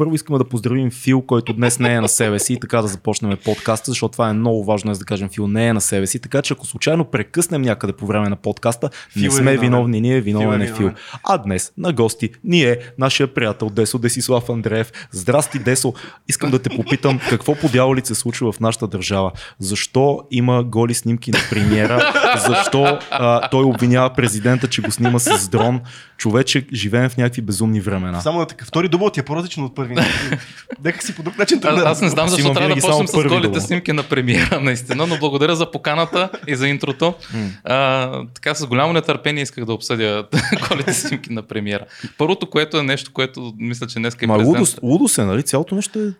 Първо 0.00 0.14
искаме 0.14 0.38
да 0.38 0.44
поздравим 0.44 0.90
Фил, 0.90 1.20
който 1.20 1.52
днес 1.52 1.78
не 1.78 1.94
е 1.94 2.00
на 2.00 2.08
себе 2.08 2.38
си 2.38 2.52
и 2.52 2.60
така 2.60 2.82
да 2.82 2.88
започнем 2.88 3.38
подкаста, 3.44 3.90
защото 3.90 4.12
това 4.12 4.28
е 4.28 4.32
много 4.32 4.64
важно, 4.64 4.92
да 4.92 5.04
кажем 5.04 5.28
Фил 5.28 5.46
не 5.46 5.66
е 5.66 5.72
на 5.72 5.80
себе 5.80 6.06
си. 6.06 6.18
Така 6.18 6.42
че 6.42 6.52
ако 6.52 6.66
случайно 6.66 7.04
прекъснем 7.04 7.62
някъде 7.62 7.92
по 7.92 8.06
време 8.06 8.28
на 8.28 8.36
подкаста, 8.36 8.90
Фил 9.10 9.22
не 9.22 9.26
е 9.26 9.30
сме 9.30 9.52
е 9.52 9.56
виновни, 9.56 10.00
ние 10.00 10.20
виновен 10.20 10.62
е 10.62 10.66
Фил. 10.66 10.76
Фил. 10.76 10.90
А 11.24 11.38
днес 11.38 11.72
на 11.78 11.92
гости 11.92 12.30
ни 12.44 12.62
е 12.62 12.78
нашия 12.98 13.34
приятел 13.34 13.70
Десо 13.70 13.98
Десислав 13.98 14.48
Андреев. 14.48 14.92
Здрасти, 15.10 15.58
Десо. 15.58 15.94
Искам 16.28 16.50
да 16.50 16.58
те 16.58 16.70
попитам 16.76 17.20
какво 17.30 17.54
по 17.54 17.68
дяволите 17.68 18.08
се 18.08 18.14
случва 18.14 18.52
в 18.52 18.60
нашата 18.60 18.86
държава. 18.86 19.32
Защо 19.58 20.22
има 20.30 20.64
голи 20.64 20.94
снимки 20.94 21.30
на 21.30 21.38
премиера? 21.50 22.12
Защо 22.48 22.98
а, 23.10 23.48
той 23.48 23.64
обвинява 23.64 24.10
президента, 24.10 24.68
че 24.68 24.82
го 24.82 24.90
снима 24.90 25.18
с 25.18 25.48
дрон? 25.48 25.80
Човече, 26.16 26.66
живеем 26.72 27.10
в 27.10 27.16
някакви 27.16 27.42
безумни 27.42 27.80
времена. 27.80 28.20
Само 28.20 28.38
на 28.38 28.46
така. 28.46 28.64
Втори 28.64 28.88
дубъл 28.88 29.10
ти 29.10 29.20
е 29.20 29.22
по-различен 29.22 29.64
от 29.64 29.74
първи. 29.74 29.89
Нека 30.84 31.02
си 31.02 31.14
по 31.14 31.22
друг 31.22 31.38
начин. 31.38 31.60
Аз, 31.64 31.82
аз 31.84 32.00
не 32.00 32.08
знам 32.08 32.28
защо 32.28 32.52
трябва 32.52 32.74
да 32.74 32.80
почнем 32.80 33.06
с 33.06 33.12
голите 33.12 33.60
снимки 33.60 33.92
на 33.92 34.02
премиера, 34.02 34.60
наистина, 34.60 35.06
но 35.06 35.18
благодаря 35.18 35.56
за 35.56 35.70
поканата 35.70 36.30
и 36.46 36.56
за 36.56 36.68
интрото. 36.68 37.14
А, 37.64 38.10
така 38.34 38.54
с 38.54 38.66
голямо 38.66 38.92
нетърпение 38.92 39.42
исках 39.42 39.64
да 39.64 39.72
обсъдя 39.72 40.26
голите 40.68 40.94
снимки 40.94 41.32
на 41.32 41.42
премиера. 41.42 41.84
Първото, 42.18 42.50
което 42.50 42.78
е 42.78 42.82
нещо, 42.82 43.12
което 43.12 43.54
мисля, 43.58 43.86
че 43.86 43.98
днес 43.98 44.16
е 44.22 44.26
Ма, 44.26 44.44
лудо, 44.44 44.64
лудо 44.82 45.08
се, 45.08 45.24
нали? 45.24 45.42
Цялото 45.42 45.74
нещо 45.74 45.98
е 45.98 46.12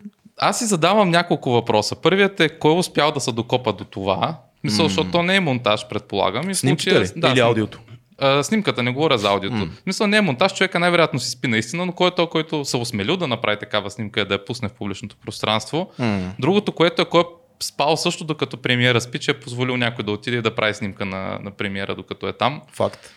аз 0.43 0.59
си 0.59 0.65
задавам 0.65 1.09
няколко 1.09 1.51
въпроса. 1.51 1.95
Първият 1.95 2.39
е 2.39 2.49
кой 2.49 2.71
е 2.71 2.77
успял 2.77 3.11
да 3.11 3.19
се 3.19 3.31
докопа 3.31 3.73
до 3.73 3.83
това? 3.83 4.37
Мисля, 4.63 4.83
mm. 4.83 4.87
защото 4.87 5.11
то 5.11 5.23
не 5.23 5.35
е 5.35 5.39
монтаж, 5.39 5.87
предполагам. 5.87 6.49
И 6.49 6.55
Снимките 6.55 6.89
случая, 6.89 7.05
ли? 7.15 7.19
Да, 7.19 7.31
Или 7.31 7.39
аудиото? 7.39 7.79
А, 8.21 8.43
снимката, 8.43 8.83
не 8.83 8.91
говоря 8.91 9.17
за 9.17 9.29
аудиото. 9.29 9.55
Mm. 9.55 9.69
Мисля, 9.85 10.07
не 10.07 10.17
е 10.17 10.21
монтаж, 10.21 10.53
човека 10.53 10.79
най-вероятно 10.79 11.19
си 11.19 11.29
спи 11.29 11.47
наистина, 11.47 11.85
но 11.85 11.91
кой 11.91 12.07
е 12.07 12.11
то, 12.11 12.27
който 12.27 12.65
се 12.65 12.77
осмелил 12.77 13.17
да 13.17 13.27
направи 13.27 13.59
такава 13.59 13.91
снимка 13.91 14.21
и 14.21 14.25
да 14.25 14.33
я 14.33 14.45
пусне 14.45 14.69
в 14.69 14.73
публичното 14.73 15.15
пространство. 15.25 15.91
Mm. 15.99 16.21
Другото, 16.39 16.71
което 16.71 17.01
е 17.01 17.05
кой 17.05 17.21
е 17.21 17.25
спал 17.63 17.97
също 17.97 18.23
докато 18.23 18.57
премиера 18.57 19.01
спи, 19.01 19.19
че 19.19 19.31
е 19.31 19.39
позволил 19.39 19.77
някой 19.77 20.05
да 20.05 20.11
отиде 20.11 20.37
и 20.37 20.41
да 20.41 20.55
прави 20.55 20.73
снимка 20.73 21.05
на, 21.05 21.39
на 21.43 21.51
премиера 21.51 21.95
докато 21.95 22.27
е 22.27 22.33
там. 22.33 22.61
Факт 22.73 23.13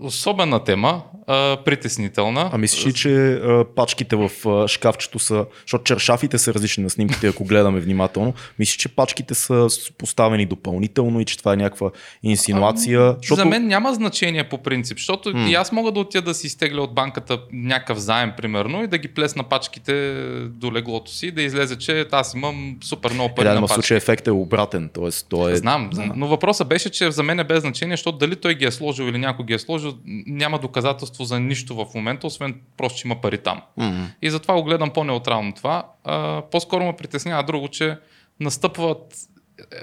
особена 0.00 0.64
тема, 0.64 1.02
а, 1.26 1.56
притеснителна. 1.64 2.50
А 2.52 2.58
мислиш 2.58 2.86
ли, 2.86 2.92
че 2.92 3.32
а, 3.32 3.64
пачките 3.76 4.16
в 4.16 4.30
а, 4.46 4.68
шкафчето 4.68 5.18
са, 5.18 5.46
защото 5.62 5.84
чершафите 5.84 6.38
са 6.38 6.54
различни 6.54 6.82
на 6.82 6.90
снимките, 6.90 7.28
ако 7.28 7.44
гледаме 7.44 7.80
внимателно, 7.80 8.34
мислиш, 8.58 8.76
че 8.76 8.88
пачките 8.88 9.34
са 9.34 9.66
поставени 9.98 10.46
допълнително 10.46 11.20
и 11.20 11.24
че 11.24 11.38
това 11.38 11.52
е 11.52 11.56
някаква 11.56 11.90
инсинуация? 12.22 13.00
А, 13.00 13.16
защото... 13.20 13.40
За 13.40 13.44
мен 13.44 13.66
няма 13.66 13.94
значение 13.94 14.48
по 14.48 14.58
принцип, 14.58 14.98
защото 14.98 15.36
м- 15.36 15.48
и 15.48 15.54
аз 15.54 15.72
мога 15.72 15.92
да 15.92 16.00
отида 16.00 16.22
да 16.22 16.34
си 16.34 16.46
изтегля 16.46 16.82
от 16.82 16.94
банката 16.94 17.38
някакъв 17.52 17.98
заем, 17.98 18.32
примерно, 18.36 18.84
и 18.84 18.86
да 18.86 18.98
ги 18.98 19.08
плесна 19.08 19.42
пачките 19.42 20.14
до 20.48 20.72
леглото 20.72 21.10
си, 21.10 21.30
да 21.30 21.42
излезе, 21.42 21.78
че 21.78 22.06
аз 22.12 22.34
имам 22.34 22.76
супер 22.84 23.12
много 23.12 23.34
пари. 23.34 23.48
Е, 23.48 23.52
на 23.52 23.68
случай 23.68 23.96
ефектът 23.96 24.28
е 24.28 24.30
обратен. 24.30 24.90
Тоест, 24.94 25.26
то 25.28 25.48
е... 25.48 25.56
Знам, 25.56 25.90
но 26.16 26.28
въпросът 26.28 26.68
беше, 26.68 26.90
че 26.90 27.10
за 27.10 27.22
мен 27.22 27.40
е 27.40 27.44
без 27.44 27.60
значение, 27.60 27.96
защото 27.96 28.18
дали 28.18 28.36
той 28.36 28.54
ги 28.54 28.64
е 28.64 28.70
сложил 28.70 29.04
или 29.04 29.18
някой 29.18 29.46
ги 29.46 29.52
е 29.52 29.58
сложил, 29.58 29.85
няма 30.26 30.58
доказателство 30.58 31.24
за 31.24 31.40
нищо 31.40 31.74
в 31.74 31.86
момента, 31.94 32.26
освен 32.26 32.60
просто, 32.76 32.98
че 32.98 33.08
има 33.08 33.20
пари 33.20 33.38
там. 33.38 33.62
Mm-hmm. 33.78 34.06
И 34.22 34.30
затова 34.30 34.54
го 34.54 34.64
гледам 34.64 34.90
по-неутрално 34.90 35.52
това. 35.52 35.86
А, 36.04 36.42
по-скоро 36.50 36.84
ме 36.84 36.96
притеснява 36.96 37.42
друго, 37.42 37.68
че 37.68 37.98
настъпват 38.40 39.14
е, 39.58 39.76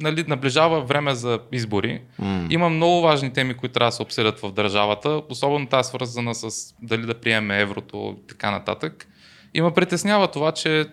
нали, 0.00 0.24
наближава 0.28 0.80
време 0.80 1.14
за 1.14 1.38
избори. 1.52 2.00
Mm. 2.22 2.52
Има 2.52 2.68
много 2.68 3.02
важни 3.02 3.32
теми, 3.32 3.54
които 3.54 3.72
трябва 3.72 3.88
да 3.88 3.96
се 3.96 4.02
обсъдят 4.02 4.40
в 4.40 4.52
държавата, 4.52 5.22
особено 5.28 5.66
тази 5.66 5.88
свързана 5.88 6.34
с 6.34 6.74
дали 6.82 7.06
да 7.06 7.14
приеме 7.14 7.60
еврото 7.60 8.16
и 8.24 8.26
така 8.26 8.50
нататък. 8.50 9.08
И 9.54 9.60
ме 9.60 9.74
притеснява 9.74 10.28
това, 10.28 10.52
че 10.52 10.86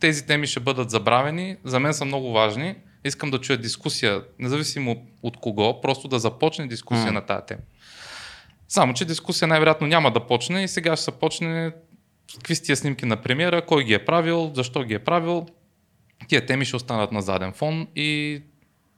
тези 0.00 0.26
теми 0.26 0.46
ще 0.46 0.60
бъдат 0.60 0.90
забравени. 0.90 1.56
За 1.64 1.80
мен 1.80 1.94
са 1.94 2.04
много 2.04 2.32
важни. 2.32 2.74
Искам 3.04 3.30
да 3.30 3.40
чуя 3.40 3.58
дискусия, 3.58 4.22
независимо 4.38 5.06
от 5.22 5.36
кого, 5.36 5.80
просто 5.80 6.08
да 6.08 6.18
започне 6.18 6.66
дискусия 6.66 7.08
mm. 7.08 7.14
на 7.14 7.20
тази 7.20 7.46
тема. 7.46 7.60
Само, 8.70 8.94
че 8.94 9.04
дискусия 9.04 9.48
най-вероятно 9.48 9.86
няма 9.86 10.10
да 10.10 10.26
почне 10.26 10.62
и 10.62 10.68
сега 10.68 10.96
ще 10.96 11.04
се 11.04 11.10
почне 11.10 11.72
какви 12.34 12.54
са 12.54 12.62
тия 12.62 12.76
снимки 12.76 13.06
на 13.06 13.16
премиера, 13.16 13.66
кой 13.66 13.84
ги 13.84 13.94
е 13.94 14.04
правил, 14.04 14.52
защо 14.54 14.84
ги 14.84 14.94
е 14.94 14.98
правил. 14.98 15.46
Тия 16.28 16.46
теми 16.46 16.64
ще 16.64 16.76
останат 16.76 17.12
на 17.12 17.22
заден 17.22 17.52
фон 17.52 17.86
и 17.96 18.40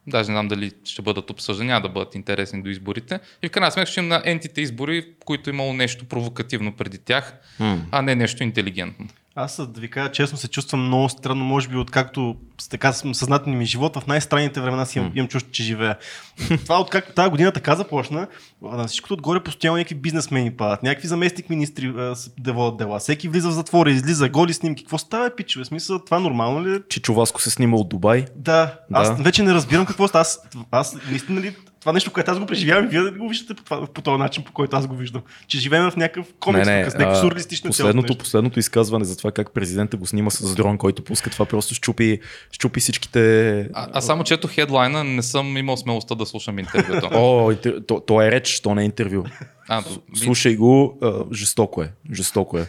даже 0.07 0.31
не 0.31 0.35
знам 0.35 0.49
дали 0.49 0.73
ще 0.85 1.03
бъдат 1.03 1.31
обсъждани, 1.31 1.69
няма 1.69 1.81
да 1.81 1.89
бъдат 1.89 2.15
интересни 2.15 2.63
до 2.63 2.71
изборите. 2.71 3.21
И 3.43 3.49
в 3.49 3.51
крайна 3.51 3.73
сметка 3.73 3.91
ще 3.91 4.01
има 4.01 4.09
на 4.09 4.23
ентите 4.25 4.61
избори, 4.61 5.01
в 5.03 5.25
които 5.25 5.51
е 5.51 5.53
имало 5.53 5.73
нещо 5.73 6.05
провокативно 6.05 6.77
преди 6.77 6.99
тях, 6.99 7.35
mm. 7.61 7.79
а 7.91 8.03
не 8.03 8.15
нещо 8.15 8.43
интелигентно. 8.43 9.09
Аз 9.35 9.67
да 9.69 9.81
ви 9.81 9.91
кажа 9.91 10.13
честно, 10.13 10.39
се 10.39 10.49
чувствам 10.49 10.87
много 10.87 11.09
странно, 11.09 11.45
може 11.45 11.69
би 11.69 11.77
откакто 11.77 12.37
с 12.61 12.69
така 12.69 12.93
съзнателни 12.93 13.57
ми 13.57 13.67
живот, 13.67 13.97
в 13.97 14.07
най-странните 14.07 14.61
времена 14.61 14.87
си 14.87 14.99
имам, 14.99 15.13
имам 15.15 15.29
чувство, 15.29 15.53
че 15.53 15.63
живея. 15.63 15.99
Това 16.63 16.81
откакто 16.81 17.13
тази 17.13 17.31
година 17.31 17.53
така 17.53 17.77
започна, 17.77 18.27
на 18.63 18.87
всичкото 18.87 19.15
отгоре 19.15 19.41
постоянно 19.41 19.77
някакви 19.77 19.95
бизнесмени 19.95 20.57
падат, 20.57 20.83
някакви 20.83 21.09
заместник 21.09 21.51
министри 21.51 21.93
да 22.39 22.53
водят 22.53 22.77
дела, 22.77 22.99
всеки 22.99 23.29
влиза 23.29 23.49
в 23.49 23.53
затвора, 23.53 23.91
излиза 23.91 24.29
голи 24.29 24.55
снимки. 24.55 24.83
Какво 24.83 24.99
става, 24.99 25.31
пичове? 25.37 25.65
Смисъл, 25.65 25.99
това 25.99 26.19
нормално 26.19 26.67
ли? 26.67 26.75
Е? 26.75 26.81
Че 26.89 27.03
Чуваско 27.03 27.43
се 27.43 27.51
снима 27.51 27.77
от 27.77 27.89
Дубай? 27.89 28.25
Да, 28.37 28.79
аз 28.93 29.17
да. 29.17 29.23
вече 29.23 29.43
не 29.43 29.55
разбирам 29.55 29.87
какво 29.87 30.09
става. 30.09 30.23
Аз, 30.23 30.39
аз 30.71 30.97
наистина 31.09 31.41
ли 31.41 31.57
това 31.83 31.93
нещо, 31.93 32.13
което 32.13 32.31
аз 32.31 32.39
го 32.39 32.47
преживявам, 32.47 32.89
вие 32.89 33.01
да 33.01 33.11
го 33.11 33.29
виждате 33.29 33.55
по, 33.55 33.63
това, 33.63 33.87
по 33.87 34.03
този 34.03 34.19
начин, 34.19 34.45
по 34.45 34.53
който 34.53 34.77
аз 34.77 34.87
го 34.87 34.97
виждам. 34.97 35.23
Че 35.47 35.59
живеем 35.59 35.91
в 35.91 35.97
някакъв 35.97 36.27
комикс, 36.41 36.67
не, 36.69 36.83
не, 36.83 36.91
с 36.91 36.95
някакво 36.95 37.21
сюрреалистично 37.21 37.71
последното, 37.71 38.19
последното 38.19 38.59
изказване 38.59 39.05
за 39.05 39.17
това 39.17 39.33
как 39.33 39.51
президента 39.51 39.97
го 39.97 40.07
снима 40.07 40.31
с 40.31 40.55
дрон, 40.55 40.79
който 40.79 41.05
пуска 41.05 41.31
това, 41.31 41.45
просто 41.45 41.75
щупи, 41.75 42.21
щупи 42.53 42.81
всичките. 42.81 43.61
А, 43.61 43.89
а 43.93 44.01
само 44.01 44.25
чето 44.25 44.49
хедлайна, 44.49 45.05
не 45.05 45.23
съм 45.23 45.57
имал 45.57 45.77
смелостта 45.77 46.15
да 46.15 46.27
слушам 46.27 46.59
интервюто. 46.59 47.09
О, 47.13 47.53
то, 47.87 48.01
то 48.01 48.23
е 48.23 48.31
реч, 48.31 48.61
то 48.61 48.75
не 48.75 48.83
е 48.83 48.85
интервю. 48.85 49.25
А, 49.69 49.83
Слушай 50.15 50.57
го, 50.57 50.99
жестоко 51.33 51.83
е. 51.83 51.93
Жестоко 52.13 52.59
е. 52.59 52.67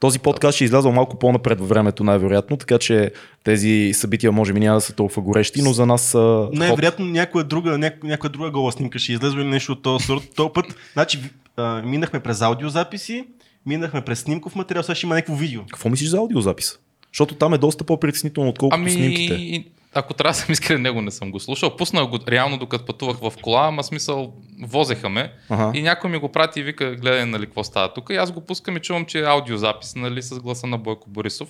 Този 0.00 0.18
подкаст 0.18 0.56
ще 0.56 0.64
излязъл 0.64 0.92
малко 0.92 1.18
по-напред 1.18 1.60
във 1.60 1.68
времето, 1.68 2.04
най-вероятно, 2.04 2.56
така 2.56 2.78
че 2.78 3.12
тези 3.44 3.90
събития 3.94 4.32
може 4.32 4.52
би 4.52 4.60
няма 4.60 4.76
да 4.76 4.80
са 4.80 4.92
толкова 4.92 5.22
горещи, 5.22 5.62
но 5.62 5.72
за 5.72 5.86
нас 5.86 6.02
са. 6.02 6.48
Най-вероятно 6.52 7.06
някоя 7.06 7.44
друга, 7.44 7.78
няко, 7.78 8.06
някоя 8.06 8.30
друга 8.30 8.50
гола 8.50 8.72
снимка 8.72 8.98
ще 8.98 9.12
излезе 9.12 9.36
или 9.36 9.44
нещо 9.44 9.72
от 9.72 9.82
този 9.82 10.06
сорт. 10.06 10.22
Този 10.36 10.50
път, 10.54 10.64
значи, 10.92 11.20
а, 11.56 11.82
минахме 11.82 12.20
през 12.20 12.42
аудиозаписи, 12.42 13.24
минахме 13.66 14.00
през 14.00 14.20
снимков 14.20 14.54
материал, 14.54 14.82
сега 14.82 14.94
ще 14.94 15.06
има 15.06 15.14
някакво 15.14 15.34
видео. 15.34 15.60
Какво 15.70 15.88
мислиш 15.88 16.08
за 16.08 16.16
аудиозапис? 16.16 16.78
Защото 17.12 17.34
там 17.34 17.54
е 17.54 17.58
доста 17.58 17.84
по-притеснително, 17.84 18.48
отколкото 18.50 18.80
ами... 18.80 18.90
снимките 18.90 19.64
ако 19.94 20.14
трябва 20.14 20.30
да 20.30 20.34
съм 20.38 20.52
искрен, 20.52 20.82
него 20.82 21.02
не 21.02 21.10
съм 21.10 21.30
го 21.30 21.40
слушал. 21.40 21.76
Пуснах 21.76 22.06
го 22.06 22.18
реално 22.28 22.58
докато 22.58 22.84
пътувах 22.84 23.16
в 23.16 23.32
кола, 23.42 23.66
ама 23.66 23.84
смисъл 23.84 24.34
возеха 24.62 25.08
ме 25.08 25.32
ага. 25.48 25.78
и 25.78 25.82
някой 25.82 26.10
ми 26.10 26.18
го 26.18 26.28
прати 26.28 26.60
и 26.60 26.62
вика, 26.62 26.94
гледай 26.94 27.26
нали 27.26 27.46
какво 27.46 27.64
става 27.64 27.92
тук. 27.92 28.10
И 28.10 28.16
аз 28.16 28.32
го 28.32 28.40
пускам 28.40 28.76
и 28.76 28.80
чувам, 28.80 29.04
че 29.04 29.20
е 29.20 29.24
аудиозапис 29.24 29.94
нали, 29.96 30.22
с 30.22 30.40
гласа 30.40 30.66
на 30.66 30.78
Бойко 30.78 31.10
Борисов. 31.10 31.48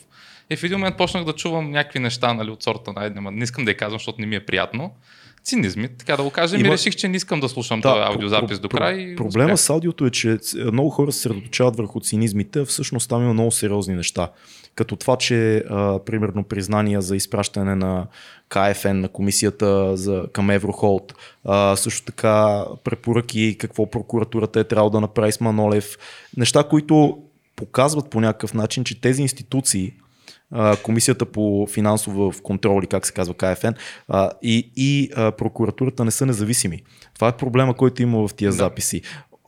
И 0.51 0.57
в 0.57 0.65
един 0.65 0.79
момент 0.79 0.97
почнах 0.97 1.25
да 1.25 1.33
чувам 1.33 1.71
някакви 1.71 1.99
неща 1.99 2.35
нали, 2.35 2.51
от 2.51 2.63
сорта 2.63 2.93
на 2.93 3.31
не 3.31 3.45
искам 3.45 3.65
да 3.65 3.71
я 3.71 3.77
казвам, 3.77 3.99
защото 3.99 4.21
не 4.21 4.27
ми 4.27 4.37
е 4.37 4.47
приятно 4.47 4.91
цинизми, 5.45 5.89
така 5.89 6.17
да 6.17 6.23
го 6.23 6.31
кажем. 6.31 6.61
Има... 6.61 6.69
И 6.69 6.73
реших, 6.73 6.97
че 6.97 7.09
не 7.09 7.17
искам 7.17 7.41
да 7.41 7.49
слушам 7.49 7.81
да, 7.81 7.93
този 7.93 8.13
аудиозапис 8.13 8.59
про, 8.59 8.63
до 8.63 8.69
край. 8.69 8.95
И 8.95 9.17
проблема 9.17 9.57
с 9.57 9.71
аудиото 9.71 10.07
е, 10.07 10.11
че 10.11 10.39
много 10.73 10.91
хора 10.91 11.13
се 11.13 11.19
съсредоточават 11.19 11.77
върху 11.77 12.01
цинизмите, 12.01 12.65
всъщност 12.65 13.09
там 13.09 13.23
има 13.23 13.33
много 13.33 13.51
сериозни 13.51 13.95
неща. 13.95 14.29
Като 14.75 14.97
това, 14.97 15.17
че 15.17 15.57
а, 15.57 15.99
примерно 15.99 16.45
признания 16.45 17.03
за 17.03 17.17
изпращане 17.17 17.75
на 17.75 18.07
КФН, 18.49 18.97
на 18.97 19.09
комисията 19.09 19.97
за, 19.97 20.25
към 20.33 20.51
Еврохолд, 20.51 21.15
а, 21.45 21.77
също 21.77 22.07
така 22.07 22.65
препоръки 22.85 23.57
какво 23.59 23.91
прокуратурата 23.91 24.61
е 24.61 24.65
трябвало 24.65 24.91
да 24.91 25.01
направи 25.01 25.33
с 25.33 25.41
Манолев. 25.41 25.97
Неща, 26.37 26.65
които 26.65 27.19
показват 27.57 28.11
по 28.11 28.21
някакъв 28.21 28.55
начин, 28.55 28.85
че 28.85 29.01
тези 29.01 29.23
институции, 29.23 29.93
Комисията 30.83 31.27
по 31.27 31.67
финансов 31.67 32.43
контрол, 32.43 32.81
как 32.91 33.07
се 33.07 33.13
казва 33.13 33.35
КФН, 33.35 33.73
и, 34.43 34.71
и 34.77 35.11
прокуратурата 35.39 36.05
не 36.05 36.11
са 36.11 36.27
независими. 36.27 36.83
Това 37.15 37.29
е 37.29 37.37
проблема, 37.37 37.75
който 37.75 38.03
има 38.03 38.29
в 38.29 38.35
тия 38.35 38.51
да. 38.51 38.57
записи 38.57 39.03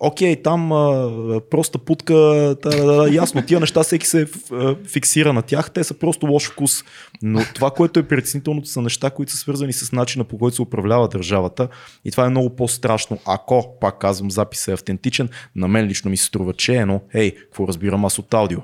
окей, 0.05 0.43
там 0.43 0.73
а, 0.73 1.41
проста 1.51 1.79
путка, 1.79 2.15
да, 2.15 2.57
да, 2.71 2.85
да, 2.85 3.15
ясно, 3.15 3.43
тия 3.47 3.61
неща 3.61 3.83
всеки 3.83 4.07
се 4.07 4.27
а, 4.53 4.77
фиксира 4.87 5.33
на 5.33 5.43
тях, 5.43 5.71
те 5.71 5.85
са 5.85 5.95
просто 5.95 6.27
лош 6.27 6.51
вкус. 6.51 6.85
Но 7.23 7.41
това, 7.55 7.71
което 7.71 8.01
е 8.01 8.09
притеснителното, 8.09 8.69
са 8.69 8.83
неща, 8.83 9.11
които 9.11 9.33
са 9.33 9.39
свързани 9.39 9.73
с 9.73 9.93
начина 9.93 10.25
по 10.25 10.39
който 10.39 10.57
се 10.57 10.63
управлява 10.63 11.09
държавата. 11.09 11.69
И 12.05 12.11
това 12.11 12.27
е 12.27 12.31
много 12.31 12.57
по-страшно. 12.57 13.19
Ако, 13.27 13.79
пак 13.81 13.99
казвам, 13.99 14.31
записът 14.31 14.69
е 14.69 14.73
автентичен, 14.73 15.29
на 15.57 15.69
мен 15.69 15.87
лично 15.87 16.11
ми 16.11 16.17
се 16.17 16.25
струва, 16.25 16.53
че 16.53 16.75
е, 16.77 16.87
но, 16.87 17.01
ей, 17.15 17.35
какво 17.35 17.69
разбирам 17.69 18.05
аз 18.05 18.19
от 18.19 18.35
аудио? 18.35 18.61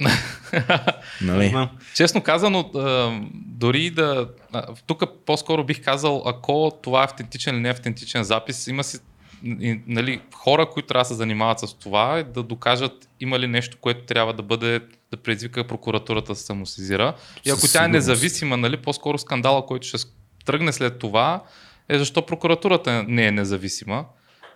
нали? 1.22 1.68
Честно 1.94 2.22
казано, 2.22 2.70
дори 3.32 3.90
да. 3.90 4.28
Тук 4.86 5.02
по-скоро 5.26 5.64
бих 5.64 5.84
казал, 5.84 6.22
ако 6.26 6.72
това 6.82 7.00
е 7.00 7.04
автентичен 7.04 7.54
или 7.54 7.62
не 7.62 7.70
автентичен 7.70 8.22
запис, 8.22 8.66
има 8.66 8.84
си 8.84 8.98
нали, 9.86 10.20
хора, 10.34 10.70
които 10.70 10.88
трябва 10.88 11.00
да 11.00 11.08
се 11.08 11.14
занимават 11.14 11.58
с 11.58 11.74
това, 11.74 12.22
да 12.22 12.42
докажат 12.42 13.08
има 13.20 13.38
ли 13.38 13.46
нещо, 13.46 13.76
което 13.80 14.06
трябва 14.06 14.32
да 14.32 14.42
бъде 14.42 14.80
да 15.10 15.16
предизвика 15.16 15.66
прокуратурата 15.66 16.32
да 16.32 16.36
се 16.36 16.44
самосезира. 16.44 17.14
И 17.44 17.50
ако 17.50 17.60
Със 17.60 17.72
тя 17.72 17.84
е 17.84 17.88
независима, 17.88 18.56
нали, 18.56 18.76
по-скоро 18.76 19.18
скандала, 19.18 19.66
който 19.66 19.86
ще 19.86 19.98
тръгне 20.44 20.72
след 20.72 20.98
това, 20.98 21.42
е 21.88 21.98
защо 21.98 22.26
прокуратурата 22.26 23.04
не 23.08 23.26
е 23.26 23.30
независима. 23.30 24.04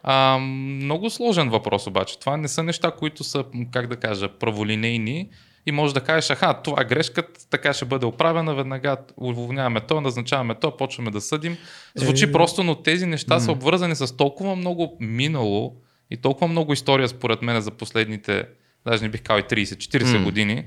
А, 0.03 0.39
много 0.39 1.11
сложен 1.11 1.49
въпрос 1.49 1.87
обаче. 1.87 2.19
Това 2.19 2.37
не 2.37 2.49
са 2.49 2.63
неща, 2.63 2.91
които 2.91 3.25
са, 3.25 3.45
как 3.73 3.87
да 3.87 3.97
кажа, 3.97 4.29
праволинейни 4.29 5.29
и 5.67 5.73
може 5.73 5.95
да 5.95 6.01
кажеш, 6.01 6.31
аха, 6.31 6.63
това 6.63 6.83
е 6.83 6.85
грешката, 6.85 7.49
така 7.51 7.73
ще 7.73 7.85
бъде 7.85 8.07
оправена, 8.07 8.55
веднага 8.55 8.97
уволняваме 9.17 9.81
то, 9.81 10.01
назначаваме 10.01 10.55
то, 10.55 10.77
почваме 10.77 11.11
да 11.11 11.21
съдим. 11.21 11.57
Звучи 11.95 12.25
Е, 12.25 12.33
просто, 12.33 12.63
но 12.63 12.75
тези 12.75 13.07
неща 13.07 13.41
са 13.41 13.53
обвързани 13.53 13.97
с 13.97 14.17
толкова 14.17 14.57
много 14.57 14.97
минало 15.01 15.77
и 16.11 16.17
толкова 16.17 16.49
много 16.49 16.73
история, 16.73 17.09
според 17.09 17.43
мен, 17.43 17.61
за 17.61 17.71
последните, 17.71 18.45
даже 18.87 19.03
не 19.03 19.09
бих 19.09 19.23
казал 19.23 19.41
и 19.41 19.43
30-40 19.43 20.19
М. 20.19 20.25
години, 20.25 20.65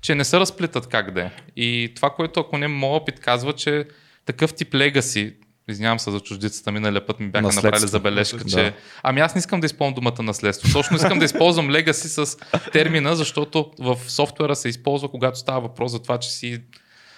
че 0.00 0.14
не 0.14 0.24
се 0.24 0.40
разплитат 0.40 0.86
как 0.86 1.10
да 1.10 1.20
е. 1.20 1.30
И 1.56 1.92
това, 1.96 2.10
което 2.10 2.40
ако 2.40 2.58
не 2.58 2.68
моят 2.68 3.02
опит 3.02 3.20
казва, 3.20 3.52
че 3.52 3.84
такъв 4.26 4.54
тип 4.54 4.74
легаси, 4.74 5.34
извинявам 5.68 5.98
се 5.98 6.10
за 6.10 6.20
чуждицата, 6.20 6.72
миналия 6.72 7.06
път 7.06 7.20
ми 7.20 7.28
бяха 7.28 7.42
Наследство. 7.42 7.66
направили 7.66 7.88
забележка, 7.88 8.36
Да. 8.36 8.44
че 8.44 8.74
ами 9.02 9.20
аз 9.20 9.34
не 9.34 9.38
искам 9.38 9.60
да 9.60 9.66
използвам 9.66 9.94
думата 9.94 10.22
наследство. 10.22 10.72
Точно 10.72 10.96
искам 10.96 11.18
да 11.18 11.24
използвам 11.24 11.70
легаси 11.70 12.08
с 12.08 12.36
термина, 12.72 13.16
защото 13.16 13.70
в 13.78 13.98
софтуера 14.08 14.56
се 14.56 14.68
използва, 14.68 15.08
когато 15.08 15.38
става 15.38 15.60
въпрос 15.60 15.90
за 15.92 16.02
това, 16.02 16.18
че 16.18 16.30
си 16.30 16.58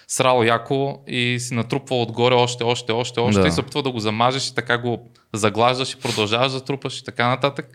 срал 0.09 0.43
яко 0.43 0.99
и 1.07 1.37
си 1.41 1.55
натрупвал 1.55 2.03
отгоре 2.03 2.35
още, 2.35 2.65
още, 2.65 2.93
още, 2.93 3.21
още 3.21 3.41
Да. 3.41 3.49
и 3.49 3.53
се 3.53 3.61
опитва 3.61 3.83
да 3.83 3.91
го 3.91 4.01
замажеш 4.01 4.49
и 4.49 4.55
така 4.55 4.79
го 4.79 5.09
заглаждаш 5.35 5.93
и 5.93 5.97
продължаваш 5.97 6.53
да 6.53 6.61
трупаш 6.65 6.99
и 6.99 7.05
така 7.05 7.29
нататък. 7.29 7.67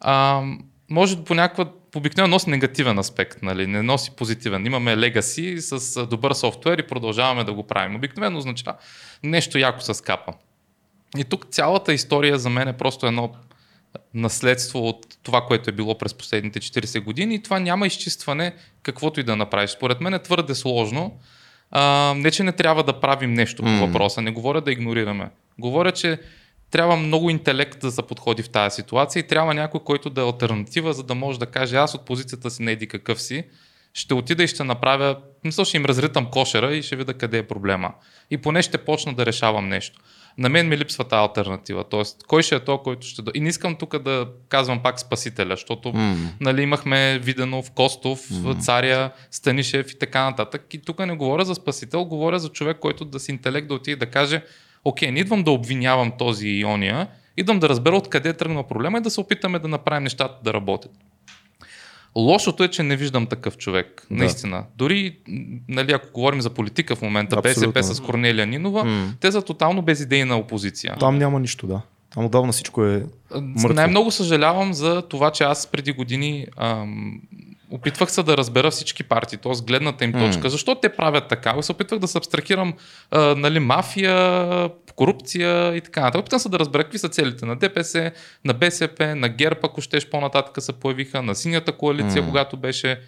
А, 0.00 0.42
може 0.90 1.24
по 1.24 1.34
някаква 1.34 1.64
обикновено 1.96 2.34
носи 2.34 2.50
негативен 2.50 2.98
аспект, 2.98 3.42
нали? 3.42 3.66
не 3.66 3.82
носи 3.82 4.10
позитивен. 4.10 4.66
Имаме 4.66 4.96
легаси 4.96 5.56
с 5.58 6.06
добър 6.06 6.32
софтуер 6.32 6.78
и 6.78 6.86
продължаваме 6.86 7.44
да 7.44 7.52
го 7.52 7.66
правим. 7.66 7.96
Обикновено 7.96 8.38
означава 8.38 8.76
нещо 9.22 9.58
яко 9.58 9.80
с 9.80 10.02
капа. 10.04 10.32
И 11.18 11.24
тук 11.24 11.46
цялата 11.50 11.92
история 11.92 12.38
за 12.38 12.50
мен 12.50 12.68
е 12.68 12.76
просто 12.76 13.06
едно 13.06 13.32
наследство 14.14 14.88
от 14.88 15.06
това, 15.22 15.40
което 15.46 15.70
е 15.70 15.72
било 15.72 15.98
през 15.98 16.14
последните 16.14 16.60
40 16.60 17.00
години 17.04 17.34
и 17.34 17.42
това 17.42 17.60
няма 17.60 17.86
изчистване 17.86 18.54
каквото 18.82 19.20
и 19.20 19.22
да 19.22 19.36
направиш. 19.36 19.70
Според 19.70 20.00
мен 20.00 20.14
е 20.14 20.22
твърде 20.22 20.54
сложно. 20.54 21.18
А, 21.70 22.14
не, 22.16 22.30
че 22.30 22.42
не 22.42 22.52
трябва 22.52 22.82
да 22.82 23.00
правим 23.00 23.32
нещо 23.32 23.62
по 23.62 23.86
въпроса, 23.86 24.22
не 24.22 24.30
говоря 24.30 24.60
да 24.60 24.72
игнорираме. 24.72 25.30
Говоря, 25.58 25.92
че 25.92 26.18
трябва 26.70 26.96
много 26.96 27.30
интелект 27.30 27.80
да 27.80 27.90
се 27.90 28.02
подходи 28.02 28.42
в 28.42 28.48
тази 28.48 28.74
ситуация 28.74 29.20
и 29.20 29.26
трябва 29.26 29.54
някой, 29.54 29.80
който 29.80 30.10
да 30.10 30.20
е 30.20 30.24
альтернатива, 30.24 30.92
за 30.92 31.02
да 31.02 31.14
може 31.14 31.38
да 31.38 31.46
каже 31.46 31.76
аз 31.76 31.94
от 31.94 32.06
позицията 32.06 32.50
си 32.50 32.62
не 32.62 32.72
еди 32.72 32.86
какъв 32.86 33.22
си, 33.22 33.44
ще 33.94 34.14
отида 34.14 34.42
и 34.42 34.48
ще 34.48 34.64
направя, 34.64 35.16
мисля, 35.44 35.64
ще 35.64 35.76
им 35.76 35.84
разритам 35.84 36.26
кошера 36.30 36.74
и 36.74 36.82
ще 36.82 36.96
видя 36.96 37.14
къде 37.14 37.38
е 37.38 37.46
проблема. 37.46 37.92
И 38.30 38.36
поне 38.36 38.62
ще 38.62 38.78
почна 38.78 39.14
да 39.14 39.26
решавам 39.26 39.68
нещо. 39.68 40.00
На 40.38 40.48
мен 40.48 40.68
ми 40.68 40.78
липсва 40.78 41.04
тази 41.04 41.20
альтернатива. 41.20 41.84
Тоест, 41.84 42.24
кой 42.26 42.42
ще 42.42 42.54
е 42.54 42.60
то, 42.60 42.78
който 42.78 43.06
ще... 43.06 43.22
И 43.34 43.40
не 43.40 43.48
искам 43.48 43.76
тук 43.76 43.98
да 43.98 44.28
казвам 44.48 44.82
пак 44.82 45.00
спасителя, 45.00 45.50
защото 45.50 45.92
М. 45.92 46.16
нали, 46.40 46.62
имахме 46.62 47.18
Виденов, 47.18 47.70
Костов, 47.70 48.20
Царя, 48.60 49.10
Станишев 49.30 49.92
и 49.92 49.98
така 49.98 50.24
нататък. 50.24 50.74
И 50.74 50.82
тук 50.82 50.98
не 50.98 51.16
говоря 51.16 51.44
за 51.44 51.54
спасител, 51.54 52.04
говоря 52.04 52.38
за 52.38 52.48
човек, 52.48 52.76
който 52.80 53.04
да 53.04 53.20
си 53.20 53.30
интелект 53.30 53.68
да 53.68 53.74
отиде 53.74 53.96
да 53.96 54.06
каже, 54.06 54.42
окей, 54.84 55.10
не 55.10 55.20
идвам 55.20 55.42
да 55.42 55.50
обвинявам 55.50 56.12
този 56.18 56.48
и 56.48 56.64
ония, 56.64 57.08
идвам 57.36 57.58
да 57.58 57.68
разбера 57.68 57.96
откъде 57.96 58.28
е 58.28 58.32
тръгнал 58.32 58.62
проблема 58.62 58.98
и 58.98 59.00
да 59.00 59.10
се 59.10 59.20
опитаме 59.20 59.58
да 59.58 59.68
направим 59.68 60.02
нещата 60.02 60.38
да 60.44 60.54
работят. 60.54 60.92
Лошото 62.16 62.64
е, 62.64 62.68
че 62.68 62.82
не 62.82 62.96
виждам 62.96 63.26
такъв 63.26 63.56
човек. 63.56 64.06
Да. 64.10 64.16
Наистина. 64.16 64.64
Дори, 64.76 65.16
нали, 65.68 65.92
ако 65.92 66.12
говорим 66.12 66.40
за 66.40 66.50
политика 66.50 66.96
в 66.96 67.02
момента, 67.02 67.36
Абсолютно. 67.38 67.72
БСП 67.72 67.94
с 67.94 68.00
Корнелия 68.00 68.46
Нинова, 68.46 68.84
М. 68.84 69.12
те 69.20 69.32
са 69.32 69.42
тотално 69.42 69.82
безидейна 69.82 70.36
опозиция. 70.36 70.96
Там 71.00 71.18
няма 71.18 71.40
нищо, 71.40 71.66
да. 71.66 71.80
Там 72.14 72.24
отдавна 72.24 72.52
всичко 72.52 72.84
е 72.84 73.04
мъртво. 73.40 73.74
Най-много 73.74 74.10
съжалявам 74.10 74.74
за 74.74 75.02
това, 75.02 75.30
че 75.30 75.44
аз 75.44 75.66
преди 75.66 75.92
години 75.92 76.46
ам, 76.56 77.20
опитвах 77.70 78.10
се 78.10 78.22
да 78.22 78.36
разбера 78.36 78.70
всички 78.70 79.02
партии, 79.02 79.38
т.е. 79.38 79.52
гледната 79.66 80.04
им 80.04 80.12
точка. 80.12 80.50
Защо 80.50 80.74
те 80.74 80.88
правят 80.88 81.28
така? 81.28 81.62
Се 81.62 81.72
опитвах 81.72 82.00
да 82.00 82.08
се 82.08 82.18
абстрахирам 82.18 82.74
а, 83.10 83.34
нали, 83.34 83.58
мафия, 83.58 84.70
корупция 84.96 85.76
и 85.76 85.80
така 85.80 86.00
нататък. 86.00 86.20
Опитвам 86.20 86.40
се 86.40 86.48
да 86.48 86.58
разбера 86.58 86.84
какви 86.84 86.98
са 86.98 87.08
целите 87.08 87.46
на 87.46 87.56
ДПС, 87.56 88.12
на 88.44 88.54
БСП, 88.54 89.14
на 89.16 89.28
ГЕРБ, 89.28 89.60
ако 89.62 89.80
щеш 89.80 90.10
по-нататък 90.10 90.62
се 90.62 90.72
появиха, 90.72 91.22
на 91.22 91.34
синята 91.34 91.72
коалиция, 91.72 92.22
М. 92.22 92.28
когато 92.28 92.56
беше 92.56 93.00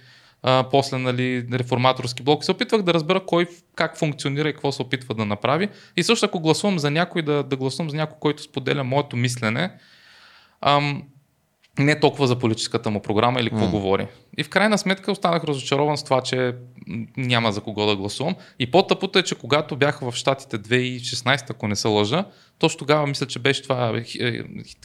а, 0.43 0.65
после 0.71 0.99
нали, 0.99 1.47
реформаторски 1.53 2.23
блок. 2.23 2.43
И 2.43 2.45
се 2.45 2.51
опитвах 2.53 2.83
да 2.83 2.95
разбера 2.95 3.21
кой 3.27 3.47
как 3.77 3.99
функционира 3.99 4.49
и 4.49 4.53
какво 4.53 4.73
се 4.73 4.83
опитва 4.83 5.15
да 5.15 5.25
направи. 5.25 5.69
И 5.97 6.03
също 6.03 6.27
ако 6.27 6.41
гласувам 6.41 6.79
за 6.79 6.91
някой, 6.91 7.23
да, 7.23 7.43
да 7.43 7.57
гласувам 7.57 7.91
за 7.91 7.97
някой, 7.97 8.17
който 8.21 8.43
споделя 8.43 8.85
моето 8.85 9.17
мислене, 9.17 9.71
ам, 10.61 11.03
не 11.79 12.01
толкова 12.01 12.27
за 12.27 12.39
политическата 12.39 12.91
му 12.91 13.03
програма 13.03 13.41
или 13.41 13.51
какво 13.51 13.65
М. 13.65 13.71
говори. 13.71 14.07
И 14.39 14.45
в 14.45 14.49
крайна 14.49 14.79
сметка 14.79 15.13
останах 15.13 15.45
разочарован 15.45 15.99
с 15.99 16.05
това, 16.05 16.21
че 16.21 16.55
няма 17.17 17.53
за 17.53 17.61
кого 17.61 17.87
да 17.87 17.97
гласувам. 17.97 18.35
И 18.59 18.71
по-тъпото 18.71 19.19
е, 19.19 19.23
че 19.23 19.35
когато 19.35 19.77
бях 19.77 20.01
в 20.01 20.13
Штатите 20.13 20.59
2016, 20.59 21.51
ако 21.51 21.69
не 21.69 21.77
се 21.77 21.89
лъжа, 21.89 22.25
точно 22.59 22.79
тогава 22.79 23.07
мисля, 23.07 23.27
че 23.27 23.39
беше 23.39 23.63
това 23.63 23.89
е, 23.97 24.25
е, 24.27 24.43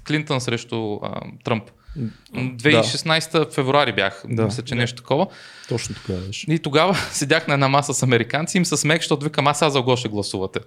Клинтън 0.07 0.41
срещу 0.41 0.93
а, 0.95 1.21
Тръмп. 1.43 1.63
М, 1.95 2.51
2016 2.57 3.53
февруари 3.53 3.93
бях, 3.93 4.23
Да. 4.29 4.45
мисля, 4.45 4.63
че 4.63 4.75
нещо 4.75 4.97
такова. 5.01 5.27
Точно 5.69 5.95
тогава 5.95 6.25
беше. 6.25 6.51
И 6.51 6.59
тогава 6.59 6.93
седях 7.11 7.47
на 7.47 7.53
една 7.53 7.67
маса 7.67 7.93
с 7.93 8.03
американци 8.03 8.57
и 8.57 8.59
им 8.59 8.65
се 8.65 8.77
смех, 8.77 8.97
защото 8.97 9.23
викам, 9.23 9.47
аз 9.47 9.59
сега 9.59 9.69
за 9.69 9.83
ще 9.97 10.09
гласувате. 10.09 10.59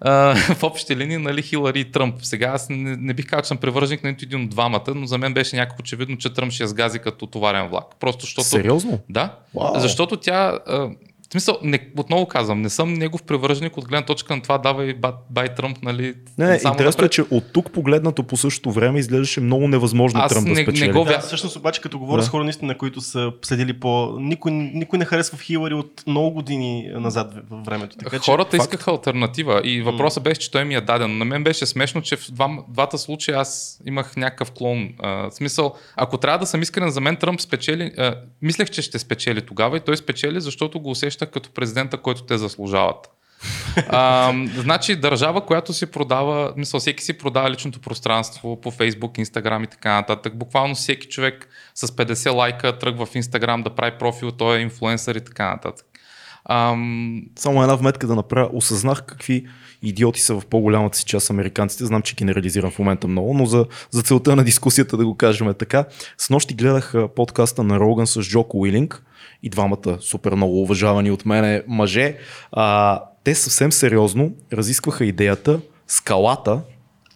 А, 0.00 0.34
в 0.54 0.62
общи 0.62 0.96
линии, 0.96 1.16
нали, 1.18 1.42
Хилари 1.42 1.80
и 1.80 1.84
Тръмп. 1.92 2.14
Сега 2.22 2.46
аз 2.46 2.68
не, 2.68 2.96
не 2.96 3.14
бих 3.14 3.26
казал, 3.26 3.42
че 3.42 3.48
съм 3.48 3.56
привърженик 3.56 4.04
на 4.04 4.10
нито 4.10 4.24
един 4.24 4.42
от 4.44 4.50
двамата, 4.50 4.84
но 4.94 5.06
за 5.06 5.18
мен 5.18 5.34
беше 5.34 5.56
някакво 5.56 5.80
очевидно, 5.80 6.16
че 6.18 6.34
Тръмп 6.34 6.52
ще 6.52 6.62
я 6.62 6.68
сгази 6.68 6.98
като 6.98 7.26
товарен 7.26 7.68
влак. 7.68 7.84
Просто 8.00 8.24
защото... 8.24 8.46
Сериозно? 8.48 9.00
Да, 9.08 9.36
Вау. 9.54 9.80
защото 9.80 10.16
тя... 10.16 10.58
А, 10.66 10.88
в 11.28 11.32
смисъл, 11.32 11.58
не, 11.62 11.88
отново 11.96 12.26
казвам, 12.26 12.62
не 12.62 12.70
съм 12.70 12.94
негов 12.94 13.22
привърженик 13.22 13.76
от 13.76 13.84
гледна 13.84 14.06
точка 14.06 14.36
на 14.36 14.42
това, 14.42 14.58
давай 14.58 14.94
бай, 14.94 15.12
бай 15.30 15.48
Тръмп, 15.48 15.82
нали? 15.82 16.14
Не, 16.38 16.46
не 16.46 16.52
интересно 16.54 16.70
е, 16.70 16.84
напред. 16.84 17.12
че 17.12 17.22
от 17.22 17.52
тук 17.52 17.72
погледнато 17.72 18.22
по 18.22 18.36
същото 18.36 18.72
време 18.72 18.98
изглеждаше 18.98 19.40
много 19.40 19.68
невъзможно 19.68 20.20
Аз 20.20 20.32
Тръмп 20.32 20.44
да 20.44 20.50
не- 20.50 20.56
не 20.56 20.62
спечели. 20.62 20.92
го 20.92 21.04
Да, 21.04 21.10
вя- 21.10 21.20
всъщност 21.20 21.56
обаче 21.56 21.80
като 21.80 21.98
говоря 21.98 22.16
Да. 22.16 22.22
с 22.22 22.30
хора 22.30 22.44
наистина, 22.44 22.78
които 22.78 23.00
са 23.00 23.32
следили 23.42 23.72
по... 23.72 23.88
Никой, 24.20 24.52
никой 24.52 24.98
не 24.98 25.04
харесва 25.04 25.38
в 25.38 25.42
Хилари 25.42 25.74
от 25.74 26.02
много 26.06 26.30
години 26.30 26.88
назад 26.90 27.32
във 27.50 27.64
времето. 27.64 27.96
Така, 27.96 28.18
че, 28.18 28.24
Хората 28.24 28.56
факт. 28.56 28.62
искаха 28.64 28.90
альтернатива 28.90 29.60
и 29.64 29.82
въпросът 29.82 30.22
беше, 30.22 30.40
че 30.40 30.50
той 30.50 30.64
ми 30.64 30.74
е 30.74 30.80
даден. 30.80 31.18
На 31.18 31.24
мен 31.24 31.44
беше 31.44 31.66
смешно, 31.66 32.02
че 32.02 32.16
в 32.16 32.30
два, 32.30 32.48
двата 32.68 32.98
случая 32.98 33.38
аз 33.38 33.80
имах 33.86 34.16
някакъв 34.16 34.50
клон. 34.50 34.88
А, 34.98 35.08
в 35.08 35.30
смисъл, 35.30 35.74
ако 35.96 36.18
трябва 36.18 36.38
да 36.38 36.46
съм 36.46 36.62
искрен, 36.62 36.90
за 36.90 37.00
мен 37.00 37.16
Тръмп 37.16 37.40
спечели, 37.40 37.92
а, 37.98 38.14
мислех, 38.42 38.70
че 38.70 38.82
ще 38.82 38.98
спечели 38.98 39.42
тогава 39.42 39.76
и 39.76 39.80
той 39.80 39.96
спечели, 39.96 40.40
защото 40.40 40.80
го 40.80 40.90
усещах 41.18 41.30
като 41.30 41.50
президента, 41.50 41.96
който 41.96 42.22
те 42.22 42.38
заслужават. 42.38 43.10
А, 43.88 44.32
значи 44.56 44.96
държава, 44.96 45.46
която 45.46 45.72
си 45.72 45.86
продава, 45.86 46.52
мисъл, 46.56 46.80
всеки 46.80 47.04
си 47.04 47.18
продава 47.18 47.50
личното 47.50 47.80
пространство 47.80 48.60
по 48.60 48.70
Facebook, 48.70 49.24
Instagram 49.24 49.64
и 49.64 49.66
така 49.66 49.94
нататък. 49.94 50.36
Буквално 50.36 50.74
всеки 50.74 51.08
човек 51.08 51.48
с 51.74 51.86
50 51.86 52.34
лайка 52.34 52.78
тръгва 52.78 53.06
в 53.06 53.14
Instagram 53.14 53.62
да 53.62 53.74
прави 53.74 53.98
профил, 53.98 54.30
той 54.30 54.58
е 54.58 54.62
инфлуенсър 54.62 55.14
и 55.14 55.24
така 55.24 55.50
нататък. 55.50 55.86
Ам, 56.50 57.22
Само 57.36 57.62
една 57.62 57.74
вметка 57.74 58.06
да 58.06 58.14
направя. 58.14 58.50
Осъзнах 58.52 59.04
какви 59.06 59.46
идиоти 59.82 60.20
са 60.20 60.40
в 60.40 60.46
по-голямата 60.46 60.98
си 60.98 61.04
част 61.04 61.30
американците. 61.30 61.86
Знам, 61.86 62.02
че 62.02 62.14
генерализирам 62.14 62.70
в 62.70 62.78
момента 62.78 63.08
много, 63.08 63.34
но 63.34 63.46
за, 63.46 63.66
за 63.90 64.02
целта 64.02 64.36
на 64.36 64.44
дискусията 64.44 64.96
да 64.96 65.04
го 65.04 65.16
кажем 65.16 65.54
така. 65.54 65.84
С 66.18 66.30
нощи 66.30 66.54
гледах 66.54 66.94
подкаста 67.16 67.62
на 67.62 67.80
Роган 67.80 68.06
с 68.06 68.22
Джоко 68.22 68.60
Уилинг 68.60 69.02
и 69.42 69.48
двамата 69.50 69.98
супер 70.00 70.34
много 70.34 70.62
уважавани 70.62 71.10
от 71.10 71.26
мене 71.26 71.62
мъже. 71.68 72.16
А, 72.52 73.00
те 73.24 73.34
съвсем 73.34 73.72
сериозно 73.72 74.32
разискваха 74.52 75.04
идеята 75.04 75.60
скалата 75.86 76.60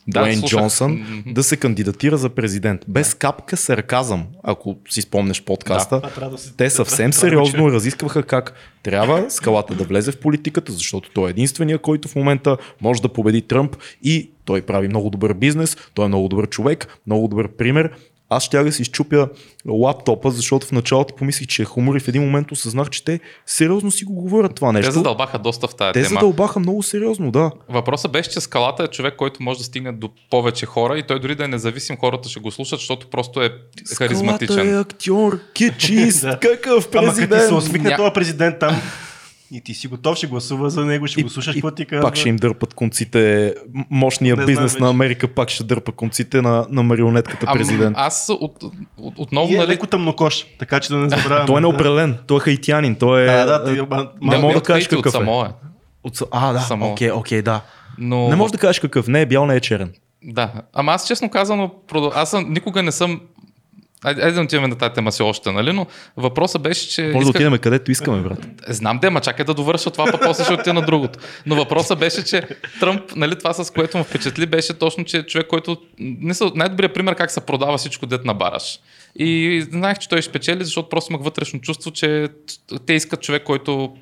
Да, 0.09 0.21
Дуейн 0.21 0.39
слушах. 0.39 0.59
Джонсън 0.61 1.23
да 1.27 1.43
се 1.43 1.57
кандидатира 1.57 2.17
за 2.17 2.29
президент. 2.29 2.81
Без 2.89 3.15
капка 3.15 3.57
сарказъм, 3.57 4.27
ако 4.43 4.77
си 4.91 5.03
спомнеш 5.03 5.43
подкаста. 5.43 6.01
Да 6.01 6.11
Те 6.57 6.71
съвсем 6.71 7.11
да 7.11 7.17
сериозно 7.17 7.73
разискваха 7.73 8.23
как 8.23 8.55
трябва 8.83 9.31
скалата 9.31 9.75
да 9.75 9.85
влезе 9.85 10.13
в 10.13 10.21
политиката, 10.21 10.73
защото 10.73 11.11
той 11.15 11.29
е 11.29 11.31
единствения, 11.31 11.79
който 11.79 12.09
в 12.09 12.15
момента 12.15 12.57
може 12.81 13.03
да 13.03 13.09
победи 13.09 13.43
Тръмп 13.43 13.77
и 14.03 14.31
той 14.45 14.63
прави 14.63 14.89
много 14.89 15.11
добър 15.11 15.35
бизнес, 15.35 15.77
той 15.95 16.05
е 16.05 16.09
много 16.09 16.29
добър 16.29 16.49
човек, 16.49 16.99
много 17.07 17.29
добър 17.29 17.49
пример. 17.49 17.91
Аз 18.37 18.45
ще 18.45 18.65
да 18.65 18.73
си 18.73 18.83
изчупя 18.83 19.29
лаптопа, 19.69 20.31
защото 20.31 20.67
в 20.67 20.73
началото 20.73 21.15
помислих, 21.15 21.49
че 21.49 21.63
е 21.63 21.65
хумор 21.65 21.97
и 21.97 22.01
в 22.01 22.09
един 22.09 22.23
момент 22.23 22.53
осъзнах, 22.53 22.91
че 22.91 23.05
те 23.05 23.21
сериозно 23.47 23.91
си 23.91 24.05
го 24.05 24.13
говорят 24.15 24.55
това 24.55 24.73
нещо. 24.73 24.89
Те 24.91 24.95
задълбаха 24.95 25.39
доста 25.39 25.69
в 25.69 25.75
тази 25.75 25.93
те 25.93 26.03
тема. 26.03 26.09
задълбаха 26.09 26.61
много 26.61 26.83
сериозно, 26.83 27.31
да. 27.31 27.51
Въпросът 27.69 28.13
беше, 28.13 28.31
че 28.31 28.41
скалата 28.41 28.83
е 28.83 28.89
човек, 28.89 29.15
който 29.17 29.43
може 29.43 29.59
да 29.59 29.65
стигне 29.65 29.93
до 29.93 30.11
повече 30.31 30.67
хора 30.67 30.99
и 30.99 31.03
той 31.03 31.21
дори 31.21 31.35
да 31.35 31.45
е 31.45 31.49
независим, 31.49 31.97
хората 31.97 32.29
ще 32.29 32.41
го 32.41 32.51
слушат, 32.51 32.79
защото 32.79 33.07
просто 33.07 33.43
е 33.43 33.51
харизматичен. 33.97 34.55
Скалата 34.55 34.77
е 34.77 34.81
актьор, 34.81 35.39
кичист, 35.55 36.27
какъв 36.41 36.89
Ама 36.95 37.07
като 37.07 37.11
ти 37.11 37.21
се 37.21 37.29
президент. 37.29 37.53
усмихне 37.53 37.91
Ня- 37.91 37.97
този 37.97 38.13
президент 38.13 38.59
там 38.59 38.77
и 39.53 39.61
ти 39.61 39.75
си 39.75 39.89
готов, 39.89 40.17
ще 40.17 40.27
гласува 40.27 40.71
за 40.71 40.85
него, 40.85 41.07
ще 41.07 41.23
го 41.23 41.29
слушаш, 41.29 41.55
какво 41.55 41.71
ти 41.71 41.85
казва. 41.85 42.03
пак 42.03 42.17
ще 42.17 42.29
им 42.29 42.37
дърпат 42.37 42.75
конците, 42.75 43.55
м- 43.75 43.85
мощния 43.91 44.37
Не 44.37 44.45
бизнес 44.45 44.79
на 44.79 44.89
Америка 44.89 45.29
пак 45.29 45.49
ще 45.49 45.65
дърпа 45.65 45.93
конците 45.93 46.43
на, 46.43 46.67
на 46.71 46.83
марионетката 46.83 47.47
Ам, 47.49 47.59
президент. 47.59 47.97
аз 47.99 48.27
от, 48.41 48.63
от, 48.97 49.19
отново, 49.19 49.53
И 49.53 49.55
е 49.55 49.59
нали, 49.59 49.69
леко 49.69 49.87
тъмнокош, 49.87 50.47
така 50.59 50.81
че 50.81 50.89
да 50.89 50.97
не 50.97 51.09
забравяме. 51.09 51.47
Той 51.47 51.59
е 51.59 51.61
неопределен, 51.61 52.19
той 52.27 52.37
е 52.37 52.41
хаитянин, 52.41 52.95
той 52.95 53.23
е... 53.23 53.27
Да, 53.27 53.45
да, 53.59 53.71
е, 53.71 53.75
ти, 53.75 53.81
ма- 53.81 54.09
не 54.21 54.27
малко- 54.27 54.43
мога 54.43 54.55
да 54.55 54.61
кажеш 54.61 54.87
от 54.93 55.03
какъв 55.03 55.15
е. 55.15 55.49
От... 56.05 56.23
А, 56.31 56.53
да, 56.53 56.61
Само. 56.61 56.93
окей, 56.93 57.11
окей, 57.11 57.43
да. 57.43 57.61
Но... 57.99 58.29
Не 58.29 58.37
можеш 58.37 58.53
да 58.53 58.59
кажеш 58.59 58.81
какъв, 58.81 59.09
не 59.09 59.21
е 59.21 59.27
бял, 59.27 59.47
не 59.47 59.57
е 59.57 59.61
черен. 59.61 59.93
Да, 60.25 60.53
ама 60.73 60.93
аз 60.93 61.07
честно 61.07 61.31
казано, 61.31 61.71
аз 62.15 62.31
съм, 62.31 62.53
никога 62.53 62.83
не 62.83 62.93
съм 62.93 63.21
Айде 64.05 64.23
айде 64.23 64.35
да 64.35 64.41
отиваме 64.43 64.69
на 64.69 64.77
тази 64.77 64.95
тема 64.95 65.13
си 65.13 65.23
още, 65.23 65.53
нали? 65.53 65.73
Но 65.73 65.87
въпросът 66.17 66.63
беше, 66.63 66.89
че... 66.89 67.03
Може 67.03 67.13
да 67.13 67.19
исках- 67.19 67.29
отидем 67.29 67.59
където 67.59 67.91
искаме, 67.91 68.23
брат. 68.23 68.47
Знам 68.69 68.99
де, 68.99 69.11
ма 69.11 69.21
чакай 69.21 69.45
да 69.45 69.55
довърша 69.55 69.91
това, 69.91 70.05
па 70.13 70.19
после 70.19 70.45
ще 70.45 70.53
отида 70.53 70.75
на 70.75 70.83
другото. 70.83 71.19
Но 71.47 71.55
въпросът 71.55 71.99
беше, 71.99 72.25
че 72.25 72.43
Тръмп, 72.81 73.17
нали, 73.17 73.39
това 73.39 73.53
с 73.53 73.73
което 73.73 73.99
му 73.99 74.05
впечатли, 74.05 74.47
беше 74.47 74.75
точно, 74.75 75.05
че 75.05 75.19
е 75.19 75.23
човек, 75.23 75.47
който... 75.47 75.77
Не 75.99 76.35
са, 76.35 76.53
най-добрият 76.55 76.95
пример 76.95 77.15
как 77.15 77.31
се 77.31 77.41
продава 77.41 77.79
всичко 77.79 78.07
дет 78.07 78.25
на 78.25 78.35
бараш. 78.35 78.79
И 79.17 79.63
знаех, 79.71 79.99
че 79.99 80.09
той 80.09 80.23
ще 80.23 80.31
спечели, 80.31 80.65
защото 80.65 80.89
просто 80.89 81.13
имах 81.13 81.25
вътрешно 81.25 81.61
чувство, 81.61 81.91
че 81.91 82.29
те 82.87 82.93
искат 82.93 83.23
човек, 83.23 83.43
който 83.43 83.97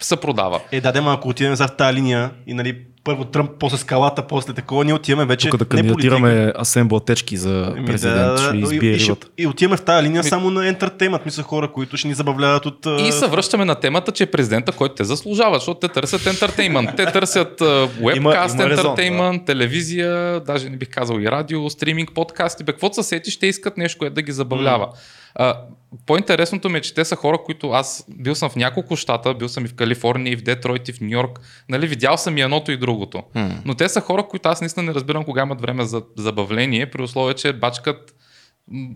се 0.00 0.16
продава. 0.16 0.60
Е, 0.72 0.80
да, 0.80 0.92
да, 0.92 1.04
ако 1.06 1.28
отидем 1.28 1.54
за 1.54 1.68
тази 1.68 1.94
линия 1.94 2.30
и 2.46 2.54
нали, 2.54 2.76
първо 3.04 3.24
Тръмп, 3.24 3.50
после 3.58 3.76
скалата, 3.76 4.26
после 4.26 4.52
такова, 4.52 4.84
ние 4.84 4.94
отиваме 4.94 5.24
вече 5.24 5.48
Тук 5.48 5.58
да 5.58 5.64
не 5.64 5.68
кандидатираме 5.68 6.52
Асембла 6.58 7.00
Течки 7.00 7.36
за 7.36 7.74
Еми, 7.76 7.86
президент, 7.86 8.38
ще 8.38 8.56
и, 8.56 8.60
избие 8.60 8.90
и, 8.90 8.98
ще- 8.98 9.06
рибата. 9.06 9.26
и 9.38 9.46
отиваме 9.46 9.76
в 9.76 9.82
тази 9.82 10.06
линия 10.06 10.24
само 10.24 10.50
на 10.50 10.68
ентертеймент, 10.68 11.24
мисля 11.26 11.42
хора, 11.42 11.72
които 11.72 11.96
ще 11.96 12.08
ни 12.08 12.14
забавляват 12.14 12.66
от... 12.66 12.86
И 13.00 13.12
се 13.12 13.26
връщаме 13.26 13.64
на 13.64 13.74
темата, 13.74 14.12
че 14.12 14.22
е 14.22 14.26
президента, 14.26 14.72
който 14.72 14.94
те 14.94 15.04
заслужават, 15.04 15.60
защото 15.60 15.80
те 15.80 15.88
търсят 15.88 16.26
ентертеймент. 16.26 16.90
Те 16.96 17.06
търсят 17.06 17.62
вебкаст, 18.04 18.60
ентертеймент, 18.60 19.44
телевизия, 19.44 20.40
даже 20.40 20.68
не 20.68 20.76
бих 20.76 20.88
казал 20.90 21.20
и 21.20 21.30
радио, 21.30 21.70
стриминг, 21.70 22.10
подкасти. 22.14 22.64
Бе, 22.64 22.72
каквото 22.72 22.94
се 22.94 23.02
сети, 23.02 23.30
ще 23.30 23.46
искат 23.46 23.76
нещо, 23.76 23.98
което 23.98 24.14
да 24.14 24.22
ги 24.22 24.32
забавлява. 24.32 24.88
А, 25.34 25.60
по-интересното 26.06 26.68
ми 26.68 26.78
е, 26.78 26.80
че 26.80 26.94
те 26.94 27.04
са 27.04 27.16
хора, 27.16 27.38
които 27.44 27.70
аз 27.70 28.04
бил 28.08 28.34
съм 28.34 28.50
в 28.50 28.56
няколко 28.56 28.96
щата, 28.96 29.34
бил 29.34 29.48
съм 29.48 29.64
и 29.64 29.68
в 29.68 29.74
Калифорния, 29.74 30.32
и 30.32 30.36
в 30.36 30.42
Детройт, 30.42 30.88
и 30.88 30.92
в 30.92 31.00
Нью 31.00 31.10
Йорк. 31.10 31.40
Нали, 31.68 31.86
видял 31.86 32.16
съм 32.16 32.38
и 32.38 32.40
едното 32.40 32.72
и 32.72 32.76
другото. 32.76 33.22
Но 33.64 33.74
те 33.74 33.88
са 33.88 34.00
хора, 34.00 34.26
които 34.28 34.48
аз 34.48 34.60
наистина 34.60 34.86
не 34.86 34.94
разбирам 34.94 35.24
кога 35.24 35.42
имат 35.42 35.60
време 35.60 35.84
за 35.84 36.02
забавление, 36.16 36.90
при 36.90 37.02
условие, 37.02 37.34
че 37.34 37.52
бачкат 37.52 38.14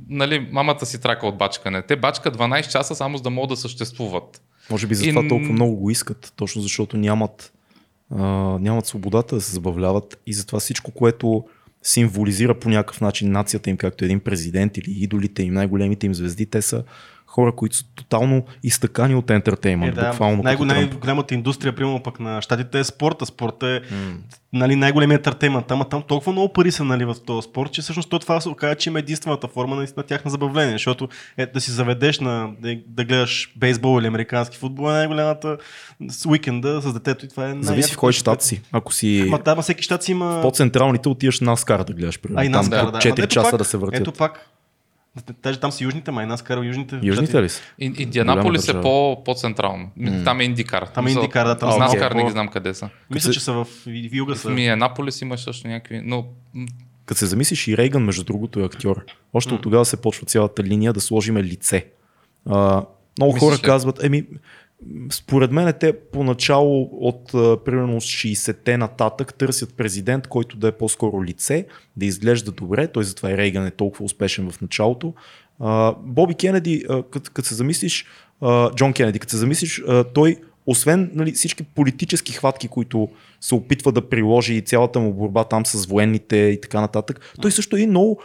нали, 0.08 0.48
мамата 0.52 0.86
си 0.86 1.00
трака 1.00 1.26
от 1.26 1.38
бачкане. 1.38 1.82
Те 1.82 1.96
бачкат 1.96 2.36
12 2.36 2.68
часа 2.68 2.94
само 2.94 3.16
за 3.16 3.22
да 3.22 3.30
могат 3.30 3.48
да 3.48 3.56
съществуват. 3.56 4.42
Може 4.70 4.86
би 4.86 4.92
И- 4.92 4.96
затова 4.96 5.28
толкова 5.28 5.52
много 5.52 5.76
го 5.76 5.90
искат, 5.90 6.32
точно 6.36 6.62
защото 6.62 6.96
нямат, 6.96 7.52
а, 8.10 8.24
нямат 8.60 8.86
свободата 8.86 9.34
да 9.34 9.40
се 9.40 9.52
забавляват 9.52 10.20
и 10.26 10.34
затова 10.34 10.60
всичко, 10.60 10.90
което 10.90 11.44
символизира 11.84 12.58
по 12.58 12.68
някакъв 12.68 13.00
начин 13.00 13.32
нацията 13.32 13.70
им, 13.70 13.76
както 13.76 14.04
един 14.04 14.20
президент 14.20 14.76
или 14.76 14.90
идолите 14.90 15.42
им, 15.42 15.54
най-големите 15.54 16.06
им 16.06 16.14
звезди, 16.14 16.46
те 16.46 16.62
са 16.62 16.84
хора, 17.34 17.52
които 17.52 17.76
са 17.76 17.84
тотално 17.94 18.44
изтъкани 18.62 19.14
от 19.14 19.30
Е, 19.30 19.34
ентертеймент, 19.34 19.94
да, 19.94 20.08
буквално 20.10 20.42
най- 20.42 20.56
най-голямата 20.56 21.34
индустрия, 21.34 21.74
примерно 21.74 22.02
пък 22.02 22.20
на 22.20 22.42
щатите 22.42 22.78
е 22.78 22.84
спорта. 22.84 23.26
Спорта 23.26 23.68
е 23.68 23.80
нали, 24.52 24.76
най-големият 24.76 25.26
ентертеймент. 25.26 25.70
Ама 25.70 25.88
там 25.88 26.02
толкова 26.02 26.32
много 26.32 26.52
пари 26.52 26.72
са 26.72 26.84
нали, 26.84 27.04
в 27.04 27.14
този 27.26 27.44
спорт, 27.48 27.72
че 27.72 27.82
всъщност 27.82 28.10
то 28.10 28.18
това 28.18 28.40
се 28.40 28.48
оказа, 28.48 28.74
че 28.74 28.90
има 28.90 28.98
единствената 28.98 29.48
форма 29.48 29.76
на, 29.76 29.86
на 29.96 30.02
тяхна 30.02 30.30
забавление. 30.30 30.72
Защото 30.72 31.08
е, 31.36 31.46
да 31.46 31.60
си 31.60 31.70
заведеш 31.70 32.20
на, 32.20 32.50
да, 32.60 32.76
да 32.86 33.04
гледаш 33.04 33.52
бейсбол 33.56 34.00
или 34.00 34.06
американски 34.06 34.58
футбол 34.58 34.90
е 34.90 34.92
най-голямата 34.92 35.56
с 36.08 36.26
уикенда 36.26 36.80
с 36.80 36.92
детето 36.92 37.24
и 37.24 37.28
това 37.28 37.50
е 37.50 37.54
Зависи 37.60 37.94
в 37.94 37.96
кой 37.96 38.12
щат 38.12 38.42
си. 38.42 38.62
Ако 38.72 38.92
си 38.92 39.26
Ма 39.28 39.38
да, 39.38 39.54
ма 39.54 39.62
всеки 39.62 39.82
щат 39.82 40.02
си 40.02 40.12
има... 40.12 40.38
по-централните, 40.42 41.08
отиваш 41.08 41.40
на 41.40 41.50
Наскар 41.50 41.84
да 41.84 41.92
гледаш. 41.92 42.20
Примерно. 42.20 42.40
А 42.40 42.44
и 42.44 42.52
Там 42.52 42.60
Наскар, 42.60 42.84
по 42.84 42.90
да. 42.90 42.98
4 42.98 43.06
Ама 43.06 43.14
ето 43.18 43.26
часа 43.26 43.50
пак- 43.50 43.58
да 43.58 43.64
се 43.64 43.76
въртят. 43.76 44.00
Ето 44.00 44.12
пак. 44.12 44.48
Даже 45.42 45.60
там 45.60 45.72
са 45.72 45.84
южните, 45.84 46.10
май 46.10 46.26
Наскар 46.26 46.64
южните. 46.64 47.00
Южните 47.02 47.30
щати. 47.30 47.44
ли 47.44 47.48
са? 47.48 47.62
Индианаполис 47.78 48.68
е 48.68 48.80
по, 48.80 49.22
по-централно. 49.24 49.90
Там 50.24 50.40
е 50.40 50.44
Индикар. 50.44 50.86
Там 50.94 51.06
е 51.06 51.10
Индикар, 51.10 51.46
да, 51.46 51.58
там 51.58 51.72
са 51.72 51.78
Наскар 51.78 52.12
не 52.12 52.24
ги 52.24 52.30
знам 52.30 52.48
къде 52.48 52.74
са. 52.74 52.88
Мисля, 53.10 53.32
че 53.32 53.40
са 53.40 53.52
в, 53.52 53.64
в 53.64 53.86
юга 54.12 54.34
В 54.34 54.38
са. 54.38 54.50
Минеаполис 54.50 55.20
има 55.20 55.38
също 55.38 55.68
някакви, 55.68 56.00
но 56.04 56.26
Като 57.06 57.18
се 57.18 57.26
замислиш 57.26 57.68
и 57.68 57.76
Рейган, 57.76 58.02
между 58.04 58.24
другото, 58.24 58.60
е 58.60 58.64
актьор. 58.64 59.04
Още 59.32 59.54
от 59.54 59.62
тогава 59.62 59.84
се 59.84 59.96
почва 59.96 60.26
цялата 60.26 60.62
линия 60.62 60.92
да 60.92 61.00
сложиме 61.00 61.42
лице. 61.42 61.86
А, 62.46 62.84
много 63.18 63.34
Мислиш 63.34 63.40
хора 63.40 63.56
ли? 63.56 63.62
казват, 63.62 64.04
еми, 64.04 64.26
според 65.10 65.52
мен 65.52 65.74
те 65.80 65.92
поначало 65.92 66.88
от 66.92 67.32
примерно 67.64 68.00
60-те 68.00 68.76
нататък 68.76 69.34
търсят 69.34 69.74
президент, 69.74 70.26
който 70.26 70.56
да 70.56 70.68
е 70.68 70.72
по-скоро 70.72 71.24
лице, 71.24 71.66
да 71.96 72.06
изглежда 72.06 72.52
добре, 72.52 72.86
той 72.86 73.04
затова 73.04 73.30
и 73.30 73.36
Рейган 73.36 73.66
е 73.66 73.70
толкова 73.70 74.04
успешен 74.04 74.50
в 74.50 74.60
началото. 74.60 75.14
Боби 75.98 76.34
Кенеди, 76.34 76.84
като, 77.10 77.42
се 77.42 77.54
замислиш, 77.54 78.06
Джон 78.74 78.92
Кенеди, 78.92 79.18
като 79.18 79.30
се 79.30 79.36
замислиш, 79.36 79.82
той 80.14 80.36
освен 80.66 81.10
нали, 81.14 81.32
всички 81.32 81.62
политически 81.62 82.32
хватки, 82.32 82.68
които 82.68 83.08
се 83.40 83.54
опитва 83.54 83.92
да 83.92 84.08
приложи 84.08 84.54
и 84.54 84.60
цялата 84.60 85.00
му 85.00 85.12
борба 85.12 85.44
там 85.44 85.66
с 85.66 85.86
военните 85.86 86.36
и 86.36 86.60
така 86.60 86.80
нататък, 86.80 87.20
той 87.42 87.52
също 87.52 87.76
е 87.76 87.80
и 87.80 87.86
много 87.86 88.20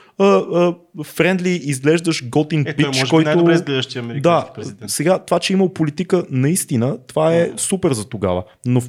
френдли, 1.04 1.50
изглеждаш 1.50 2.30
готин 2.30 2.62
Е, 2.62 2.64
той 2.64 2.76
пич, 2.76 2.86
може 2.86 3.10
който... 3.10 3.30
най-добре 3.30 3.54
изглеждащия 3.54 4.04
американски 4.04 4.22
Да, 4.22 4.54
президент. 4.56 4.92
сега 4.92 5.20
това, 5.20 5.40
че 5.40 5.54
е 5.54 5.56
имал 5.56 5.74
политика, 5.74 6.26
наистина, 6.30 6.98
това 7.08 7.36
е 7.36 7.52
супер 7.58 7.94
за 7.94 8.10
тогава. 8.10 8.44
Но 8.66 8.82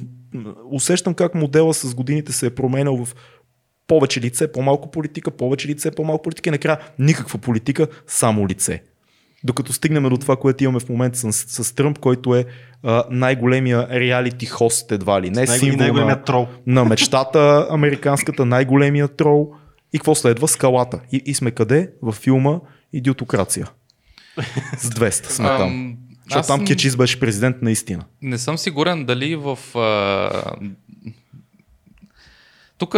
усещам 0.71 1.13
как 1.13 1.35
модела 1.35 1.73
с 1.73 1.95
годините 1.95 2.31
се 2.31 2.45
е 2.45 2.49
променял 2.49 3.05
в 3.05 3.15
повече 3.87 4.21
лице, 4.21 4.51
по-малко 4.51 4.91
политика, 4.91 5.31
повече 5.31 5.67
лице, 5.67 5.91
по-малко 5.91 6.23
политика 6.23 6.49
и 6.49 6.51
накрая 6.51 6.79
никаква 6.99 7.39
политика, 7.39 7.87
само 8.07 8.47
лице. 8.47 8.83
Докато 9.43 9.73
стигнем 9.73 10.03
до 10.03 10.17
това, 10.17 10.35
което 10.35 10.63
имаме 10.63 10.79
в 10.79 10.89
момента 10.89 11.19
с, 11.19 11.63
с 11.63 11.75
Тръмп, 11.75 11.99
който 11.99 12.35
е 12.35 12.45
а, 12.83 13.03
най-големия 13.09 13.87
реалити 13.89 14.45
хост 14.45 14.91
едва 14.91 15.21
ли. 15.21 15.29
Не 15.29 15.45
Най- 15.45 15.59
символ 15.59 15.93
на, 15.93 16.23
трол. 16.23 16.47
на 16.67 16.85
мечтата, 16.85 17.67
американската, 17.69 18.45
най-големия 18.45 19.07
трол. 19.07 19.53
И 19.93 19.97
какво 19.99 20.15
следва? 20.15 20.47
Скалата. 20.47 20.99
И, 21.11 21.21
и 21.25 21.33
сме 21.33 21.51
къде? 21.51 21.89
Във 22.01 22.15
филма 22.15 22.59
Идиотокрация. 22.93 23.69
С 24.77 24.89
200 24.89 25.29
сме 25.29 25.47
там. 25.47 25.61
ам, 25.61 25.97
Защото 26.23 26.39
аз 26.39 26.47
там 26.47 26.65
Кечис 26.65 26.95
беше 26.95 27.19
президент 27.19 27.61
наистина. 27.61 28.03
не 28.21 28.37
съм 28.37 28.57
сигурен 28.57 29.05
дали 29.05 29.35
в... 29.35 29.59
А... 29.75 30.55
Тук 32.77 32.95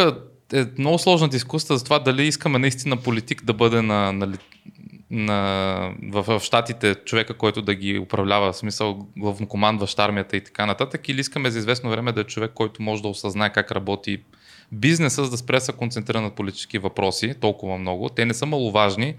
е 0.53 0.65
много 0.77 0.99
сложна 0.99 1.29
дискусия 1.29 1.77
за 1.77 1.83
това 1.83 1.99
дали 1.99 2.27
искаме 2.27 2.59
наистина 2.59 2.97
политик 2.97 3.43
да 3.43 3.53
бъде 3.53 3.81
на, 3.81 4.13
на, 4.13 4.33
на, 5.13 5.93
в, 6.03 6.39
в 6.39 6.43
щатите 6.43 6.95
човека, 6.95 7.33
който 7.33 7.61
да 7.61 7.75
ги 7.75 7.99
управлява, 7.99 8.51
в 8.51 8.57
смисъл 8.57 9.07
главнокомандващ 9.17 9.99
армията 9.99 10.37
и 10.37 10.41
така 10.41 10.65
нататък, 10.65 11.09
или 11.09 11.19
искаме 11.19 11.51
за 11.51 11.59
известно 11.59 11.89
време 11.89 12.11
да 12.11 12.21
е 12.21 12.23
човек, 12.23 12.51
който 12.53 12.81
може 12.81 13.01
да 13.01 13.07
осъзнае 13.07 13.53
как 13.53 13.71
работи 13.71 14.21
бизнеса, 14.71 15.25
за 15.25 15.31
да 15.31 15.37
спре 15.37 15.55
да 15.55 15.61
се 15.61 15.71
концентрира 15.71 16.21
на 16.21 16.29
политически 16.29 16.77
въпроси, 16.77 17.35
толкова 17.39 17.77
много. 17.77 18.09
Те 18.09 18.25
не 18.25 18.33
са 18.33 18.45
маловажни, 18.45 19.15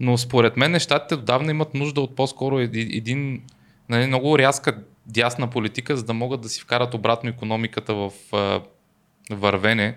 но 0.00 0.18
според 0.18 0.56
мен 0.56 0.72
нещата 0.72 1.14
отдавна 1.14 1.50
имат 1.50 1.74
нужда 1.74 2.00
от 2.00 2.16
по-скоро 2.16 2.58
един, 2.58 2.88
един 2.92 3.42
нали, 3.88 4.06
много 4.06 4.38
рязка 4.38 4.78
дясна 5.06 5.50
политика, 5.50 5.96
за 5.96 6.04
да 6.04 6.14
могат 6.14 6.40
да 6.40 6.48
си 6.48 6.60
вкарат 6.60 6.94
обратно 6.94 7.30
економиката 7.30 7.94
в 7.94 8.12
а, 8.32 8.60
вървене. 9.30 9.96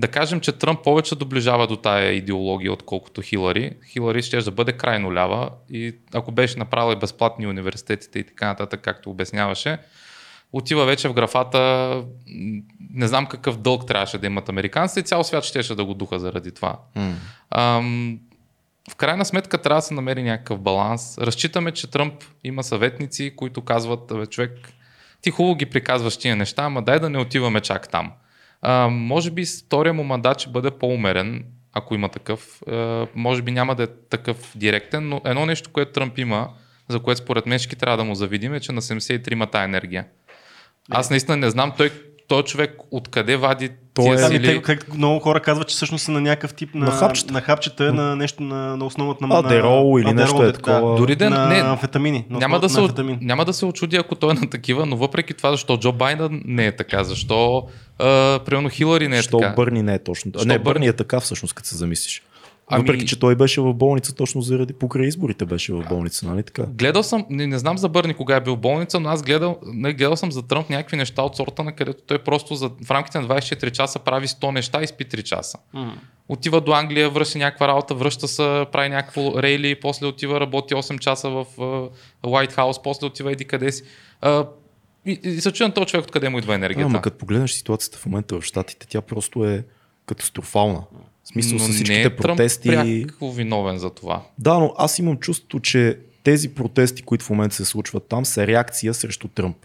Да 0.00 0.08
кажем, 0.08 0.40
че 0.40 0.52
Тръмп 0.52 0.84
повече 0.84 1.14
доближава 1.14 1.66
до 1.66 1.76
тая 1.76 2.12
идеология, 2.12 2.72
отколкото 2.72 3.22
Хилари. 3.22 3.72
Хилари 3.92 4.22
ще 4.22 4.38
да 4.38 4.50
бъде 4.50 4.72
крайно 4.72 5.14
лява 5.14 5.50
и 5.70 5.96
ако 6.14 6.32
беше 6.32 6.58
направил 6.58 6.92
и 6.92 6.98
безплатни 6.98 7.46
университетите 7.46 8.18
и 8.18 8.26
така 8.26 8.46
нататък, 8.46 8.80
както 8.80 9.10
обясняваше, 9.10 9.78
отива 10.52 10.84
вече 10.84 11.08
в 11.08 11.12
графата, 11.12 12.02
не 12.90 13.06
знам 13.06 13.26
какъв 13.26 13.58
дълг 13.58 13.86
трябваше 13.86 14.18
да 14.18 14.26
имат 14.26 14.48
американците 14.48 15.00
и 15.00 15.02
цял 15.02 15.24
свят 15.24 15.44
щеше 15.44 15.74
да 15.74 15.84
го 15.84 15.94
духа 15.94 16.18
заради 16.18 16.54
това. 16.54 16.78
Ам, 17.50 18.18
в 18.90 18.96
крайна 18.96 19.24
сметка 19.24 19.58
трябва 19.58 19.78
да 19.78 19.82
се 19.82 19.94
намери 19.94 20.22
някакъв 20.22 20.60
баланс. 20.60 21.18
Разчитаме, 21.18 21.72
че 21.72 21.90
Тръмп 21.90 22.14
има 22.44 22.62
съветници, 22.62 23.36
които 23.36 23.60
казват, 23.60 24.30
човек, 24.30 24.72
ти 25.22 25.30
хубаво 25.30 25.54
ги 25.54 25.66
приказваш 25.66 26.16
тия 26.16 26.36
неща, 26.36 26.62
ама 26.62 26.82
дай 26.82 26.98
да 26.98 27.10
не 27.10 27.18
отиваме 27.18 27.60
чак 27.60 27.88
там. 27.88 28.12
А, 28.62 28.88
може 28.88 29.30
би 29.30 29.44
втория 29.46 29.92
му 29.92 30.04
мандат 30.04 30.40
ще 30.40 30.50
бъде 30.50 30.70
по-умерен 30.70 31.44
ако 31.72 31.94
има 31.94 32.08
такъв. 32.08 32.62
Е, 32.70 33.06
може 33.14 33.42
би 33.42 33.50
няма 33.50 33.74
да 33.74 33.82
е 33.82 33.86
такъв 34.10 34.52
директен, 34.56 35.08
но 35.08 35.20
едно 35.24 35.46
нещо, 35.46 35.70
което 35.72 35.92
Тръмп 35.92 36.18
има, 36.18 36.48
за 36.88 37.00
което 37.00 37.20
според 37.20 37.46
мен 37.46 37.58
ще 37.58 37.76
трябва 37.76 37.96
да 37.96 38.04
му 38.04 38.14
завидим, 38.14 38.54
е, 38.54 38.60
че 38.60 38.72
на 38.72 38.82
73 38.82 39.32
има 39.32 39.46
тая 39.46 39.64
енергия. 39.64 40.06
Аз 40.90 41.10
наистина 41.10 41.36
не 41.36 41.50
знам 41.50 41.72
той 41.76 41.90
той 42.30 42.42
човек 42.42 42.76
откъде 42.90 43.36
вади 43.36 43.70
той 43.94 44.04
тия 44.04 44.14
е, 44.14 44.18
сили? 44.18 44.46
те, 44.46 44.62
как 44.62 44.94
много 44.94 45.20
хора 45.20 45.40
казват, 45.40 45.68
че 45.68 45.74
всъщност 45.74 46.04
са 46.04 46.12
на 46.12 46.20
някакъв 46.20 46.54
тип 46.54 46.74
на, 46.74 46.84
На 46.84 46.90
хапчета. 46.90 47.32
на, 47.32 47.40
хапчета, 47.40 47.92
на 47.92 48.16
нещо 48.16 48.42
на, 48.42 48.76
на 48.76 48.84
основата 48.84 49.26
на 49.26 49.38
Адерол 49.38 50.00
или 50.00 50.12
нещо 50.12 50.42
е 50.42 50.52
такова. 50.52 50.96
Дори 50.96 51.16
да 51.16 51.30
на 51.30 51.46
не, 51.46 51.60
амфетамини. 51.60 52.24
На 52.30 52.38
няма, 52.38 52.60
да 52.60 52.68
се, 52.68 52.80
амфетамин. 52.80 53.18
няма 53.22 53.44
да 53.44 53.52
се 53.52 53.66
очуди, 53.66 53.96
ако 53.96 54.14
той 54.14 54.30
е 54.30 54.34
на 54.34 54.50
такива, 54.50 54.86
но 54.86 54.96
въпреки 54.96 55.34
това, 55.34 55.50
защо 55.50 55.76
Джо 55.76 55.92
Байден 55.92 56.42
не 56.44 56.66
е 56.66 56.76
така, 56.76 57.04
защо 57.04 57.66
а, 57.98 58.38
примерно 58.44 58.68
Хилари 58.68 59.08
не 59.08 59.18
е 59.18 59.22
Що 59.22 59.38
така. 59.38 59.52
Бърни 59.56 59.82
не 59.82 59.94
е 59.94 59.98
точно. 59.98 60.32
Що 60.38 60.48
не, 60.48 60.58
Бърни 60.58 60.86
е 60.86 60.92
така 60.92 61.20
всъщност, 61.20 61.54
като 61.54 61.68
се 61.68 61.76
замислиш. 61.76 62.22
Ами- 62.72 62.82
Въпреки, 62.82 63.06
че 63.06 63.18
той 63.18 63.34
беше 63.34 63.60
в 63.60 63.74
болница 63.74 64.14
точно 64.14 64.40
заради 64.40 64.72
покрай 64.72 65.06
изборите 65.06 65.44
беше 65.44 65.72
в 65.72 65.84
болница, 65.88 66.26
нали 66.28 66.42
така? 66.42 66.62
Гледал 66.66 67.02
съм, 67.02 67.26
не, 67.30 67.46
не 67.46 67.58
знам 67.58 67.78
за 67.78 67.88
Бърни 67.88 68.14
кога 68.14 68.36
е 68.36 68.40
бил 68.40 68.54
в 68.56 68.58
болница, 68.58 69.00
но 69.00 69.08
аз 69.08 69.22
гледал, 69.22 69.58
не, 69.66 69.92
гледал 69.92 70.16
съм 70.16 70.32
за 70.32 70.42
Тръмп 70.42 70.70
някакви 70.70 70.96
неща 70.96 71.22
от 71.22 71.36
сорта, 71.36 71.64
на 71.64 71.72
където 71.72 72.02
той 72.06 72.18
просто 72.18 72.54
за, 72.54 72.70
в 72.84 72.90
рамките 72.90 73.20
на 73.20 73.28
24 73.28 73.70
часа 73.70 73.98
прави 73.98 74.26
100 74.26 74.50
неща 74.50 74.82
и 74.82 74.86
спи 74.86 75.04
3 75.04 75.22
часа. 75.22 75.58
М. 75.72 75.94
Отива 76.28 76.60
до 76.60 76.72
Англия, 76.72 77.10
върши 77.10 77.38
някаква 77.38 77.68
работа, 77.68 77.94
връща 77.94 78.28
се, 78.28 78.66
прави 78.72 78.88
някакво 78.88 79.42
рейли, 79.42 79.80
после 79.80 80.06
отива, 80.06 80.40
работи 80.40 80.74
8 80.74 80.98
часа 80.98 81.28
в 81.30 81.46
White 82.24 82.52
House, 82.54 82.82
после 82.82 83.06
отива 83.06 83.32
еди 83.32 83.44
къде 83.44 83.72
си. 83.72 83.82
А, 84.20 84.46
и, 85.06 85.20
и 85.22 85.40
се 85.40 85.52
чудя 85.52 85.68
на 85.68 85.74
този 85.74 85.86
човек 85.86 86.04
откъде 86.04 86.28
му 86.28 86.38
идва 86.38 86.54
енергията. 86.54 86.86
Ама 86.86 87.02
като 87.02 87.18
погледнеш 87.18 87.52
ситуацията 87.52 87.98
в 87.98 88.06
момента 88.06 88.40
в 88.40 88.44
Штатите, 88.44 88.86
тя 88.86 89.00
просто 89.00 89.44
е 89.44 89.64
катастрофална. 90.06 90.82
Смисъл 91.32 91.52
Но 91.52 91.58
с 91.58 91.68
не 91.68 91.74
всичките 91.74 92.02
е 92.02 92.16
протести. 92.16 92.68
Тръмп 92.68 93.06
пряко 93.06 93.32
виновен 93.32 93.78
за 93.78 93.90
това. 93.90 94.22
Да, 94.38 94.58
но 94.58 94.74
аз 94.78 94.98
имам 94.98 95.16
чувството, 95.16 95.60
че 95.60 95.98
тези 96.22 96.48
протести, 96.48 97.02
които 97.02 97.24
в 97.24 97.30
момента 97.30 97.56
се 97.56 97.64
случват 97.64 98.08
там, 98.08 98.24
са 98.24 98.46
реакция 98.46 98.94
срещу 98.94 99.28
Тръмп. 99.28 99.56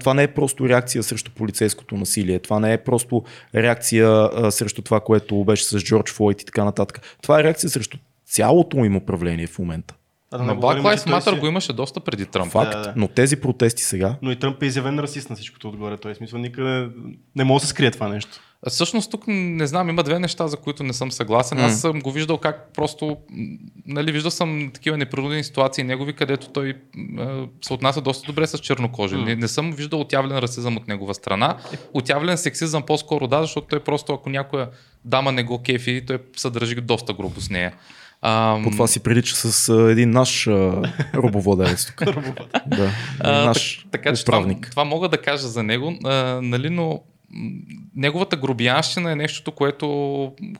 Това 0.00 0.14
не 0.14 0.22
е 0.22 0.28
просто 0.28 0.68
реакция 0.68 1.02
срещу 1.02 1.30
полицейското 1.34 1.96
насилие, 1.96 2.38
това 2.38 2.60
не 2.60 2.72
е 2.72 2.78
просто 2.78 3.24
реакция 3.54 4.08
а, 4.08 4.50
срещу 4.50 4.82
това, 4.82 5.00
което 5.00 5.44
беше 5.44 5.64
с 5.64 5.78
Джордж 5.78 6.12
Флойд 6.12 6.42
и 6.42 6.44
така 6.44 6.64
нататък. 6.64 7.00
Това 7.22 7.40
е 7.40 7.44
реакция 7.44 7.70
срещу 7.70 7.98
цялото 8.26 8.76
им 8.76 8.96
управление 8.96 9.46
в 9.46 9.58
момента. 9.58 9.94
А 10.32 10.38
да 10.38 10.44
Но 10.44 10.54
не 10.54 10.60
Black 10.60 10.80
Lives 10.82 11.10
Matter 11.10 11.34
си- 11.34 11.40
го 11.40 11.46
имаше 11.46 11.72
доста 11.72 12.00
преди 12.00 12.26
Тръмп. 12.26 12.52
Факт. 12.52 12.70
да, 12.72 12.80
да. 12.82 12.92
Но 12.96 13.08
тези 13.08 13.36
протести 13.36 13.82
сега, 13.82 14.16
Но 14.22 14.30
и 14.30 14.36
Тръмп 14.36 14.62
е 14.62 14.66
изявен 14.66 14.98
расист 14.98 15.30
на 15.30 15.36
всичкото 15.36 15.68
отгоре. 15.68 15.96
Той 15.96 16.12
е 16.12 16.14
смисъл 16.14 16.38
никъде 16.38 16.88
не 17.36 17.44
може 17.44 17.60
да 17.62 17.66
се 17.66 17.70
скрие 17.70 17.90
това 17.90 18.08
нещо. 18.08 18.40
А 18.66 18.70
Всъщност 18.70 19.10
тук 19.10 19.24
не 19.26 19.66
знам, 19.66 19.88
има 19.88 20.02
две 20.02 20.18
неща, 20.18 20.48
за 20.48 20.56
които 20.56 20.82
не 20.82 20.92
съм 20.92 21.12
съгласен. 21.12 21.58
Mm. 21.58 21.66
Аз 21.66 21.80
съм 21.80 22.00
го 22.00 22.12
виждал 22.12 22.38
как 22.38 22.70
просто, 22.74 23.16
нали, 23.86 24.12
виждал 24.12 24.30
съм 24.30 24.70
такива 24.74 24.96
неприродени 24.96 25.44
ситуации 25.44 25.84
негови, 25.84 26.12
където 26.12 26.48
той 26.48 26.74
м, 26.94 27.46
се 27.62 27.72
отнася 27.72 28.00
доста 28.00 28.26
добре 28.26 28.46
с 28.46 28.58
чернокожи. 28.58 29.14
Mm. 29.14 29.24
Не, 29.24 29.36
не 29.36 29.48
съм 29.48 29.72
виждал 29.72 30.00
отявлен 30.00 30.38
расизъм 30.38 30.76
от 30.76 30.88
негова 30.88 31.14
страна. 31.14 31.56
Отявлен 31.92 32.38
сексизъм 32.38 32.82
по-скоро 32.82 33.26
да, 33.26 33.42
защото 33.42 33.66
той 33.66 33.80
просто, 33.80 34.12
ако 34.12 34.30
някоя 34.30 34.68
дама 35.04 35.32
не 35.32 35.42
го 35.42 35.62
кефи, 35.62 36.04
той 36.06 36.18
се 36.36 36.50
държи 36.50 36.74
доста 36.74 37.12
грубо 37.14 37.40
с 37.40 37.50
нея. 37.50 37.72
Ам, 38.22 38.62
по 38.64 38.70
това 38.70 38.86
си 38.86 39.00
прилича 39.00 39.36
с 39.36 39.68
а, 39.68 39.90
един 39.90 40.10
наш 40.10 40.46
а, 40.46 40.82
робовладелец 41.14 41.86
тук. 41.98 42.04
да, 42.66 42.90
А, 43.20 43.44
наш 43.44 43.78
так- 43.78 43.90
така 43.92 44.14
че 44.14 44.24
това, 44.24 44.38
управник. 44.38 44.68
това 44.70 44.84
мога 44.84 45.08
да 45.08 45.18
кажа 45.18 45.48
за 45.48 45.62
него, 45.62 45.94
а, 46.04 46.12
нали, 46.42 46.70
но 46.70 47.00
неговата 47.96 48.36
грубиянщина 48.36 49.12
е 49.12 49.16
нещото, 49.16 49.52
което 49.52 49.86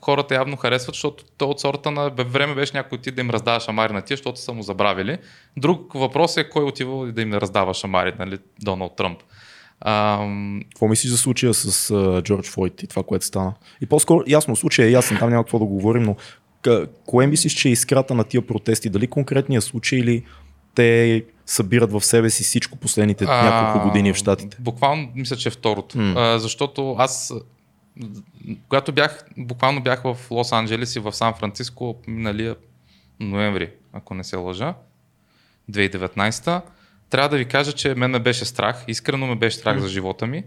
хората 0.01 0.35
явно 0.35 0.57
харесват, 0.57 0.95
защото 0.95 1.23
то 1.37 1.49
от 1.49 1.59
сорта 1.59 1.91
на 1.91 2.09
време 2.09 2.55
беше 2.55 2.77
някой 2.77 2.97
ти 2.97 3.11
да 3.11 3.21
им 3.21 3.29
раздава 3.29 3.59
шамари 3.59 3.93
на 3.93 4.01
тия, 4.01 4.17
защото 4.17 4.39
са 4.39 4.53
му 4.53 4.63
забравили. 4.63 5.17
Друг 5.57 5.93
въпрос 5.93 6.37
е 6.37 6.49
кой 6.49 6.63
отива 6.63 7.07
да 7.07 7.21
им 7.21 7.33
раздава 7.33 7.73
шамари, 7.73 8.13
нали, 8.19 8.37
Доналд 8.61 8.95
Тръмп. 8.95 9.19
Ам, 9.85 10.61
Какво 10.63 10.87
мислиш 10.87 11.11
за 11.11 11.17
случая 11.17 11.53
с 11.53 11.93
Джордж 12.21 12.49
Флойд 12.49 12.83
и 12.83 12.87
това, 12.87 13.03
което 13.03 13.25
стана? 13.25 13.53
И 13.81 13.85
по-скоро, 13.85 14.23
ясно, 14.27 14.55
случая 14.55 14.87
е 14.87 14.91
ясен, 14.91 15.17
там 15.17 15.29
няма 15.29 15.43
какво 15.43 15.59
да 15.59 15.65
го 15.65 15.73
говорим, 15.73 16.03
но 16.03 16.15
кое 17.05 17.27
мислиш, 17.27 17.53
че 17.53 17.69
е 17.69 17.71
изкрата 17.71 18.13
на 18.13 18.23
тия 18.23 18.47
протести? 18.47 18.89
Дали 18.89 19.07
конкретния 19.07 19.61
случай 19.61 19.99
или 19.99 20.23
те 20.75 21.23
събират 21.45 21.91
в 21.91 22.01
себе 22.01 22.29
си 22.29 22.43
всичко 22.43 22.77
последните 22.77 23.25
А, 23.27 23.43
няколко 23.43 23.87
години 23.87 24.13
в 24.13 24.15
Штатите? 24.15 24.57
Буквално 24.59 25.11
мисля, 25.15 25.35
че 25.35 25.49
е 25.49 25.51
второто. 25.51 25.97
М. 25.97 26.13
А, 26.17 26.39
защото 26.39 26.95
аз, 26.99 27.33
когато 28.67 28.91
бях, 28.91 29.25
буквално 29.37 29.81
бях 29.81 30.01
в 30.03 30.17
Лос 30.31 30.51
Анджелес 30.51 30.95
и 30.95 30.99
в 30.99 31.13
Сан 31.13 31.33
Франциско 31.33 31.95
миналия 32.07 32.55
ноември, 33.19 33.69
ако 33.93 34.13
не 34.13 34.23
се 34.23 34.35
лъжа, 34.35 34.73
2019 35.71 36.61
трябва 37.09 37.29
да 37.29 37.37
ви 37.37 37.45
кажа, 37.45 37.73
че 37.73 37.95
мен 37.95 38.11
ме 38.11 38.19
беше 38.19 38.45
страх, 38.45 38.83
искрено 38.87 39.27
ме 39.27 39.35
беше 39.35 39.57
страх 39.57 39.79
за 39.79 39.87
живота 39.87 40.27
ми 40.27 40.43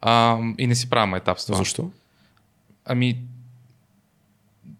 а, 0.00 0.38
и 0.58 0.66
не 0.66 0.74
си 0.74 0.90
правя 0.90 1.16
етап 1.16 1.40
с 1.40 1.46
това. 1.46 1.58
Защо? 1.58 1.90
Ами, 2.84 3.18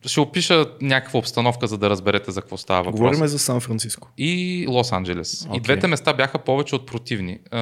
ще 0.06 0.20
опиша 0.20 0.66
някаква 0.80 1.18
обстановка, 1.18 1.66
за 1.66 1.78
да 1.78 1.90
разберете 1.90 2.30
за 2.30 2.40
какво 2.40 2.56
става 2.56 2.82
въпрос 2.82 3.00
Говориме 3.00 3.28
за 3.28 3.38
Сан 3.38 3.60
Франциско. 3.60 4.08
и 4.18 4.66
Лос 4.68 4.92
Анджелес. 4.92 5.48
И 5.54 5.60
двете 5.60 5.86
места 5.86 6.12
бяха 6.12 6.38
повече 6.38 6.74
от 6.74 6.86
противни. 6.86 7.38
А, 7.50 7.58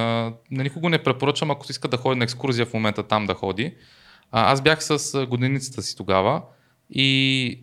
на 0.51 0.63
никого 0.63 0.89
не 0.89 1.03
препоръчам, 1.03 1.51
ако 1.51 1.65
иска 1.69 1.87
да 1.87 1.97
ходи 1.97 2.19
на 2.19 2.23
екскурзия 2.23 2.65
в 2.65 2.73
момента 2.73 3.03
там 3.03 3.25
да 3.25 3.33
ходи. 3.33 3.73
А, 4.31 4.51
аз 4.51 4.61
бях 4.61 4.83
с 4.83 5.25
годиницата 5.25 5.81
си 5.81 5.97
тогава 5.97 6.41
и 6.89 7.59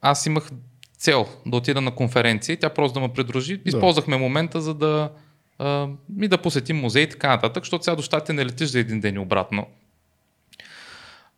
аз 0.00 0.26
имах 0.26 0.50
цел 0.98 1.26
да 1.46 1.56
отида 1.56 1.80
на 1.80 1.94
конференция 1.94 2.52
и 2.54 2.56
тя 2.56 2.70
просто 2.70 2.94
да 2.94 3.00
ме 3.00 3.12
придружи. 3.12 3.60
Използвахме 3.64 4.16
момента, 4.16 4.60
за 4.60 4.74
да 4.74 5.10
а, 5.58 5.88
и 6.20 6.28
да 6.28 6.38
посетим 6.38 6.76
музей 6.76 7.02
и 7.02 7.08
така 7.08 7.28
нататък, 7.28 7.64
защото 7.64 7.84
сега 7.84 7.96
до 7.96 8.02
щатите 8.02 8.32
не 8.32 8.46
летиш 8.46 8.68
за 8.68 8.78
един 8.78 9.00
ден 9.00 9.14
и 9.14 9.18
обратно. 9.18 9.66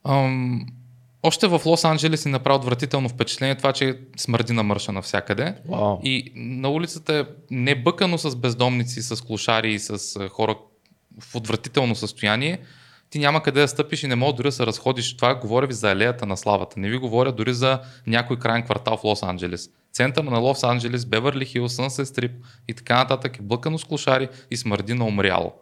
Ам, 0.04 0.66
още 1.22 1.46
в 1.46 1.62
Лос 1.66 1.84
Анджелес 1.84 2.22
си 2.22 2.28
направи 2.28 2.56
отвратително 2.56 3.08
впечатление 3.08 3.54
това, 3.54 3.72
че 3.72 3.98
смърди 4.16 4.52
на 4.52 4.62
мърша 4.62 4.92
навсякъде. 4.92 5.54
Вау. 5.68 5.98
И 6.02 6.32
на 6.34 6.68
улицата 6.70 7.14
е 7.14 7.24
не 7.50 7.82
бъкано 7.82 8.18
с 8.18 8.36
бездомници, 8.36 9.02
с 9.02 9.24
клошари 9.24 9.72
и 9.72 9.78
с 9.78 10.16
а, 10.16 10.28
хора 10.28 10.56
в 11.20 11.34
отвратително 11.34 11.94
състояние. 11.94 12.58
Ти 13.10 13.18
няма 13.18 13.42
къде 13.42 13.60
да 13.60 13.68
стъпиш 13.68 14.02
и 14.02 14.06
не 14.06 14.14
мога 14.14 14.32
дори 14.32 14.48
да 14.48 14.52
се 14.52 14.66
разходиш. 14.66 15.16
Това 15.16 15.34
говоря 15.34 15.66
ви 15.66 15.74
за 15.74 15.92
алеята 15.92 16.26
на 16.26 16.36
славата. 16.36 16.80
Не 16.80 16.90
ви 16.90 16.96
говоря 16.96 17.32
дори 17.32 17.54
за 17.54 17.80
някой 18.06 18.38
крайен 18.38 18.62
квартал 18.62 18.96
в 18.96 19.04
Лос 19.04 19.22
Анджелес. 19.22 19.70
Център 19.92 20.24
на 20.24 20.38
Лос 20.38 20.64
Анджелес, 20.64 21.06
Беверли 21.06 21.44
Хил, 21.44 21.68
Сънсет 21.68 22.08
Стрип 22.08 22.32
и 22.68 22.74
така 22.74 22.96
нататък 22.96 23.38
е 23.38 23.42
бъкано 23.42 23.78
с 23.78 23.84
клошари 23.84 24.28
и 24.50 24.56
смърди 24.56 24.94
на 24.94 25.04
умряло. 25.04 25.52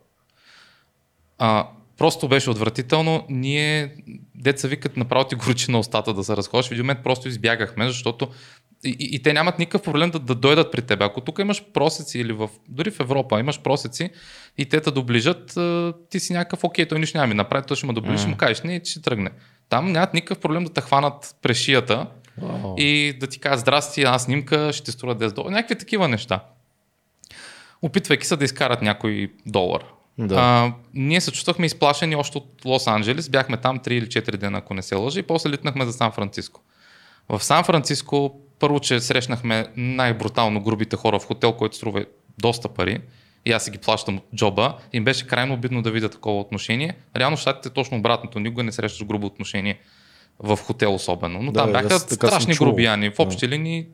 А, 1.38 1.68
просто 1.98 2.28
беше 2.28 2.50
отвратително. 2.50 3.24
Ние, 3.28 3.94
деца 4.34 4.68
викат, 4.68 4.96
направо 4.96 5.24
ти 5.24 5.34
горчи 5.34 5.70
на 5.70 5.78
устата 5.78 6.14
да 6.14 6.24
се 6.24 6.36
разходиш. 6.36 6.68
В 6.68 6.72
един 6.72 6.84
момент 6.84 7.00
просто 7.02 7.28
избягахме, 7.28 7.86
защото 7.86 8.28
и, 8.84 8.96
и, 8.98 9.16
и 9.16 9.22
те 9.22 9.32
нямат 9.32 9.58
никакъв 9.58 9.82
проблем 9.82 10.10
да, 10.10 10.18
да 10.18 10.34
дойдат 10.34 10.72
при 10.72 10.82
теб. 10.82 11.00
Ако 11.00 11.20
тук 11.20 11.38
имаш 11.38 11.64
просеци 11.74 12.18
или 12.18 12.32
в, 12.32 12.50
дори 12.68 12.90
в 12.90 13.00
Европа 13.00 13.40
имаш 13.40 13.60
просеци 13.60 14.10
и 14.58 14.64
те 14.64 14.80
те 14.80 14.90
доближат, 14.90 15.58
ти 16.10 16.20
си 16.20 16.32
някакъв 16.32 16.64
окей, 16.64 16.88
той 16.88 16.98
нищо 16.98 17.18
няма 17.18 17.28
ми 17.28 17.34
направи, 17.34 17.64
той 17.68 17.76
ще 17.76 17.86
ме 17.86 17.92
доближи, 17.92 18.18
ще 18.18 18.28
му 18.28 18.36
кажеш 18.36 18.62
не 18.62 18.76
и 18.76 18.80
ще 18.84 19.02
тръгне. 19.02 19.30
Там 19.68 19.92
нямат 19.92 20.14
никакъв 20.14 20.38
проблем 20.38 20.64
да 20.64 20.72
те 20.72 20.80
хванат 20.80 21.36
през 21.42 21.58
шията 21.58 22.06
Вау. 22.38 22.74
и 22.78 23.16
да 23.20 23.26
ти 23.26 23.38
кажат 23.38 23.60
здрасти, 23.60 24.00
една 24.00 24.18
снимка, 24.18 24.72
ще 24.72 24.84
ти 24.84 24.92
струва 24.92 25.16
10 25.16 25.34
долара. 25.34 25.50
Някакви 25.50 25.78
такива 25.78 26.08
неща. 26.08 26.40
Опитвайки 27.82 28.26
се 28.26 28.36
да 28.36 28.44
изкарат 28.44 28.82
някой 28.82 29.32
долар. 29.46 29.84
Да. 30.18 30.34
А, 30.34 30.72
ние 30.94 31.20
се 31.20 31.32
чувствахме 31.32 31.66
изплашени 31.66 32.16
още 32.16 32.38
от 32.38 32.64
Лос 32.64 32.86
Анджелес. 32.86 33.28
Бяхме 33.28 33.56
там 33.56 33.78
3 33.78 33.90
или 33.90 34.06
4 34.06 34.36
дена, 34.36 34.58
ако 34.58 34.74
не 34.74 34.82
се 34.82 34.94
лъжа, 34.94 35.20
и 35.20 35.22
после 35.22 35.50
литнахме 35.50 35.84
за 35.84 35.92
Сан 35.92 36.12
Франциско. 36.12 36.60
В 37.28 37.44
Сан 37.44 37.64
Франциско 37.64 38.40
първо, 38.58 38.80
че 38.80 39.00
срещнахме 39.00 39.66
най-брутално 39.76 40.62
грубите 40.62 40.96
хора 40.96 41.18
в 41.18 41.26
хотел, 41.26 41.52
който 41.52 41.76
струва 41.76 42.04
доста 42.38 42.68
пари. 42.68 43.00
И 43.44 43.52
аз 43.52 43.64
си 43.64 43.70
ги 43.70 43.78
плащам 43.78 44.16
от 44.16 44.24
джоба. 44.36 44.78
Им 44.92 45.04
беше 45.04 45.26
крайно 45.26 45.54
обидно 45.54 45.82
да 45.82 45.90
видя 45.90 46.08
такова 46.08 46.40
отношение. 46.40 46.96
Реално 47.16 47.36
щатите 47.36 47.68
е 47.68 47.72
точно 47.72 47.98
обратното. 47.98 48.40
Никога 48.40 48.62
не 48.62 48.72
срещаш 48.72 49.04
грубо 49.06 49.26
отношение 49.26 49.78
в 50.38 50.56
хотел 50.56 50.94
особено. 50.94 51.42
Но 51.42 51.52
Да, 51.52 51.60
там 51.60 51.66
бе, 51.72 51.72
бяха 51.82 51.98
страшни 51.98 52.54
грубияни. 52.54 53.10
В 53.10 53.18
общи 53.18 53.48
линии 53.48 53.86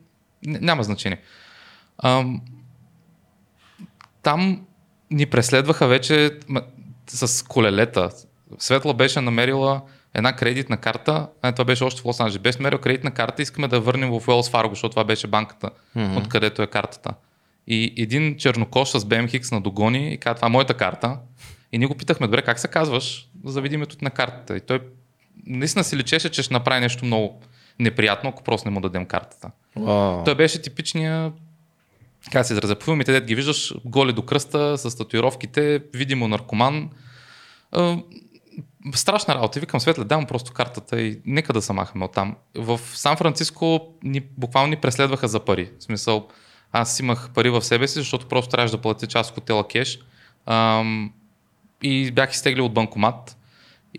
н- 0.47 0.59
няма 0.61 0.83
значение. 0.83 1.21
Ам, 2.03 2.41
там 4.21 4.65
ни 5.13 5.25
преследваха 5.25 5.87
вече 5.87 6.31
с 7.07 7.47
колелета. 7.47 8.09
Светла 8.59 8.93
беше 8.93 9.21
намерила 9.21 9.81
една 10.13 10.35
кредитна 10.35 10.77
карта, 10.77 11.27
а 11.41 11.51
това 11.51 11.65
беше 11.65 11.83
още 11.83 12.01
в 12.01 12.05
Лос 12.05 12.19
Анджелес. 12.19 12.41
Беше 12.41 12.57
намерил 12.57 12.79
кредитна 12.79 13.11
карта, 13.11 13.41
искаме 13.41 13.67
да 13.67 13.79
върнем 13.79 14.19
в 14.19 14.27
Уелс 14.27 14.49
Фарго, 14.49 14.75
защото 14.75 14.89
това 14.89 15.03
беше 15.03 15.27
банката, 15.27 15.69
mm-hmm. 15.97 16.17
откъдето 16.17 16.61
е 16.61 16.67
картата. 16.67 17.13
И 17.67 17.93
един 17.97 18.37
чернокош 18.37 18.89
с 18.89 18.99
BMX 18.99 19.51
на 19.51 19.61
догони 19.61 20.13
и 20.13 20.17
каза, 20.17 20.35
това 20.35 20.47
е 20.47 20.51
моята 20.51 20.73
карта. 20.73 21.17
И 21.71 21.77
ние 21.77 21.87
го 21.87 21.95
питахме, 21.95 22.27
добре, 22.27 22.41
как 22.41 22.59
се 22.59 22.67
казваш, 22.67 23.29
за 23.45 23.53
да 23.53 23.61
видим 23.61 23.85
на 24.01 24.09
картата. 24.09 24.57
И 24.57 24.61
той 24.61 24.79
наистина 25.47 25.83
си 25.83 25.97
личеше, 25.97 26.29
че 26.29 26.43
ще 26.43 26.53
направи 26.53 26.81
нещо 26.81 27.05
много 27.05 27.41
неприятно, 27.79 28.29
ако 28.29 28.43
просто 28.43 28.69
не 28.69 28.73
му 28.73 28.81
дадем 28.81 29.05
картата. 29.05 29.51
Wow. 29.77 30.25
Той 30.25 30.35
беше 30.35 30.61
типичния 30.61 31.31
как 32.31 32.45
се 32.45 32.53
изразя, 32.53 32.75
по 32.75 32.85
филмите, 32.85 33.11
дед 33.11 33.25
ги 33.25 33.35
виждаш 33.35 33.73
голи 33.85 34.13
до 34.13 34.21
кръста, 34.21 34.77
с 34.77 34.97
татуировките, 34.97 35.83
видимо 35.93 36.27
наркоман. 36.27 36.89
Страшна 38.95 39.35
работа. 39.35 39.59
Викам, 39.59 39.79
Светле, 39.79 40.03
дам 40.03 40.25
просто 40.25 40.53
картата 40.53 41.01
и 41.01 41.21
нека 41.25 41.53
да 41.53 41.61
се 41.61 41.73
махаме 41.73 42.05
оттам. 42.05 42.35
В 42.55 42.79
Сан 42.93 43.17
Франциско 43.17 43.93
ни, 44.03 44.21
буквално 44.37 44.69
ни 44.69 44.75
преследваха 44.75 45.27
за 45.27 45.39
пари. 45.39 45.71
В 45.79 45.83
смисъл, 45.83 46.27
аз 46.71 46.99
имах 46.99 47.29
пари 47.33 47.49
в 47.49 47.61
себе 47.61 47.87
си, 47.87 47.99
защото 47.99 48.27
просто 48.27 48.51
трябваше 48.51 48.75
да 48.75 48.81
платя 48.81 49.07
част 49.07 49.29
от 49.29 49.35
хотела 49.35 49.67
кеш. 49.67 49.99
Ам, 50.45 51.13
и 51.83 52.11
бях 52.11 52.31
изтеглил 52.31 52.65
от 52.65 52.73
банкомат. 52.73 53.37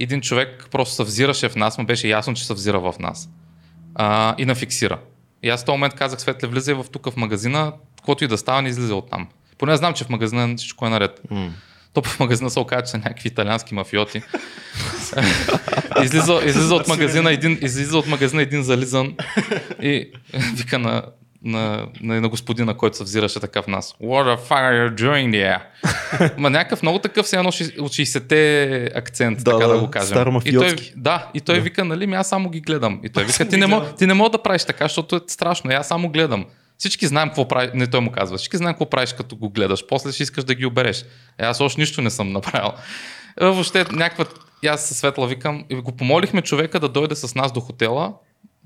Един 0.00 0.20
човек 0.20 0.68
просто 0.70 0.94
се 0.94 1.02
взираше 1.02 1.48
в 1.48 1.56
нас, 1.56 1.78
му 1.78 1.86
беше 1.86 2.08
ясно, 2.08 2.34
че 2.34 2.46
се 2.46 2.54
взира 2.54 2.80
в 2.80 2.94
нас. 2.98 3.28
А, 3.94 4.34
и 4.38 4.44
нафиксира. 4.44 5.00
И 5.42 5.48
аз 5.48 5.62
в 5.62 5.64
този 5.64 5.74
момент 5.74 5.94
казах, 5.94 6.20
Светле, 6.20 6.48
влизай 6.48 6.74
в 6.74 6.86
тук 6.92 7.10
в 7.10 7.16
магазина, 7.16 7.72
каквото 8.04 8.24
и 8.24 8.28
да 8.28 8.38
става, 8.38 8.62
не 8.62 8.68
излиза 8.68 8.94
от 8.94 9.10
там. 9.10 9.28
Поне 9.58 9.76
знам, 9.76 9.94
че 9.94 10.04
в 10.04 10.08
магазина 10.08 10.56
всичко 10.56 10.86
е 10.86 10.90
наред. 10.90 11.20
Mm. 11.32 11.48
То 11.92 12.02
в 12.02 12.20
магазина 12.20 12.50
се 12.50 12.60
оказа, 12.60 12.82
че 12.82 12.90
са 12.90 12.98
някакви 12.98 13.28
италиански 13.28 13.74
мафиоти. 13.74 14.22
излиза, 16.02 16.40
излиза, 16.44 16.74
от 16.74 16.88
магазина 16.88 17.32
един, 17.32 17.58
излиза 17.62 17.98
от 17.98 18.06
магазина 18.06 18.42
един 18.42 18.62
зализан 18.62 19.14
и 19.82 20.10
вика 20.54 20.78
на, 20.78 21.02
на, 21.44 21.86
на, 22.00 22.20
на 22.20 22.28
господина, 22.28 22.76
който 22.76 22.96
се 22.96 23.04
взираше 23.04 23.40
така 23.40 23.62
в 23.62 23.66
нас. 23.66 23.94
What 24.02 24.24
the 24.24 24.38
fuck 24.48 24.50
are 24.50 24.88
you 24.88 24.94
doing 24.94 25.30
there? 25.30 25.60
Ма 26.38 26.50
някакъв 26.50 26.82
много 26.82 26.98
такъв 26.98 27.28
се 27.28 27.36
едно 27.36 27.48
от 27.48 27.54
60-те 27.54 28.90
акцент, 28.94 29.44
Да, 29.44 29.50
така 29.50 29.66
да, 29.66 29.74
да, 29.74 29.80
го 29.80 29.90
кажем. 29.90 30.08
старо 30.08 30.40
и 30.44 30.58
той, 30.58 30.76
да, 30.96 31.30
и 31.34 31.40
той 31.40 31.60
вика, 31.60 31.84
нали, 31.84 32.14
аз 32.14 32.28
само 32.28 32.50
ги 32.50 32.60
гледам. 32.60 33.00
И 33.04 33.08
той 33.08 33.24
вика, 33.24 33.48
ти 33.48 33.56
не, 33.56 33.66
гледам. 33.66 33.86
ти 33.98 34.06
не 34.06 34.14
мога 34.14 34.30
да 34.30 34.42
правиш 34.42 34.64
така, 34.64 34.84
защото 34.84 35.16
е 35.16 35.20
страшно. 35.26 35.70
Аз 35.70 35.88
само 35.88 36.08
гледам. 36.08 36.44
Всички 36.78 37.06
знаем 37.06 37.28
какво 37.28 37.48
прави, 37.48 37.70
не 37.74 37.86
той 37.86 38.00
му 38.00 38.12
казва, 38.12 38.38
всички 38.38 38.56
знаем 38.56 38.74
какво 38.74 38.90
правиш 38.90 39.12
като 39.12 39.36
го 39.36 39.50
гледаш, 39.50 39.86
после 39.88 40.12
ще 40.12 40.22
искаш 40.22 40.44
да 40.44 40.54
ги 40.54 40.66
обереш. 40.66 41.04
Е, 41.38 41.44
аз 41.44 41.60
още 41.60 41.80
нищо 41.80 42.02
не 42.02 42.10
съм 42.10 42.32
направил. 42.32 42.72
Е, 43.40 43.46
Въобще 43.46 43.84
някаква, 43.92 44.24
и 44.62 44.66
аз 44.66 44.84
със 44.84 44.96
Светла 44.96 45.26
викам, 45.26 45.64
и 45.70 45.74
го 45.74 45.92
помолихме 45.92 46.42
човека 46.42 46.80
да 46.80 46.88
дойде 46.88 47.14
с 47.14 47.34
нас 47.34 47.52
до 47.52 47.60
хотела, 47.60 48.14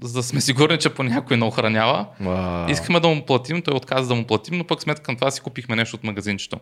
за 0.03 0.12
да 0.12 0.23
сме 0.23 0.40
сигурни, 0.40 0.79
че 0.79 0.94
по 0.94 1.03
някой 1.03 1.37
не 1.37 1.44
охранява. 1.44 2.07
Wow. 2.23 2.71
Искахме 2.71 3.01
да 3.01 3.09
му 3.09 3.27
платим, 3.27 3.62
той 3.62 3.75
отказа 3.75 4.09
да 4.09 4.14
му 4.14 4.25
платим, 4.25 4.59
но 4.59 4.64
пък 4.64 4.83
сметка 4.83 5.03
към 5.03 5.16
това 5.16 5.31
си 5.31 5.40
купихме 5.40 5.77
нещо 5.77 5.97
от 5.97 6.05
магазинчето. 6.05 6.61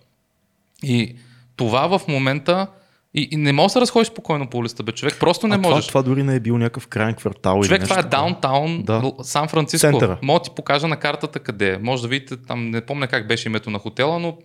И 0.82 1.16
това 1.56 1.98
в 1.98 2.08
момента, 2.08 2.66
и, 3.16 3.28
и 3.30 3.36
не 3.36 3.52
можеш 3.52 3.66
да 3.66 3.72
се 3.72 3.80
разходиш 3.80 4.08
спокойно 4.08 4.50
по 4.50 4.58
улицата, 4.58 4.82
бе, 4.82 4.92
човек, 4.92 5.16
просто 5.20 5.48
не 5.48 5.54
а 5.54 5.58
можеш. 5.58 5.86
Това, 5.86 6.02
това 6.02 6.10
дори 6.10 6.22
не 6.22 6.34
е 6.34 6.40
бил 6.40 6.58
някакъв 6.58 6.86
крайен 6.86 7.14
квартал. 7.14 7.62
Човек, 7.62 7.84
това 7.84 7.98
е 7.98 8.02
даунтаун, 8.02 8.82
Да. 8.82 9.12
Сан 9.22 9.48
Франциско. 9.48 9.90
Центъра. 9.90 10.18
Мога 10.22 10.42
ти 10.42 10.50
покажа 10.56 10.88
на 10.88 10.96
картата 10.96 11.38
къде 11.38 11.72
е. 11.72 11.78
Може 11.78 12.02
да 12.02 12.08
видите 12.08 12.36
там, 12.36 12.70
не 12.70 12.80
помня 12.80 13.08
как 13.08 13.28
беше 13.28 13.48
името 13.48 13.70
на 13.70 13.78
хотела, 13.78 14.18
но 14.18 14.38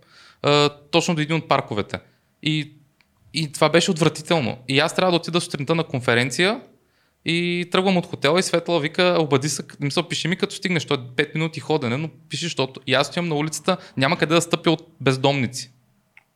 а, 0.44 0.70
точно 0.92 1.16
до 1.16 1.22
един 1.22 1.36
от 1.36 1.48
парковете. 1.48 2.00
И, 2.44 2.74
и 3.34 3.52
това 3.52 3.70
беше 3.70 3.92
отвратително. 3.92 4.58
И 4.68 4.80
аз 4.80 4.96
трябва 4.96 5.12
да 5.12 5.18
отида 5.18 5.42
сутринта 5.42 5.76
на 5.76 5.84
конференция 5.84 6.62
и 7.26 7.68
тръгвам 7.72 7.98
от 7.98 8.06
хотела 8.06 8.40
и 8.40 8.44
Светла 8.44 8.80
вика, 8.80 9.18
обади 9.20 9.50
се, 9.50 9.64
мисъл, 9.80 10.08
пиши 10.08 10.28
ми 10.28 10.36
като 10.36 10.56
стигнеш, 10.56 10.86
то 10.86 10.94
е 10.94 10.98
5 10.98 11.36
минути 11.36 11.60
ходене, 11.60 11.98
но 11.98 12.10
пиши, 12.30 12.46
защото 12.46 12.80
и 12.88 12.94
аз 12.94 13.08
стоям 13.08 13.28
на 13.28 13.36
улицата, 13.36 13.78
няма 13.98 14.18
къде 14.18 14.36
да 14.36 14.42
стъпя 14.42 14.72
от 14.72 14.88
бездомници. 15.02 15.72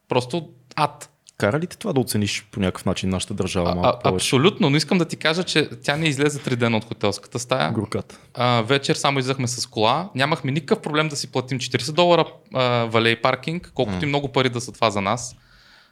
Просто 0.07 0.49
ад. 0.75 1.14
Кара 1.37 1.59
ли 1.59 1.67
те 1.67 1.77
това 1.77 1.93
да 1.93 1.99
оцениш 1.99 2.45
по 2.51 2.59
някакъв 2.59 2.85
начин 2.85 3.09
нашата 3.09 3.33
държава 3.33 3.71
А, 3.71 3.75
малко 3.75 3.99
а, 4.03 4.09
абсолютно, 4.09 4.69
но 4.69 4.77
искам 4.77 4.97
да 4.97 5.05
ти 5.05 5.17
кажа, 5.17 5.43
че 5.43 5.69
тя 5.83 5.97
не 5.97 6.07
излезе 6.07 6.39
три 6.39 6.55
дена 6.55 6.77
от 6.77 6.85
хотелската 6.85 7.39
стая. 7.39 7.71
Горката. 7.71 8.19
А, 8.33 8.61
вечер 8.61 8.95
само 8.95 9.19
излезахме 9.19 9.47
с 9.47 9.67
кола. 9.67 10.09
Нямахме 10.15 10.51
никакъв 10.51 10.81
проблем 10.81 11.07
да 11.07 11.15
си 11.15 11.31
платим 11.31 11.59
40 11.59 11.91
долара 11.91 12.25
а, 12.53 12.85
валей 12.85 13.21
паркинг, 13.21 13.71
колкото 13.73 14.05
и 14.05 14.07
много 14.07 14.31
пари 14.31 14.49
да 14.49 14.61
са 14.61 14.71
това 14.71 14.91
за 14.91 15.01
нас. 15.01 15.35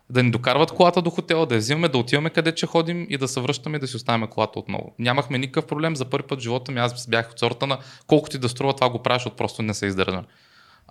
Да 0.10 0.23
ни 0.23 0.32
докарват 0.32 0.71
колата 0.71 1.01
до 1.01 1.10
хотела, 1.10 1.45
да 1.45 1.56
я 1.56 1.60
взимаме, 1.60 1.88
да 1.88 1.97
отиваме 1.97 2.29
къде 2.29 2.56
че 2.56 2.67
ходим 2.67 3.08
и 3.10 3.17
да 3.17 3.27
се 3.27 3.41
връщаме 3.41 3.77
и 3.77 3.79
да 3.79 3.88
си 3.88 3.95
оставяме 3.95 4.27
колата 4.27 4.60
отново. 4.60 4.95
Нямахме 4.99 5.38
никакъв 5.38 5.65
проблем. 5.65 5.95
За 5.95 6.06
първи 6.06 6.27
път 6.27 6.39
в 6.39 6.43
живота 6.43 6.71
ми 6.71 6.79
аз 6.79 7.08
бях 7.08 7.32
от 7.32 7.39
сорта 7.39 7.67
на 7.67 7.77
колкото 8.08 8.36
и 8.36 8.39
да 8.39 8.49
струва 8.49 8.73
това 8.73 8.89
го 8.89 9.03
правиш, 9.03 9.19
защото 9.19 9.36
просто 9.36 9.62
не 9.62 9.73
се 9.73 9.86
издържа. 9.86 10.23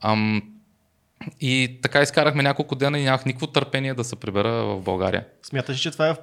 Ам, 0.03 0.43
и 1.41 1.79
така 1.83 2.03
изкарахме 2.03 2.43
няколко 2.43 2.75
дена 2.75 2.99
и 2.99 3.05
нямах 3.05 3.25
никакво 3.25 3.47
търпение 3.47 3.95
да 3.95 4.05
се 4.05 4.17
прибера 4.17 4.51
в 4.51 4.81
България. 4.81 5.27
Смяташ, 5.43 5.81
че 5.81 5.91
това 5.91 6.09
е 6.09 6.15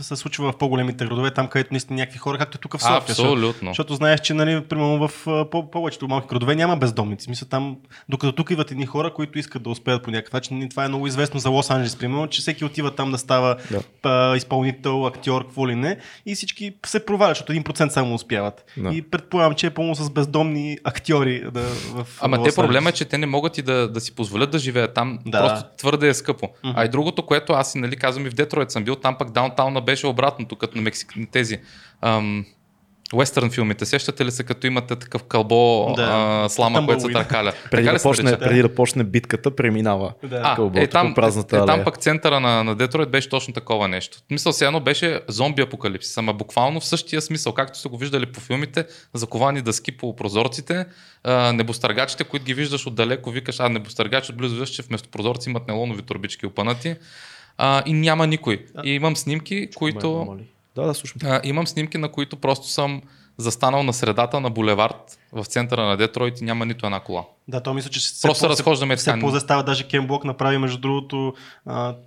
се 0.00 0.16
случва 0.16 0.52
в 0.52 0.58
по-големите 0.58 1.06
градове, 1.06 1.30
там 1.30 1.48
където 1.48 1.74
наистина 1.74 1.96
някакви 1.96 2.18
хора, 2.18 2.38
както 2.38 2.58
тук 2.58 2.76
в 2.76 2.82
София. 2.82 2.96
Абсолютно. 2.96 3.70
защото 3.70 3.94
знаеш, 3.94 4.20
че 4.20 4.34
нали, 4.34 4.64
примерно 4.64 5.08
в 5.08 5.26
повечето 5.72 6.08
малки 6.08 6.28
градове 6.28 6.54
няма 6.54 6.76
бездомници. 6.76 7.30
Мисля, 7.30 7.46
там, 7.46 7.76
докато 8.08 8.32
тук 8.32 8.50
идват 8.50 8.70
едни 8.70 8.86
хора, 8.86 9.14
които 9.14 9.38
искат 9.38 9.62
да 9.62 9.70
успеят 9.70 10.02
по 10.02 10.10
някакъв 10.10 10.32
начин. 10.32 10.62
И 10.62 10.68
Това 10.68 10.84
е 10.84 10.88
много 10.88 11.06
известно 11.06 11.40
за 11.40 11.50
Лос 11.50 11.70
Анджелес, 11.70 11.96
примерно, 11.96 12.26
че 12.26 12.40
всеки 12.40 12.64
отива 12.64 12.94
там 12.94 13.10
да 13.10 13.18
става 13.18 13.56
Да. 13.70 13.82
а, 14.02 14.36
изпълнител, 14.36 15.06
актьор, 15.06 15.44
какво 15.44 15.68
ли 15.68 15.74
не. 15.74 15.98
И 16.26 16.34
всички 16.34 16.74
се 16.86 17.06
провалят, 17.06 17.36
защото 17.36 17.52
1% 17.52 17.88
само 17.88 18.14
успяват. 18.14 18.64
Да. 18.76 18.94
И 18.94 19.02
предполагам, 19.02 19.54
че 19.54 19.66
е 19.66 19.70
пълно 19.70 19.94
с 19.94 20.10
бездомни 20.10 20.78
актьори 20.84 21.42
да, 21.50 21.60
в 21.60 22.06
Ама 22.20 22.42
те 22.42 22.54
проблема 22.54 22.88
е, 22.88 22.92
че 22.92 23.04
те 23.04 23.18
не 23.18 23.26
могат 23.26 23.58
и 23.58 23.62
да, 23.62 23.88
да 23.88 24.00
си 24.00 24.14
позволят 24.14 24.50
да 24.50 24.58
живеят 24.58 24.94
там. 24.94 25.18
Да. 25.26 25.38
Просто 25.38 25.68
твърде 25.76 26.08
е 26.08 26.14
скъпо. 26.14 26.46
Mm-hmm. 26.46 26.72
А 26.76 26.84
и 26.84 26.88
другото, 26.88 27.26
което 27.26 27.52
аз 27.52 27.72
си 27.72 27.78
нали, 27.78 27.96
казвам 27.96 28.26
и 28.26 28.30
в 28.30 28.34
Детройт 28.34 28.70
съм 28.70 28.84
бил, 28.84 28.96
там 28.96 29.18
пък 29.18 29.32
даунтауна 29.70 29.80
беше 29.80 30.06
обратното, 30.06 30.56
като 30.56 30.76
на 30.76 30.82
Мексик, 30.82 31.12
тези 31.32 31.58
ам, 32.02 32.44
Уестърн 33.12 33.50
филмите. 33.50 33.86
Сещате 33.86 34.24
ли 34.24 34.30
се, 34.30 34.44
като 34.44 34.66
имате 34.66 34.96
такъв 34.96 35.22
кълбо 35.22 35.92
Да. 35.96 36.02
да. 36.02 36.44
а, 36.44 36.48
слама, 36.48 36.86
което 36.86 37.02
се 37.02 37.12
търкаля? 37.12 37.52
Преди 37.70 37.90
да, 37.90 37.98
се 37.98 38.02
почне, 38.02 38.24
нарича? 38.24 38.44
преди 38.44 38.62
да 38.62 38.74
почне 38.74 39.04
битката, 39.04 39.56
преминава. 39.56 40.12
Да. 40.22 40.40
А, 40.44 40.54
кълбото 40.56 40.80
е, 40.80 40.86
там, 40.86 41.14
празната 41.14 41.56
е, 41.56 41.58
там 41.58 41.70
алея. 41.70 41.84
пък 41.84 41.98
центъра 41.98 42.40
на, 42.40 42.64
на 42.64 42.74
Детройт 42.74 43.10
беше 43.10 43.28
точно 43.28 43.54
такова 43.54 43.88
нещо. 43.88 44.18
Мисъл 44.30 44.52
си 44.52 44.64
едно 44.64 44.80
беше 44.80 45.20
зомби 45.28 45.62
апокалипсис, 45.62 46.18
ама 46.18 46.32
буквално 46.32 46.80
в 46.80 46.84
същия 46.84 47.20
смисъл, 47.20 47.52
както 47.52 47.78
сте 47.78 47.88
го 47.88 47.98
виждали 47.98 48.26
по 48.26 48.40
филмите, 48.40 48.86
заковани 49.14 49.62
дъски 49.62 49.96
по 49.96 50.16
прозорците, 50.16 50.86
а, 51.24 51.52
небостъргачите, 51.52 52.24
които 52.24 52.44
ги 52.44 52.54
виждаш 52.54 52.86
отдалеко, 52.86 53.30
викаш, 53.30 53.60
а 53.60 53.68
небостъргач 53.68 54.30
отблизо 54.30 54.54
виждаш, 54.54 54.70
че 54.70 54.82
вместо 54.82 55.08
прозорци 55.08 55.50
имат 55.50 55.68
нейлонови 55.68 56.02
турбички 56.02 56.46
опънати 56.46 56.96
а, 57.62 57.82
и 57.86 57.92
няма 57.92 58.26
никой. 58.26 58.66
И 58.84 58.90
имам 58.90 59.16
снимки, 59.16 59.68
които... 59.74 60.38
Да, 60.76 60.86
да, 60.86 60.94
слушам. 60.94 61.20
А, 61.24 61.40
имам 61.44 61.66
снимки, 61.66 61.98
на 61.98 62.08
които 62.08 62.36
просто 62.36 62.66
съм 62.66 63.02
застанал 63.40 63.82
на 63.82 63.92
средата 63.92 64.40
на 64.40 64.50
булевард 64.50 65.18
в 65.32 65.44
центъра 65.44 65.86
на 65.86 65.96
Детройт 65.96 66.40
и 66.40 66.44
няма 66.44 66.66
нито 66.66 66.86
една 66.86 67.00
кола. 67.00 67.24
Да, 67.48 67.60
то 67.60 67.74
мисля, 67.74 67.90
че 67.90 68.00
се 68.00 68.22
Просто 68.22 68.40
се 68.40 68.48
разхождаме 68.48 68.96
все 68.96 69.10
така. 69.10 69.20
по 69.20 69.40
става 69.40 69.62
даже 69.62 69.88
Кен 69.88 70.06
Блок 70.06 70.24
направи, 70.24 70.58
между 70.58 70.78
другото, 70.78 71.34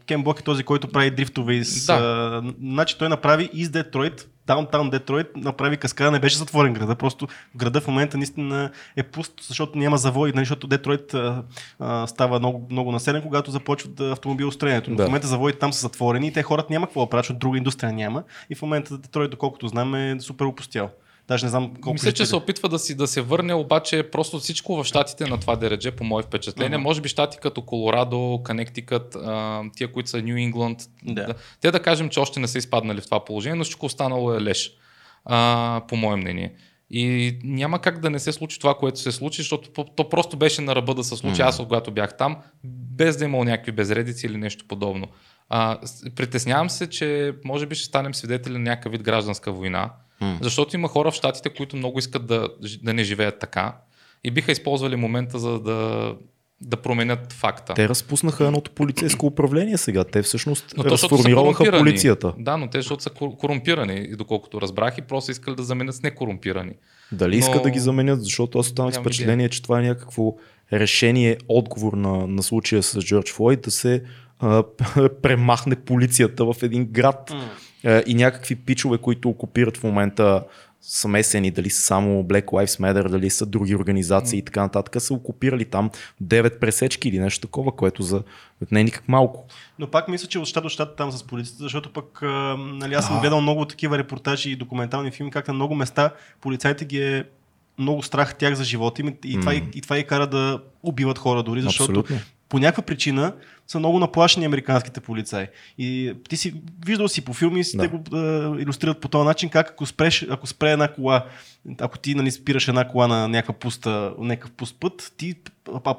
Кен 0.06 0.24
Блок 0.24 0.40
е 0.40 0.44
този, 0.44 0.64
който 0.64 0.88
прави 0.88 1.12
дрифтове 1.12 1.54
из... 1.54 1.86
Да. 1.86 2.44
Значи 2.62 2.98
той 2.98 3.10
направи 3.10 3.50
из 3.54 3.70
Детройт, 3.70 4.30
даунтаун 4.48 4.90
Детройт, 4.90 5.28
направи 5.36 5.78
каскада, 5.78 6.12
не 6.12 6.20
беше 6.20 6.38
затворен 6.38 6.74
града, 6.74 6.96
просто 6.96 7.28
града 7.56 7.82
в 7.82 7.88
момента 7.88 8.18
наистина 8.18 8.72
е 8.96 9.04
пуст, 9.04 9.34
защото 9.48 9.78
няма 9.78 9.98
завои, 9.98 10.32
нали, 10.32 10.46
защото 10.46 10.68
Детройт 10.68 11.14
а, 11.14 11.44
а, 11.80 12.08
става 12.08 12.40
много, 12.40 12.68
много 12.72 12.92
населен, 12.92 13.22
когато 13.22 13.52
започват 13.52 14.00
автомобилостроенето. 14.00 14.90
Но 14.90 14.96
Да. 14.96 15.04
в 15.04 15.08
момента 15.08 15.28
заводите 15.28 15.60
там 15.60 15.74
са 15.74 15.80
затворени 15.80 16.28
и 16.28 16.34
те 16.34 16.44
хората 16.44 16.68
няма 16.70 16.88
какво 16.88 17.02
да 17.02 17.10
правят, 17.10 17.26
защото 17.26 17.40
друга 17.40 17.58
индустрия 17.58 17.94
няма 17.94 18.24
и 18.50 18.56
в 18.56 18.62
момента 18.62 18.98
Детройт, 18.98 19.32
доколкото 19.32 19.68
знам, 19.68 19.96
е 19.96 20.18
супер 20.20 20.46
опустял. 20.46 20.90
Даже 21.28 21.46
не 21.46 21.50
знам 21.50 21.74
колко 21.74 21.94
Мисля, 21.94 22.12
че 22.12 22.26
се 22.26 22.36
опитва 22.36 22.70
да, 22.70 22.80
си, 22.80 22.96
да 22.96 23.08
се 23.08 23.22
върне, 23.22 23.54
обаче 23.54 24.04
просто 24.04 24.40
всичко 24.40 24.76
в 24.76 24.86
щатите 24.86 25.26
на 25.26 25.40
това 25.40 25.56
дередже, 25.56 25.92
по 25.92 26.04
мое 26.04 26.24
впечатление. 26.24 26.78
Мгм. 26.78 26.84
Може 26.84 27.02
би 27.02 27.10
щати 27.10 27.38
като 27.42 27.62
Колорадо, 27.62 28.42
Канектикът, 28.44 29.18
тия, 29.76 29.92
които 29.92 30.10
са 30.10 30.22
Нью 30.22 30.38
Ингланд, 30.38 30.80
Да. 31.04 31.34
те 31.62 31.72
да 31.72 31.80
кажем, 31.80 32.10
че 32.10 32.20
още 32.20 32.40
не 32.40 32.48
са 32.48 32.58
изпаднали 32.58 33.02
в 33.02 33.06
това 33.06 33.26
положение, 33.26 33.56
но 33.56 33.64
всичко 33.64 33.86
останало 33.86 34.34
е 34.34 34.42
леш, 34.42 34.72
а, 35.26 35.82
по 35.88 35.96
мое 35.96 36.16
мнение. 36.16 36.54
И 36.90 37.38
няма 37.44 37.80
как 37.80 38.00
да 38.00 38.10
не 38.10 38.20
се 38.20 38.32
случи 38.32 38.60
това, 38.60 38.74
което 38.74 39.00
се 39.00 39.12
случи, 39.12 39.42
защото 39.42 39.70
то, 39.70 39.84
то 39.84 40.10
просто 40.10 40.38
беше 40.38 40.62
на 40.62 40.76
ръба 40.76 40.94
да 40.94 41.04
се 41.04 41.16
случи. 41.16 41.42
Мгм. 41.42 41.50
Аз, 41.50 41.58
когато 41.58 41.92
бях 41.92 42.18
там, 42.18 42.38
без 42.64 43.18
да 43.18 43.26
е 43.26 43.28
имал 43.28 43.44
някакви 43.44 43.72
безредици 43.72 44.26
или 44.26 44.38
нещо 44.38 44.66
подобно. 44.68 45.08
А, 45.50 45.80
притеснявам 46.16 46.70
се, 46.70 46.90
че 46.90 47.34
може 47.46 47.66
би 47.66 47.76
ще 47.76 47.86
станем 47.86 48.14
свидетели 48.14 48.54
на 48.54 48.60
някакъв 48.60 48.92
вид 48.92 49.04
гражданска 49.04 49.52
война, 49.52 49.90
Защото 50.42 50.76
има 50.76 50.88
хора 50.88 51.12
в 51.12 51.16
щатите, 51.16 51.50
които 51.50 51.76
много 51.76 52.00
искат 52.00 52.26
да, 52.26 52.50
да 52.84 52.94
не 52.94 53.04
живеят 53.04 53.40
така 53.40 53.76
и 54.24 54.32
биха 54.32 54.52
използвали 54.52 54.96
момента 54.96 55.40
за 55.40 55.60
да, 55.60 56.12
да 56.62 56.78
променят 56.78 57.34
факта. 57.34 57.74
Те 57.74 57.90
разпуснаха 57.90 58.46
едното 58.46 58.72
полицейско 58.72 59.26
управление 59.26 59.78
сега. 59.78 60.04
Те 60.04 60.22
всъщност 60.22 60.74
Но 60.78 60.84
разформироваха 60.84 61.72
полицията. 61.80 62.34
Да, 62.38 62.58
но 62.58 62.68
те 62.68 62.78
защото 62.78 63.04
са 63.04 63.10
кор- 63.10 63.38
корумпирани, 63.38 64.16
доколкото 64.16 64.62
разбрах, 64.62 64.98
и 64.98 65.02
просто 65.02 65.32
искали 65.32 65.56
да 65.56 65.64
заменят 65.64 65.96
с 65.96 66.04
некорумпирани. 66.04 66.74
Дали 67.12 67.38
искат 67.38 67.56
Но- 67.56 67.62
да 67.62 67.70
ги 67.70 67.80
заменят, 67.80 68.24
защото 68.24 68.60
аз 68.60 68.66
останах 68.68 68.94
с 68.94 68.98
впечатление, 68.98 69.50
че 69.50 69.62
това 69.62 69.80
е 69.80 69.84
някакво 69.84 70.36
решение, 70.74 71.38
отговор 71.48 71.94
на, 71.94 72.28
на 72.28 72.44
случая 72.44 72.84
с 72.84 73.00
Джордж 73.00 73.32
Флойд, 73.34 73.62
да 73.62 73.72
се 73.72 74.04
а, 74.44 74.64
премахне 75.22 75.76
полицията 75.76 76.46
в 76.46 76.56
един 76.62 76.86
град. 76.86 77.32
Mm. 77.32 78.06
И 78.06 78.14
някакви 78.14 78.56
пичове, 78.56 78.98
които 78.98 79.30
окупират 79.30 79.78
в 79.78 79.84
момента 79.84 80.44
са 80.86 81.08
месени, 81.08 81.52
дали 81.52 81.70
са 81.70 81.82
само 81.82 82.24
Black 82.24 82.46
Lives 82.46 82.82
Matter, 82.82 83.10
дали 83.10 83.30
са 83.30 83.46
други 83.46 83.76
организации 83.76 84.40
mm. 84.40 84.42
и 84.42 84.46
така 84.46 84.62
нататък, 84.62 85.02
са 85.02 85.14
окупирали 85.14 85.66
там 85.66 85.90
9 86.24 86.60
пресечки 86.60 87.10
или 87.10 87.20
нещо 87.20 87.48
такова, 87.48 87.72
което 87.72 88.04
за 88.04 88.24
не 88.72 88.80
е 88.80 88.84
никак 88.84 89.08
малко. 89.08 89.46
Но 89.80 89.88
пак 89.88 90.08
мисля, 90.08 90.28
че 90.28 90.40
от 90.40 90.48
щат 90.48 90.64
до 90.64 90.70
щат 90.70 90.96
там 90.96 91.12
с 91.12 91.24
полицията, 91.24 91.64
защото 91.64 91.94
пък 91.94 92.20
нали, 92.58 92.94
аз 92.94 93.08
съм 93.08 93.20
гледал 93.20 93.42
много 93.42 93.66
такива 93.66 93.98
репортажи 93.98 94.52
и 94.52 94.56
документални 94.56 95.12
филми, 95.12 95.32
как 95.32 95.48
на 95.48 95.54
много 95.54 95.76
места 95.76 96.12
полицайите 96.42 96.86
ги 96.86 97.02
е 97.02 97.24
много 97.78 98.04
страх 98.04 98.36
тях 98.36 98.54
за 98.54 98.64
живота 98.64 99.02
им 99.02 99.08
и, 99.08 99.38
mm. 99.38 99.40
това, 99.40 99.56
и, 99.56 99.64
и 99.74 99.82
това 99.82 99.98
и 99.98 100.08
кара 100.08 100.28
да 100.28 100.60
убиват 100.84 101.18
хора 101.18 101.44
дори, 101.44 101.62
защото 101.62 102.00
Абсолютно. 102.00 102.20
по 102.50 102.60
някаква 102.60 102.84
причина 102.84 103.34
са 103.68 103.80
много 103.80 104.00
наплашени 104.00 104.46
американските 104.46 105.00
полицаи. 105.00 105.48
И 105.78 106.14
ти 106.30 106.38
си 106.38 106.54
виждал 106.86 107.08
си 107.08 107.26
по 107.26 107.34
филми, 107.34 107.64
да. 107.74 107.84
те 107.84 107.88
го 107.88 107.98
да, 107.98 108.56
иллюстрират 108.60 109.02
по 109.02 109.08
този 109.08 109.26
начин, 109.26 109.50
как 109.50 109.70
ако, 109.70 109.86
спреш, 109.86 110.26
ако 110.30 110.48
спре 110.48 110.72
една 110.72 110.88
кола, 110.88 111.26
ако 111.80 111.98
ти 111.98 112.16
нали, 112.16 112.32
спираш 112.32 112.68
една 112.68 112.88
кола 112.88 113.08
на 113.08 113.28
някакъв 113.28 113.56
пуста, 113.56 114.14
някакъв 114.18 114.52
пуст 114.52 114.80
път, 114.80 115.14
ти 115.18 115.36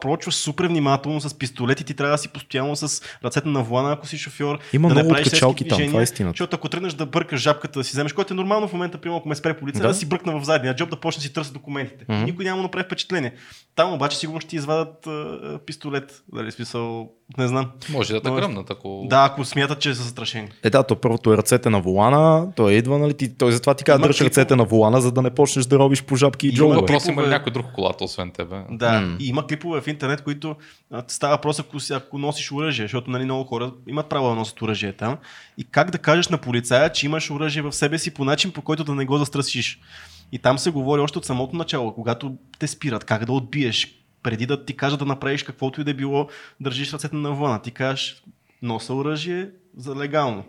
прочваш 0.01 0.35
супер 0.35 0.67
внимателно 0.67 1.21
с 1.21 1.39
пистолет 1.39 1.81
и 1.81 1.85
ти 1.85 1.95
трябва 1.95 2.15
да 2.15 2.19
си 2.19 2.29
постоянно 2.29 2.77
с 2.77 3.03
ръцете 3.25 3.49
на 3.49 3.63
влана, 3.63 3.93
ако 3.93 4.07
си 4.07 4.19
шофьор. 4.19 4.59
Има 4.73 4.89
да 4.89 4.95
много 4.95 5.11
откачалки 5.11 5.69
там, 5.69 5.87
това 5.87 6.01
е 6.01 6.03
истина. 6.03 6.31
Защото 6.31 6.57
ако 6.57 6.69
тръгнеш 6.69 6.93
да 6.93 7.07
бъркаш 7.07 7.41
жабката 7.41 7.81
да 7.81 7.85
си 7.85 7.91
вземеш, 7.91 8.13
което 8.13 8.35
е 8.35 8.37
нормално 8.37 8.69
в 8.69 8.73
момента, 8.73 8.99
примерно 8.99 9.19
ако 9.19 9.29
ме 9.29 9.35
спре 9.35 9.57
полиция, 9.57 9.83
да, 9.83 9.89
да 9.89 9.95
си 9.95 10.07
бръкна 10.07 10.41
в 10.41 10.45
задния 10.45 10.77
джоб 10.77 10.91
да 10.91 10.97
почне 10.97 11.21
да 11.21 11.23
си 11.23 11.33
търся 11.33 11.53
документите. 11.53 12.07
Mm-hmm. 12.07 12.25
Никой 12.25 12.45
няма 12.45 12.57
да 12.57 12.63
направи 12.63 12.85
впечатление. 12.85 13.33
Там 13.75 13.93
обаче 13.93 14.19
сигурно 14.19 14.41
ще 14.41 14.51
ти 14.51 14.57
извадат 14.57 15.07
а, 15.07 15.59
пистолет. 15.67 16.23
Дали 16.33 16.53
смисъл, 16.53 17.11
не 17.39 17.49
знам. 17.49 17.54
Може 17.91 18.13
да 18.13 18.21
те 18.21 18.31
гръмнат, 18.31 18.71
ако... 18.71 19.07
Да, 19.11 19.25
ако 19.25 19.45
смятат, 19.45 19.81
че 19.81 19.95
са 19.95 20.03
застрашени. 20.03 20.49
Е, 20.63 20.71
да, 20.71 20.83
то 20.83 20.97
първото 20.97 21.33
е 21.33 21.37
ръцете 21.37 21.71
на 21.71 21.81
волана, 21.81 22.53
той 22.57 22.73
идва, 22.73 22.99
нали? 22.99 23.15
Ти, 23.15 23.39
той 23.39 23.53
затова 23.53 23.75
ти 23.75 23.85
казва 23.85 23.99
да 23.99 24.09
дръж 24.09 24.21
ръцете 24.21 24.57
на 24.57 24.65
волана, 24.65 25.01
за 25.01 25.13
да 25.13 25.23
не 25.23 25.31
почнеш 25.31 25.67
да 25.67 25.79
робиш 25.79 26.03
по 26.03 26.17
жабки 26.17 26.49
и 26.49 26.53
джобове. 26.53 26.77
Въпрос 26.77 27.07
има 27.07 27.23
ли 27.23 27.27
някой 27.27 27.53
друг 27.53 27.67
колата, 27.75 28.05
освен 28.05 28.31
тебе? 28.31 28.63
Да, 28.71 28.91
mm. 28.91 29.19
и 29.19 29.29
има 29.29 29.47
клипове 29.47 29.81
в 29.81 29.87
интернет, 29.87 30.23
които 30.23 30.57
става 31.09 31.35
въпрос, 31.35 31.59
ако, 31.59 31.77
ако 31.93 32.19
носиш 32.19 32.53
оръжие, 32.53 32.85
защото 32.85 33.11
нали, 33.11 33.25
много 33.25 33.45
хора 33.45 33.73
имат 33.89 34.09
право 34.09 34.29
да 34.29 34.35
носят 34.35 34.63
оръжие 34.63 34.93
там. 34.93 35.17
И 35.59 35.65
как 35.65 35.91
да 35.91 35.99
кажеш 35.99 36.29
на 36.29 36.39
полицая, 36.39 36.93
че 36.93 37.07
имаш 37.07 37.31
оръжие 37.31 37.63
в 37.63 37.73
себе 37.73 37.99
си 37.99 38.15
по 38.15 38.25
начин, 38.25 38.51
по 38.51 38.63
който 38.63 38.85
да 38.85 38.95
не 38.95 39.05
го 39.05 39.19
застрашиш. 39.19 39.81
И 40.33 40.39
там 40.39 40.59
се 40.59 40.71
говори 40.71 41.01
още 41.01 41.19
от 41.19 41.25
самото 41.25 41.57
начало, 41.57 41.95
когато 41.95 42.33
те 42.59 42.67
спират, 42.67 43.05
как 43.05 43.25
да 43.25 43.33
отбиеш, 43.33 44.04
преди 44.25 44.47
да 44.47 44.65
ти 44.65 44.77
кажа 44.77 44.97
да 44.97 45.05
направиш 45.05 45.43
каквото 45.43 45.81
и 45.81 45.85
да 45.85 45.91
е 45.91 45.95
било, 45.95 46.29
държиш 46.61 46.93
ръцете 46.93 47.17
на. 47.17 47.63
Ти 47.63 47.71
кажеш, 47.71 48.23
носа 48.63 48.95
оръжие 48.95 49.51
за 49.77 49.97
легално. 49.97 50.45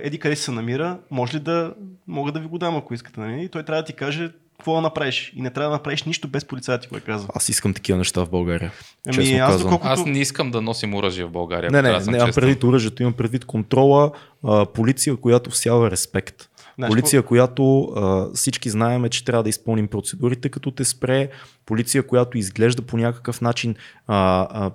Еди 0.00 0.18
къде 0.18 0.36
се 0.36 0.50
намира, 0.50 0.98
може 1.10 1.36
ли 1.36 1.40
да 1.40 1.74
мога 2.06 2.32
да 2.32 2.40
ви 2.40 2.46
го 2.46 2.58
дам, 2.58 2.76
ако 2.76 2.94
искате. 2.94 3.20
Нали? 3.20 3.44
И 3.44 3.48
той 3.48 3.62
трябва 3.62 3.82
да 3.82 3.86
ти 3.86 3.92
каже 3.92 4.32
какво 4.58 4.74
да 4.74 4.80
направиш. 4.80 5.32
И 5.36 5.42
не 5.42 5.50
трябва 5.50 5.70
да 5.70 5.76
направиш 5.76 6.02
нищо 6.02 6.28
без 6.28 6.44
полицаят 6.44 6.82
ти 6.82 6.88
го 6.88 6.96
е 6.96 7.00
казва. 7.00 7.28
Аз 7.34 7.48
искам 7.48 7.74
такива 7.74 7.98
неща 7.98 8.24
в 8.24 8.30
България. 8.30 8.72
Ами, 9.06 9.32
аз, 9.32 9.62
доколкото... 9.62 9.92
аз 9.92 10.04
не 10.04 10.18
искам 10.18 10.50
да 10.50 10.62
носим 10.62 10.94
оръжие 10.94 11.24
в 11.24 11.30
България. 11.30 11.70
Не, 11.70 11.82
не, 11.82 11.98
не, 11.98 12.16
имам 12.16 12.30
предвид 12.34 12.64
оръжието, 12.64 13.02
имам 13.02 13.12
предвид 13.12 13.44
контрола, 13.44 14.12
а, 14.44 14.66
полиция, 14.66 15.16
която 15.16 15.50
всява 15.50 15.90
респект. 15.90 16.49
Значи, 16.80 16.90
полиция, 16.90 17.22
която 17.22 17.82
а, 17.82 18.28
всички 18.34 18.70
знаеме, 18.70 19.08
че 19.08 19.24
трябва 19.24 19.42
да 19.42 19.48
изпълним 19.48 19.88
процедурите, 19.88 20.48
като 20.48 20.70
те 20.70 20.84
спре. 20.84 21.28
Полиция, 21.66 22.06
която 22.06 22.38
изглежда 22.38 22.82
по 22.82 22.96
някакъв 22.96 23.40
начин 23.40 23.74
а, 24.06 24.48
а, 24.50 24.70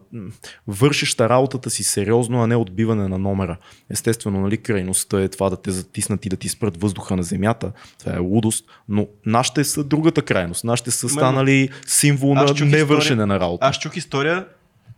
вършеща 0.68 1.30
работата 1.30 1.70
си 1.70 1.84
сериозно, 1.84 2.44
а 2.44 2.48
не 2.48 2.56
отбиване 2.56 3.08
на 3.08 3.18
номера. 3.18 3.58
Естествено, 3.90 4.42
нали, 4.42 4.58
крайността 4.58 5.22
е 5.22 5.28
това 5.28 5.50
да 5.50 5.62
те 5.62 5.72
затиснат 5.72 6.26
и 6.26 6.30
да 6.30 6.36
ти 6.36 6.50
спрат 6.50 6.82
въздуха 6.82 7.16
на 7.16 7.24
земята. 7.24 7.72
Това 8.00 8.16
е 8.16 8.20
лудост. 8.20 8.66
Но 8.90 9.08
нашите 9.26 9.64
са 9.64 9.84
другата 9.84 10.22
крайност. 10.22 10.64
Нашите 10.64 10.92
са 10.92 11.10
станали 11.10 11.70
символ 11.86 12.34
на 12.34 12.54
невършене 12.66 13.26
на 13.26 13.40
работа. 13.40 13.66
Аз 13.66 13.80
чух 13.80 13.98
история, 13.98 14.48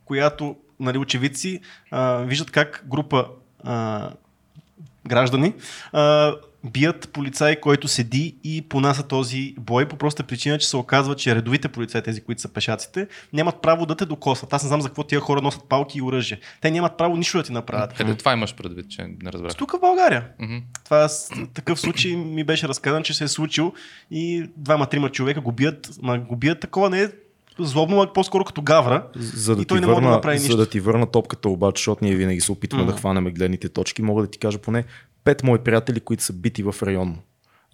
която 0.06 0.56
нали, 0.80 0.98
очевидци 0.98 1.60
а, 1.92 2.18
виждат 2.18 2.52
как 2.52 2.84
група 2.88 3.26
а, 3.64 4.10
граждани 5.08 5.54
а, 5.92 6.34
бият 6.64 7.10
полицай, 7.14 7.60
който 7.60 7.88
седи 7.88 8.36
и 8.44 8.62
понася 8.62 9.04
този 9.04 9.56
бой 9.60 9.88
по 9.88 9.96
проста 9.96 10.24
причина, 10.24 10.58
че 10.58 10.68
се 10.68 10.78
оказва, 10.78 11.16
че 11.16 11.36
редовите 11.36 11.68
полицаи, 11.68 12.02
тези, 12.02 12.22
които 12.22 12.42
са 12.42 12.50
пешаците, 12.50 13.08
нямат 13.34 13.62
право 13.62 13.86
да 13.86 13.96
те 13.96 14.06
докосват. 14.06 14.54
Аз 14.54 14.64
не 14.64 14.68
знам 14.68 14.82
за 14.82 14.88
какво 14.88 15.04
тия 15.04 15.22
хора 15.22 15.42
носят 15.42 15.64
палки 15.70 15.98
и 15.98 16.02
оръжие. 16.02 16.40
Те 16.62 16.72
нямат 16.72 16.98
право 16.98 17.18
нищо 17.18 17.38
да 17.38 17.44
ти 17.44 17.52
направят. 17.52 17.94
Къде 17.94 18.16
това 18.16 18.34
имаш 18.34 18.56
предвид, 18.56 18.90
че 18.90 19.02
не 19.02 19.32
разбрах? 19.32 19.56
Тук 19.56 19.72
в 19.72 19.80
България. 19.80 20.28
Mm-hmm. 20.42 20.62
Това 20.86 21.08
такъв 21.54 21.80
случай 21.80 22.16
ми 22.16 22.44
беше 22.44 22.68
разказан, 22.68 23.04
че 23.04 23.14
се 23.14 23.24
е 23.24 23.28
случил 23.28 23.74
и 24.12 24.50
двама-трима 24.58 25.10
човека 25.10 25.42
го 25.42 25.52
бият, 25.52 25.90
ма 26.02 26.20
го 26.20 26.36
бият 26.36 26.60
такова 26.60 26.90
не 26.90 27.02
е 27.02 27.08
злобно, 27.60 28.02
а 28.02 28.14
по-скоро 28.14 28.44
като 28.44 28.62
гавра. 28.62 29.08
За 29.16 29.56
да, 29.56 29.62
и 29.62 29.66
той 29.66 29.80
не 29.80 29.88
върна, 29.88 30.10
да 30.10 30.16
направи 30.16 30.36
нищо. 30.36 30.52
за 30.52 30.58
да 30.58 30.70
ти 30.70 30.80
върна 30.80 31.12
топката 31.12 31.50
обаче, 31.50 31.80
защото 31.80 32.06
ние 32.06 32.16
винаги 32.16 32.42
се 32.42 32.52
опитваме 32.52 32.84
mm. 32.84 32.88
да 32.88 32.94
хванем 32.94 33.26
гледните 33.26 33.70
точки, 33.70 34.02
мога 34.02 34.22
да 34.22 34.30
ти 34.30 34.40
кажа 34.40 34.58
поне 34.58 34.84
пет 35.28 35.44
мои 35.44 35.60
приятели, 35.60 36.00
които 36.00 36.24
са 36.24 36.34
бити 36.34 36.64
в 36.64 36.76
район. 36.84 37.18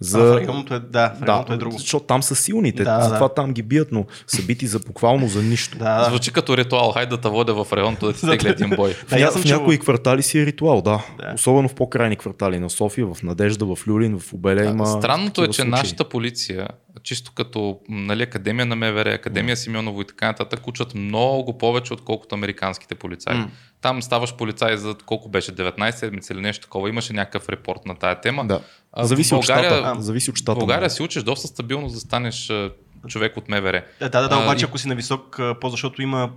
За... 0.00 0.18
А, 0.18 0.22
в 0.22 0.36
районното 0.36 0.74
е, 0.74 0.80
да, 0.80 1.14
в 1.20 1.22
районното 1.22 1.48
да, 1.48 1.54
е 1.54 1.58
друго. 1.58 1.78
Защото 1.78 2.06
там 2.06 2.22
са 2.22 2.34
силните, 2.34 2.84
да, 2.84 3.00
затова 3.00 3.28
да. 3.28 3.34
там 3.34 3.52
ги 3.52 3.62
бият, 3.62 3.88
но 3.92 4.04
са 4.26 4.42
бити 4.42 4.66
за 4.66 4.78
буквално 4.78 5.28
за 5.28 5.42
нищо. 5.42 5.78
Да, 5.78 6.06
Звучи 6.08 6.32
като 6.32 6.56
ритуал, 6.56 6.92
хайде 6.92 7.10
да 7.10 7.20
те 7.20 7.28
водя 7.28 7.64
в 7.64 7.72
районто 7.72 8.06
да 8.06 8.12
ти 8.12 8.18
стегля 8.18 8.48
един 8.48 8.70
бой. 8.70 8.94
Да, 9.10 9.30
в, 9.30 9.34
в 9.34 9.44
някои 9.44 9.78
квартали 9.78 10.22
си 10.22 10.38
е 10.38 10.46
ритуал, 10.46 10.82
да. 10.82 11.06
да. 11.18 11.32
Особено 11.34 11.68
в 11.68 11.74
по-крайни 11.74 12.16
квартали 12.16 12.58
на 12.58 12.70
София, 12.70 13.06
в 13.06 13.22
Надежда, 13.22 13.74
в 13.74 13.78
Люлин, 13.88 14.20
в 14.20 14.32
Обеля 14.32 14.62
да, 14.62 14.70
има. 14.70 14.86
Странното 14.86 15.44
е, 15.44 15.46
че 15.46 15.52
случаи. 15.52 15.70
нашата 15.70 16.08
полиция, 16.08 16.68
чисто 17.02 17.32
като 17.34 17.78
нали, 17.88 18.22
Академия 18.22 18.66
на 18.66 18.76
МВР, 18.76 19.10
Академия 19.10 19.56
mm. 19.56 19.58
Симеоново 19.58 20.00
и 20.00 20.04
така 20.04 20.26
нататък, 20.26 20.66
учат 20.66 20.94
много 20.94 21.58
повече, 21.58 21.94
отколкото 21.94 22.34
американските 22.34 22.94
полицаи. 22.94 23.36
Mm. 23.36 23.46
Там 23.80 24.02
ставаш 24.02 24.36
полицай 24.36 24.76
за 24.76 24.94
колко 25.06 25.28
беше, 25.28 25.52
19 25.52 25.90
седмици 25.90 26.32
или 26.32 26.40
нещо 26.40 26.62
такова. 26.62 26.88
Имаше 26.88 27.12
някакъв 27.12 27.48
репорт 27.48 27.80
на 27.86 27.94
тая 27.94 28.20
тема. 28.20 28.46
Да. 28.46 28.60
Зависи, 28.98 29.30
България, 29.30 29.72
от 29.72 29.78
щата. 29.78 30.02
Зависи 30.02 30.30
от 30.30 30.36
щата. 30.36 30.54
В 30.54 30.58
България 30.58 30.90
си 30.90 31.02
учиш 31.02 31.22
доста 31.22 31.48
стабилно 31.48 31.88
да 31.88 32.00
станеш 32.00 32.52
човек 33.08 33.36
от 33.36 33.48
МВР. 33.48 33.82
Да, 34.00 34.08
да, 34.08 34.28
да, 34.28 34.38
обаче 34.38 34.64
ако 34.64 34.78
си 34.78 34.88
на 34.88 34.94
висок 34.94 35.40
по 35.60 35.68
защото 35.68 36.02
има, 36.02 36.30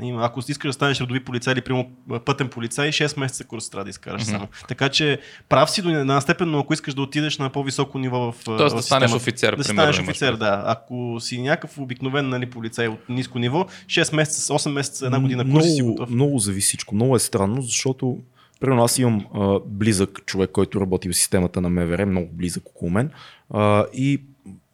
има, 0.00 0.24
ако 0.24 0.40
искаш 0.48 0.68
да 0.68 0.72
станеш 0.72 1.00
редови 1.00 1.24
полицай 1.24 1.52
или 1.52 1.60
прямо 1.60 1.90
пътен 2.24 2.48
полицай, 2.48 2.90
6 2.90 3.20
месеца 3.20 3.44
курс 3.44 3.70
трябва 3.70 3.84
да 3.84 3.90
изкараш 3.90 4.22
mm-hmm. 4.22 4.30
само. 4.30 4.48
Така 4.68 4.88
че 4.88 5.18
прав 5.48 5.70
си 5.70 5.82
до 5.82 5.90
една 5.90 6.20
степен, 6.20 6.50
но 6.50 6.58
ако 6.58 6.72
искаш 6.72 6.94
да 6.94 7.02
отидеш 7.02 7.38
на 7.38 7.50
по-високо 7.50 7.98
ниво 7.98 8.32
в 8.32 8.44
Тоест 8.44 8.74
в 8.74 8.76
да 8.76 8.82
станеш 8.82 9.12
офицер, 9.12 9.56
да 9.56 9.62
примерно, 9.64 9.92
станеш 9.92 10.08
офицер, 10.08 10.34
да. 10.34 10.62
Ако 10.66 11.16
си 11.20 11.42
някакъв 11.42 11.78
обикновен 11.78 12.28
нали, 12.28 12.50
полицай 12.50 12.88
от 12.88 13.08
ниско 13.08 13.38
ниво, 13.38 13.66
6 13.86 14.16
месеца, 14.16 14.52
8 14.52 14.70
месеца, 14.70 15.06
една 15.06 15.20
година 15.20 15.50
курс 15.52 15.64
си 15.74 15.82
готов. 15.82 16.10
Много 16.10 16.38
зависи 16.38 16.66
всичко. 16.66 16.94
Много 16.94 17.16
е 17.16 17.18
странно, 17.18 17.62
защото 17.62 18.18
Примерно 18.60 18.84
аз 18.84 18.98
имам 18.98 19.26
а, 19.34 19.58
близък 19.66 20.22
човек, 20.26 20.50
който 20.50 20.80
работи 20.80 21.08
в 21.08 21.16
системата 21.16 21.60
на 21.60 21.70
МВР, 21.70 22.06
много 22.06 22.28
близък 22.32 22.68
около 22.68 22.90
мен. 22.90 23.10
А, 23.50 23.86
и 23.92 24.22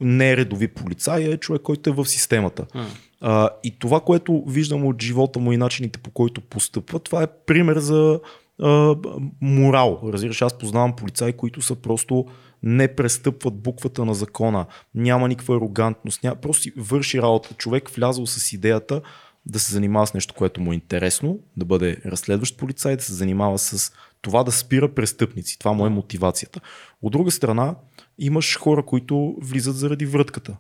не 0.00 0.30
е 0.30 0.36
редови 0.36 0.68
полицай, 0.68 1.24
е 1.24 1.36
човек, 1.36 1.62
който 1.62 1.90
е 1.90 1.92
в 1.92 2.06
системата. 2.06 2.62
Mm. 2.62 2.84
А, 3.20 3.48
и 3.64 3.78
това, 3.78 4.00
което 4.00 4.44
виждам 4.46 4.86
от 4.86 5.02
живота 5.02 5.38
му 5.38 5.52
и 5.52 5.56
начините 5.56 5.98
по 5.98 6.10
който 6.10 6.40
постъпва, 6.40 6.98
това 6.98 7.22
е 7.22 7.26
пример 7.46 7.78
за 7.78 8.20
а, 8.62 8.96
морал. 9.40 10.00
Разбираш, 10.04 10.42
аз 10.42 10.58
познавам 10.58 10.96
полицаи, 10.96 11.32
които 11.32 11.62
са 11.62 11.74
просто 11.74 12.26
не 12.62 12.88
престъпват 12.88 13.54
буквата 13.54 14.04
на 14.04 14.14
закона, 14.14 14.66
няма 14.94 15.28
никаква 15.28 15.56
арогантност, 15.56 16.22
няма, 16.22 16.36
просто 16.36 16.68
върши 16.76 17.22
работа. 17.22 17.54
Човек 17.54 17.88
влязъл 17.88 18.26
с 18.26 18.52
идеята 18.52 19.00
да 19.46 19.58
се 19.58 19.72
занимава 19.72 20.06
с 20.06 20.14
нещо, 20.14 20.34
което 20.34 20.60
му 20.60 20.72
е 20.72 20.74
интересно, 20.74 21.38
да 21.56 21.64
бъде 21.64 21.96
разследващ 22.06 22.58
полицай, 22.58 22.96
да 22.96 23.02
се 23.02 23.12
занимава 23.12 23.58
с 23.58 23.92
това 24.20 24.44
да 24.44 24.52
спира 24.52 24.94
престъпници. 24.94 25.58
Това 25.58 25.72
му 25.72 25.86
е 25.86 25.90
мотивацията. 25.90 26.60
От 27.02 27.12
друга 27.12 27.30
страна, 27.30 27.74
имаш 28.18 28.58
хора, 28.58 28.86
които 28.86 29.36
влизат 29.40 29.76
заради 29.76 30.06
врътката. 30.06 30.56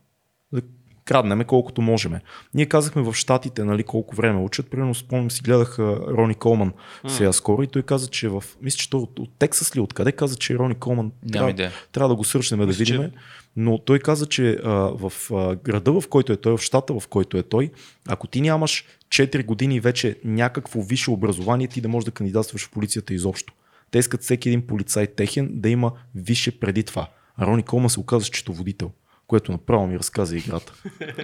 Да 1.06 1.12
краднеме 1.12 1.44
колкото 1.44 1.82
можеме. 1.82 2.20
Ние 2.54 2.66
казахме 2.66 3.02
в 3.02 3.14
Штатите, 3.14 3.64
нали, 3.64 3.82
колко 3.82 4.16
време 4.16 4.40
учат. 4.40 4.70
Примерно 4.70 4.94
спомням 4.94 5.30
си, 5.30 5.42
гледах 5.42 5.78
Рони 5.78 6.34
Колман 6.34 6.72
mm. 7.04 7.08
сега 7.08 7.32
скоро 7.32 7.62
и 7.62 7.66
той 7.66 7.82
каза, 7.82 8.10
че 8.10 8.28
в... 8.28 8.44
Мисля, 8.62 8.76
че 8.76 8.90
той 8.90 9.00
от, 9.00 9.18
от 9.18 9.30
Тексас 9.38 9.76
ли, 9.76 9.80
откъде 9.80 10.12
каза, 10.12 10.36
че 10.36 10.58
Рони 10.58 10.74
Колман 10.74 11.12
трябва, 11.32 11.70
трябва 11.92 12.08
да 12.08 12.14
го 12.14 12.24
сръчнем 12.24 12.60
да 12.60 12.66
видим. 12.66 13.02
Че... 13.02 13.10
Но 13.56 13.78
той 13.78 13.98
каза, 13.98 14.26
че 14.26 14.58
а, 14.64 14.70
в 14.70 15.12
а, 15.32 15.54
града, 15.54 16.00
в 16.00 16.08
който 16.08 16.32
е 16.32 16.36
той, 16.36 16.56
в 16.56 16.60
щата, 16.60 17.00
в 17.00 17.08
който 17.08 17.36
е 17.36 17.42
той, 17.42 17.70
ако 18.08 18.26
ти 18.26 18.40
нямаш 18.40 18.84
4 19.08 19.44
години 19.44 19.80
вече 19.80 20.16
някакво 20.24 20.82
висше 20.82 21.10
образование, 21.10 21.68
ти 21.68 21.80
да 21.80 21.88
можеш 21.88 22.04
да 22.04 22.10
кандидатстваш 22.10 22.66
в 22.66 22.70
полицията 22.70 23.14
изобщо. 23.14 23.52
Те 23.90 23.98
искат 23.98 24.22
всеки 24.22 24.48
един 24.48 24.66
полицай 24.66 25.06
техен 25.06 25.48
да 25.52 25.68
има 25.68 25.92
висше 26.14 26.60
преди 26.60 26.82
това. 26.82 27.08
А 27.36 27.46
Рони 27.46 27.62
Колман 27.62 27.90
се 27.90 28.00
оказа 28.00 28.24
счетоводител, 28.24 28.90
което 29.26 29.52
направо 29.52 29.86
ми 29.86 29.98
разказа 29.98 30.36
играта. 30.36 30.72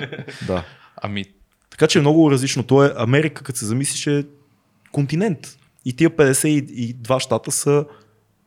да. 0.47 0.65
Ами. 0.97 1.25
Така 1.71 1.87
че 1.87 1.99
е 1.99 2.01
много 2.01 2.31
различно. 2.31 2.63
То 2.63 2.85
е 2.85 2.93
Америка, 2.97 3.43
като 3.45 3.59
се 3.59 3.67
замислиш, 3.67 4.07
е 4.07 4.25
континент. 4.93 5.59
И 5.85 5.97
тия 5.97 6.11
52 6.11 7.19
щата 7.19 7.53
са 7.53 7.85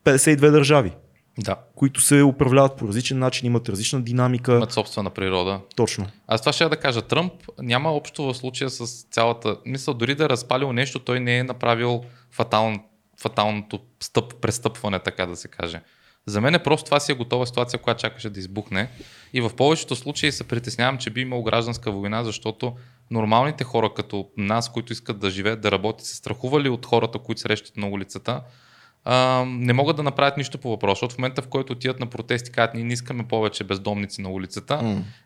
52 0.05 0.51
държави, 0.51 0.91
Да. 1.37 1.55
които 1.75 2.01
се 2.01 2.21
управляват 2.23 2.77
по 2.77 2.87
различен 2.87 3.19
начин, 3.19 3.47
имат 3.47 3.69
различна 3.69 4.01
динамика. 4.01 4.55
Имат 4.55 4.71
собствена 4.71 5.09
природа. 5.09 5.59
Точно. 5.75 6.07
Аз 6.27 6.41
това 6.41 6.53
ще 6.53 6.63
я 6.63 6.69
да 6.69 6.77
кажа. 6.77 7.01
Тръмп 7.01 7.33
няма 7.59 7.89
общо 7.91 8.23
в 8.23 8.33
случая 8.37 8.69
с 8.69 9.03
цялата... 9.11 9.57
Мисля, 9.65 9.93
дори 9.93 10.15
да 10.15 10.25
е 10.25 10.29
разпалил 10.29 10.73
нещо, 10.73 10.99
той 10.99 11.19
не 11.19 11.37
е 11.37 11.43
направил 11.43 12.03
фатал... 12.31 12.73
фаталното 13.21 13.79
стъп, 13.99 14.35
престъпване, 14.41 14.99
така 14.99 15.25
да 15.25 15.35
се 15.35 15.47
каже. 15.47 15.81
За 16.25 16.41
мен 16.41 16.55
е 16.55 16.63
просто 16.63 16.85
това 16.85 16.99
си 16.99 17.11
е 17.11 17.15
готова 17.15 17.45
ситуация, 17.45 17.79
която 17.79 18.01
чакаше 18.01 18.29
да 18.29 18.39
избухне. 18.39 18.89
И 19.33 19.41
в 19.41 19.51
повечето 19.57 19.95
случаи 19.95 20.31
се 20.31 20.47
притеснявам, 20.47 20.97
че 20.97 21.09
би 21.09 21.21
имал 21.21 21.43
гражданска 21.43 21.91
война, 21.91 22.23
защото 22.23 22.73
нормалните 23.11 23.63
хора 23.63 23.93
като 23.93 24.29
нас, 24.37 24.71
които 24.71 24.93
искат 24.93 25.19
да 25.19 25.29
живеят, 25.29 25.61
да 25.61 25.71
работят, 25.71 26.05
се 26.05 26.15
страхували 26.15 26.69
от 26.69 26.85
хората, 26.85 27.19
които 27.19 27.41
срещат 27.41 27.77
на 27.77 27.87
улицата, 27.87 28.41
а, 29.03 29.45
не 29.47 29.73
могат 29.73 29.95
да 29.95 30.03
направят 30.03 30.37
нищо 30.37 30.57
по 30.57 30.69
въпроса. 30.69 30.95
Защото 30.95 31.15
в 31.15 31.17
момента, 31.17 31.41
в 31.41 31.47
който 31.47 31.73
отидат 31.73 31.99
на 31.99 32.05
протести, 32.05 32.51
казват, 32.51 32.73
ние 32.73 32.83
не 32.83 32.93
искаме 32.93 33.27
повече 33.27 33.63
бездомници 33.63 34.21
на 34.21 34.29
улицата, 34.29 34.79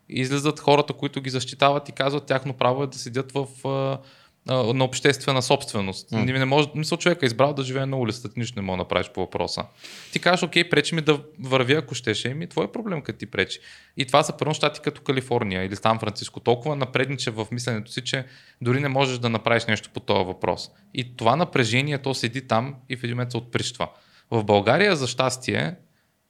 и 0.10 0.22
излизат 0.22 0.60
хората, 0.60 0.94
които 0.94 1.22
ги 1.22 1.30
защитават 1.30 1.90
и 1.90 1.92
казват, 1.92 2.26
тяхно 2.26 2.54
право 2.54 2.84
е 2.84 2.88
да 2.88 2.98
седят 2.98 3.32
в, 3.32 3.68
а, 3.68 4.00
на 4.48 4.84
обществена 4.84 5.42
собственост. 5.42 6.10
Mm. 6.10 6.38
Не 6.38 6.46
може, 6.46 6.68
мисля, 6.76 6.98
човек 6.98 7.24
е 7.24 7.26
избрал 7.26 7.54
да 7.54 7.64
живее 7.64 7.86
на 7.86 7.98
улицата, 7.98 8.34
ти 8.34 8.40
нищо 8.40 8.60
не 8.60 8.66
мога 8.66 8.78
да 8.78 8.84
направиш 8.84 9.10
по 9.10 9.20
въпроса. 9.20 9.64
Ти 10.12 10.20
кажеш, 10.20 10.44
окей, 10.44 10.70
пречи 10.70 10.96
ми 10.96 11.02
да 11.02 11.20
вървя, 11.40 11.74
ако 11.74 11.96
щеше, 11.96 12.34
ми 12.34 12.48
твой 12.48 12.72
проблем, 12.72 13.02
като 13.02 13.20
ти 13.20 13.26
пречи. 13.26 13.60
И 13.98 14.06
това 14.06 14.24
са 14.24 14.38
първо 14.38 14.54
щати 14.54 14.80
като 14.84 15.02
Калифорния 15.02 15.64
или 15.64 15.76
Сан 15.76 16.00
Франциско, 16.00 16.40
толкова 16.40 16.76
напредниче 16.76 17.32
в 17.32 17.48
мисленето 17.52 17.92
си, 17.92 18.04
че 18.04 18.26
дори 18.62 18.80
не 18.80 18.90
можеш 18.90 19.18
да 19.18 19.30
направиш 19.30 19.66
нещо 19.66 19.90
по 19.94 20.00
този 20.00 20.26
въпрос. 20.26 20.72
И 20.94 21.18
това 21.18 21.36
напрежение, 21.36 21.98
то 21.98 22.14
седи 22.14 22.48
там 22.48 22.76
и 22.90 22.98
в 22.98 23.04
един 23.04 23.16
момент 23.16 23.32
се 23.32 23.38
отприщва. 23.38 23.88
В 24.32 24.44
България, 24.44 24.96
за 24.96 25.08
щастие, 25.08 25.76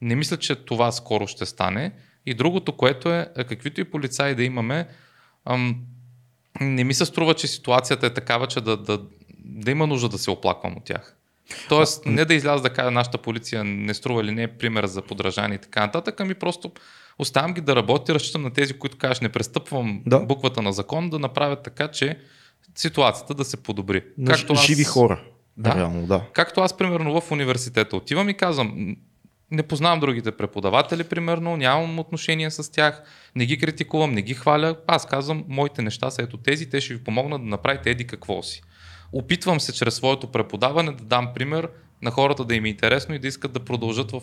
не 0.01 0.15
мисля, 0.15 0.37
че 0.37 0.55
това 0.55 0.91
скоро 0.91 1.27
ще 1.27 1.45
стане. 1.45 1.91
И 2.25 2.33
другото, 2.33 2.77
което 2.77 3.13
е, 3.13 3.29
е, 3.37 3.43
каквито 3.43 3.81
и 3.81 3.83
полицаи 3.83 4.35
да 4.35 4.43
имаме, 4.43 4.87
ам, 5.45 5.85
не 6.61 6.83
ми 6.83 6.93
се 6.93 7.05
струва, 7.05 7.33
че 7.33 7.47
ситуацията 7.47 8.05
е 8.05 8.09
такава, 8.09 8.47
че 8.47 8.61
да, 8.61 8.77
да, 8.77 9.01
да 9.39 9.71
има 9.71 9.87
нужда 9.87 10.09
да 10.09 10.17
се 10.17 10.31
оплаквам 10.31 10.77
от 10.77 10.83
тях. 10.83 11.15
Тоест, 11.69 12.05
не 12.05 12.25
да 12.25 12.33
изляза 12.33 12.63
да 12.63 12.69
кажа 12.69 12.91
нашата 12.91 13.17
полиция 13.17 13.63
не 13.63 13.93
струва 13.93 14.21
или 14.21 14.31
не 14.31 14.43
е 14.43 14.47
пример 14.47 14.85
за 14.85 15.01
подражание 15.01 15.55
и 15.55 15.61
така 15.61 15.79
нататък, 15.79 16.19
ами 16.19 16.33
просто 16.33 16.71
оставям 17.19 17.53
ги 17.53 17.61
да 17.61 17.75
работи, 17.75 18.13
разчитам 18.13 18.41
на 18.41 18.51
тези, 18.51 18.73
които 18.73 18.97
кажеш 18.97 19.21
не 19.21 19.29
престъпвам 19.29 20.01
Да. 20.05 20.19
буквата 20.19 20.61
на 20.61 20.73
закон, 20.73 21.09
да 21.09 21.19
направят 21.19 21.63
така, 21.63 21.87
че 21.87 22.19
ситуацията 22.75 23.33
да 23.33 23.45
се 23.45 23.57
подобри. 23.57 24.03
На 24.17 24.31
Както 24.31 24.53
аз- 24.53 24.65
живи 24.65 24.83
хора. 24.83 25.21
Да. 25.57 25.75
Реално, 25.75 26.07
да. 26.07 26.21
Както 26.33 26.61
аз, 26.61 26.77
примерно, 26.77 27.21
в 27.21 27.31
университета 27.31 27.97
отивам 27.97 28.29
и 28.29 28.33
казвам, 28.33 28.95
не 29.51 29.63
познавам 29.63 29.99
другите 29.99 30.31
преподаватели, 30.31 31.03
примерно, 31.03 31.57
нямам 31.57 31.99
отношение 31.99 32.51
с 32.51 32.71
тях, 32.71 33.03
не 33.35 33.45
ги 33.45 33.57
критикувам, 33.57 34.11
не 34.11 34.21
ги 34.21 34.33
хваля. 34.33 34.75
Аз 34.87 35.05
казвам, 35.05 35.45
моите 35.47 35.81
неща 35.81 36.11
са 36.11 36.21
ето 36.21 36.37
тези, 36.37 36.69
те 36.69 36.81
ще 36.81 36.93
ви 36.93 37.03
помогнат 37.03 37.41
да 37.41 37.47
направите 37.47 37.91
еди 37.91 38.07
какво 38.07 38.43
си. 38.43 38.61
Опитвам 39.11 39.59
се 39.59 39.73
чрез 39.73 39.95
своето 39.95 40.27
преподаване 40.27 40.91
да 40.91 41.03
дам 41.03 41.31
пример 41.35 41.69
на 42.01 42.11
хората 42.11 42.45
да 42.45 42.55
им 42.55 42.65
е 42.65 42.69
интересно 42.69 43.15
и 43.15 43.19
да 43.19 43.27
искат 43.27 43.53
да 43.53 43.59
продължат 43.59 44.11
в 44.11 44.21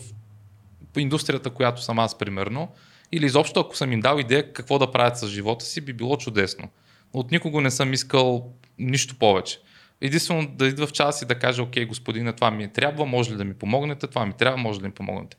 индустрията, 0.97 1.49
която 1.49 1.81
съм 1.81 1.99
аз, 1.99 2.17
примерно. 2.17 2.71
Или 3.11 3.25
изобщо, 3.25 3.59
ако 3.59 3.77
съм 3.77 3.91
им 3.91 3.99
дал 3.99 4.19
идея 4.19 4.53
какво 4.53 4.79
да 4.79 4.91
правят 4.91 5.17
с 5.17 5.27
живота 5.27 5.65
си, 5.65 5.81
би 5.81 5.93
било 5.93 6.17
чудесно. 6.17 6.69
От 7.13 7.31
никого 7.31 7.61
не 7.61 7.71
съм 7.71 7.93
искал 7.93 8.53
нищо 8.79 9.15
повече. 9.15 9.59
Единствено 10.05 10.47
да 10.47 10.67
идва 10.67 10.87
в 10.87 10.91
час 10.91 11.21
и 11.21 11.25
да 11.25 11.35
каже, 11.35 11.61
окей, 11.61 11.85
господине, 11.85 12.33
това 12.33 12.51
ми 12.51 12.63
е 12.63 12.67
трябва, 12.67 13.05
може 13.05 13.31
ли 13.31 13.35
да 13.35 13.45
ми 13.45 13.53
помогнете, 13.53 14.07
това 14.07 14.25
ми 14.25 14.33
трябва, 14.33 14.57
може 14.57 14.77
ли 14.77 14.81
да 14.81 14.87
ми 14.87 14.93
помогнете. 14.93 15.37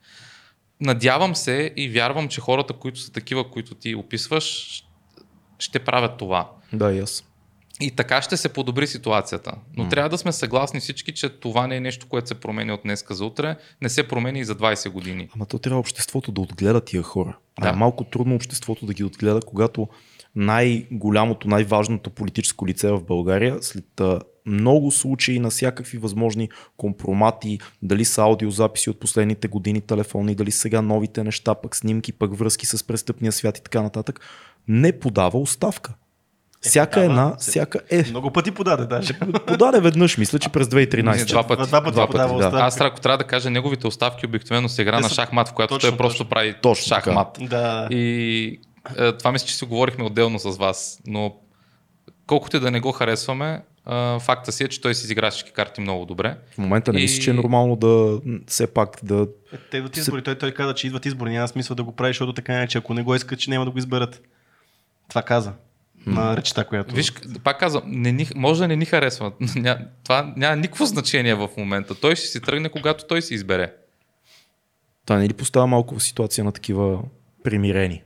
Надявам 0.80 1.34
се 1.36 1.72
и 1.76 1.88
вярвам, 1.88 2.28
че 2.28 2.40
хората, 2.40 2.72
които 2.72 3.00
са 3.00 3.12
такива, 3.12 3.50
които 3.50 3.74
ти 3.74 3.94
описваш, 3.94 4.80
ще 5.58 5.78
правят 5.78 6.18
това. 6.18 6.50
Да, 6.72 6.92
и 6.92 6.98
аз. 6.98 7.24
И 7.80 7.90
така 7.90 8.22
ще 8.22 8.36
се 8.36 8.48
подобри 8.48 8.86
ситуацията. 8.86 9.52
Но 9.76 9.84
М. 9.84 9.88
трябва 9.90 10.08
да 10.08 10.18
сме 10.18 10.32
съгласни 10.32 10.80
всички, 10.80 11.12
че 11.12 11.28
това 11.28 11.66
не 11.66 11.76
е 11.76 11.80
нещо, 11.80 12.06
което 12.08 12.28
се 12.28 12.34
променя 12.34 12.74
от 12.74 12.80
днеска 12.84 13.14
за 13.14 13.24
утре, 13.24 13.56
не 13.82 13.88
се 13.88 14.08
променя 14.08 14.38
и 14.38 14.44
за 14.44 14.54
20 14.56 14.88
години. 14.90 15.28
Ама 15.36 15.46
то 15.46 15.58
трябва 15.58 15.80
обществото 15.80 16.32
да 16.32 16.40
отгледа 16.40 16.80
тия 16.80 17.02
хора. 17.02 17.36
А 17.56 17.62
Да. 17.62 17.68
е 17.68 17.72
малко 17.72 18.04
трудно 18.04 18.34
обществото 18.34 18.86
да 18.86 18.94
ги 18.94 19.04
отгледа, 19.04 19.40
когато 19.46 19.88
най-голямото, 20.36 21.48
най-важното 21.48 22.10
политическо 22.10 22.66
лице 22.66 22.90
в 22.92 23.04
България, 23.04 23.58
след 23.60 24.00
а, 24.00 24.20
много 24.46 24.90
случаи 24.90 25.38
на 25.38 25.50
всякакви 25.50 25.98
възможни 25.98 26.48
компромати, 26.76 27.58
дали 27.82 28.04
са 28.04 28.22
аудиозаписи 28.22 28.90
от 28.90 29.00
последните 29.00 29.48
години 29.48 29.80
телефони, 29.80 30.34
дали 30.34 30.50
сега 30.50 30.82
новите 30.82 31.24
неща, 31.24 31.54
пък 31.54 31.76
снимки, 31.76 32.12
пък 32.12 32.38
връзки 32.38 32.66
с 32.66 32.86
престъпния 32.86 33.32
свят 33.32 33.58
и 33.58 33.62
така 33.62 33.82
нататък, 33.82 34.20
не 34.68 34.98
подава 34.98 35.38
оставка. 35.38 35.94
Всяка 36.60 36.90
подава. 36.90 37.04
една, 37.04 37.36
всяка 37.38 37.80
е. 37.90 38.04
Много 38.10 38.30
пъти 38.30 38.50
подаде 38.50 38.84
даже. 38.86 39.18
Подаде 39.46 39.80
веднъж, 39.80 40.18
мисля, 40.18 40.38
че 40.38 40.48
през 40.48 40.66
2013. 40.66 41.18
Не, 41.18 41.24
два 41.24 41.46
пъти. 41.46 41.68
Два 41.68 41.82
пъти 41.82 41.92
Два 41.92 42.06
пъти, 42.06 42.12
подава 42.12 42.50
да. 42.50 42.58
Аз 42.58 42.80
ако 42.80 43.00
трябва 43.00 43.18
да 43.18 43.24
кажа, 43.24 43.50
неговите 43.50 43.86
оставки 43.86 44.26
обикновено 44.26 44.68
се 44.68 44.82
игра 44.82 44.96
Те 44.96 45.02
на 45.02 45.08
шахмат, 45.08 45.48
в 45.48 45.52
която 45.52 45.74
точно, 45.74 45.88
той 45.90 45.96
просто 45.96 46.18
точно. 46.18 46.30
прави 46.30 46.54
Точно 46.62 46.86
шахмат. 46.86 47.38
Да. 47.40 47.88
И 47.90 48.60
е, 48.98 49.12
това 49.12 49.32
мисля, 49.32 49.46
че 49.46 49.56
си 49.56 49.64
говорихме 49.64 50.04
отделно 50.04 50.38
с 50.38 50.56
вас, 50.56 51.00
но 51.06 51.34
колкото 52.26 52.56
и 52.56 52.60
да 52.60 52.70
не 52.70 52.80
го 52.80 52.92
харесваме, 52.92 53.62
факта 54.20 54.52
си 54.52 54.64
е, 54.64 54.68
че 54.68 54.80
той 54.80 54.94
си 54.94 55.04
изигра 55.04 55.30
всички 55.30 55.52
карти 55.52 55.80
много 55.80 56.04
добре. 56.06 56.36
В 56.50 56.58
момента 56.58 56.92
не 56.92 56.98
И- 56.98 57.02
мисля, 57.02 57.22
че 57.22 57.30
е 57.30 57.34
нормално 57.34 57.76
да 57.76 58.20
все 58.46 58.66
пак 58.66 58.96
да 59.02 59.26
Е, 59.52 59.56
Те 59.70 59.76
идват 59.76 59.96
избори. 59.96 60.22
Той, 60.22 60.38
той 60.38 60.52
каза, 60.52 60.74
че 60.74 60.86
идват 60.86 61.06
избори. 61.06 61.30
Няма 61.30 61.48
смисъл 61.48 61.76
да 61.76 61.84
го 61.84 61.92
прави, 61.92 62.10
защото 62.10 62.32
така 62.32 62.62
е, 62.62 62.66
че 62.66 62.78
ако 62.78 62.94
не 62.94 63.02
го 63.02 63.14
искат, 63.14 63.38
че 63.38 63.50
няма 63.50 63.64
да 63.64 63.70
го 63.70 63.78
изберат. 63.78 64.22
Това 65.08 65.22
каза. 65.22 65.52
На 66.06 66.36
речта, 66.36 66.64
която. 66.64 66.94
Виж, 66.94 67.12
пак 67.44 67.60
казвам, 67.60 67.82
не 67.86 68.12
ни, 68.12 68.28
може 68.34 68.60
да 68.60 68.68
не 68.68 68.76
ни 68.76 68.84
харесва. 68.84 69.32
Ня, 69.56 69.78
това 70.04 70.32
няма 70.36 70.56
никакво 70.56 70.84
значение 70.84 71.34
в 71.34 71.48
момента. 71.56 71.94
Той 71.94 72.16
ще 72.16 72.26
си 72.26 72.40
тръгне, 72.40 72.68
когато 72.68 73.04
той 73.04 73.22
си 73.22 73.34
избере. 73.34 73.72
Това 75.06 75.18
не 75.18 75.28
ли 75.28 75.32
поставя 75.32 75.66
малко 75.66 75.98
в 75.98 76.02
ситуация 76.02 76.44
на 76.44 76.52
такива 76.52 76.98
примирени? 77.44 78.02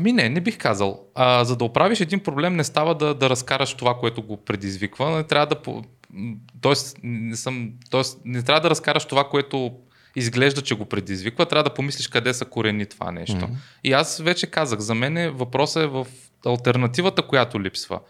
Ами 0.00 0.12
не, 0.12 0.28
не 0.28 0.40
бих 0.40 0.58
казал. 0.58 1.06
А, 1.14 1.44
за 1.44 1.56
да 1.56 1.64
оправиш 1.64 2.00
един 2.00 2.20
проблем, 2.20 2.56
не 2.56 2.64
става 2.64 2.94
да, 2.94 3.14
да 3.14 3.30
разкараш 3.30 3.74
това, 3.74 3.94
което 3.94 4.22
го 4.22 4.36
предизвиква. 4.36 5.10
Не 5.10 5.24
трябва 5.24 5.46
да. 5.46 5.82
Тоест 6.60 6.96
не, 7.02 7.36
съм, 7.36 7.72
тоест, 7.90 8.20
не 8.24 8.42
трябва 8.42 8.60
да 8.60 8.70
разкараш 8.70 9.04
това, 9.04 9.28
което 9.28 9.72
изглежда, 10.16 10.62
че 10.62 10.74
го 10.74 10.84
предизвиква. 10.84 11.46
Трябва 11.46 11.64
да 11.64 11.74
помислиш 11.74 12.08
къде 12.08 12.34
са 12.34 12.44
корени 12.44 12.86
това 12.86 13.12
нещо. 13.12 13.36
Мгм. 13.36 13.52
И 13.84 13.92
аз 13.92 14.18
вече 14.18 14.46
казах, 14.46 14.78
за 14.78 14.94
мен 14.94 15.16
е- 15.16 15.30
въпросът 15.30 15.82
е 15.82 15.86
в 15.86 16.06
альтернативата, 16.46 17.22
която 17.22 17.62
липсва. 17.62 18.00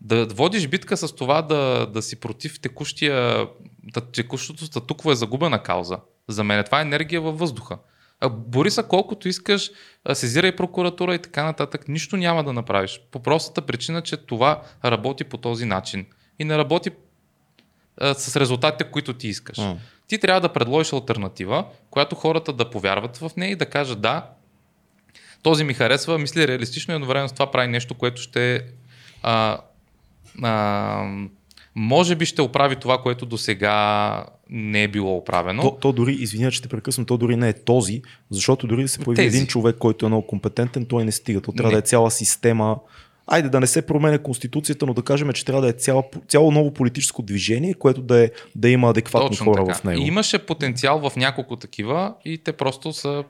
Да 0.00 0.26
водиш 0.26 0.68
битка 0.68 0.96
с 0.96 1.14
това 1.14 1.42
да, 1.42 1.86
да 1.86 2.02
си 2.02 2.20
против 2.20 2.60
текущия, 2.60 3.46
да, 3.82 4.00
текущото 4.00 4.66
статукво 4.66 5.12
е 5.12 5.14
загубена 5.14 5.62
кауза. 5.62 5.98
За 6.28 6.44
мен 6.44 6.64
това 6.64 6.78
е 6.78 6.82
енергия 6.82 7.20
във 7.20 7.38
въздуха. 7.38 7.78
А 8.22 8.28
бори 8.28 8.70
се 8.70 8.82
колкото 8.82 9.28
искаш, 9.28 9.70
сезирай 10.12 10.56
прокуратура 10.56 11.14
и 11.14 11.18
така 11.18 11.44
нататък. 11.44 11.88
Нищо 11.88 12.16
няма 12.16 12.44
да 12.44 12.52
направиш. 12.52 13.00
По 13.10 13.22
простата 13.22 13.62
причина, 13.62 14.02
че 14.02 14.16
това 14.16 14.62
работи 14.84 15.24
по 15.24 15.36
този 15.36 15.64
начин. 15.64 16.06
И 16.38 16.44
не 16.44 16.58
работи 16.58 16.90
а, 18.00 18.14
с 18.14 18.36
резултатите, 18.36 18.90
които 18.90 19.14
ти 19.14 19.28
искаш. 19.28 19.58
М. 19.58 19.78
Ти 20.06 20.18
трябва 20.18 20.40
да 20.40 20.52
предложиш 20.52 20.92
альтернатива, 20.92 21.64
която 21.90 22.16
хората 22.16 22.52
да 22.52 22.70
повярват 22.70 23.16
в 23.16 23.30
нея 23.36 23.50
и 23.50 23.56
да 23.56 23.66
кажат 23.66 24.00
да, 24.00 24.26
този 25.42 25.64
ми 25.64 25.74
харесва, 25.74 26.18
мисли 26.18 26.48
реалистично 26.48 26.92
и 26.92 26.94
едновременно 26.94 27.28
с 27.28 27.32
това 27.32 27.50
прави 27.50 27.68
нещо, 27.68 27.94
което 27.94 28.22
ще 28.22 28.64
а, 29.22 29.58
а, 30.42 31.04
може 31.74 32.14
би 32.14 32.26
ще 32.26 32.42
оправи 32.42 32.76
това, 32.76 32.98
което 32.98 33.26
до 33.26 33.38
сега 33.38 34.24
не 34.50 34.82
е 34.82 34.88
било 34.88 35.16
оправено. 35.16 35.62
То, 35.62 35.70
то 35.70 35.92
дори, 35.92 36.12
извиня, 36.12 36.50
че 36.50 36.62
те 36.62 36.68
прекъсвам, 36.68 37.06
то 37.06 37.16
дори 37.16 37.36
не 37.36 37.48
е 37.48 37.52
този, 37.52 38.02
защото 38.30 38.66
дори 38.66 38.82
да 38.82 38.88
се 38.88 38.98
появи 38.98 39.16
Тези. 39.16 39.36
един 39.36 39.46
човек, 39.46 39.76
който 39.78 40.06
е 40.06 40.08
много 40.08 40.26
компетентен, 40.26 40.86
той 40.86 41.04
не 41.04 41.12
стига. 41.12 41.40
То 41.40 41.52
трябва 41.52 41.70
Не. 41.70 41.74
да 41.74 41.78
е 41.78 41.82
цяла 41.82 42.10
система. 42.10 42.76
Айде 43.26 43.48
да 43.48 43.60
не 43.60 43.66
се 43.66 43.86
променя 43.86 44.18
конституцията, 44.18 44.86
но 44.86 44.94
да 44.94 45.02
кажем, 45.02 45.32
че 45.32 45.44
трябва 45.44 45.62
да 45.62 45.68
е 45.68 45.72
цяло, 45.72 46.04
цяло 46.28 46.50
ново 46.50 46.74
политическо 46.74 47.22
движение, 47.22 47.74
което 47.74 48.02
да, 48.02 48.24
е, 48.24 48.30
да 48.56 48.68
има 48.68 48.90
адекватни 48.90 49.28
Точно 49.28 49.44
хора 49.44 49.64
така. 49.64 49.78
в 49.78 49.84
него. 49.84 50.02
И 50.02 50.06
имаше 50.06 50.46
потенциал 50.46 51.10
в 51.10 51.16
няколко 51.16 51.56
такива 51.56 52.14
и 52.24 52.38
те 52.38 52.52
просто 52.52 52.92
са 52.92 53.24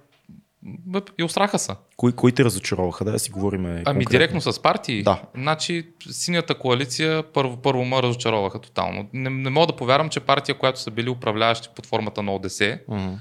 и 1.18 1.24
устраха 1.24 1.58
са. 1.58 1.76
Кои, 1.96 2.12
кои 2.12 2.32
те 2.32 2.44
разочароваха? 2.44 3.04
Да, 3.04 3.18
си 3.18 3.30
говорим. 3.30 3.66
Ами 3.66 3.84
конкретно. 3.84 4.04
директно 4.10 4.40
с 4.40 4.62
партии. 4.62 5.02
Да. 5.02 5.22
Значи 5.34 5.88
синята 6.10 6.54
коалиция 6.54 7.22
първо, 7.22 7.56
първо 7.56 7.84
ме 7.84 8.02
разочароваха 8.02 8.58
тотално. 8.58 9.08
Не, 9.12 9.30
не 9.30 9.50
мога 9.50 9.66
да 9.66 9.76
повярвам, 9.76 10.08
че 10.08 10.20
партия, 10.20 10.58
която 10.58 10.80
са 10.80 10.90
били 10.90 11.10
управляващи 11.10 11.68
под 11.76 11.86
формата 11.86 12.22
на 12.22 12.34
ОДС, 12.34 12.78
Мгм. 12.88 13.14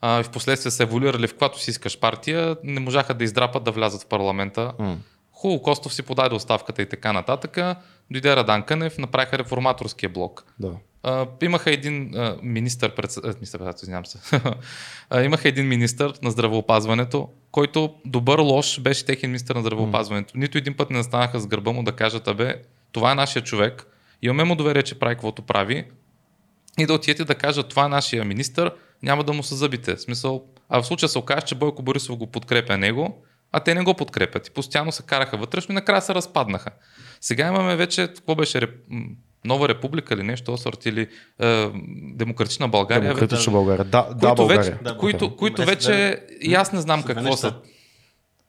а, 0.00 0.20
и 0.20 0.22
в 0.22 0.30
последствие 0.30 0.70
са 0.70 0.82
еволюирали 0.82 1.26
в 1.26 1.36
която 1.36 1.60
си 1.60 1.70
искаш 1.70 2.00
партия, 2.00 2.56
не 2.64 2.80
можаха 2.80 3.14
да 3.14 3.24
издрапат 3.24 3.64
да 3.64 3.70
влязат 3.70 4.02
в 4.02 4.06
парламента. 4.06 4.72
М. 4.78 4.96
Хубаво, 5.32 5.62
Костов 5.62 5.94
си 5.94 6.02
подаде 6.02 6.34
оставката 6.34 6.82
и 6.82 6.88
така 6.88 7.12
нататък. 7.12 7.58
Дойде 8.10 8.36
Радан 8.36 8.62
Кънев, 8.62 8.98
направиха 8.98 9.38
реформаторския 9.38 10.08
блок. 10.10 10.44
Да. 10.60 10.72
А, 11.02 11.26
имаха 11.42 11.70
един 11.70 12.16
а, 12.16 12.36
министър, 12.42 12.94
председател, 12.94 13.74
извинявам 13.82 14.06
се, 14.06 14.18
а, 15.10 15.22
имаха 15.22 15.48
един 15.48 15.68
министър 15.68 16.12
на 16.22 16.30
здравеопазването, 16.30 17.28
който 17.50 17.94
добър 18.04 18.38
лош 18.38 18.80
беше 18.80 19.04
техен 19.04 19.30
министър 19.30 19.54
на 19.54 19.60
здравеопазването. 19.60 20.38
Нито 20.38 20.58
един 20.58 20.74
път 20.74 20.90
не 20.90 20.98
настанаха 20.98 21.40
с 21.40 21.46
гърба 21.46 21.72
му 21.72 21.82
да 21.82 21.92
кажат, 21.92 22.28
абе, 22.28 22.62
това 22.92 23.12
е 23.12 23.14
нашия 23.14 23.42
човек, 23.42 23.86
имаме 24.22 24.44
му 24.44 24.56
доверие, 24.56 24.82
че 24.82 24.98
прави 24.98 25.14
каквото 25.14 25.42
прави, 25.42 25.84
и 26.78 26.86
да 26.86 26.94
отидете 26.94 27.24
да 27.24 27.34
кажат, 27.34 27.68
това 27.68 27.84
е 27.84 27.88
нашия 27.88 28.24
министър, 28.24 28.72
няма 29.02 29.24
да 29.24 29.32
му 29.32 29.42
се 29.42 29.54
зъбите. 29.54 29.96
В 29.96 30.00
смисъл, 30.00 30.44
а 30.68 30.82
в 30.82 30.86
случая 30.86 31.08
се 31.08 31.18
окаже, 31.18 31.46
че 31.46 31.54
Бойко 31.54 31.82
Борисов 31.82 32.16
го 32.16 32.26
подкрепя 32.26 32.78
него, 32.78 33.22
а 33.52 33.60
те 33.60 33.74
не 33.74 33.82
го 33.82 33.94
подкрепят 33.94 34.48
и 34.48 34.50
постоянно 34.50 34.92
се 34.92 35.02
караха 35.02 35.36
вътрешно 35.36 35.72
и 35.72 35.74
накрая 35.74 36.02
се 36.02 36.14
разпаднаха. 36.14 36.70
Сега 37.20 37.48
имаме 37.48 37.76
вече, 37.76 38.08
какво 38.08 38.34
беше, 38.34 38.60
Нова 39.44 39.68
република 39.68 40.14
или 40.14 40.22
нещо, 40.22 40.56
сорт 40.56 40.86
или 40.86 41.08
е, 41.40 41.68
Демократична 42.14 42.68
България. 42.68 43.08
Демократична 43.08 43.52
България, 43.52 43.84
да, 43.84 44.02
които 44.02 44.18
да, 44.18 44.34
България. 44.34 44.62
Вече, 44.62 44.84
да, 44.84 44.96
които, 44.96 45.36
които 45.36 45.64
вече 45.64 46.20
и 46.40 46.54
аз 46.54 46.72
не 46.72 46.80
знам 46.80 47.02
какво 47.02 47.36
са. 47.36 47.54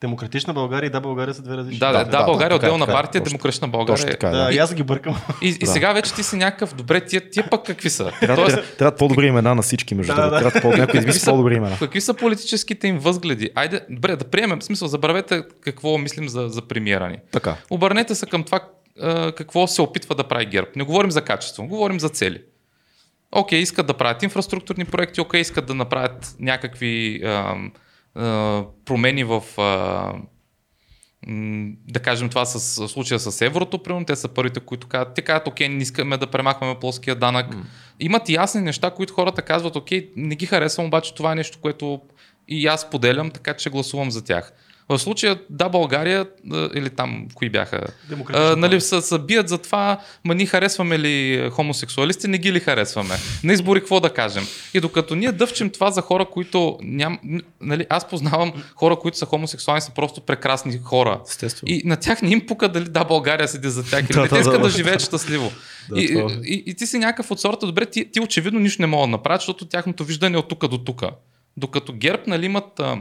Демократична 0.02 0.54
България 0.54 0.88
и 0.88 0.92
Да 0.92 1.02
България 1.02 1.34
са 1.34 1.42
две 1.42 1.58
различни. 1.58 1.80
Да, 1.80 1.92
да, 1.92 2.04
да, 2.06 2.18
да 2.18 2.24
България 2.24 2.54
е 2.54 2.56
отделна 2.56 2.86
така, 2.86 2.98
партия, 2.98 3.24
точно, 3.24 3.30
Демократична 3.30 3.68
България. 3.68 3.96
Точно 3.96 4.12
така, 4.12 4.30
да, 4.30 4.54
и, 4.54 4.58
аз 4.58 4.74
ги 4.74 4.84
бъркам. 4.84 5.16
И, 5.42 5.48
и, 5.48 5.58
да. 5.58 5.68
сега 5.68 5.94
вече 5.94 6.14
ти 6.14 6.24
си 6.24 6.36
някакъв, 6.36 6.76
добре, 6.76 7.06
тия, 7.06 7.30
тия 7.30 7.50
пък 7.50 7.66
какви 7.66 7.90
са? 7.90 8.12
Трябва, 8.20 8.36
Тоест... 8.36 8.78
трябва 8.78 8.98
по-добри 8.98 9.28
имена 9.28 9.56
на 9.56 9.62
всички, 9.62 9.96
между 9.96 10.16
другото. 10.16 10.40
Трябва 10.40 10.62
по- 10.62 10.78
някой 10.78 11.00
измисли 11.00 11.26
по-добри 11.26 11.56
имена. 11.56 11.78
Какви 11.80 12.02
са 12.02 12.14
политическите 12.14 12.88
им 12.88 13.00
възгледи? 13.00 13.50
Айде, 13.56 13.82
добре, 13.90 14.16
да 14.16 14.26
приемем, 14.26 14.60
в 14.60 14.64
смисъл, 14.64 14.88
забравете 14.88 15.44
какво 15.62 15.98
мислим 15.98 16.30
за, 16.30 16.50
за 16.50 16.62
премиера 16.62 17.10
ни. 17.10 17.18
Така. 17.32 17.56
Обърнете 17.70 18.16
се 18.16 18.26
към 18.26 18.44
това 18.44 18.60
какво 19.36 19.68
се 19.68 19.82
опитва 19.82 20.16
да 20.16 20.28
прави 20.28 20.46
ГЕРБ. 20.46 20.70
Не 20.76 20.84
говорим 20.84 21.12
за 21.12 21.22
качество, 21.22 21.68
говорим 21.68 22.00
за 22.00 22.10
цели. 22.10 22.42
Окей, 23.32 23.60
искат 23.60 23.88
да 23.88 23.94
правят 23.94 24.24
инфраструктурни 24.24 24.86
проекти, 24.86 25.22
окей, 25.22 25.42
искат 25.42 25.66
да 25.66 25.74
направят 25.74 26.36
някакви 26.40 27.22
а, 27.24 27.56
а, 28.16 28.64
промени 28.86 29.24
в 29.24 29.44
а, 29.58 30.14
да 31.88 32.00
кажем 32.00 32.30
това 32.30 32.46
с 32.46 32.88
случая 32.88 33.20
с 33.20 33.42
еврото, 33.42 33.84
примерно, 33.84 34.06
те 34.06 34.16
са 34.16 34.28
първите, 34.28 34.60
които 34.60 34.88
казват, 34.88 35.14
те 35.14 35.22
казват, 35.22 35.48
окей, 35.48 35.70
не 35.70 35.84
искаме 35.84 36.18
да 36.18 36.28
премахваме 36.28 36.80
плоския 36.80 37.16
данък. 37.16 37.56
Mm. 37.56 37.64
Имат 38.00 38.30
ясни 38.30 38.62
неща, 38.62 38.92
които 38.92 39.14
хората 39.14 39.42
казват, 39.42 39.76
окей, 39.76 40.10
не 40.16 40.36
ги 40.36 40.46
харесвам, 40.46 40.86
обаче 40.86 41.16
това 41.16 41.32
е 41.32 41.36
нещо, 41.36 41.58
което 41.62 42.02
и 42.48 42.68
аз 42.68 42.90
поделям, 42.90 43.32
така 43.32 43.54
че 43.54 43.70
гласувам 43.70 44.12
за 44.12 44.24
тях. 44.24 44.54
В 44.90 45.00
случая, 45.00 45.40
да, 45.50 45.70
България, 45.70 46.26
или 46.76 46.90
там, 46.90 47.28
кои 47.34 47.50
бяха, 47.50 47.82
а, 48.34 48.56
нали, 48.56 48.82
са, 48.82 49.02
са 49.02 49.20
бият 49.20 49.50
за 49.50 49.58
това, 49.58 50.00
ма 50.26 50.36
ние 50.36 50.46
харесваме 50.46 51.00
ли 51.00 51.50
хомосексуалисти, 51.52 52.28
не 52.28 52.38
ги 52.38 52.54
ли 52.54 52.60
харесваме. 52.60 53.16
На 53.44 53.54
избори 53.54 53.80
какво 53.80 54.00
да 54.00 54.10
кажем. 54.10 54.44
И 54.74 54.80
докато 54.80 55.16
ние 55.16 55.32
дъвчим 55.32 55.70
това 55.70 55.92
за 55.92 56.02
хора, 56.02 56.26
които 56.26 56.78
ням, 56.82 57.20
нали, 57.62 57.86
аз 57.90 58.10
познавам 58.10 58.54
хора, 58.76 58.96
които 58.96 59.18
са 59.18 59.26
хомосексуални, 59.26 59.82
са 59.82 59.92
просто 59.92 60.22
прекрасни 60.22 60.80
хора. 60.84 61.22
Естествено. 61.28 61.74
И 61.74 61.82
на 61.86 61.98
тях 61.98 62.22
не 62.22 62.30
им 62.30 62.46
пука 62.46 62.70
дали 62.70 62.86
да, 62.86 63.04
България 63.04 63.48
седи 63.48 63.70
за 63.70 63.90
тях 63.90 64.10
или 64.10 64.30
те 64.30 64.40
искат 64.40 64.62
да 64.62 64.70
живеят 64.70 65.02
щастливо. 65.02 65.52
Да, 65.90 66.02
и, 66.02 66.04
и, 66.04 66.54
и, 66.54 66.64
и, 66.66 66.74
ти 66.74 66.88
си 66.88 66.98
някакъв 66.98 67.32
от 67.32 67.40
сорта, 67.40 67.66
добре, 67.66 67.86
ти, 67.86 68.12
ти 68.12 68.20
очевидно 68.20 68.60
нищо 68.60 68.82
не 68.82 68.88
могат 68.88 69.08
да 69.08 69.12
направят, 69.12 69.42
защото 69.42 69.66
тяхното 69.66 70.04
виждане 70.04 70.36
е 70.36 70.40
от 70.40 70.48
тук 70.48 70.68
до 70.68 70.78
тук. 70.78 71.04
Докато 71.58 71.94
ГЕРБ 71.94 72.24
нали, 72.28 72.46
имат 72.46 72.80
а, 72.80 72.98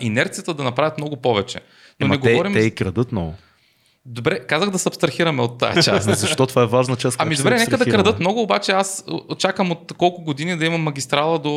инерцията 0.00 0.54
да 0.54 0.64
направят 0.64 0.98
много 0.98 1.16
повече. 1.16 1.60
Но 2.00 2.06
Ема 2.06 2.14
не 2.14 2.20
те, 2.20 2.32
говорим... 2.32 2.52
те 2.52 2.58
и 2.58 2.74
крадат 2.74 3.12
много. 3.12 3.34
Добре, 4.06 4.46
казах 4.46 4.70
да 4.70 4.78
се 4.78 4.88
абстрахираме 4.88 5.42
от 5.42 5.58
тази 5.58 5.82
част. 5.82 6.18
Защо 6.18 6.46
това 6.46 6.62
е 6.62 6.66
важна 6.66 6.96
част? 6.96 7.16
Ами 7.20 7.36
добре, 7.36 7.58
нека 7.58 7.78
да 7.78 7.84
крадат 7.84 8.20
много, 8.20 8.42
обаче 8.42 8.72
аз 8.72 9.04
очаквам 9.28 9.70
от 9.70 9.92
колко 9.98 10.22
години 10.22 10.56
да 10.56 10.66
имам 10.66 10.82
магистрала 10.82 11.38
до, 11.38 11.50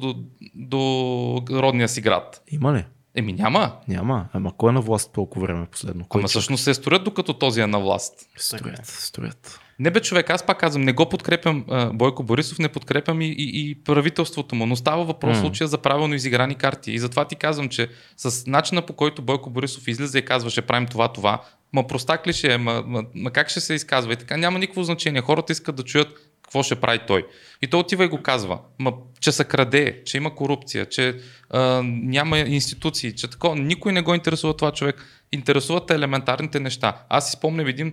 до, 0.00 0.14
до 0.54 1.42
родния 1.50 1.88
си 1.88 2.00
град. 2.00 2.42
Има 2.50 2.74
ли? 2.74 2.84
Еми 3.14 3.32
няма. 3.32 3.72
Няма. 3.88 4.26
Ама 4.32 4.52
кой 4.56 4.70
е 4.70 4.72
на 4.72 4.80
власт 4.80 5.12
толкова 5.12 5.46
време 5.46 5.66
последно? 5.66 6.04
Кой 6.08 6.20
Ама 6.20 6.28
всъщност 6.28 6.64
се 6.64 6.74
строят 6.74 7.04
докато 7.04 7.34
този 7.34 7.60
е 7.60 7.66
на 7.66 7.80
власт. 7.80 8.14
Строят, 8.36 8.86
строят. 8.86 9.60
Не 9.78 9.90
бе 9.90 10.00
човек, 10.00 10.30
аз 10.30 10.46
пак 10.46 10.58
казвам, 10.58 10.82
не 10.82 10.92
го 10.92 11.08
подкрепям 11.08 11.64
а, 11.68 11.90
Бойко 11.92 12.22
Борисов, 12.22 12.58
не 12.58 12.68
подкрепям 12.68 13.20
и, 13.20 13.26
и, 13.26 13.70
и 13.70 13.74
правителството 13.74 14.54
му, 14.54 14.66
но 14.66 14.76
става 14.76 15.04
въпрос 15.04 15.36
mm. 15.36 15.40
случая 15.40 15.68
за 15.68 15.78
правилно 15.78 16.14
изиграни 16.14 16.54
карти. 16.54 16.92
И 16.92 16.98
затова 16.98 17.24
ти 17.24 17.36
казвам, 17.36 17.68
че 17.68 17.88
с 18.16 18.46
начина 18.46 18.82
по 18.82 18.92
който 18.92 19.22
Бойко 19.22 19.50
Борисов 19.50 19.88
излиза 19.88 20.18
и 20.18 20.24
казва, 20.24 20.50
ще 20.50 20.62
правим 20.62 20.86
това, 20.86 21.08
това, 21.08 21.42
ма 21.72 21.86
простак 21.86 22.26
ли 22.26 22.32
ще 22.32 22.52
е, 22.52 22.58
ма, 22.58 22.82
ма, 22.86 23.04
ма 23.14 23.30
как 23.30 23.48
ще 23.48 23.60
се 23.60 23.74
изказва 23.74 24.12
и 24.12 24.16
така, 24.16 24.36
няма 24.36 24.58
никакво 24.58 24.82
значение. 24.82 25.20
Хората 25.20 25.52
искат 25.52 25.76
да 25.76 25.82
чуят 25.82 26.08
какво 26.42 26.62
ще 26.62 26.74
прави 26.74 27.00
той. 27.06 27.26
И 27.62 27.66
той 27.66 27.80
отива 27.80 28.04
и 28.04 28.08
го 28.08 28.22
казва, 28.22 28.58
ма, 28.78 28.92
че 29.20 29.32
се 29.32 29.44
краде, 29.44 30.02
че 30.04 30.16
има 30.16 30.34
корупция, 30.34 30.86
че 30.86 31.16
а, 31.50 31.82
няма 31.84 32.38
институции, 32.38 33.12
че 33.12 33.30
такова. 33.30 33.56
Никой 33.56 33.92
не 33.92 34.02
го 34.02 34.14
интересува 34.14 34.56
това 34.56 34.72
човек. 34.72 35.04
Интересуват 35.32 35.90
елементарните 35.90 36.60
неща. 36.60 36.96
Аз 37.08 37.30
си 37.30 37.36
спомням 37.36 37.66
един 37.66 37.92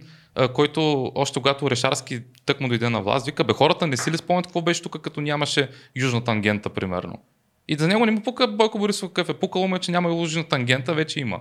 който 0.53 1.11
още 1.15 1.39
когато 1.39 1.69
Решарски 1.69 2.19
тък 2.45 2.61
му 2.61 2.67
дойде 2.67 2.89
на 2.89 3.01
власт, 3.01 3.25
вика, 3.25 3.43
бе 3.43 3.53
хората 3.53 3.87
не 3.87 3.97
си 3.97 4.11
ли 4.11 4.17
спомнят 4.17 4.47
какво 4.47 4.61
беше 4.61 4.81
тук, 4.81 5.01
като 5.01 5.21
нямаше 5.21 5.69
южна 5.95 6.23
тангента, 6.23 6.69
примерно. 6.69 7.19
И 7.67 7.75
за 7.75 7.87
него 7.87 8.05
не 8.05 8.11
му 8.11 8.21
пука 8.21 8.47
Бойко 8.47 8.79
Борисов 8.79 9.09
какъв 9.09 9.29
е. 9.29 9.33
Пукало 9.39 9.67
му 9.67 9.75
е, 9.75 9.79
че 9.79 9.91
няма 9.91 10.09
южна 10.09 10.43
тангента, 10.43 10.93
вече 10.93 11.19
има. 11.19 11.39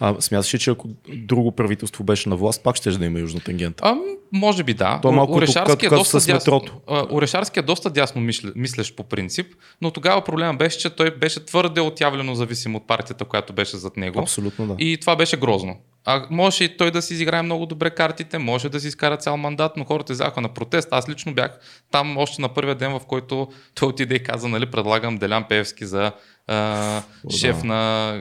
А 0.00 0.20
смяташ 0.20 0.54
ли, 0.54 0.58
че 0.58 0.70
ако 0.70 0.88
друго 1.08 1.52
правителство 1.52 2.04
беше 2.04 2.28
на 2.28 2.36
власт, 2.36 2.62
пак 2.62 2.76
ще 2.76 2.90
да 2.90 3.06
има 3.06 3.20
южна 3.20 3.40
тангента? 3.40 3.82
А, 3.86 3.96
може 4.32 4.62
би 4.64 4.74
да. 4.74 4.98
То 5.02 5.08
е 5.08 5.12
малко 5.12 5.32
Орешарски, 5.32 5.86
е 5.86 5.88
доста 5.88 6.20
дясно, 6.20 6.60
Орешарски 6.88 7.58
е 7.58 7.62
доста 7.62 7.90
дясно 7.90 8.28
мислещ 8.56 8.96
по 8.96 9.04
принцип, 9.04 9.46
но 9.82 9.90
тогава 9.90 10.24
проблема 10.24 10.54
беше, 10.54 10.78
че 10.78 10.90
той 10.90 11.10
беше 11.10 11.44
твърде 11.44 11.80
отявлено 11.80 12.34
зависим 12.34 12.76
от 12.76 12.86
партията, 12.86 13.24
която 13.24 13.52
беше 13.52 13.76
зад 13.76 13.96
него. 13.96 14.20
Абсолютно 14.20 14.66
да. 14.66 14.74
И 14.78 14.98
това 15.00 15.16
беше 15.16 15.36
грозно. 15.36 15.76
А 16.06 16.26
може 16.30 16.64
и 16.64 16.76
той 16.76 16.90
да 16.90 17.02
си 17.02 17.14
изиграе 17.14 17.42
много 17.42 17.66
добре 17.66 17.90
картите, 17.90 18.38
може 18.38 18.68
да 18.68 18.80
си 18.80 18.88
изкара 18.88 19.16
цял 19.16 19.36
мандат, 19.36 19.72
но 19.76 19.84
хората 19.84 20.12
изяха 20.12 20.40
на 20.40 20.48
протест. 20.48 20.88
Аз 20.90 21.08
лично 21.08 21.34
бях 21.34 21.58
там 21.90 22.16
още 22.16 22.42
на 22.42 22.48
първия 22.48 22.74
ден, 22.74 22.92
в 22.92 23.00
който 23.06 23.48
той 23.74 23.88
отиде 23.88 24.14
и 24.14 24.22
каза, 24.22 24.48
нали, 24.48 24.66
предлагам 24.66 25.18
Делян 25.18 25.44
Певски 25.48 25.86
за 25.86 26.12
а, 26.46 27.02
шеф 27.30 27.60
да. 27.60 27.64
на 27.64 28.12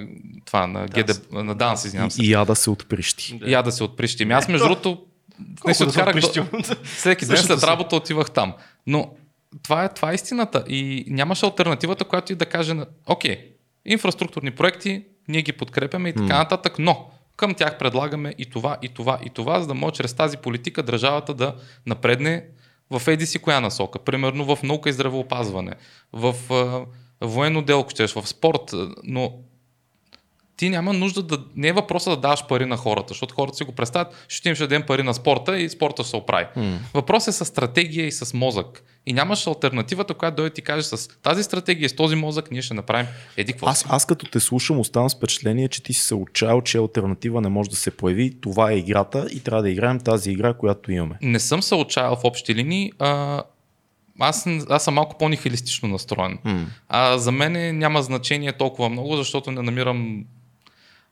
това, 0.45 0.67
на, 0.67 0.85
ГД, 0.87 1.31
на 1.31 1.55
ДАНС, 1.55 1.85
извинявам 1.85 2.11
се. 2.11 2.23
И, 2.23 2.31
я 2.31 2.45
да 2.45 2.55
се 2.55 2.69
отприщи. 2.69 3.39
И 3.45 3.51
я 3.51 3.63
да 3.63 3.71
се 3.71 3.83
отприщи. 3.83 4.23
Ами 4.23 4.33
аз 4.33 4.47
между 4.47 4.67
другото 4.67 5.05
не 5.67 5.73
се 5.73 5.83
откарах 5.83 6.15
до... 6.15 6.45
Всеки 6.83 7.25
ден 7.25 7.37
след 7.37 7.63
работа 7.63 7.95
отивах 7.95 8.31
там. 8.31 8.53
Но 8.87 9.11
това 9.63 9.83
е, 9.83 9.93
това 9.93 10.11
е 10.11 10.15
истината. 10.15 10.63
И 10.67 11.05
нямаше 11.07 11.45
альтернативата, 11.45 12.03
която 12.03 12.33
и 12.33 12.35
да 12.35 12.45
каже, 12.45 12.75
окей, 13.05 13.51
инфраструктурни 13.85 14.51
проекти, 14.51 15.03
ние 15.27 15.41
ги 15.41 15.51
подкрепяме 15.51 16.09
и 16.09 16.13
така 16.13 16.37
нататък, 16.37 16.79
но 16.79 17.09
към 17.35 17.53
тях 17.53 17.77
предлагаме 17.77 18.35
и 18.37 18.45
това, 18.45 18.77
и 18.81 18.89
това, 18.89 19.19
и 19.25 19.29
това, 19.29 19.61
за 19.61 19.67
да 19.67 19.73
може 19.73 19.93
чрез 19.93 20.13
тази 20.13 20.37
политика 20.37 20.83
държавата 20.83 21.33
да 21.33 21.55
напредне 21.85 22.45
в 22.91 23.01
еди 23.07 23.25
си 23.25 23.39
коя 23.39 23.59
насока. 23.59 23.99
Примерно 23.99 24.55
в 24.55 24.63
наука 24.63 24.89
и 24.89 24.93
здравеопазване, 24.93 25.73
в 26.13 26.35
военно 27.21 27.61
дело, 27.61 27.85
в 28.15 28.27
спорт, 28.27 28.73
но 29.03 29.39
ти 30.57 30.69
няма 30.69 30.93
нужда 30.93 31.23
да... 31.23 31.37
Не 31.55 31.67
е 31.67 31.73
въпроса 31.73 32.09
да 32.09 32.17
даваш 32.17 32.47
пари 32.47 32.65
на 32.65 32.77
хората, 32.77 33.05
защото 33.07 33.35
хората 33.35 33.57
си 33.57 33.63
го 33.63 33.71
представят, 33.71 34.25
ще 34.27 34.49
им 34.49 34.55
ще 34.55 34.63
дадем 34.63 34.83
пари 34.83 35.03
на 35.03 35.13
спорта 35.13 35.59
и 35.59 35.69
спорта 35.69 36.03
ще 36.03 36.09
се 36.09 36.15
оправи. 36.15 36.45
Mm. 36.57 36.77
Въпрос 36.93 37.27
е 37.27 37.31
с 37.31 37.45
стратегия 37.45 38.05
и 38.05 38.11
с 38.11 38.33
мозък. 38.33 38.83
И 39.05 39.13
нямаш 39.13 39.47
альтернативата, 39.47 40.13
която 40.13 40.35
дойде 40.35 40.53
ти 40.53 40.61
каже 40.61 40.83
с 40.83 41.07
тази 41.07 41.43
стратегия, 41.43 41.89
с 41.89 41.95
този 41.95 42.15
мозък, 42.15 42.51
ние 42.51 42.61
ще 42.61 42.73
направим 42.73 43.07
еди 43.37 43.51
какво. 43.51 43.67
Аз, 43.67 43.85
аз 43.89 44.05
като 44.05 44.25
те 44.25 44.39
слушам, 44.39 44.79
оставам 44.79 45.09
с 45.09 45.15
впечатление, 45.15 45.67
че 45.67 45.83
ти 45.83 45.93
си 45.93 46.01
се 46.01 46.15
отчаял, 46.15 46.61
че 46.61 46.77
альтернатива 46.77 47.41
не 47.41 47.49
може 47.49 47.69
да 47.69 47.75
се 47.75 47.91
появи. 47.91 48.33
Това 48.41 48.71
е 48.71 48.77
играта 48.77 49.27
и 49.31 49.39
трябва 49.39 49.61
да 49.61 49.69
играем 49.69 49.99
тази 49.99 50.31
игра, 50.31 50.53
която 50.53 50.91
имаме. 50.91 51.17
Не 51.21 51.39
съм 51.39 51.61
се 51.61 51.75
отчаял 51.75 52.15
в 52.15 52.23
общи 52.23 52.55
линии. 52.55 52.91
А, 52.99 53.43
аз, 54.19 54.47
аз 54.69 54.83
съм 54.83 54.93
малко 54.93 55.17
по-нихилистично 55.17 55.89
настроен. 55.89 56.37
Mm. 56.45 56.63
А 56.89 57.17
за 57.17 57.31
мен 57.31 57.77
няма 57.77 58.01
значение 58.01 58.53
толкова 58.53 58.89
много, 58.89 59.15
защото 59.17 59.51
не 59.51 59.61
намирам 59.61 60.25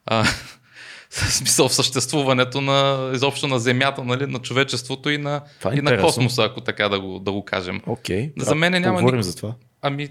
а, 0.06 0.24
смисъл 1.10 1.68
в 1.68 1.74
съществуването 1.74 2.60
на 2.60 3.10
изобщо 3.14 3.46
на 3.46 3.58
Земята, 3.58 4.04
нали, 4.04 4.26
на 4.26 4.38
човечеството 4.38 5.10
и 5.10 5.18
на, 5.18 5.42
е 5.72 5.76
и 5.76 5.80
на 5.80 6.00
космоса, 6.00 6.44
ако 6.44 6.60
така 6.60 6.88
да 6.88 7.00
го, 7.00 7.18
да 7.18 7.32
го 7.32 7.44
кажем. 7.44 7.80
Okay. 7.80 8.32
За 8.36 8.54
мен 8.54 8.72
няма. 8.72 8.98
Говорим 8.98 9.20
ник... 9.20 9.24
за 9.24 9.36
това. 9.36 9.54
Ами, 9.82 10.08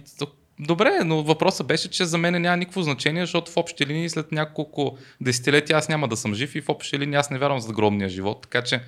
добре, 0.59 0.99
но 1.05 1.23
въпросът 1.23 1.67
беше, 1.67 1.89
че 1.89 2.05
за 2.05 2.17
мен 2.17 2.41
няма 2.41 2.57
никакво 2.57 2.81
значение, 2.81 3.23
защото 3.23 3.51
в 3.51 3.57
общи 3.57 3.85
линии 3.85 4.09
след 4.09 4.31
няколко 4.31 4.97
десетилетия 5.21 5.77
аз 5.77 5.89
няма 5.89 6.07
да 6.07 6.17
съм 6.17 6.33
жив 6.33 6.55
и 6.55 6.61
в 6.61 6.69
общи 6.69 6.99
линии 6.99 7.15
аз 7.15 7.29
не 7.29 7.37
вярвам 7.37 7.59
за 7.59 7.73
гробния 7.73 8.09
живот. 8.09 8.41
Така 8.41 8.61
че, 8.61 8.81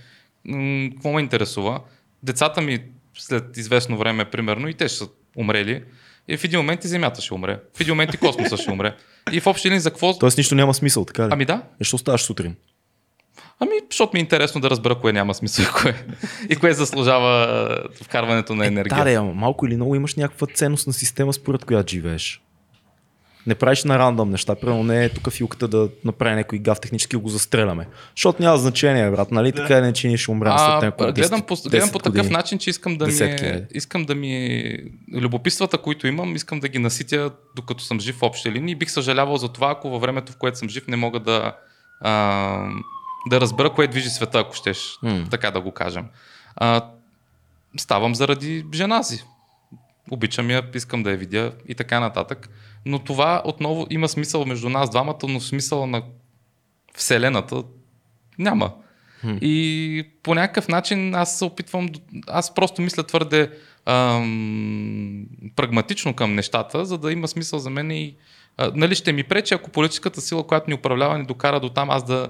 м- 0.45 0.89
какво 0.93 1.11
ме 1.11 1.21
интересува? 1.21 1.81
Децата 2.23 2.61
ми 2.61 2.79
след 3.17 3.57
известно 3.57 3.97
време, 3.97 4.25
примерно, 4.25 4.67
и 4.67 4.73
те 4.73 4.87
ще 4.87 4.97
са 4.97 5.07
умрели. 5.37 5.83
И 6.27 6.37
в 6.37 6.43
един 6.43 6.59
момент 6.59 6.83
и 6.83 6.87
Земята 6.87 7.21
ще 7.21 7.33
умре. 7.33 7.59
В 7.77 7.81
един 7.81 7.91
момент 7.91 8.13
и 8.13 8.17
космоса 8.17 8.57
ще 8.57 8.71
умре. 8.71 8.95
И 9.31 9.39
в 9.39 9.47
общи 9.47 9.67
линии 9.67 9.79
за 9.79 9.91
какво? 9.91 10.17
Тоест 10.17 10.37
нищо 10.37 10.55
няма 10.55 10.73
смисъл, 10.73 11.05
така 11.05 11.23
ли? 11.23 11.29
Ами 11.31 11.45
да. 11.45 11.61
Е, 11.81 11.83
що 11.83 11.97
ставаш 11.97 12.21
сутрин? 12.21 12.55
Ами, 13.59 13.71
защото 13.91 14.11
ми 14.13 14.19
е 14.19 14.21
интересно 14.21 14.61
да 14.61 14.69
разбера 14.69 14.95
кое 14.95 15.13
няма 15.13 15.33
смисъл 15.33 15.63
и 15.63 15.67
кое, 15.81 16.05
и 16.49 16.55
кое 16.55 16.73
заслужава 16.73 17.87
вкарването 18.03 18.55
на 18.55 18.65
енергия. 18.67 19.09
Е, 19.09 19.13
да, 19.13 19.23
малко 19.23 19.65
или 19.65 19.75
много 19.75 19.95
имаш 19.95 20.15
някаква 20.15 20.47
ценност 20.47 20.87
на 20.87 20.93
система, 20.93 21.33
според 21.33 21.65
която 21.65 21.91
живееш 21.91 22.41
не 23.47 23.55
правиш 23.55 23.83
на 23.83 23.99
рандъм 23.99 24.29
неща. 24.29 24.55
Примерно 24.55 24.83
не 24.83 25.05
е 25.05 25.09
тук 25.09 25.31
филката 25.31 25.67
да 25.67 25.89
направи 26.05 26.35
някой 26.35 26.59
гав 26.59 26.79
технически 26.79 27.15
го 27.15 27.29
застреляме. 27.29 27.87
Защото 28.15 28.41
няма 28.41 28.57
значение, 28.57 29.11
брат. 29.11 29.31
Нали? 29.31 29.51
Да. 29.51 29.61
Така 29.61 29.77
е, 29.77 29.81
не, 29.81 29.93
че 29.93 30.07
ние 30.07 30.17
ще 30.17 30.31
умрем 30.31 30.53
след 30.57 30.67
темpo. 30.67 31.13
Гледам, 31.13 31.41
по, 31.41 31.55
гледам 31.69 31.91
по 31.91 31.99
такъв 31.99 32.29
начин, 32.29 32.59
че 32.59 32.69
искам 32.69 32.97
да, 32.97 33.05
Десетки, 33.05 33.43
ми, 33.43 33.49
е, 33.49 33.67
искам 33.73 34.05
да 34.05 34.15
ми 34.15 34.77
любопитствата, 35.13 35.77
които 35.77 36.07
имам, 36.07 36.35
искам 36.35 36.59
да 36.59 36.67
ги 36.67 36.79
наситя 36.79 37.31
докато 37.55 37.83
съм 37.83 37.99
жив 37.99 38.15
в 38.15 38.23
общи 38.23 38.51
линии. 38.51 38.75
Бих 38.75 38.91
съжалявал 38.91 39.37
за 39.37 39.47
това, 39.47 39.71
ако 39.71 39.89
във 39.89 40.01
времето, 40.01 40.31
в 40.31 40.37
което 40.37 40.57
съм 40.57 40.69
жив, 40.69 40.87
не 40.87 40.95
мога 40.95 41.19
да, 41.19 41.55
а, 42.01 42.67
да 43.29 43.41
разбера 43.41 43.69
кое 43.69 43.87
движи 43.87 44.09
света, 44.09 44.39
ако 44.39 44.55
щеш, 44.55 44.99
mm. 45.03 45.29
така 45.31 45.51
да 45.51 45.61
го 45.61 45.71
кажем. 45.71 46.05
А, 46.55 46.81
ставам 47.77 48.15
заради 48.15 48.65
жена 48.73 49.03
си. 49.03 49.23
Обичам 50.11 50.49
я, 50.49 50.63
искам 50.75 51.03
да 51.03 51.11
я 51.11 51.17
видя 51.17 51.51
и 51.67 51.75
така 51.75 51.99
нататък 51.99 52.49
но 52.85 52.99
това 52.99 53.41
отново 53.45 53.87
има 53.89 54.07
смисъл 54.07 54.45
между 54.45 54.69
нас 54.69 54.89
двамата, 54.89 55.19
но 55.27 55.39
смисъл 55.39 55.87
на 55.87 56.03
Вселената 56.95 57.63
няма. 58.39 58.73
Хм. 59.21 59.37
И 59.41 60.07
по 60.23 60.35
някакъв 60.35 60.67
начин 60.67 61.15
аз 61.15 61.37
се 61.37 61.45
опитвам, 61.45 61.89
аз 62.27 62.53
просто 62.53 62.81
мисля 62.81 63.03
твърде 63.03 63.51
ам, 63.85 65.25
прагматично 65.55 66.13
към 66.13 66.35
нещата, 66.35 66.85
за 66.85 66.97
да 66.97 67.11
има 67.11 67.27
смисъл 67.27 67.59
за 67.59 67.69
мен 67.69 67.91
и 67.91 68.15
а, 68.57 68.71
нали 68.75 68.95
ще 68.95 69.11
ми 69.11 69.23
пречи, 69.23 69.53
ако 69.53 69.69
политическата 69.69 70.21
сила, 70.21 70.47
която 70.47 70.69
ни 70.69 70.73
управлява, 70.73 71.17
ни 71.17 71.25
докара 71.25 71.59
до 71.59 71.69
там, 71.69 71.89
аз 71.89 72.03
да 72.03 72.29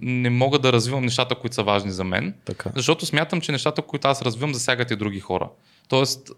не 0.00 0.30
мога 0.30 0.58
да 0.58 0.72
развивам 0.72 1.04
нещата, 1.04 1.34
които 1.34 1.54
са 1.54 1.62
важни 1.62 1.90
за 1.90 2.04
мен. 2.04 2.34
Така. 2.44 2.70
Защото 2.76 3.06
смятам, 3.06 3.40
че 3.40 3.52
нещата, 3.52 3.82
които 3.82 4.08
аз 4.08 4.22
развивам, 4.22 4.54
засягат 4.54 4.90
и 4.90 4.96
други 4.96 5.20
хора. 5.20 5.48
Тоест, 5.88 6.30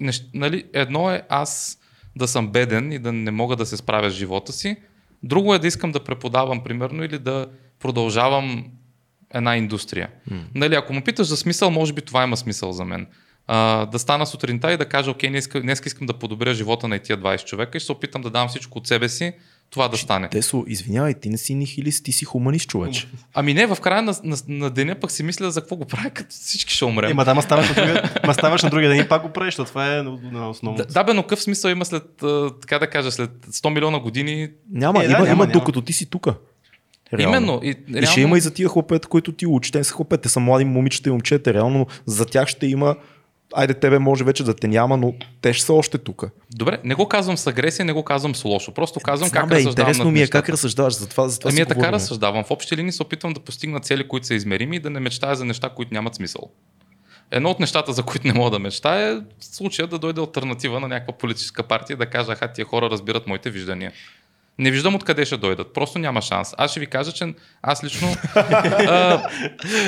нещ, 0.00 0.24
нали, 0.34 0.64
едно 0.72 1.10
е 1.10 1.22
аз 1.28 1.78
да 2.16 2.28
съм 2.28 2.48
беден 2.48 2.92
и 2.92 2.98
да 2.98 3.12
не 3.12 3.30
мога 3.30 3.56
да 3.56 3.66
се 3.66 3.76
справя 3.76 4.10
с 4.10 4.14
живота 4.14 4.52
си. 4.52 4.76
Друго 5.22 5.54
е 5.54 5.58
да 5.58 5.66
искам 5.66 5.92
да 5.92 6.04
преподавам, 6.04 6.64
примерно, 6.64 7.04
или 7.04 7.18
да 7.18 7.46
продължавам 7.80 8.64
една 9.34 9.56
индустрия. 9.56 10.08
Mm. 10.30 10.40
Нали, 10.54 10.74
ако 10.74 10.92
му 10.92 11.02
питаш 11.02 11.26
за 11.26 11.36
смисъл, 11.36 11.70
може 11.70 11.92
би 11.92 12.02
това 12.02 12.24
има 12.24 12.36
смисъл 12.36 12.72
за 12.72 12.84
мен. 12.84 13.06
А, 13.46 13.86
да 13.86 13.98
стана 13.98 14.26
сутринта 14.26 14.72
и 14.72 14.76
да 14.76 14.88
кажа, 14.88 15.10
окей, 15.10 15.30
днес, 15.30 15.48
днес 15.48 15.82
искам 15.86 16.06
да 16.06 16.12
подобря 16.12 16.54
живота 16.54 16.88
на 16.88 16.98
тия 16.98 17.18
20 17.18 17.44
човека 17.44 17.76
и 17.76 17.80
ще 17.80 17.86
се 17.86 17.92
опитам 17.92 18.22
да 18.22 18.30
дам 18.30 18.48
всичко 18.48 18.78
от 18.78 18.86
себе 18.86 19.08
си, 19.08 19.32
това 19.72 19.88
да 19.88 19.96
стане. 19.96 20.28
Тесо, 20.28 20.64
извинявай, 20.66 21.14
ти 21.14 21.28
не 21.28 21.38
си 21.38 21.54
нихилист, 21.54 22.04
ти 22.04 22.12
си 22.12 22.24
хуманист, 22.24 22.68
човече. 22.68 23.08
Ами 23.34 23.54
не, 23.54 23.66
в 23.66 23.76
края 23.80 24.02
на, 24.02 24.14
на, 24.24 24.36
на 24.48 24.70
деня 24.70 24.94
пък 25.00 25.10
си 25.10 25.22
мисля 25.22 25.50
за 25.50 25.60
какво 25.60 25.76
го 25.76 25.84
правя, 25.84 26.10
като 26.10 26.30
всички 26.30 26.74
ще 26.74 26.84
умрем. 26.84 27.10
Ема 27.10 27.24
да, 27.24 27.34
ма 27.34 27.42
ставаш, 27.42 27.68
на 27.68 27.74
другия, 27.74 28.12
ма 28.26 28.34
ставаш 28.34 28.62
на 28.62 28.70
другия 28.70 28.90
ден 28.90 29.00
и 29.04 29.08
пак 29.08 29.22
го 29.22 29.28
правиш, 29.28 29.54
това 29.54 29.96
е 29.96 30.02
на 30.02 30.48
основно. 30.48 30.76
Да, 30.76 30.86
да, 30.86 31.04
бе, 31.04 31.12
но 31.12 31.22
какъв 31.22 31.42
смисъл 31.42 31.70
има 31.70 31.84
след, 31.84 32.02
така 32.60 32.78
да 32.78 32.86
кажа, 32.86 33.12
след 33.12 33.30
100 33.30 33.74
милиона 33.74 33.98
години? 33.98 34.48
Няма, 34.72 35.02
е, 35.02 35.04
има, 35.04 35.12
да, 35.12 35.18
няма, 35.18 35.26
има 35.26 35.46
няма. 35.46 35.52
докато 35.52 35.82
ти 35.82 35.92
си 35.92 36.10
тук. 36.10 36.28
Реално. 37.18 37.36
Именно. 37.36 37.60
И, 37.62 37.76
реално... 37.88 38.02
и 38.02 38.06
ще 38.06 38.20
има 38.20 38.38
и 38.38 38.40
за 38.40 38.54
тия 38.54 38.68
хлопета, 38.68 39.08
които 39.08 39.32
ти 39.32 39.46
учи. 39.46 39.72
Те 39.72 39.84
са 39.84 39.92
хлопета, 39.94 40.22
те 40.22 40.28
са 40.28 40.40
млади 40.40 40.64
момичета 40.64 41.08
и 41.08 41.12
момчета. 41.12 41.54
Реално 41.54 41.86
за 42.06 42.26
тях 42.26 42.48
ще 42.48 42.66
има 42.66 42.96
айде 43.54 43.74
тебе 43.74 43.98
може 43.98 44.24
вече 44.24 44.44
да 44.44 44.56
те 44.56 44.68
няма, 44.68 44.96
но 44.96 45.14
те 45.40 45.52
ще 45.52 45.64
са 45.64 45.72
още 45.72 45.98
тук. 45.98 46.24
Добре, 46.54 46.78
не 46.84 46.94
го 46.94 47.08
казвам 47.08 47.36
с 47.36 47.46
агресия, 47.46 47.84
не 47.84 47.92
го 47.92 48.04
казвам 48.04 48.34
с 48.34 48.44
лошо. 48.44 48.74
Просто 48.74 49.00
казвам 49.00 49.28
Знам, 49.28 49.40
как 49.40 49.48
бе, 49.48 49.54
разсъждавам. 49.56 49.90
Интересно 49.90 50.10
ми 50.10 50.22
е 50.22 50.28
как 50.28 50.48
разсъждаваш, 50.48 50.94
за 50.94 51.08
това, 51.08 51.28
за 51.28 51.38
това 51.38 51.50
Ами 51.50 51.60
е 51.60 51.66
така 51.66 51.92
разсъждавам. 51.92 52.44
В 52.44 52.50
общи 52.50 52.76
линии 52.76 52.92
се 52.92 53.02
опитвам 53.02 53.32
да 53.32 53.40
постигна 53.40 53.80
цели, 53.80 54.08
които 54.08 54.26
са 54.26 54.34
измерими 54.34 54.76
и 54.76 54.80
да 54.80 54.90
не 54.90 55.00
мечтая 55.00 55.36
за 55.36 55.44
неща, 55.44 55.68
които 55.68 55.94
нямат 55.94 56.14
смисъл. 56.14 56.50
Едно 57.30 57.50
от 57.50 57.60
нещата, 57.60 57.92
за 57.92 58.02
които 58.02 58.26
не 58.26 58.32
мога 58.32 58.50
да 58.50 58.58
мечтая 58.58 59.16
е 59.16 59.20
случая 59.40 59.88
да 59.88 59.98
дойде 59.98 60.20
альтернатива 60.20 60.80
на 60.80 60.88
някаква 60.88 61.14
политическа 61.14 61.62
партия 61.62 61.96
да 61.96 62.06
каже, 62.06 62.32
аха, 62.32 62.52
тия 62.52 62.64
хора 62.64 62.90
разбират 62.90 63.26
моите 63.26 63.50
виждания. 63.50 63.92
Не 64.58 64.70
виждам 64.70 64.94
откъде 64.94 65.24
ще 65.24 65.36
дойдат. 65.36 65.74
Просто 65.74 65.98
няма 65.98 66.22
шанс. 66.22 66.54
Аз 66.58 66.70
ще 66.70 66.80
ви 66.80 66.86
кажа, 66.86 67.12
че 67.12 67.34
аз 67.62 67.84
лично. 67.84 68.08
а, 68.34 69.28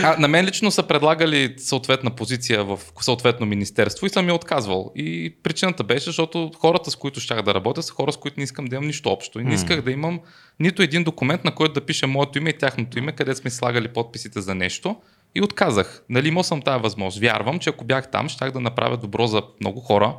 а, 0.03 0.17
на 0.19 0.29
мен 0.29 0.45
лично 0.45 0.71
са 0.71 0.83
предлагали 0.83 1.55
съответна 1.59 2.11
позиция 2.11 2.65
в 2.65 2.81
съответно 3.01 3.47
министерство 3.47 4.07
и 4.07 4.11
съм 4.11 4.29
я 4.29 4.35
отказвал. 4.35 4.93
И 4.97 5.37
причината 5.43 5.85
беше, 5.85 6.05
защото 6.05 6.51
хората, 6.59 6.91
с 6.91 6.97
които 6.97 7.21
щях 7.21 7.43
да 7.43 7.55
работя, 7.55 7.83
са 7.83 7.93
хора, 7.93 8.13
с 8.13 8.17
които 8.17 8.35
не 8.41 8.45
искам 8.45 8.65
да 8.65 8.77
имам 8.77 8.87
нищо 8.87 9.09
общо. 9.09 9.41
И 9.41 9.45
не 9.45 9.55
исках 9.55 9.83
да 9.83 9.91
имам 9.91 10.21
нито 10.61 10.83
един 10.83 11.05
документ, 11.05 11.45
на 11.45 11.55
който 11.55 11.75
да 11.75 11.87
пише 11.87 12.07
моето 12.07 12.39
име 12.39 12.51
и 12.51 12.59
тяхното 12.59 12.99
име, 12.99 13.13
къде 13.13 13.35
сме 13.35 13.51
слагали 13.51 13.89
подписите 13.89 14.41
за 14.41 14.55
нещо. 14.55 14.97
И 15.35 15.43
отказах. 15.43 16.03
Нали, 16.09 16.29
имал 16.29 16.43
съм 16.43 16.63
тази 16.63 16.83
възможност. 16.83 17.21
Вярвам, 17.21 17.59
че 17.59 17.71
ако 17.71 17.85
бях 17.85 18.11
там, 18.11 18.29
щях 18.29 18.51
да 18.51 18.61
направя 18.61 18.97
добро 18.97 19.27
за 19.27 19.43
много 19.61 19.81
хора. 19.81 20.17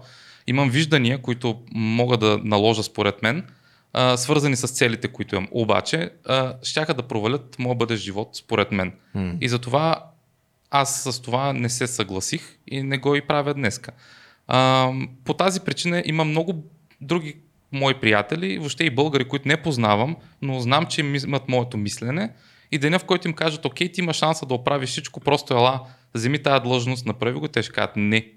Имам 0.48 0.70
виждания, 0.70 1.22
които 1.22 1.60
мога 1.72 2.18
да 2.18 2.40
наложа 2.44 2.84
според 2.84 3.24
мен 3.24 3.44
а, 3.98 4.18
свързани 4.18 4.56
с 4.56 4.68
целите, 4.68 5.08
които 5.08 5.36
имам. 5.36 5.48
Обаче, 5.52 6.10
а, 6.26 6.54
щяха 6.64 6.94
да 6.94 7.04
провалят 7.04 7.60
моят 7.60 7.78
бъдещ 7.78 8.04
живот, 8.04 8.30
според 8.34 8.72
мен. 8.72 8.94
Mm. 9.16 9.38
И 9.42 9.50
затова 9.50 10.04
аз 10.72 11.04
с 11.04 11.22
това 11.22 11.54
не 11.54 11.70
се 11.70 11.88
съгласих 11.88 12.58
и 12.68 12.84
не 12.84 12.98
го 12.98 13.16
и 13.16 13.22
правя 13.22 13.54
днеска. 13.54 13.92
А, 14.48 14.92
по 15.26 15.34
тази 15.34 15.60
причина 15.60 16.04
има 16.06 16.26
много 16.26 16.64
други 17.02 17.36
мои 17.72 17.94
приятели, 17.94 18.58
въобще 18.58 18.84
и 18.84 18.90
българи, 18.90 19.28
които 19.28 19.48
не 19.48 19.62
познавам, 19.62 20.16
но 20.42 20.60
знам, 20.60 20.86
че 20.86 21.02
имат 21.02 21.50
моето 21.50 21.78
мислене. 21.78 22.30
И 22.72 22.78
деня, 22.78 23.00
в 23.00 23.06
който 23.06 23.28
им 23.28 23.34
кажат, 23.34 23.66
окей, 23.66 23.92
ти 23.92 24.02
има 24.02 24.14
шанса 24.14 24.46
да 24.46 24.54
оправиш 24.54 24.90
всичко, 24.90 25.20
просто 25.20 25.54
ела, 25.54 25.82
вземи 26.14 26.44
тази 26.44 26.64
длъжност, 26.64 27.06
направи 27.06 27.40
го, 27.40 27.48
те 27.48 27.64
ще 27.64 27.74
кажат 27.74 27.96
не. 27.96 28.32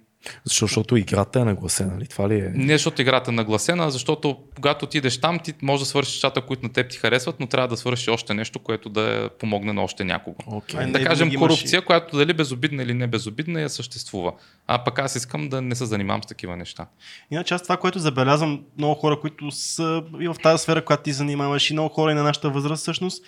Защо, 0.44 0.66
защото 0.66 0.96
играта 0.96 1.40
е 1.40 1.44
нагласена, 1.44 1.92
нали? 1.94 2.06
Това 2.06 2.28
ли 2.28 2.34
е? 2.34 2.52
Не, 2.54 2.72
защото 2.72 3.02
играта 3.02 3.30
е 3.30 3.34
нагласена, 3.34 3.90
защото 3.90 4.38
когато 4.54 4.84
отидеш 4.84 5.20
там, 5.20 5.38
ти 5.38 5.54
можеш 5.62 5.82
да 5.82 5.88
свършиш 5.88 6.14
нещата, 6.14 6.40
които 6.40 6.62
на 6.62 6.72
теб 6.72 6.90
ти 6.90 6.96
харесват, 6.96 7.40
но 7.40 7.46
трябва 7.46 7.68
да 7.68 7.76
свършиш 7.76 8.08
още 8.08 8.34
нещо, 8.34 8.58
което 8.58 8.88
да 8.88 9.30
помогне 9.38 9.72
на 9.72 9.82
още 9.82 10.04
някого. 10.04 10.36
Okay. 10.36 10.92
Да 10.92 11.04
кажем 11.04 11.34
корупция, 11.34 11.84
която 11.84 12.16
дали 12.16 12.32
безобидна 12.32 12.82
или 12.82 12.94
не 12.94 13.06
безобидна, 13.06 13.60
я 13.60 13.68
съществува. 13.68 14.32
А 14.66 14.84
пък 14.84 14.98
аз 14.98 15.16
искам 15.16 15.48
да 15.48 15.62
не 15.62 15.74
се 15.74 15.86
занимавам 15.86 16.22
с 16.22 16.26
такива 16.26 16.56
неща. 16.56 16.86
Иначе 17.30 17.54
аз 17.54 17.62
това, 17.62 17.76
което 17.76 17.98
забелязвам, 17.98 18.64
много 18.78 18.94
хора, 18.94 19.20
които 19.20 19.50
са 19.50 20.02
и 20.20 20.28
в 20.28 20.36
тази 20.42 20.62
сфера, 20.62 20.84
която 20.84 21.02
ти 21.02 21.12
занимаваш, 21.12 21.70
и 21.70 21.72
много 21.72 21.88
хора 21.88 22.12
и 22.12 22.14
на 22.14 22.22
нашата 22.22 22.50
възраст, 22.50 22.82
всъщност, 22.82 23.24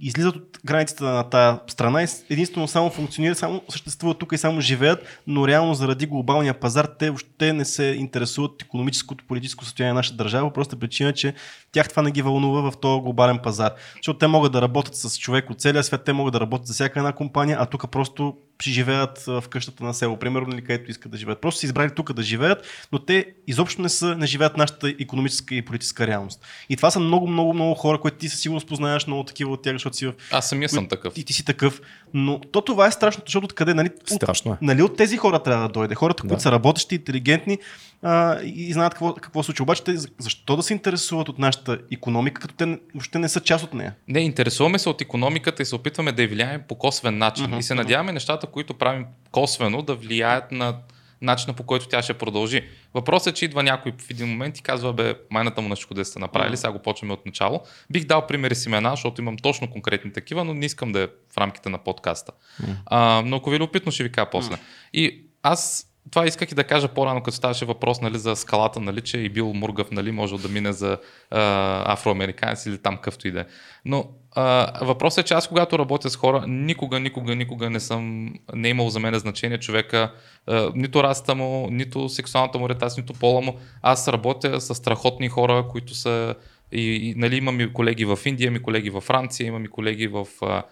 излизат 0.00 0.36
от 0.36 0.58
границата 0.64 1.04
на 1.04 1.30
тая 1.30 1.60
страна 1.66 2.02
и 2.02 2.06
единствено 2.30 2.68
само 2.68 2.90
функционират, 2.90 3.38
само 3.38 3.62
съществуват 3.68 4.18
тук 4.18 4.32
и 4.32 4.38
само 4.38 4.60
живеят, 4.60 5.22
но 5.26 5.48
реално 5.48 5.74
заради 5.74 6.06
глобалния 6.06 6.54
пазар 6.54 6.88
те 6.98 7.10
въобще 7.10 7.52
не 7.52 7.64
се 7.64 7.84
интересуват 7.84 8.52
от 8.52 8.62
економическото, 8.62 9.24
политическо 9.28 9.64
състояние 9.64 9.92
на 9.92 9.98
нашата 9.98 10.16
държава, 10.16 10.52
просто 10.52 10.78
причина, 10.78 11.12
че 11.12 11.34
тях 11.72 11.88
това 11.88 12.02
не 12.02 12.10
ги 12.10 12.22
вълнува 12.22 12.70
в 12.70 12.76
този 12.76 13.02
глобален 13.02 13.38
пазар. 13.38 13.72
Защото 13.96 14.18
те 14.18 14.26
могат 14.26 14.52
да 14.52 14.62
работят 14.62 14.96
с 14.96 15.18
човек 15.18 15.50
от 15.50 15.60
целия 15.60 15.84
свят, 15.84 16.04
те 16.04 16.12
могат 16.12 16.32
да 16.32 16.40
работят 16.40 16.66
за 16.66 16.74
всяка 16.74 16.98
една 16.98 17.12
компания, 17.12 17.56
а 17.60 17.66
тук 17.66 17.90
просто 17.90 18.36
си 18.62 18.72
живеят 18.72 19.18
в 19.26 19.44
къщата 19.50 19.84
на 19.84 19.94
село, 19.94 20.16
примерно, 20.16 20.54
или 20.54 20.64
където 20.64 20.90
искат 20.90 21.12
да 21.12 21.18
живеят. 21.18 21.40
Просто 21.40 21.60
са 21.60 21.66
избрали 21.66 21.90
тук 21.90 22.12
да 22.12 22.22
живеят, 22.22 22.86
но 22.92 22.98
те 22.98 23.26
изобщо 23.46 23.82
не, 23.82 23.88
са, 23.88 24.16
не 24.16 24.26
живеят 24.26 24.56
нашата 24.56 24.94
економическа 25.00 25.54
и 25.54 25.62
политическа 25.62 26.06
реалност. 26.06 26.44
И 26.68 26.76
това 26.76 26.90
са 26.90 27.00
много, 27.00 27.26
много, 27.26 27.54
много 27.54 27.74
хора, 27.74 28.00
които 28.00 28.16
ти 28.16 28.28
със 28.28 28.40
сигурност 28.40 28.68
познаваш 28.68 29.06
много 29.06 29.24
такива 29.24 29.52
от 29.52 29.62
тях, 29.62 29.72
защото 29.72 29.96
си 29.96 30.06
в. 30.06 30.14
Аз 30.30 30.48
самия 30.48 30.68
съм 30.68 30.88
такъв. 30.88 31.12
И 31.16 31.24
ти 31.24 31.32
си 31.32 31.44
такъв. 31.44 31.80
Но 32.14 32.40
то 32.40 32.60
това 32.60 32.86
е 32.86 32.90
страшно, 32.90 33.22
защото 33.26 33.44
откъде, 33.44 33.74
нали? 33.74 33.90
Страшно 34.06 34.52
е. 34.52 34.56
Нали 34.62 34.82
от 34.82 34.96
тези 34.96 35.16
хора 35.16 35.42
трябва 35.42 35.68
да 35.68 35.72
дойде. 35.72 35.94
Хората, 35.94 36.20
които 36.20 36.34
да. 36.34 36.40
са 36.40 36.52
работещи, 36.52 36.94
интелигентни, 36.94 37.58
а, 38.02 38.40
и 38.42 38.72
знаят 38.72 38.94
какво, 38.94 39.14
какво 39.14 39.42
случва. 39.42 39.62
Обаче 39.62 39.84
те 39.84 39.96
защо 40.18 40.56
да 40.56 40.62
се 40.62 40.72
интересуват 40.72 41.28
от 41.28 41.38
нашата 41.38 41.78
економика, 41.92 42.40
като 42.40 42.54
те 42.54 42.78
въобще 42.94 43.18
не 43.18 43.28
са 43.28 43.40
част 43.40 43.64
от 43.64 43.74
нея? 43.74 43.94
Не, 44.08 44.20
интересуваме 44.20 44.78
се 44.78 44.88
от 44.88 45.00
економиката 45.00 45.62
и 45.62 45.66
се 45.66 45.74
опитваме 45.74 46.12
да 46.12 46.22
я 46.22 46.28
влияем 46.28 46.62
по 46.68 46.74
косвен 46.74 47.18
начин. 47.18 47.46
Uh-huh, 47.46 47.58
и 47.58 47.62
се 47.62 47.74
надяваме 47.74 48.10
uh-huh. 48.10 48.14
нещата, 48.14 48.43
които 48.46 48.74
правим 48.74 49.06
косвено, 49.30 49.82
да 49.82 49.94
влияят 49.94 50.52
на 50.52 50.76
начина 51.24 51.54
по 51.54 51.62
който 51.62 51.88
тя 51.88 52.02
ще 52.02 52.14
продължи. 52.14 52.68
Въпросът 52.94 53.32
е, 53.32 53.36
че 53.36 53.44
идва 53.44 53.62
някой 53.62 53.92
в 53.98 54.10
един 54.10 54.28
момент 54.28 54.58
и 54.58 54.62
казва, 54.62 54.92
бе, 54.92 55.14
майната 55.30 55.60
му 55.60 55.68
нещо 55.68 55.94
да 55.94 56.04
сте 56.04 56.18
направили, 56.18 56.56
сега 56.56 56.72
го 56.72 56.78
почваме 56.78 57.12
от 57.12 57.26
начало. 57.26 57.60
Бих 57.90 58.04
дал 58.04 58.26
примери 58.26 58.54
с 58.54 58.66
имена, 58.66 58.90
защото 58.90 59.20
имам 59.20 59.36
точно 59.36 59.70
конкретни 59.70 60.12
такива, 60.12 60.44
но 60.44 60.54
не 60.54 60.66
искам 60.66 60.92
да 60.92 61.00
е 61.00 61.06
в 61.06 61.38
рамките 61.38 61.68
на 61.68 61.78
подкаста. 61.78 62.32
Mm. 62.62 62.76
А, 62.86 63.22
но 63.26 63.36
ако 63.36 63.50
ви 63.50 63.56
е 63.56 63.58
любопитно, 63.58 63.92
ще 63.92 64.02
ви 64.02 64.12
кажа 64.12 64.30
после. 64.30 64.54
Mm. 64.54 64.60
И 64.92 65.26
аз 65.42 65.90
това 66.10 66.26
исках 66.26 66.52
и 66.52 66.54
да 66.54 66.64
кажа 66.64 66.88
по-рано, 66.88 67.22
като 67.22 67.36
ставаше 67.36 67.64
въпрос 67.64 68.00
нали, 68.00 68.18
за 68.18 68.36
скалата, 68.36 68.80
нали, 68.80 69.00
че 69.00 69.18
и 69.18 69.28
бил 69.28 69.52
Мургав 69.52 69.90
нали, 69.90 70.10
може 70.10 70.36
да 70.36 70.48
мине 70.48 70.72
за 70.72 70.98
а, 71.30 71.92
афроамериканец 71.92 72.66
или 72.66 72.78
там 72.78 72.96
къвто 72.96 73.28
и 73.28 73.30
да 73.32 73.40
е. 73.40 73.44
Но 73.84 74.08
а, 74.34 74.72
въпросът 74.84 75.24
е, 75.24 75.28
че 75.28 75.34
аз 75.34 75.48
когато 75.48 75.78
работя 75.78 76.10
с 76.10 76.16
хора, 76.16 76.44
никога, 76.48 77.00
никога, 77.00 77.34
никога 77.34 77.70
не 77.70 77.80
съм, 77.80 78.32
не 78.54 78.68
е 78.68 78.70
имал 78.70 78.90
за 78.90 79.00
мен 79.00 79.14
значение 79.14 79.58
човека, 79.58 80.12
а, 80.46 80.70
нито 80.74 81.02
расата 81.02 81.34
му, 81.34 81.68
нито 81.70 82.08
сексуалната 82.08 82.58
му 82.58 82.64
ориентация, 82.64 83.02
нито 83.02 83.12
пола 83.12 83.40
му. 83.40 83.56
Аз 83.82 84.08
работя 84.08 84.60
с 84.60 84.74
страхотни 84.74 85.28
хора, 85.28 85.66
които 85.70 85.94
са 85.94 86.34
и, 86.72 87.10
и 87.10 87.14
нали, 87.16 87.36
имам 87.36 87.60
и 87.60 87.72
колеги 87.72 88.04
в 88.04 88.18
Индия, 88.24 88.46
имам 88.46 88.56
и 88.56 88.62
колеги 88.62 88.90
във 88.90 89.04
Франция, 89.04 89.46
имам 89.46 89.64
и 89.64 89.68
колеги 89.68 90.06
в 90.06 90.26
а, 90.42 90.62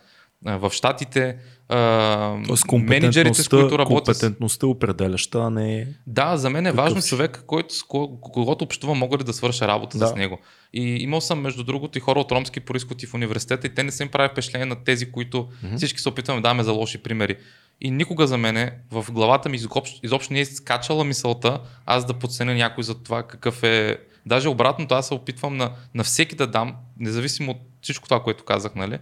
в 0.44 0.70
Штатите, 0.70 1.36
менеджерите, 2.72 3.42
с 3.42 3.48
които 3.48 3.78
работят. 3.78 4.04
Компетентността 4.04 4.66
е 4.66 4.70
определяща, 4.70 5.38
а 5.38 5.50
не. 5.50 5.88
Да, 6.06 6.36
за 6.36 6.50
мен 6.50 6.66
е 6.66 6.72
важно 6.72 7.02
човек, 7.02 7.44
който, 7.46 7.74
с 7.74 7.82
когото 7.82 8.64
общува, 8.64 8.94
мога 8.94 9.18
ли 9.18 9.24
да 9.24 9.32
свърша 9.32 9.68
работа 9.68 9.98
да. 9.98 10.06
с 10.06 10.14
него. 10.14 10.38
И 10.74 10.82
имал 10.82 11.20
съм, 11.20 11.40
между 11.40 11.64
другото, 11.64 11.98
и 11.98 12.00
хора 12.00 12.20
от 12.20 12.32
ромски 12.32 12.60
происход 12.60 13.02
и 13.02 13.06
в 13.06 13.14
университета, 13.14 13.66
и 13.66 13.74
те 13.74 13.82
не 13.82 13.90
са 13.90 14.02
им 14.02 14.08
прави 14.08 14.28
впечатление 14.28 14.66
на 14.66 14.84
тези, 14.84 15.12
които 15.12 15.48
mm-hmm. 15.48 15.76
всички 15.76 16.00
се 16.00 16.08
опитваме 16.08 16.40
да 16.40 16.48
даме 16.48 16.62
за 16.62 16.72
лоши 16.72 16.98
примери. 16.98 17.36
И 17.80 17.90
никога 17.90 18.26
за 18.26 18.38
мене 18.38 18.72
в 18.90 19.06
главата 19.10 19.48
ми 19.48 19.56
изобщо, 19.56 20.00
изобщо 20.02 20.32
не 20.32 20.40
е 20.40 20.44
скачала 20.44 21.04
мисълта 21.04 21.60
аз 21.86 22.04
да 22.04 22.14
подценя 22.14 22.54
някой 22.54 22.84
за 22.84 23.02
това 23.02 23.22
какъв 23.22 23.62
е. 23.62 23.98
Даже 24.26 24.48
обратното, 24.48 24.94
аз 24.94 25.08
се 25.08 25.14
опитвам 25.14 25.56
на, 25.56 25.72
на 25.94 26.04
всеки 26.04 26.34
да 26.34 26.46
дам, 26.46 26.76
независимо 26.98 27.50
от 27.50 27.58
всичко 27.82 28.08
това, 28.08 28.22
което 28.22 28.44
казах, 28.44 28.74
нали, 28.74 28.98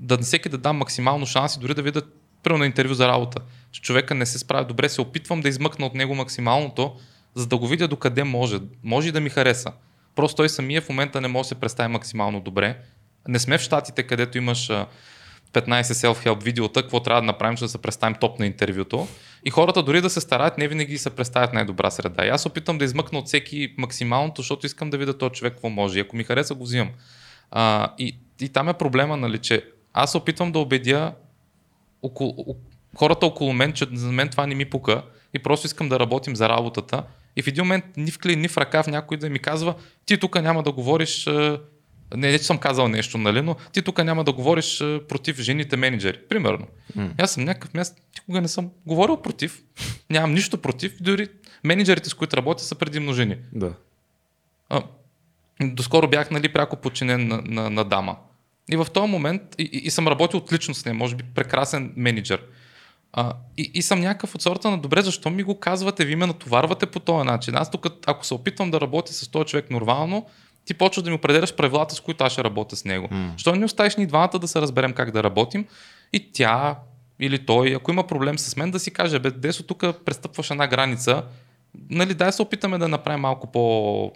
да 0.00 0.16
на 0.16 0.22
всеки 0.22 0.48
да 0.48 0.58
дам 0.58 0.76
максимално 0.76 1.26
шанси, 1.26 1.60
дори 1.60 1.74
да 1.74 1.82
видя 1.82 2.02
първо 2.42 2.58
на 2.58 2.66
интервю 2.66 2.94
за 2.94 3.08
работа, 3.08 3.40
че 3.72 3.82
човека 3.82 4.14
не 4.14 4.26
се 4.26 4.38
справя 4.38 4.64
добре, 4.64 4.88
се 4.88 5.00
опитвам 5.00 5.40
да 5.40 5.48
измъкна 5.48 5.86
от 5.86 5.94
него 5.94 6.14
максималното, 6.14 6.96
за 7.34 7.46
да 7.46 7.56
го 7.56 7.68
видя 7.68 7.88
докъде 7.88 8.24
може. 8.24 8.58
Може 8.82 9.08
и 9.08 9.12
да 9.12 9.20
ми 9.20 9.30
хареса. 9.30 9.72
Просто 10.14 10.36
той 10.36 10.48
самия 10.48 10.82
в 10.82 10.88
момента 10.88 11.20
не 11.20 11.28
може 11.28 11.44
да 11.44 11.48
се 11.48 11.60
представи 11.60 11.92
максимално 11.92 12.40
добре. 12.40 12.78
Не 13.28 13.38
сме 13.38 13.58
в 13.58 13.60
щатите, 13.60 14.02
където 14.02 14.38
имаш 14.38 14.70
15 15.52 15.82
self-help 15.82 16.42
видеота, 16.42 16.82
какво 16.82 17.00
трябва 17.00 17.22
да 17.22 17.26
направим, 17.26 17.56
че 17.56 17.64
да 17.64 17.68
се 17.68 17.78
представим 17.78 18.16
топ 18.20 18.38
на 18.38 18.46
интервюто. 18.46 19.08
И 19.44 19.50
хората 19.50 19.82
дори 19.82 20.00
да 20.00 20.10
се 20.10 20.20
стараят, 20.20 20.58
не 20.58 20.68
винаги 20.68 20.98
се 20.98 21.10
представят 21.10 21.52
най-добра 21.52 21.90
среда. 21.90 22.26
И 22.26 22.28
аз 22.28 22.46
опитам 22.46 22.78
да 22.78 22.84
измъкна 22.84 23.18
от 23.18 23.26
всеки 23.26 23.74
максималното, 23.78 24.42
защото 24.42 24.66
искам 24.66 24.90
да 24.90 24.98
видя 24.98 25.18
този 25.18 25.32
човек 25.32 25.52
какво 25.52 25.68
може. 25.68 25.98
И 25.98 26.02
ако 26.02 26.16
ми 26.16 26.24
хареса, 26.24 26.54
го 26.54 26.64
взимам. 26.64 26.90
А, 27.50 27.88
и, 27.98 28.18
и 28.40 28.48
там 28.48 28.68
е 28.68 28.74
проблема, 28.74 29.16
нали, 29.16 29.38
че 29.38 29.64
аз 29.92 30.14
опитвам 30.14 30.52
да 30.52 30.58
убедя 30.58 31.12
около, 32.02 32.56
хората 32.96 33.26
около 33.26 33.52
мен, 33.52 33.72
че 33.72 33.86
за 33.92 34.12
мен 34.12 34.28
това 34.28 34.46
не 34.46 34.54
ми 34.54 34.64
пука 34.64 35.02
и 35.34 35.38
просто 35.38 35.66
искам 35.66 35.88
да 35.88 36.00
работим 36.00 36.36
за 36.36 36.48
работата. 36.48 37.02
И 37.36 37.42
в 37.42 37.46
един 37.46 37.64
момент 37.64 37.84
ни 37.96 38.10
в 38.10 38.18
клин, 38.18 38.40
ни 38.40 38.48
в 38.48 38.56
ръкав 38.56 38.86
някой 38.86 39.16
да 39.16 39.30
ми 39.30 39.38
казва, 39.38 39.74
ти 40.06 40.18
тук 40.18 40.42
няма 40.42 40.62
да 40.62 40.72
говориш, 40.72 41.26
не, 42.16 42.30
не 42.30 42.38
че 42.38 42.44
съм 42.44 42.58
казал 42.58 42.88
нещо, 42.88 43.18
нали, 43.18 43.42
но 43.42 43.56
ти 43.72 43.82
тук 43.82 44.04
няма 44.04 44.24
да 44.24 44.32
говориш 44.32 44.78
против 45.08 45.40
жените 45.40 45.76
менеджери, 45.76 46.18
примерно. 46.28 46.66
Mm. 46.96 47.22
Аз 47.22 47.32
съм 47.32 47.44
някакъв 47.44 47.74
място, 47.74 48.02
никога 48.18 48.40
не 48.40 48.48
съм 48.48 48.70
говорил 48.86 49.16
против, 49.16 49.62
нямам 50.10 50.34
нищо 50.34 50.58
против, 50.58 50.96
дори 51.00 51.28
менеджерите, 51.64 52.08
с 52.08 52.14
които 52.14 52.36
работя, 52.36 52.62
са 52.62 52.74
предимно 52.74 53.12
жени. 53.12 53.36
Да. 53.52 53.74
А, 54.68 54.82
доскоро 55.60 56.08
бях 56.08 56.30
нали, 56.30 56.52
пряко 56.52 56.76
подчинен 56.76 57.28
на, 57.28 57.42
на, 57.44 57.70
на 57.70 57.84
дама. 57.84 58.16
И 58.70 58.76
в 58.76 58.86
този 58.94 59.10
момент, 59.10 59.42
и, 59.58 59.62
и, 59.72 59.78
и 59.78 59.90
съм 59.90 60.08
работил 60.08 60.38
отлично 60.38 60.74
с 60.74 60.84
нея, 60.84 60.94
може 60.94 61.16
би 61.16 61.24
прекрасен 61.34 61.92
менеджер. 61.96 62.42
А, 63.12 63.32
и, 63.56 63.70
и 63.74 63.82
съм 63.82 64.00
някакъв 64.00 64.34
от 64.34 64.42
сорта 64.42 64.70
на 64.70 64.78
добре, 64.78 65.02
защо 65.02 65.30
ми 65.30 65.42
го 65.42 65.60
казвате, 65.60 66.04
ви 66.04 66.16
ме 66.16 66.26
натоварвате 66.26 66.86
по 66.86 67.00
този 67.00 67.26
начин. 67.26 67.56
Аз 67.56 67.70
тук, 67.70 67.86
ако 68.06 68.26
се 68.26 68.34
опитвам 68.34 68.70
да 68.70 68.80
работя 68.80 69.12
с 69.12 69.28
този 69.28 69.44
човек 69.44 69.70
нормално, 69.70 70.26
ти 70.64 70.74
почваш 70.74 71.04
да 71.04 71.10
ми 71.10 71.16
определяш 71.16 71.54
правилата, 71.54 71.94
с 71.94 72.00
които 72.00 72.24
аз 72.24 72.32
ще 72.32 72.44
работя 72.44 72.76
с 72.76 72.84
него. 72.84 73.08
Mm. 73.08 73.38
Що 73.38 73.56
не 73.56 73.64
оставиш 73.64 73.96
ни 73.96 74.06
двамата 74.06 74.38
да 74.38 74.48
се 74.48 74.60
разберем 74.60 74.92
как 74.92 75.10
да 75.10 75.22
работим 75.22 75.66
и 76.12 76.32
тя 76.32 76.78
или 77.20 77.46
той, 77.46 77.74
ако 77.74 77.90
има 77.90 78.06
проблем 78.06 78.38
с 78.38 78.56
мен, 78.56 78.70
да 78.70 78.78
си 78.78 78.90
каже, 78.90 79.18
бе, 79.18 79.30
Десо, 79.30 79.62
тук 79.62 79.84
престъпваш 80.04 80.50
една 80.50 80.66
граница, 80.66 81.24
нали, 81.90 82.14
дай 82.14 82.32
се 82.32 82.42
опитаме 82.42 82.78
да 82.78 82.88
направим 82.88 83.20
малко 83.20 83.52
по 83.52 84.12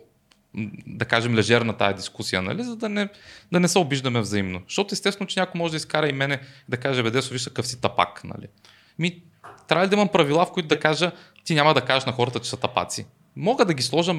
да 0.87 1.05
кажем, 1.05 1.35
лежерна 1.35 1.77
тази 1.77 1.95
дискусия, 1.95 2.43
нали? 2.43 2.65
за 2.65 2.77
да 2.77 2.89
не, 2.89 3.09
да 3.53 3.61
не 3.61 3.69
се 3.69 3.79
обиждаме 3.79 4.21
взаимно. 4.21 4.63
Защото 4.69 4.95
естествено, 4.95 5.29
че 5.29 5.41
някой 5.41 5.59
може 5.59 5.71
да 5.71 5.77
изкара 5.77 6.09
и 6.09 6.13
мене 6.13 6.41
да 6.69 6.77
каже, 6.77 7.03
бе, 7.03 7.11
Десо, 7.11 7.33
виж 7.33 7.45
какъв 7.45 7.67
си 7.67 7.81
тапак. 7.81 8.25
Нали? 8.25 8.47
Ми, 8.99 9.23
трябва 9.69 9.89
да 9.89 9.95
имам 9.95 10.09
правила, 10.09 10.47
в 10.47 10.53
които 10.53 10.69
да 10.69 10.81
кажа, 10.81 11.13
ти 11.45 11.55
няма 11.55 11.75
да 11.75 11.81
кажеш 11.81 12.05
на 12.05 12.13
хората, 12.13 12.41
че 12.41 12.51
са 12.51 12.57
тапаци. 12.57 13.07
Мога 13.37 13.65
да 13.65 13.75
ги 13.75 13.83
сложа, 13.83 14.15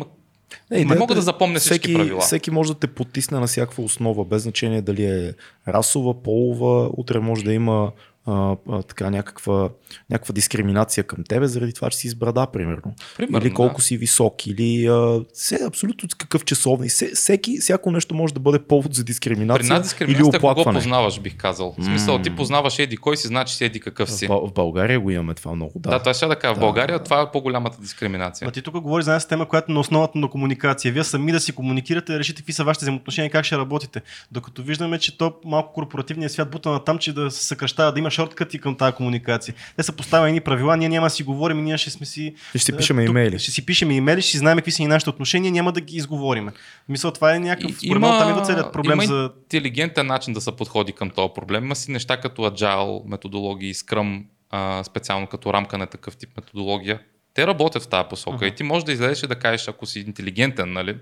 не, 0.72 0.86
не 0.86 0.96
мога 0.96 1.16
да 1.16 1.22
запомня 1.22 1.60
всеки, 1.60 1.80
всички 1.80 1.94
правила. 1.94 2.22
Всеки 2.22 2.52
може 2.52 2.74
да 2.74 2.80
те 2.80 2.88
потисне 2.88 3.40
на 3.40 3.48
всякаква 3.48 3.84
основа, 3.84 4.26
без 4.26 4.44
значение 4.44 4.82
дали 4.82 5.06
е 5.06 5.34
расова, 5.68 6.24
полова, 6.24 6.90
утре 6.98 7.20
може 7.20 7.44
да 7.44 7.54
има 7.54 7.92
а, 8.28 8.56
а, 8.70 8.84
така 8.84 9.10
някаква, 9.10 9.70
някаква 10.10 10.34
дискриминация 10.34 11.04
към 11.04 11.24
тебе 11.24 11.48
заради 11.48 11.74
това, 11.74 11.90
че 11.90 11.98
си 11.98 12.10
с 12.10 12.16
брада, 12.16 12.48
примерно. 12.54 12.94
примерно 13.18 13.48
или 13.48 13.54
колко 13.54 13.78
да. 13.78 13.84
си 13.84 13.98
висок, 13.98 14.48
или 14.48 14.88
а, 14.88 15.20
все, 15.34 15.60
абсолютно 15.68 16.10
какъв 16.18 16.46
часовник. 16.46 16.92
Всеки, 17.14 17.58
всяко 17.58 17.92
нещо 17.92 18.16
може 18.16 18.34
да 18.34 18.40
бъде 18.40 18.60
повод 18.60 18.94
за 18.94 19.04
дискриминация. 19.04 19.62
При 19.62 19.68
нас 19.68 19.82
дискриминацията 19.82 20.38
или 20.38 20.42
кого 20.42 20.74
познаваш, 20.74 21.20
бих 21.20 21.38
казал. 21.38 21.76
В 21.78 21.84
смисъл, 21.84 22.22
ти 22.22 22.36
познаваш 22.36 22.80
еди 22.80 22.98
кой 22.98 23.18
си, 23.18 23.28
значи 23.28 23.56
си 23.56 23.66
еди 23.66 23.80
какъв 23.80 24.12
си. 24.12 24.28
В, 24.28 24.48
в 24.48 24.54
България 24.54 25.00
го 25.00 25.12
имаме 25.12 25.34
това 25.34 25.56
много. 25.56 25.72
Да, 25.76 25.90
да 25.90 26.00
това 26.00 26.14
ще 26.14 26.26
да 26.26 26.36
кажа. 26.36 26.54
Да. 26.54 26.60
В 26.60 26.62
България 26.62 27.04
това 27.04 27.22
е 27.22 27.32
по-голямата 27.32 27.82
дискриминация. 27.82 28.48
А 28.48 28.52
ти 28.52 28.62
тук 28.62 28.80
говориш 28.80 29.06
за 29.06 29.12
една 29.12 29.20
система, 29.20 29.46
която 29.46 29.72
е 29.72 29.74
на 29.74 29.80
основата 29.80 30.18
на 30.18 30.30
комуникация. 30.30 30.94
Вие 30.94 31.04
сами 31.04 31.32
да 31.32 31.40
си 31.40 31.52
комуникирате, 31.52 32.12
да 32.12 32.20
решите 32.20 32.42
какви 32.42 32.54
са 32.54 32.64
вашите 32.64 32.84
взаимоотношения, 32.84 33.32
как 33.32 33.46
ще 33.46 33.58
работите. 33.58 34.02
Докато 34.32 34.64
виждаме, 34.64 35.00
че 35.00 35.18
то 35.18 35.34
малко 35.46 35.74
корпоративният 35.74 36.32
свят 36.32 36.52
бута 36.52 36.70
на 36.70 36.84
там, 36.84 36.98
че 36.98 37.14
да 37.14 37.32
се 37.32 37.46
съкръщава, 37.46 37.92
да 37.92 38.00
има 38.00 38.12
шорткъти 38.18 38.60
към 38.60 38.76
тази 38.76 38.96
комуникация. 38.96 39.56
Те 39.76 39.84
са 39.84 39.94
поставени 39.94 40.42
правила, 40.42 40.78
ние 40.78 40.90
няма 40.90 41.06
да 41.06 41.10
си 41.10 41.24
говорим, 41.24 41.64
ние 41.64 41.78
ще 41.78 41.90
сме 41.90 42.06
си. 42.06 42.36
Ще 42.50 42.60
си 42.60 42.78
пишем 42.78 43.00
имейли. 43.00 43.40
Ще 43.40 43.52
си 43.52 43.66
пишем 43.66 43.92
имейли, 43.92 44.22
ще 44.22 44.32
си 44.32 44.38
знаем 44.38 44.58
какви 44.58 44.72
са 44.72 44.84
и 44.84 44.88
нашите 44.88 45.10
отношения, 45.10 45.52
няма 45.52 45.72
да 45.72 45.82
ги 45.82 45.98
изговорим. 45.98 46.50
Мисля, 46.90 47.14
това 47.14 47.36
е 47.36 47.40
някакъв. 47.40 47.84
И, 47.84 47.88
има, 47.88 48.20
там 48.20 48.30
идва 48.30 48.42
целият 48.42 48.74
проблем 48.74 48.94
има 48.94 49.06
за. 49.06 49.32
интелигентен 49.44 50.08
начин 50.08 50.34
да 50.34 50.42
се 50.42 50.52
подходи 50.52 50.92
към 50.92 51.10
този 51.10 51.30
проблем. 51.36 51.64
Има 51.64 51.76
си 51.76 51.92
неща 51.92 52.18
като 52.18 52.42
agile, 52.42 53.10
методологии, 53.10 53.74
Scrum, 53.74 54.24
а, 54.50 54.84
специално 54.84 55.28
като 55.28 55.54
рамка 55.54 55.78
на 55.78 55.88
такъв 55.88 56.18
тип 56.18 56.30
методология. 56.38 57.00
Те 57.34 57.48
работят 57.48 57.84
в 57.84 57.88
тази 57.88 58.10
посока 58.10 58.46
uh-huh. 58.46 58.54
и 58.54 58.56
ти 58.56 58.64
можеш 58.64 58.84
да 58.84 58.92
излезеш 58.92 59.24
и 59.24 59.28
да 59.28 59.36
кажеш, 59.36 59.68
ако 59.68 59.86
си 59.86 60.00
интелигентен, 60.00 60.74
нали? 60.74 60.96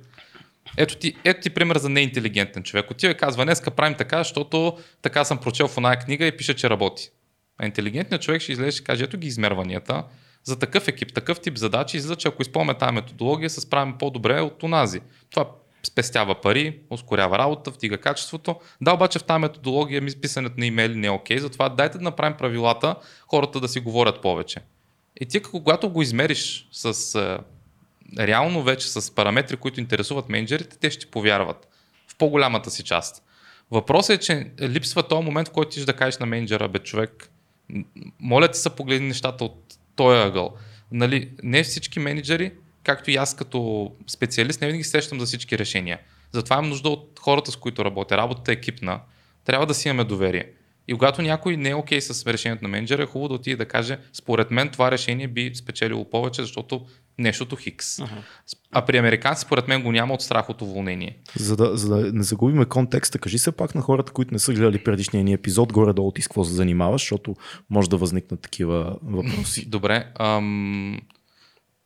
Ето 0.78 0.98
ти, 0.98 1.16
ето 1.24 1.42
ти 1.42 1.50
пример 1.50 1.78
за 1.78 1.90
неинтелигентен 1.90 2.64
човек. 2.64 2.92
Отива 2.92 3.12
и 3.14 3.18
казва, 3.18 3.46
днеска 3.46 3.72
правим 3.72 3.98
така, 3.98 4.18
защото 4.18 4.78
така 5.02 5.24
съм 5.24 5.38
прочел 5.38 5.68
в 5.68 5.78
една 5.78 6.00
книга 6.00 6.26
и 6.26 6.38
пише, 6.38 6.56
че 6.56 6.70
работи. 6.70 7.10
А 7.58 7.66
интелигентният 7.66 8.22
човек 8.22 8.42
ще 8.42 8.52
излезе 8.52 8.82
и 8.82 8.84
каже, 8.84 9.04
ето 9.04 9.18
ги 9.18 9.28
измерванията. 9.28 10.04
За 10.44 10.60
такъв 10.60 10.88
екип, 10.88 11.14
такъв 11.14 11.40
тип 11.40 11.58
задачи, 11.58 11.98
излиза, 11.98 12.16
че 12.16 12.28
ако 12.28 12.42
използваме 12.42 12.78
тази 12.78 12.94
методология, 12.94 13.50
се 13.50 13.62
справим 13.62 13.98
по-добре 13.98 14.42
от 14.42 14.64
онази. 14.64 15.02
Това 15.30 15.46
спестява 15.84 16.42
пари, 16.42 16.80
ускорява 16.90 17.38
работа, 17.38 17.72
втига 17.72 17.98
качеството. 17.98 18.56
Да, 18.82 18.94
обаче 18.94 19.20
в 19.20 19.24
тази 19.24 19.40
методология 19.40 20.02
ми 20.02 20.12
писането 20.22 20.56
на 20.58 20.66
имейли 20.66 20.96
не 20.96 21.08
е 21.08 21.12
окей, 21.12 21.38
затова 21.38 21.70
дайте 21.70 21.98
да 21.98 22.04
направим 22.04 22.38
правилата, 22.38 22.96
хората 23.28 23.60
да 23.60 23.68
си 23.68 23.80
говорят 23.80 24.22
повече. 24.22 24.60
И 25.22 25.26
ти, 25.26 25.42
когато 25.42 25.90
го 25.90 26.02
измериш 26.02 26.68
с 26.72 27.16
е, 27.16 27.38
реално 28.20 28.64
вече 28.64 28.88
с 28.88 29.16
параметри, 29.16 29.58
които 29.58 29.80
интересуват 29.80 30.30
менеджерите, 30.30 30.78
те 30.78 30.92
ще 30.92 31.06
повярват 31.06 31.68
в 32.08 32.16
по-голямата 32.16 32.72
си 32.72 32.84
част. 32.84 33.24
Въпросът 33.72 34.18
е, 34.18 34.26
че 34.26 34.52
липсва 34.62 35.08
този 35.08 35.26
момент, 35.26 35.48
в 35.48 35.52
който 35.52 35.72
ти 35.72 35.80
ще 35.80 35.86
да 35.86 35.98
кажеш 35.98 36.18
на 36.18 36.26
менеджера, 36.26 36.68
бе 36.68 36.80
човек, 36.80 37.30
моля 38.20 38.48
ти 38.48 38.60
се 38.60 38.76
погледни 38.76 39.08
нещата 39.08 39.46
от 39.46 39.76
този 39.96 40.20
ъгъл. 40.20 40.54
Нали, 40.92 41.32
не 41.44 41.64
всички 41.64 42.00
менеджери, 42.00 42.52
както 42.84 43.12
и 43.12 43.16
аз 43.16 43.36
като 43.36 43.92
специалист, 44.08 44.62
не 44.62 44.68
винаги 44.68 44.84
сещам 44.84 45.20
за 45.20 45.26
всички 45.26 45.58
решения. 45.58 46.00
Затова 46.32 46.56
имам 46.56 46.70
нужда 46.70 46.90
от 46.90 47.20
хората, 47.20 47.52
с 47.52 47.56
които 47.56 47.86
работя. 47.86 48.18
Работата 48.18 48.52
е 48.52 48.54
екипна. 48.54 49.00
Трябва 49.46 49.66
да 49.66 49.74
си 49.74 49.88
имаме 49.88 50.04
доверие. 50.04 50.52
И 50.88 50.94
когато 50.94 51.22
някой 51.22 51.58
не 51.58 51.70
е 51.70 51.76
окей 51.76 52.00
okay 52.00 52.12
с 52.12 52.28
решението 52.28 52.64
на 52.64 52.70
менеджера, 52.70 53.04
е 53.04 53.06
хубаво 53.06 53.28
да 53.28 53.34
отиде 53.34 53.56
да 53.56 53.66
каже, 53.66 54.00
според 54.14 54.52
мен 54.52 54.70
това 54.70 54.92
решение 54.92 55.28
би 55.28 55.56
спечелило 55.56 56.10
повече, 56.10 56.42
защото 56.42 56.86
нещото 57.18 57.56
хикс. 57.56 57.98
Uh-huh. 57.98 58.24
А 58.72 58.86
при 58.86 58.98
американци, 58.98 59.42
според 59.42 59.68
мен, 59.68 59.84
го 59.84 59.92
няма 59.92 60.14
от 60.14 60.22
страх 60.22 60.50
от 60.50 60.62
уволнение. 60.62 61.18
За 61.36 61.56
да, 61.56 61.78
за 61.78 61.96
да 61.96 62.14
не 62.14 62.24
загубим 62.24 62.66
контекста, 62.66 63.20
кажи 63.20 63.40
се 63.40 63.52
пак 63.52 63.76
на 63.76 63.82
хората, 63.82 64.12
които 64.12 64.34
не 64.34 64.40
са 64.40 64.54
гледали 64.54 64.84
предишния 64.84 65.24
ни 65.24 65.34
епизод, 65.34 65.74
горе-долу 65.74 66.12
ти 66.12 66.22
с 66.22 66.28
какво 66.28 66.44
се 66.44 66.54
занимаваш, 66.54 67.02
защото 67.02 67.36
може 67.70 67.90
да 67.90 67.98
възникнат 67.98 68.42
такива 68.42 68.98
въпроси. 69.04 69.66
Добре. 69.70 70.12
Ам... 70.20 71.00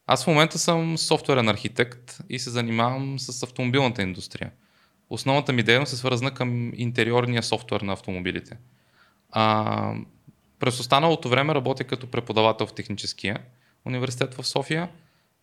Аз 0.08 0.24
в 0.24 0.28
момента 0.28 0.60
съм 0.60 0.98
софтуерен 0.98 1.50
архитект 1.50 2.18
и 2.30 2.40
се 2.40 2.50
занимавам 2.50 3.20
с 3.20 3.44
автомобилната 3.44 4.02
индустрия. 4.02 4.52
Основната 5.10 5.54
ми 5.54 5.64
дейност 5.64 5.94
е 5.94 5.96
свързана 5.96 6.34
към 6.34 6.72
интериорния 6.76 7.44
софтуер 7.44 7.82
на 7.82 7.94
автомобилите. 7.94 8.58
А, 9.32 9.94
през 10.60 10.80
останалото 10.80 11.30
време 11.30 11.56
работя 11.56 11.84
като 11.84 12.08
преподавател 12.08 12.68
в 12.68 12.74
техническия 12.74 13.38
университет 13.86 14.34
в 14.34 14.48
София 14.48 14.90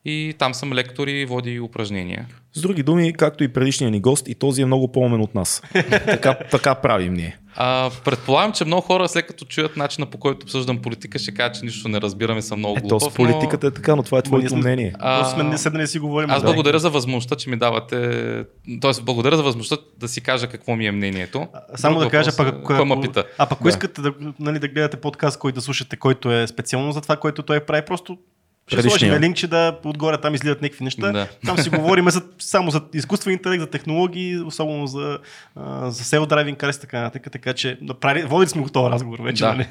и 0.07 0.35
там 0.39 0.55
съм 0.55 0.73
лектор 0.73 1.07
и 1.09 1.25
води 1.25 1.61
упражнения. 1.61 2.27
С 2.53 2.61
други 2.61 2.83
думи, 2.83 3.13
както 3.13 3.45
и 3.45 3.49
предишния 3.49 3.91
ни 3.91 4.01
гост, 4.01 4.29
и 4.29 4.35
този 4.35 4.63
е 4.63 4.67
много 4.67 4.93
по-умен 4.93 5.21
от 5.21 5.35
нас. 5.35 5.63
така, 6.07 6.35
така 6.51 6.75
правим 6.75 7.15
ние. 7.15 7.39
А, 7.57 7.91
предполагам, 8.05 8.53
че 8.53 8.65
много 8.65 8.83
хора, 8.83 9.09
след 9.09 9.27
като 9.27 9.45
чуят 9.45 9.77
начина 9.77 10.07
по 10.07 10.19
който 10.19 10.45
обсъждам 10.45 10.79
политика, 10.79 11.19
ще 11.19 11.35
кажат, 11.35 11.55
че 11.55 11.65
нищо 11.65 11.89
не 11.89 12.01
разбираме, 12.01 12.43
съм 12.43 12.59
много 12.59 12.75
Ето, 12.79 12.89
глупав. 12.89 13.13
с 13.13 13.17
политиката 13.17 13.67
е 13.67 13.71
така, 13.71 13.97
но 13.97 14.03
това 14.03 14.19
е 14.19 14.23
твоето 14.23 14.49
сме- 14.49 14.59
мнение. 14.59 14.93
А, 14.99 15.25
сме 15.25 15.43
не 15.43 15.59
седнали 15.59 15.83
да 15.83 15.89
си 15.89 15.99
говорим. 15.99 16.31
Аз 16.31 16.43
да. 16.43 16.47
благодаря 16.47 16.79
за 16.79 16.91
възможността, 16.91 17.37
че 17.37 17.51
ми 17.51 17.57
давате. 17.57 18.45
Тоест, 18.81 19.05
благодаря 19.05 19.37
за 19.37 19.43
възможността 19.43 19.77
да 19.99 20.09
си 20.09 20.21
кажа 20.21 20.47
какво 20.47 20.77
ми 20.77 20.87
е 20.87 20.93
мнението. 20.93 21.47
А, 21.53 21.77
Само 21.77 21.99
Друг 21.99 22.05
да 22.05 22.19
кажа, 22.19 22.31
въпрос 22.31 22.37
пък 22.39 22.55
е, 22.55 22.59
ако, 22.59 22.67
кой 22.67 22.85
ме 22.87 23.01
пита. 23.01 23.25
а 23.39 23.47
пък 23.47 23.53
ако 23.53 23.63
Да. 23.63 23.69
искате 23.69 24.01
да, 24.01 24.13
нали, 24.41 24.59
да 24.59 24.69
гледате 24.69 24.97
подкаст, 24.97 25.39
който 25.39 25.55
да 25.55 25.61
слушате, 25.61 25.97
който 25.97 26.33
е 26.33 26.47
специално 26.47 26.93
за 26.93 27.01
това, 27.01 27.17
което 27.17 27.43
той 27.43 27.61
прави, 27.61 27.83
просто 27.83 28.19
ще 28.67 28.77
Предишния. 28.77 28.99
сложим 28.99 29.23
линкче 29.23 29.47
да 29.47 29.79
отгоре 29.85 30.21
там 30.21 30.35
излизат 30.35 30.63
някакви 30.63 30.85
неща. 30.85 31.13
Да. 31.13 31.29
Там 31.47 31.59
си 31.59 31.71
говорим 31.71 32.11
за, 32.11 32.23
само 32.39 32.71
за 32.71 32.81
изкуствен 32.95 33.33
интелект, 33.33 33.61
за 33.61 33.67
технологии, 33.67 34.39
особено 34.39 34.87
за, 34.87 35.19
а, 35.57 35.91
за 35.91 36.05
self-driving 36.05 36.57
cars 36.57 36.77
и 36.77 36.81
така 36.81 37.01
нататък. 37.01 37.33
Така 37.33 37.53
че 37.53 37.79
направи, 37.81 38.23
водили 38.23 38.49
сме 38.49 38.63
го 38.63 38.69
този 38.69 38.93
разговор 38.93 39.19
вече. 39.19 39.45
Да. 39.45 39.53
Нали? 39.53 39.67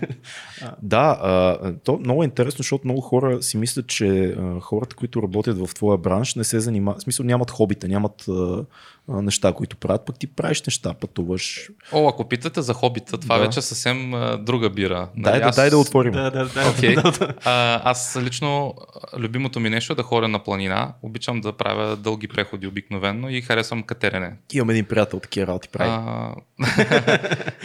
Да, 0.82 1.20
а, 1.22 1.74
то 1.84 1.98
много 1.98 2.24
е 2.24 2.26
интересно, 2.26 2.58
защото 2.58 2.88
много 2.88 3.02
хора 3.02 3.44
си 3.44 3.58
мислят, 3.58 3.88
че 3.88 4.36
а, 4.40 4.60
хората, 4.60 4.96
които 4.96 5.24
работят 5.24 5.68
в 5.68 5.74
твоя 5.74 5.98
бранш, 5.98 6.36
не 6.36 6.44
се 6.44 6.60
занимават, 6.60 7.00
в 7.00 7.04
смисъл 7.04 7.26
нямат 7.26 7.52
хобита, 7.52 7.88
нямат 7.88 8.26
а, 8.30 8.66
неща, 9.08 9.54
които 9.54 9.78
правят, 9.78 10.06
пък 10.06 10.20
ти 10.20 10.28
правиш 10.28 10.62
неща, 10.62 10.94
пътуваш. 10.94 11.70
О, 11.92 12.10
ако 12.10 12.28
питате 12.28 12.62
за 12.62 12.74
хобита, 12.74 13.18
това 13.18 13.38
Да. 13.38 13.44
вече 13.46 13.60
е 13.60 13.62
съвсем 13.62 14.14
а, 14.14 14.38
друга 14.38 14.70
бира. 14.70 15.10
Дай, 15.18 15.34
Нали, 15.34 15.44
да, 15.44 15.52
дай 15.52 15.70
да 15.70 15.78
отворим. 15.78 16.12
Да, 16.14 16.32
да, 16.32 16.46
да. 16.46 16.70
Окей. 16.78 16.96
да, 16.96 17.02
да. 17.12 17.34
А, 17.46 17.82
аз 17.92 18.18
лично 18.22 18.74
любимото 19.18 19.60
ми 19.60 19.70
нещо 19.70 19.94
е 19.94 19.96
да 19.96 20.04
ходя 20.04 20.28
на 20.28 20.44
планина. 20.44 20.94
Обичам 21.02 21.42
да 21.42 21.54
правя 21.54 21.96
дълги 21.96 22.28
преходи 22.28 22.68
обикновенно 22.68 23.30
и 23.30 23.42
харесвам 23.42 23.84
катерене. 23.84 24.34
Имам 24.54 24.70
един 24.70 24.86
приятел, 24.86 25.20
такива 25.20 25.48
работи 25.48 25.70
прави. 25.70 25.90
А, 25.92 26.36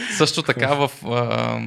също 0.19 0.43
така 0.43 0.75
в... 0.75 0.91
А, 1.07 1.61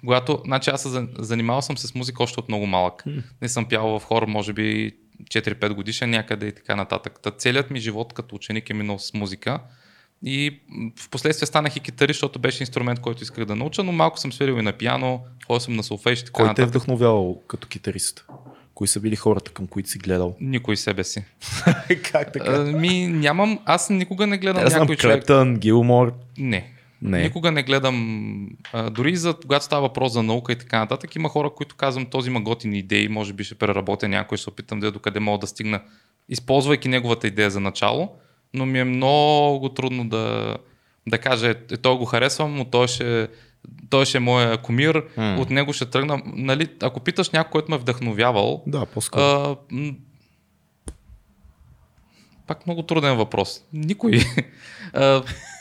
когато, 0.00 0.42
значи 0.44 0.70
аз 0.70 0.82
се 0.82 1.06
занимавал 1.18 1.62
съм 1.62 1.78
се 1.78 1.86
с 1.86 1.94
музика 1.94 2.22
още 2.22 2.40
от 2.40 2.48
много 2.48 2.66
малък. 2.66 3.04
Не 3.42 3.48
съм 3.48 3.68
пял 3.68 3.98
в 3.98 4.04
хор, 4.04 4.26
може 4.26 4.52
би 4.52 4.96
4-5 5.28 5.72
годишен 5.72 6.10
някъде 6.10 6.46
и 6.46 6.52
така 6.52 6.76
нататък. 6.76 7.18
Та 7.22 7.30
целият 7.30 7.70
ми 7.70 7.80
живот 7.80 8.12
като 8.12 8.34
ученик 8.36 8.70
е 8.70 8.74
минал 8.74 8.98
с 8.98 9.14
музика. 9.14 9.60
И 10.24 10.60
в 10.96 11.08
последствие 11.10 11.46
станах 11.46 11.76
и 11.76 11.80
китарист, 11.80 12.16
защото 12.16 12.38
беше 12.38 12.62
инструмент, 12.62 13.00
който 13.00 13.22
исках 13.22 13.44
да 13.44 13.56
науча, 13.56 13.82
но 13.82 13.92
малко 13.92 14.18
съм 14.18 14.32
свирил 14.32 14.52
и 14.52 14.62
на 14.62 14.72
пиано, 14.72 15.20
ходил 15.46 15.60
съм 15.60 15.76
на 15.76 15.82
солфеж 15.82 16.20
и 16.20 16.24
така 16.24 16.32
Кой 16.32 16.44
те 16.44 16.46
е 16.46 16.48
нататък. 16.48 16.68
вдъхновявал 16.68 17.42
като 17.46 17.68
китарист? 17.68 18.24
Кои 18.74 18.88
са 18.88 19.00
били 19.00 19.16
хората, 19.16 19.50
към 19.50 19.66
които 19.66 19.88
си 19.88 19.98
гледал? 19.98 20.36
Никой 20.40 20.76
себе 20.76 21.04
си. 21.04 21.24
как 22.02 22.36
А, 22.40 22.58
ми 22.58 23.06
нямам, 23.06 23.58
аз 23.64 23.90
никога 23.90 24.26
не 24.26 24.38
гледам 24.38 24.68
знам, 24.68 24.80
някой 24.80 24.96
човек. 24.96 25.16
Клептън, 25.16 25.56
Гилмор. 25.56 26.14
Не. 26.38 26.72
Не. 27.02 27.22
Никога 27.22 27.50
не 27.52 27.62
гледам, 27.62 28.48
а, 28.72 28.90
дори 28.90 29.16
за 29.16 29.34
когато 29.34 29.64
става 29.64 29.82
въпрос 29.82 30.12
за 30.12 30.22
наука 30.22 30.52
и 30.52 30.58
така 30.58 30.78
нататък, 30.78 31.16
има 31.16 31.28
хора, 31.28 31.50
които 31.50 31.76
казвам, 31.76 32.06
този 32.06 32.30
има 32.30 32.40
готини 32.40 32.78
идеи, 32.78 33.08
може 33.08 33.32
би 33.32 33.44
ще 33.44 33.54
преработя 33.54 34.08
някой, 34.08 34.38
ще 34.38 34.50
опитам 34.50 34.80
да 34.80 34.86
е 34.86 34.90
докъде 34.90 35.20
мога 35.20 35.38
да 35.38 35.46
стигна, 35.46 35.80
използвайки 36.28 36.88
неговата 36.88 37.26
идея 37.26 37.50
за 37.50 37.60
начало, 37.60 38.10
но 38.54 38.66
ми 38.66 38.78
е 38.78 38.84
много 38.84 39.68
трудно 39.68 40.08
да, 40.08 40.56
да 41.06 41.18
кажа, 41.18 41.50
е, 41.50 41.76
той 41.76 41.96
го 41.96 42.04
харесвам, 42.04 42.54
но 42.54 42.64
той 42.64 42.88
ще, 42.88 43.28
той 43.90 44.06
ще 44.06 44.16
е 44.16 44.20
моя 44.20 44.58
кумир, 44.58 45.04
М. 45.16 45.36
от 45.40 45.50
него 45.50 45.72
ще 45.72 45.86
тръгна. 45.86 46.22
Нали, 46.26 46.68
ако 46.82 47.00
питаш 47.00 47.30
някой, 47.30 47.50
който 47.50 47.70
ме 47.70 47.76
е 47.76 47.80
вдъхновявал, 47.80 48.62
Да, 48.66 48.86
по-скоро. 48.86 49.22
а, 49.22 49.56
пак 52.46 52.66
много 52.66 52.82
труден 52.82 53.16
въпрос. 53.16 53.60
Никой. 53.72 54.20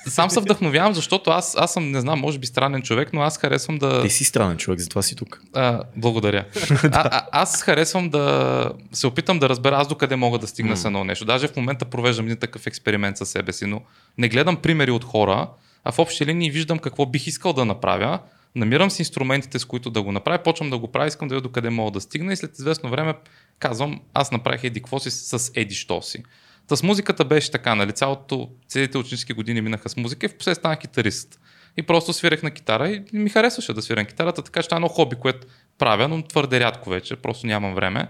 Сам 0.08 0.30
се 0.30 0.39
вдъхновявам, 0.39 0.93
защото 0.93 1.30
аз, 1.32 1.55
аз 1.58 1.74
съм, 1.74 1.91
не 1.91 2.01
знам, 2.01 2.20
може 2.20 2.39
би 2.39 2.47
странен 2.47 2.82
човек, 2.82 3.10
но 3.14 3.22
аз 3.22 3.38
харесвам 3.38 3.78
да... 3.78 4.01
Ти 4.01 4.10
си 4.10 4.24
странен 4.24 4.58
човек, 4.58 4.80
затова 4.80 5.01
си 5.01 5.16
тук. 5.16 5.41
А, 5.53 5.84
благодаря. 5.95 6.45
а, 6.84 6.89
а, 6.91 7.28
аз 7.32 7.62
харесвам 7.62 8.10
да 8.10 8.72
се 8.93 9.08
опитам 9.08 9.39
да 9.39 9.49
разбера 9.49 9.76
аз 9.76 9.88
докъде 9.88 10.16
мога 10.16 10.39
да 10.39 10.47
стигна 10.47 10.78
с 10.78 10.86
едно 10.86 11.03
нещо. 11.03 11.26
Даже 11.26 11.47
в 11.47 11.55
момента 11.55 11.86
провеждам 11.86 12.26
един 12.26 12.38
такъв 12.38 12.68
експеримент 12.68 13.18
със 13.18 13.30
себе 13.30 13.53
си, 13.53 13.66
но 13.66 13.82
не 14.18 14.30
гледам 14.30 14.55
примери 14.55 14.91
от 14.91 15.03
хора, 15.03 15.49
а 15.84 15.91
в 15.91 15.99
общи 15.99 16.26
линии 16.26 16.51
виждам 16.51 16.80
какво 16.80 17.05
бих 17.05 17.28
искал 17.28 17.53
да 17.53 17.66
направя, 17.66 18.20
намирам 18.55 18.91
си 18.91 19.01
инструментите, 19.01 19.60
с 19.60 19.66
които 19.66 19.89
да 19.89 20.01
го 20.01 20.12
направя, 20.12 20.43
почвам 20.43 20.70
да 20.70 20.78
го 20.78 20.91
правя, 20.91 21.08
искам 21.08 21.28
да 21.28 21.36
видя 21.36 21.43
докъде 21.43 21.70
мога 21.70 21.91
да 21.91 22.01
стигна 22.01 22.34
и 22.34 22.36
след 22.36 22.60
известно 22.60 22.89
време 22.89 23.14
казвам, 23.60 24.01
аз 24.14 24.32
направих 24.32 24.64
еди 24.64 24.80
какво 24.80 24.99
си 24.99 25.12
с 25.12 25.51
еди 25.55 25.76
що 25.76 26.01
си. 26.01 26.24
Та 26.68 26.76
с 26.76 26.84
музиката 26.84 27.26
беше 27.26 27.51
така, 27.51 27.76
нали? 27.76 27.91
Цялото, 27.91 28.49
целите 28.68 28.97
ученически 28.97 29.34
години 29.34 29.61
минаха 29.61 29.89
с 29.89 29.97
музика 29.97 30.26
и 30.26 30.30
в 30.30 30.38
последствие 30.38 30.61
станах 30.61 30.80
китарист. 30.80 31.39
И 31.78 31.82
просто 31.82 32.13
свирех 32.13 32.43
на 32.43 32.51
китара 32.51 32.89
и 32.89 33.03
ми 33.13 33.30
харесваше 33.30 33.74
да 33.74 33.82
свиря 33.82 33.99
на 33.99 34.05
китарата, 34.05 34.41
така 34.41 34.61
че 34.61 34.68
това 34.68 34.76
е 34.76 34.80
едно 34.80 34.88
хоби, 34.88 35.15
което 35.15 35.47
правя, 35.78 36.07
но 36.07 36.24
твърде 36.24 36.59
рядко 36.59 36.89
вече, 36.89 37.15
просто 37.15 37.47
нямам 37.47 37.76
време. 37.76 38.07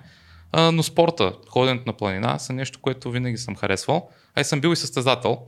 А, 0.51 0.71
но 0.71 0.83
спорта, 0.83 1.33
ходенето 1.47 1.83
на 1.87 1.93
планина 1.93 2.39
са 2.39 2.53
нещо, 2.53 2.79
което 2.81 3.11
винаги 3.11 3.37
съм 3.37 3.55
харесвал. 3.55 4.09
А 4.35 4.41
и 4.41 4.43
съм 4.43 4.61
бил 4.61 4.69
и 4.69 4.75
състезател. 4.75 5.39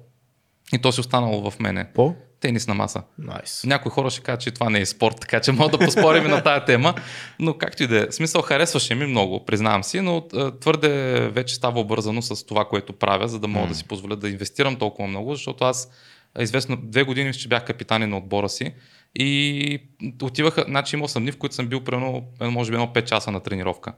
И 0.74 0.80
то 0.80 0.91
си 0.91 0.99
останало 0.99 1.51
в 1.51 1.60
мене. 1.60 1.91
По? 1.93 2.16
Тенис 2.40 2.68
на 2.68 2.74
маса. 2.74 3.04
Найс. 3.18 3.64
Някои 3.66 3.92
хора 3.92 4.10
ще 4.10 4.22
кажат, 4.22 4.42
че 4.42 4.52
това 4.52 4.70
не 4.70 4.80
е 4.80 4.86
спорт, 4.86 5.16
така 5.22 5.40
че 5.40 5.52
мога 5.52 5.78
да 5.78 5.86
поспорим 5.86 6.24
на 6.24 6.44
тая 6.44 6.66
тема. 6.66 6.94
Но 7.40 7.54
както 7.54 7.84
и 7.84 7.88
да 7.88 8.04
е. 8.04 8.12
Смисъл, 8.12 8.42
харесваше 8.42 8.96
ми 8.96 9.06
много, 9.06 9.46
признавам 9.46 9.84
си, 9.84 10.02
но 10.02 10.28
твърде 10.60 11.20
вече 11.30 11.56
става 11.56 11.80
обързано 11.80 12.22
с 12.22 12.46
това, 12.46 12.66
което 12.66 12.94
правя, 12.94 13.28
за 13.28 13.40
да 13.40 13.48
мога 13.48 13.68
да 13.68 13.76
си 13.76 13.88
позволя 13.88 14.16
да 14.16 14.30
инвестирам 14.30 14.76
толкова 14.76 15.08
много, 15.08 15.36
защото 15.36 15.64
аз 15.64 15.92
известно 16.40 16.78
две 16.84 17.04
години 17.04 17.34
ще 17.34 17.48
бях 17.48 17.66
капитани 17.66 18.06
на 18.06 18.18
отбора 18.18 18.50
си 18.50 18.74
и 19.16 19.80
отиваха, 20.22 20.66
значи 20.68 20.96
имал 20.96 21.08
съм 21.08 21.24
дни, 21.24 21.32
в 21.32 21.38
които 21.38 21.56
съм 21.56 21.68
бил 21.68 21.84
примерно, 21.84 22.24
може 22.42 22.72
би 22.72 22.76
едно 22.76 22.88
5 22.88 23.06
часа 23.06 23.32
на 23.32 23.40
тренировка. 23.40 23.94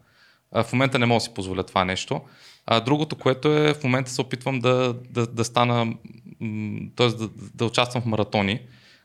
В 0.52 0.74
момента 0.74 1.00
не 1.00 1.06
мога 1.06 1.18
да 1.18 1.24
си 1.24 1.34
позволя 1.34 1.64
това 1.64 1.86
нещо. 1.86 2.22
А 2.66 2.80
другото, 2.80 3.16
което 3.16 3.54
е, 3.54 3.74
в 3.74 3.84
момента 3.84 4.12
се 4.12 4.22
опитвам 4.22 4.60
да, 4.60 4.96
да, 5.10 5.28
да 5.28 5.46
стана, 5.46 5.94
т.е. 6.96 7.08
Да, 7.08 7.30
да 7.56 7.66
участвам 7.66 8.04
в 8.04 8.06
маратони. 8.06 8.60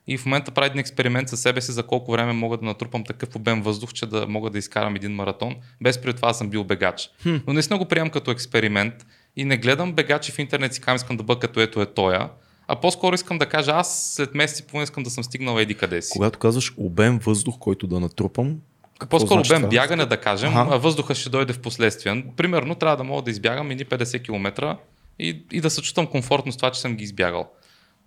И 0.08 0.18
в 0.18 0.26
момента 0.26 0.50
правя 0.50 0.66
един 0.66 0.78
експеримент 0.78 1.28
със 1.28 1.40
себе 1.40 1.60
си 1.60 1.72
за 1.72 1.82
колко 1.82 2.12
време 2.12 2.32
мога 2.32 2.56
да 2.56 2.64
натрупам 2.64 3.04
такъв 3.04 3.36
обем 3.36 3.62
въздух, 3.62 3.92
че 3.92 4.06
да 4.06 4.26
мога 4.26 4.50
да 4.50 4.58
изкарам 4.58 4.96
един 4.96 5.12
маратон, 5.12 5.54
без 5.80 5.98
преди 5.98 6.16
това 6.16 6.32
съм 6.32 6.50
бил 6.50 6.64
бегач. 6.64 7.10
Хм. 7.22 7.36
Но 7.46 7.52
наистина 7.52 7.78
го 7.78 7.84
приемам 7.84 8.10
като 8.10 8.30
експеримент 8.30 9.06
и 9.36 9.44
не 9.44 9.56
гледам 9.56 9.92
бегачи 9.92 10.32
в 10.32 10.38
интернет 10.38 10.74
си 10.74 10.80
казвам, 10.80 10.96
искам 10.96 11.16
да 11.16 11.22
бъда 11.22 11.40
като 11.40 11.60
ето 11.60 11.82
е 11.82 11.86
тоя, 11.86 12.28
а 12.68 12.76
по-скоро 12.76 13.14
искам 13.14 13.38
да 13.38 13.46
кажа, 13.46 13.72
аз 13.74 14.12
след 14.14 14.34
месец 14.34 14.60
и 14.60 14.66
половина 14.66 14.84
искам 14.84 15.02
да 15.02 15.10
съм 15.10 15.24
стигнал 15.24 15.58
еди 15.58 15.74
къде 15.74 16.02
си. 16.02 16.12
Когато 16.12 16.38
казваш 16.38 16.74
обем 16.76 17.18
въздух, 17.18 17.58
който 17.58 17.86
да 17.86 18.00
натрупам, 18.00 18.56
какво 18.98 19.18
По-скоро 19.18 19.38
значи 19.38 19.52
обем 19.52 19.62
това? 19.62 19.70
бягане, 19.70 20.06
да 20.06 20.16
кажем, 20.16 20.56
Аха. 20.56 20.74
а 20.74 20.78
въздуха 20.78 21.14
ще 21.14 21.30
дойде 21.30 21.52
в 21.52 21.58
последствие. 21.58 22.24
Примерно 22.36 22.74
трябва 22.74 22.96
да 22.96 23.04
мога 23.04 23.22
да 23.22 23.30
избягам 23.30 23.70
едни 23.70 23.84
50 23.84 24.24
км 24.24 24.76
и, 25.18 25.42
и 25.52 25.60
да 25.60 25.70
се 25.70 25.82
чувствам 25.82 26.06
комфортно 26.06 26.52
с 26.52 26.56
това, 26.56 26.70
че 26.70 26.80
съм 26.80 26.96
ги 26.96 27.04
избягал. 27.04 27.50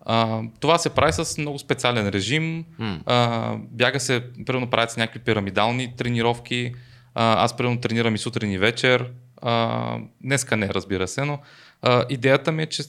А, 0.02 0.42
това 0.60 0.78
се 0.78 0.90
прави 0.90 1.14
с 1.14 1.38
много 1.38 1.60
специален 1.60 2.10
режим. 2.10 2.66
А, 3.06 3.56
бяга 3.72 4.00
се, 4.00 4.24
примерно 4.46 4.70
правят 4.70 4.92
се 4.92 5.00
някакви 5.00 5.20
пирамидални 5.20 5.96
тренировки. 5.96 6.74
А, 7.16 7.44
аз 7.44 7.58
примерно 7.58 7.80
тренирам 7.80 8.16
и 8.16 8.18
сутрин 8.18 8.52
и 8.52 8.58
вечер. 8.58 9.12
А, 9.42 9.98
днеска 10.24 10.58
не, 10.58 10.70
разбира 10.70 11.08
се, 11.08 11.26
но 11.26 11.40
а, 11.82 12.06
идеята 12.10 12.52
ми 12.52 12.64
е, 12.64 12.66
че 12.66 12.84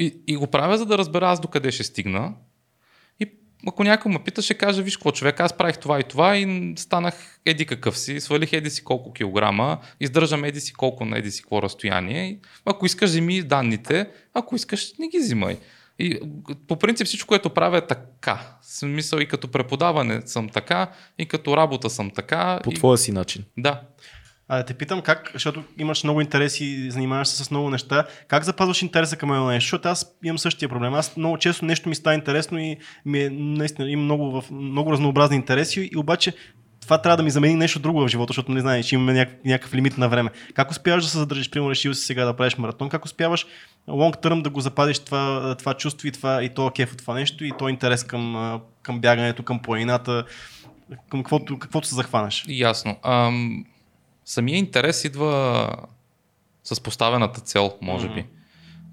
и, 0.00 0.16
и 0.26 0.36
го 0.36 0.46
правя, 0.46 0.78
за 0.78 0.86
да 0.86 0.98
разбера 0.98 1.30
аз 1.30 1.40
докъде 1.40 1.70
ще 1.70 1.82
стигна. 1.82 2.32
Ако 3.66 3.84
някой 3.84 4.12
ме 4.12 4.24
пита, 4.24 4.42
ще 4.42 4.54
каже, 4.54 4.82
виж 4.82 4.96
какво 4.96 5.12
човек, 5.12 5.40
аз 5.40 5.52
правих 5.52 5.78
това 5.78 6.00
и 6.00 6.04
това 6.04 6.36
и 6.36 6.74
станах 6.78 7.40
еди 7.44 7.66
какъв 7.66 7.98
си, 7.98 8.20
свалих 8.20 8.52
еди 8.52 8.70
си 8.70 8.84
колко 8.84 9.12
килограма, 9.12 9.78
издържам 10.00 10.44
еди 10.44 10.60
си 10.60 10.72
колко 10.72 11.04
на 11.04 11.18
еди 11.18 11.30
си 11.30 11.42
какво 11.42 11.62
разстояние. 11.62 12.28
И 12.28 12.38
ако 12.64 12.86
искаш, 12.86 13.10
вземи 13.10 13.42
данните, 13.42 14.08
ако 14.34 14.56
искаш, 14.56 14.92
не 14.98 15.08
ги 15.08 15.18
взимай. 15.18 15.58
И 15.98 16.20
по 16.68 16.76
принцип 16.76 17.06
всичко, 17.06 17.28
което 17.28 17.50
правя 17.50 17.78
е 17.78 17.86
така. 17.86 18.56
Смисъл 18.62 19.18
и 19.18 19.28
като 19.28 19.48
преподаване 19.48 20.22
съм 20.26 20.48
така, 20.48 20.92
и 21.18 21.26
като 21.26 21.56
работа 21.56 21.90
съм 21.90 22.10
така. 22.10 22.60
По 22.64 22.70
и... 22.70 22.74
твоя 22.74 22.98
си 22.98 23.12
начин. 23.12 23.44
Да. 23.58 23.80
А 24.48 24.56
да 24.56 24.64
те 24.64 24.74
питам 24.74 25.00
как, 25.00 25.30
защото 25.32 25.62
имаш 25.78 26.04
много 26.04 26.20
интереси, 26.20 26.90
занимаваш 26.90 27.28
се 27.28 27.44
с 27.44 27.50
много 27.50 27.70
неща, 27.70 28.04
как 28.28 28.44
запазваш 28.44 28.82
интереса 28.82 29.16
към 29.16 29.32
едно 29.32 29.46
нещо? 29.46 29.66
Защото 29.66 29.88
аз 29.88 30.16
имам 30.24 30.38
същия 30.38 30.68
проблем. 30.68 30.94
Аз 30.94 31.16
много 31.16 31.38
често 31.38 31.64
нещо 31.64 31.88
ми 31.88 31.94
става 31.94 32.14
интересно 32.14 32.58
и 32.58 32.76
ми 33.06 33.20
е, 33.20 33.30
наистина 33.30 33.90
имам 33.90 34.04
много, 34.04 34.40
в, 34.40 34.50
много 34.50 34.92
разнообразни 34.92 35.36
интереси 35.36 35.90
и 35.92 35.96
обаче 35.96 36.32
това 36.80 36.98
трябва 36.98 37.16
да 37.16 37.22
ми 37.22 37.30
замени 37.30 37.54
нещо 37.54 37.78
друго 37.78 38.00
в 38.00 38.08
живота, 38.08 38.30
защото 38.30 38.52
не 38.52 38.60
знаеш, 38.60 38.86
че 38.86 38.94
имаме 38.94 39.12
някакъв, 39.12 39.44
някакъв 39.44 39.74
лимит 39.74 39.98
на 39.98 40.08
време. 40.08 40.30
Как 40.54 40.70
успяваш 40.70 41.04
да 41.04 41.10
се 41.10 41.18
задържиш, 41.18 41.50
примерно 41.50 41.70
решил 41.70 41.94
си 41.94 42.06
сега 42.06 42.24
да 42.24 42.36
правиш 42.36 42.56
маратон, 42.58 42.88
как 42.88 43.04
успяваш 43.04 43.46
лонг 43.88 44.20
търм 44.20 44.42
да 44.42 44.50
го 44.50 44.60
запазиш 44.60 44.98
това, 44.98 45.54
това 45.58 45.74
чувство 45.74 46.08
и, 46.08 46.12
това, 46.12 46.42
и 46.42 46.48
то 46.48 46.70
кеф 46.70 46.92
от 46.92 46.98
това 46.98 47.14
нещо 47.14 47.44
и 47.44 47.52
то 47.58 47.68
интерес 47.68 48.04
към, 48.04 48.60
към 48.82 49.00
бягането, 49.00 49.42
към 49.42 49.58
планината, 49.58 50.24
към 51.10 51.22
каквото, 51.22 51.58
каквото 51.58 51.88
се 51.88 51.94
захванеш? 51.94 52.44
Ясно. 52.48 52.96
Ам, 53.02 53.64
самия 54.24 54.58
интерес 54.58 55.04
идва 55.04 55.70
с 56.64 56.80
поставената 56.80 57.40
цел, 57.40 57.78
може 57.80 58.08
би. 58.08 58.26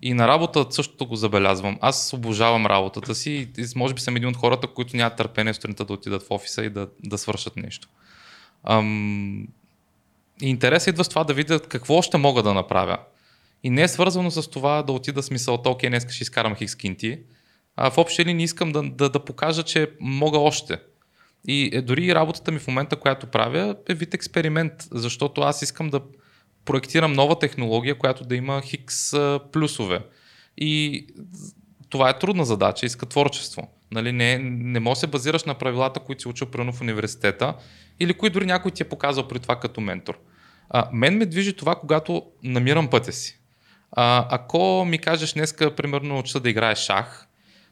И 0.01 0.13
на 0.13 0.27
работа 0.27 0.65
същото 0.69 1.05
го 1.05 1.15
забелязвам. 1.15 1.77
Аз 1.81 2.13
обожавам 2.13 2.65
работата 2.65 3.15
си 3.15 3.49
и 3.57 3.65
може 3.75 3.93
би 3.93 4.01
съм 4.01 4.15
един 4.15 4.29
от 4.29 4.37
хората, 4.37 4.67
които 4.67 4.97
нямат 4.97 5.15
търпение 5.15 5.53
сутринта 5.53 5.85
да 5.85 5.93
отидат 5.93 6.23
в 6.23 6.31
офиса 6.31 6.63
и 6.63 6.69
да, 6.69 6.87
да 7.03 7.17
свършат 7.17 7.57
нещо. 7.57 7.87
Ам... 8.63 9.47
И 10.41 10.49
интересът 10.49 10.87
идва 10.87 11.03
с 11.03 11.09
това 11.09 11.23
да 11.23 11.33
видя 11.33 11.59
какво 11.59 11.95
още 11.95 12.17
мога 12.17 12.43
да 12.43 12.53
направя. 12.53 12.97
И 13.63 13.69
не 13.69 13.81
е 13.81 13.87
свързано 13.87 14.31
с 14.31 14.49
това 14.49 14.83
да 14.83 14.91
отида 14.91 15.23
с 15.23 15.31
мисълта, 15.31 15.69
окей, 15.69 15.89
днес 15.89 16.09
ще 16.09 16.23
изкарам 16.23 16.55
хикс 16.55 16.75
кинти, 16.75 17.19
а 17.75 17.91
в 17.91 17.97
общи 17.97 18.25
линии 18.25 18.43
искам 18.43 18.71
да, 18.71 18.83
да, 18.83 19.09
да 19.09 19.25
покажа, 19.25 19.63
че 19.63 19.91
мога 19.99 20.37
още. 20.37 20.79
И 21.47 21.69
е, 21.73 21.81
дори 21.81 22.15
работата 22.15 22.51
ми 22.51 22.59
в 22.59 22.67
момента, 22.67 22.95
която 22.95 23.27
правя, 23.27 23.75
е 23.89 23.93
вид 23.93 24.13
експеримент, 24.13 24.73
защото 24.91 25.41
аз 25.41 25.61
искам 25.61 25.89
да 25.89 26.01
проектирам 26.65 27.13
нова 27.13 27.39
технология, 27.39 27.97
която 27.97 28.23
да 28.23 28.35
има 28.35 28.61
хикс 28.61 29.11
плюсове. 29.51 29.99
И 30.57 31.05
това 31.89 32.09
е 32.09 32.19
трудна 32.19 32.45
задача, 32.45 32.85
иска 32.85 33.05
творчество. 33.05 33.67
Нали, 33.91 34.11
не, 34.11 34.37
не 34.43 34.79
можеш 34.79 34.99
да 34.99 34.99
се 34.99 35.07
базираш 35.07 35.43
на 35.43 35.53
правилата, 35.53 35.99
които 35.99 36.21
си 36.21 36.27
учил 36.27 36.47
примерно 36.47 36.73
в 36.73 36.81
университета 36.81 37.53
или 37.99 38.13
които 38.13 38.33
дори 38.33 38.45
някой 38.45 38.71
ти 38.71 38.83
е 38.83 38.89
показал 38.89 39.27
при 39.27 39.39
това 39.39 39.59
като 39.59 39.81
ментор. 39.81 40.19
А, 40.69 40.89
мен 40.93 41.17
ме 41.17 41.25
движи 41.25 41.53
това, 41.53 41.75
когато 41.75 42.23
намирам 42.43 42.89
пътя 42.89 43.13
си. 43.13 43.39
А, 43.91 44.27
ако 44.29 44.85
ми 44.85 44.99
кажеш 44.99 45.33
днеска, 45.33 45.75
примерно, 45.75 46.19
уча 46.19 46.39
да 46.39 46.49
играе 46.49 46.75
шах, 46.75 47.27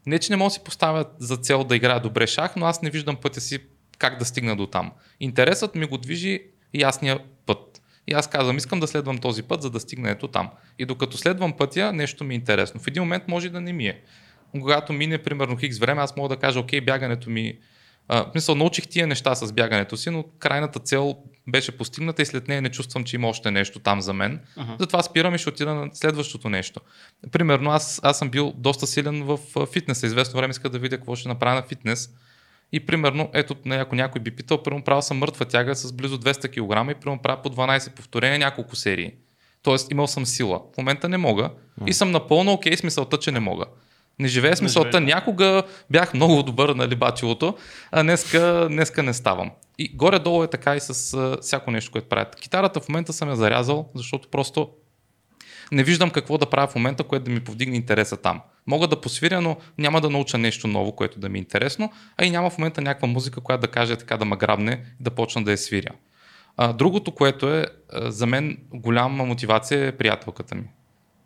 не, 0.09 0.19
че 0.19 0.31
не 0.31 0.37
мога 0.37 0.47
да 0.47 0.53
си 0.53 0.63
поставя 0.65 1.05
за 1.19 1.37
цел 1.37 1.63
да 1.63 1.75
играя 1.75 1.99
добре 1.99 2.27
шах, 2.27 2.55
но 2.55 2.65
аз 2.65 2.81
не 2.81 2.89
виждам 2.89 3.15
пътя 3.15 3.41
си 3.41 3.59
как 3.97 4.19
да 4.19 4.25
стигна 4.25 4.55
до 4.55 4.67
там. 4.67 4.91
Интересът 5.19 5.75
ми 5.75 5.85
го 5.85 5.97
движи 5.97 6.43
ясния 6.73 7.19
път. 7.45 7.81
И 8.07 8.13
аз 8.13 8.29
казвам, 8.29 8.57
искам 8.57 8.79
да 8.79 8.87
следвам 8.87 9.17
този 9.17 9.43
път, 9.43 9.61
за 9.61 9.69
да 9.69 9.79
стигна 9.79 10.09
ето 10.09 10.27
там. 10.27 10.49
И 10.79 10.85
докато 10.85 11.17
следвам 11.17 11.57
пътя, 11.57 11.93
нещо 11.93 12.23
ми 12.23 12.33
е 12.33 12.37
интересно. 12.37 12.79
В 12.79 12.87
един 12.87 13.03
момент 13.03 13.23
може 13.27 13.49
да 13.49 13.61
не 13.61 13.73
ми 13.73 13.87
е. 13.87 14.01
Когато 14.51 14.93
мине 14.93 15.17
примерно 15.17 15.57
хикс 15.57 15.77
време, 15.77 16.01
аз 16.01 16.15
мога 16.15 16.29
да 16.29 16.37
кажа, 16.37 16.59
окей, 16.59 16.81
бягането 16.81 17.29
ми 17.29 17.57
а, 18.07 18.25
мисъл, 18.35 18.55
научих 18.55 18.87
тия 18.87 19.07
неща 19.07 19.35
с 19.35 19.53
бягането 19.53 19.97
си, 19.97 20.09
но 20.09 20.23
крайната 20.39 20.79
цел 20.79 21.17
беше 21.51 21.77
постигната 21.77 22.21
и 22.21 22.25
след 22.25 22.47
нея 22.47 22.61
не 22.61 22.69
чувствам, 22.69 23.03
че 23.03 23.15
има 23.15 23.27
още 23.27 23.51
нещо 23.51 23.79
там 23.79 24.01
за 24.01 24.13
мен. 24.13 24.39
Uh-huh. 24.57 24.79
Затова 24.79 25.03
спирам 25.03 25.35
и 25.35 25.37
ще 25.37 25.49
отида 25.49 25.73
на 25.73 25.89
следващото 25.93 26.49
нещо. 26.49 26.79
Примерно, 27.31 27.71
аз, 27.71 27.99
аз 28.03 28.17
съм 28.17 28.29
бил 28.29 28.53
доста 28.57 28.87
силен 28.87 29.23
в 29.23 29.39
фитнеса. 29.73 30.05
Известно 30.05 30.37
време 30.37 30.51
иска 30.51 30.69
да 30.69 30.79
видя 30.79 30.97
какво 30.97 31.15
ще 31.15 31.27
направя 31.27 31.55
на 31.55 31.61
фитнес. 31.61 32.09
И 32.71 32.85
примерно, 32.85 33.29
ето, 33.33 33.55
ако 33.69 33.95
някой 33.95 34.21
би 34.21 34.31
питал, 34.31 34.63
примерно 34.63 34.83
правил 34.83 35.01
съм 35.01 35.17
мъртва 35.17 35.45
тяга 35.45 35.75
с 35.75 35.93
близо 35.93 36.19
200 36.19 36.49
кг 36.49 36.91
и 36.91 36.99
примерно 36.99 37.21
правя 37.21 37.41
по 37.41 37.49
12 37.49 37.93
повторения 37.93 38.39
няколко 38.39 38.75
серии. 38.75 39.11
Тоест 39.63 39.91
имал 39.91 40.07
съм 40.07 40.25
сила. 40.25 40.61
В 40.73 40.77
момента 40.77 41.09
не 41.09 41.17
мога 41.17 41.43
uh-huh. 41.43 41.89
и 41.89 41.93
съм 41.93 42.11
напълно 42.11 42.53
окей 42.53 42.71
okay 42.71 42.75
с 42.75 42.83
мисълта, 42.83 43.17
че 43.17 43.31
не 43.31 43.39
мога. 43.39 43.65
Не 44.19 44.27
живея 44.27 44.57
с 44.57 44.61
мисълта. 44.61 45.01
Някога 45.01 45.63
бях 45.89 46.13
много 46.13 46.43
добър 46.43 46.69
на 46.69 46.87
либачилото, 46.87 47.57
а 47.91 48.03
днеска, 48.03 48.67
днеска 48.71 49.03
не 49.03 49.13
ставам. 49.13 49.51
И 49.81 49.95
горе-долу 49.95 50.43
е 50.43 50.47
така 50.47 50.75
и 50.75 50.79
с 50.79 51.13
а, 51.13 51.37
всяко 51.41 51.71
нещо, 51.71 51.91
което 51.91 52.09
правят. 52.09 52.35
Китарата 52.35 52.79
в 52.79 52.89
момента 52.89 53.13
съм 53.13 53.29
я 53.29 53.35
зарязал, 53.35 53.89
защото 53.95 54.27
просто 54.27 54.69
не 55.71 55.83
виждам 55.83 56.09
какво 56.09 56.37
да 56.37 56.45
правя 56.45 56.67
в 56.67 56.75
момента, 56.75 57.03
което 57.03 57.25
да 57.25 57.31
ми 57.31 57.39
повдигне 57.39 57.75
интереса 57.75 58.17
там. 58.17 58.41
Мога 58.67 58.87
да 58.87 59.01
посвиря, 59.01 59.41
но 59.41 59.57
няма 59.77 60.01
да 60.01 60.09
науча 60.09 60.37
нещо 60.37 60.67
ново, 60.67 60.91
което 60.91 61.19
да 61.19 61.29
ми 61.29 61.37
е 61.37 61.41
интересно, 61.41 61.91
а 62.17 62.25
и 62.25 62.31
няма 62.31 62.49
в 62.49 62.57
момента 62.57 62.81
някаква 62.81 63.07
музика, 63.07 63.41
която 63.41 63.61
да 63.61 63.67
каже 63.67 63.95
така 63.95 64.17
да 64.17 64.25
ме 64.25 64.35
грабне 64.35 64.85
и 64.99 65.03
да 65.03 65.11
почна 65.11 65.43
да 65.43 65.51
я 65.51 65.57
свиря. 65.57 65.91
А, 66.57 66.73
другото, 66.73 67.11
което 67.11 67.49
е 67.49 67.65
за 67.93 68.25
мен 68.25 68.57
голяма 68.73 69.25
мотивация 69.25 69.87
е 69.87 69.97
приятелката 69.97 70.55
ми. 70.55 70.63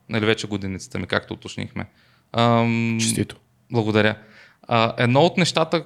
Нали 0.10 0.26
вече 0.26 0.48
годиницата 0.48 1.00
ми, 1.00 1.08
както 1.08 1.34
уточнихме. 1.34 1.86
Ам, 2.34 2.98
Честито. 3.00 3.36
Благодаря. 3.72 4.16
А, 4.68 4.94
едно 4.98 5.22
от 5.22 5.38
нещата, 5.38 5.86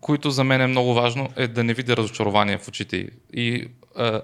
които 0.00 0.30
за 0.30 0.44
мен 0.44 0.60
е 0.60 0.66
много 0.66 0.94
важно, 0.94 1.28
е 1.36 1.48
да 1.48 1.64
не 1.64 1.74
видя 1.74 1.96
разочарование 1.96 2.58
в 2.58 2.68
очите. 2.68 3.08
И 3.32 3.68
а, 3.96 4.22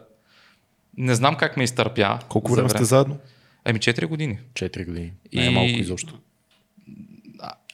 не 0.96 1.14
знам 1.14 1.36
как 1.36 1.56
ме 1.56 1.64
изтърпя. 1.64 2.18
Колко 2.28 2.52
време 2.52 2.68
сте 2.68 2.84
заедно? 2.84 3.18
Еми 3.64 3.78
4 3.78 4.06
години. 4.06 4.38
4 4.52 4.86
години. 4.86 5.12
Не 5.34 5.46
е 5.46 5.50
малко 5.50 5.70
изобщо. 5.70 6.18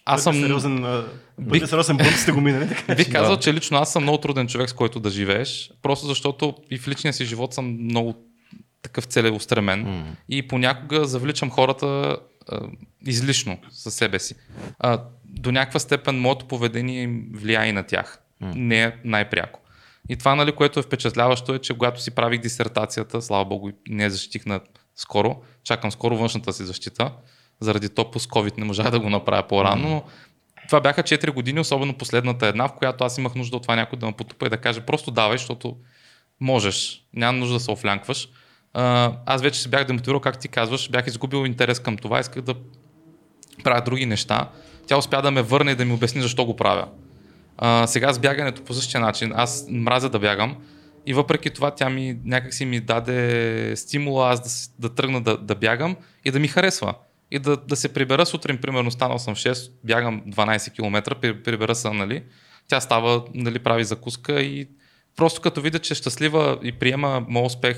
Аз 0.05 0.22
съм... 0.22 0.35
Сериозен, 0.35 1.05
бих... 1.39 1.68
сериозен 1.68 1.99
път 1.99 2.07
сте 2.07 2.32
го 2.32 2.41
минали. 2.41 2.68
Така. 2.68 2.95
Бих 2.95 3.12
казал, 3.12 3.37
да. 3.37 3.43
че 3.43 3.55
лично 3.55 3.78
аз 3.78 3.93
съм 3.93 4.03
много 4.03 4.18
труден 4.18 4.49
човек, 4.49 4.70
с 4.70 4.72
който 4.72 5.01
да 5.01 5.11
живееш, 5.11 5.70
просто 5.82 6.07
защото 6.07 6.55
и 6.70 6.78
в 6.78 6.89
личния 6.89 7.12
си 7.12 7.24
живот 7.24 7.55
съм 7.55 7.85
много 7.85 8.14
такъв 8.82 9.05
целеустремен 9.05 9.87
mm. 9.87 10.05
и 10.28 10.49
понякога 10.49 11.05
завличам 11.05 11.51
хората 11.51 12.16
а, 12.49 12.61
излишно 13.07 13.59
със 13.70 13.95
себе 13.95 14.18
си. 14.18 14.35
А, 14.78 15.03
до 15.41 15.53
някаква 15.53 15.80
степен 15.80 16.20
моето 16.20 16.45
поведение 16.45 17.22
влияе 17.32 17.68
и 17.68 17.72
на 17.72 17.82
тях. 17.82 18.18
Mm. 18.43 18.55
Не 18.55 18.82
е 18.82 18.93
най-пряко. 19.05 19.61
И 20.09 20.16
това, 20.16 20.35
нали, 20.35 20.53
което 20.53 20.80
е 20.80 20.82
впечатляващо 20.82 21.55
е, 21.55 21.59
че 21.59 21.74
когато 21.74 22.03
си 22.03 22.11
правих 22.11 22.41
дисертацията, 22.41 23.22
слава 23.22 23.45
богу, 23.45 23.70
не 23.89 24.11
защитих 24.11 24.47
на 24.47 24.61
скоро, 24.97 25.37
чакам 25.64 25.93
скоро 25.93 26.16
външната 26.16 26.53
си 26.53 26.64
защита, 26.64 27.12
заради 27.61 27.89
то 27.89 28.11
по 28.11 28.20
COVID 28.20 28.59
не 28.59 28.64
можах 28.64 28.91
да 28.91 29.01
го 29.01 29.11
направя 29.11 29.49
по-рано, 29.49 29.89
но 29.89 30.03
това 30.68 30.80
бяха 30.80 31.03
4 31.03 31.30
години, 31.30 31.61
особено 31.61 31.95
последната 31.95 32.47
една, 32.47 32.68
в 32.68 32.74
която 32.74 33.05
аз 33.05 33.18
имах 33.18 33.35
нужда 33.35 33.57
от 33.57 33.62
това 33.62 33.76
някой 33.76 33.99
да 33.99 34.07
ме 34.07 34.12
потупа 34.12 34.47
и 34.47 34.51
да 34.51 34.57
каже 34.57 34.80
просто 34.80 35.11
давай, 35.11 35.39
защото 35.39 35.76
можеш, 36.41 37.05
няма 37.14 37.39
нужда 37.39 37.55
да 37.55 37.61
се 37.61 37.70
офлянкваш 37.70 38.28
аз 38.74 39.43
вече 39.43 39.61
се 39.61 39.68
бях 39.68 39.85
демотивирал, 39.85 40.20
как 40.20 40.39
ти 40.39 40.49
казваш, 40.49 40.91
бях 40.91 41.07
изгубил 41.07 41.47
интерес 41.47 41.80
към 41.80 41.97
това, 41.97 42.20
исках 42.20 42.43
да 42.43 42.55
правя 43.64 43.82
други 43.82 44.07
неща. 44.07 44.51
Тя 44.87 44.99
успя 44.99 45.22
да 45.22 45.30
ме 45.30 45.43
върне 45.43 45.70
и 45.70 45.74
да 45.74 45.85
ми 45.85 45.93
обясни 45.93 46.22
защо 46.22 46.45
го 46.45 46.57
правя. 46.57 46.89
А, 47.59 47.87
сега 47.87 48.12
с 48.12 48.18
бягането 48.18 48.64
по 48.64 48.74
същия 48.74 49.01
начин. 49.01 49.32
Аз 49.35 49.66
мразя 49.70 50.09
да 50.09 50.18
бягам 50.18 50.57
и 51.07 51.14
въпреки 51.14 51.51
това 51.51 51.70
тя 51.70 51.91
ми 51.91 52.18
някакси 52.24 52.64
ми 52.64 52.80
даде 52.80 53.76
стимула 53.76 54.30
аз 54.30 54.41
да, 54.41 54.89
да 54.89 54.95
тръгна 54.95 55.20
да, 55.20 55.37
да 55.39 55.55
бягам 55.55 55.97
и 56.24 56.30
да 56.30 56.41
ми 56.41 56.49
харесва. 56.49 56.95
И 57.30 57.39
да, 57.39 57.57
да 57.57 57.76
се 57.76 57.93
прибера 57.93 58.26
сутрин, 58.26 58.59
примерно 58.59 58.91
станал 58.91 59.18
съм 59.18 59.35
в 59.35 59.39
6, 59.39 59.70
бягам 59.85 60.22
12 60.28 60.72
км, 60.72 61.14
прибера 61.45 61.74
се, 61.74 61.91
нали. 61.91 62.22
Тя 62.68 62.80
става, 62.80 63.24
нали, 63.35 63.59
прави 63.59 63.85
закуска 63.85 64.41
и 64.41 64.68
просто 65.16 65.41
като 65.41 65.61
видя, 65.61 65.78
че 65.78 65.93
е 65.93 65.97
щастлива 65.97 66.59
и 66.62 66.72
приема 66.72 67.24
моят 67.28 67.47
успех 67.47 67.76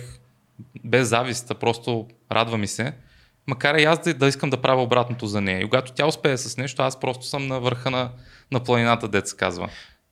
без 0.84 1.08
завист, 1.08 1.52
просто 1.60 2.08
радва 2.32 2.58
ми 2.58 2.66
се. 2.66 2.92
Макар 3.46 3.74
и 3.74 3.84
аз 3.84 3.98
да, 3.98 4.14
да 4.14 4.26
искам 4.26 4.50
да 4.50 4.62
правя 4.62 4.82
обратното 4.82 5.26
за 5.26 5.40
нея. 5.40 5.60
И 5.60 5.64
когато 5.64 5.92
тя 5.92 6.06
успее 6.06 6.36
с 6.36 6.56
нещо, 6.56 6.82
аз 6.82 7.00
просто 7.00 7.26
съм 7.26 7.46
на 7.46 7.60
върха 7.60 7.90
на, 7.90 8.10
на 8.52 8.60
планината, 8.60 9.08
дет 9.08 9.28
се 9.28 9.36
казва. 9.36 9.68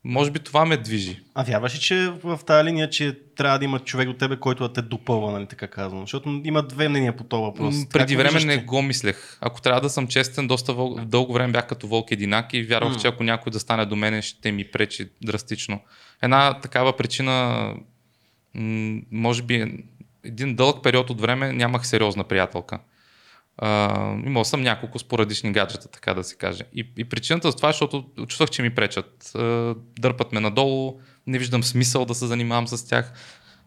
Може 0.06 0.30
би 0.30 0.38
това 0.38 0.64
ме 0.64 0.76
движи. 0.76 1.20
А 1.34 1.44
вярваш 1.44 1.74
ли, 1.74 1.78
че 1.78 2.12
в 2.24 2.40
тази 2.46 2.64
линия, 2.64 2.90
че 2.90 3.18
трябва 3.36 3.58
да 3.58 3.64
има 3.64 3.78
човек 3.78 4.08
до 4.08 4.14
тебе, 4.14 4.36
който 4.36 4.68
да 4.68 4.72
те 4.72 4.82
допълва, 4.82 5.32
нали 5.32 5.46
така 5.46 5.66
казвам? 5.66 6.00
Защото 6.00 6.40
има 6.44 6.62
две 6.62 6.88
мнения 6.88 7.16
по 7.16 7.24
този 7.24 7.42
въпрос. 7.42 7.74
Преди 7.88 8.16
време 8.16 8.44
не 8.44 8.56
го 8.56 8.82
мислех. 8.82 9.38
Ако 9.40 9.60
трябва 9.60 9.80
да 9.80 9.90
съм 9.90 10.08
честен, 10.08 10.46
доста 10.46 10.72
въл... 10.72 10.94
дълго 10.94 11.32
време 11.32 11.52
бях 11.52 11.66
като 11.66 11.86
вълк 11.86 12.10
единак 12.10 12.54
и 12.54 12.62
вярвах, 12.62 12.94
mm. 12.94 13.00
че 13.00 13.06
ако 13.06 13.22
някой 13.22 13.50
да 13.50 13.60
стане 13.60 13.86
до 13.86 13.96
мене, 13.96 14.22
ще 14.22 14.52
ми 14.52 14.64
пречи 14.64 15.08
драстично. 15.22 15.80
Една 16.22 16.60
такава 16.60 16.96
причина, 16.96 17.68
може 19.10 19.42
би 19.42 19.84
един 20.24 20.54
дълъг 20.54 20.82
период 20.82 21.10
от 21.10 21.20
време 21.20 21.52
нямах 21.52 21.86
сериозна 21.86 22.24
приятелка. 22.24 22.78
Uh, 23.62 24.26
имал 24.26 24.44
съм 24.44 24.62
няколко 24.62 24.98
спорадични 24.98 25.52
гаджета, 25.52 25.88
така 25.88 26.14
да 26.14 26.24
се 26.24 26.36
каже. 26.36 26.62
И, 26.74 26.88
и 26.96 27.04
причината 27.04 27.50
за 27.50 27.56
това 27.56 27.68
е, 27.68 27.72
защото 27.72 28.04
чувствах, 28.28 28.50
че 28.50 28.62
ми 28.62 28.74
пречат. 28.74 29.24
Uh, 29.24 29.76
дърпат 29.98 30.32
ме 30.32 30.40
надолу, 30.40 31.00
не 31.26 31.38
виждам 31.38 31.62
смисъл 31.62 32.04
да 32.04 32.14
се 32.14 32.26
занимавам 32.26 32.68
с 32.68 32.88
тях. 32.88 33.12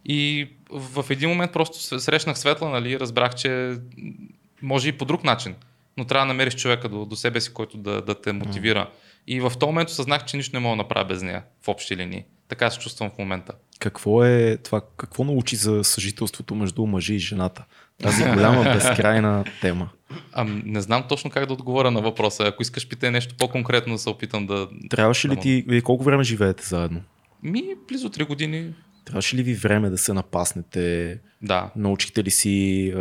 И 0.06 0.50
в 0.70 1.06
един 1.10 1.30
момент 1.30 1.52
просто 1.52 2.00
срещнах 2.00 2.40
светла, 2.40 2.70
нали, 2.70 3.00
разбрах, 3.00 3.36
че 3.36 3.78
може 4.62 4.90
и 4.90 4.98
по 4.98 5.06
друг 5.06 5.24
начин, 5.24 5.56
но 5.98 6.06
трябва 6.06 6.26
да 6.26 6.34
намериш 6.34 6.56
човека 6.56 6.90
до, 6.90 7.06
до 7.06 7.16
себе 7.16 7.42
си, 7.42 7.54
който 7.54 7.78
да, 7.78 8.02
да 8.02 8.22
те 8.22 8.32
мотивира. 8.32 8.90
И 9.28 9.40
в 9.40 9.54
този 9.60 9.68
момент 9.68 9.90
осъзнах, 9.90 10.26
че 10.26 10.38
нищо 10.38 10.56
не 10.56 10.60
мога 10.60 10.74
да 10.74 10.84
направя 10.84 11.06
без 11.06 11.22
нея 11.22 11.44
в 11.64 11.68
общи 11.68 11.98
линии. 11.98 12.26
Така 12.48 12.72
се 12.72 12.80
чувствам 12.80 13.10
в 13.10 13.18
момента. 13.18 13.54
Какво 13.80 14.24
е 14.24 14.58
това? 14.58 14.82
Какво 14.98 15.24
научи 15.24 15.56
за 15.56 15.84
съжителството 15.84 16.56
между 16.56 16.86
мъжа 16.86 17.14
и 17.14 17.20
жената? 17.20 17.66
Тази 18.04 18.24
голяма 18.24 18.64
безкрайна 18.64 19.44
тема. 19.62 19.90
А, 20.34 20.44
не 20.66 20.82
знам 20.82 21.04
точно 21.10 21.30
как 21.30 21.46
да 21.46 21.54
отговоря 21.54 21.92
на 21.92 22.02
въпроса. 22.02 22.44
Ако 22.44 22.62
искаш 22.62 22.88
питай 22.88 23.12
нещо 23.12 23.36
по-конкретно, 23.40 23.94
да 23.94 24.00
се 24.00 24.10
опитам 24.10 24.48
да. 24.48 24.68
Трябваше 24.90 25.28
да 25.28 25.34
ли 25.34 25.40
ти. 25.40 25.66
Вие 25.68 25.82
колко 25.82 26.04
време 26.04 26.24
живеете 26.24 26.66
заедно? 26.66 27.02
Ми, 27.44 27.64
близо 27.88 28.10
3 28.10 28.28
години. 28.28 28.74
Трябваше 29.06 29.36
ли 29.36 29.44
ви 29.44 29.54
време 29.54 29.90
да 29.90 29.98
се 29.98 30.14
напаснете? 30.14 31.18
Да. 31.42 31.70
Научихте 31.76 32.24
ли 32.24 32.32
си 32.32 32.94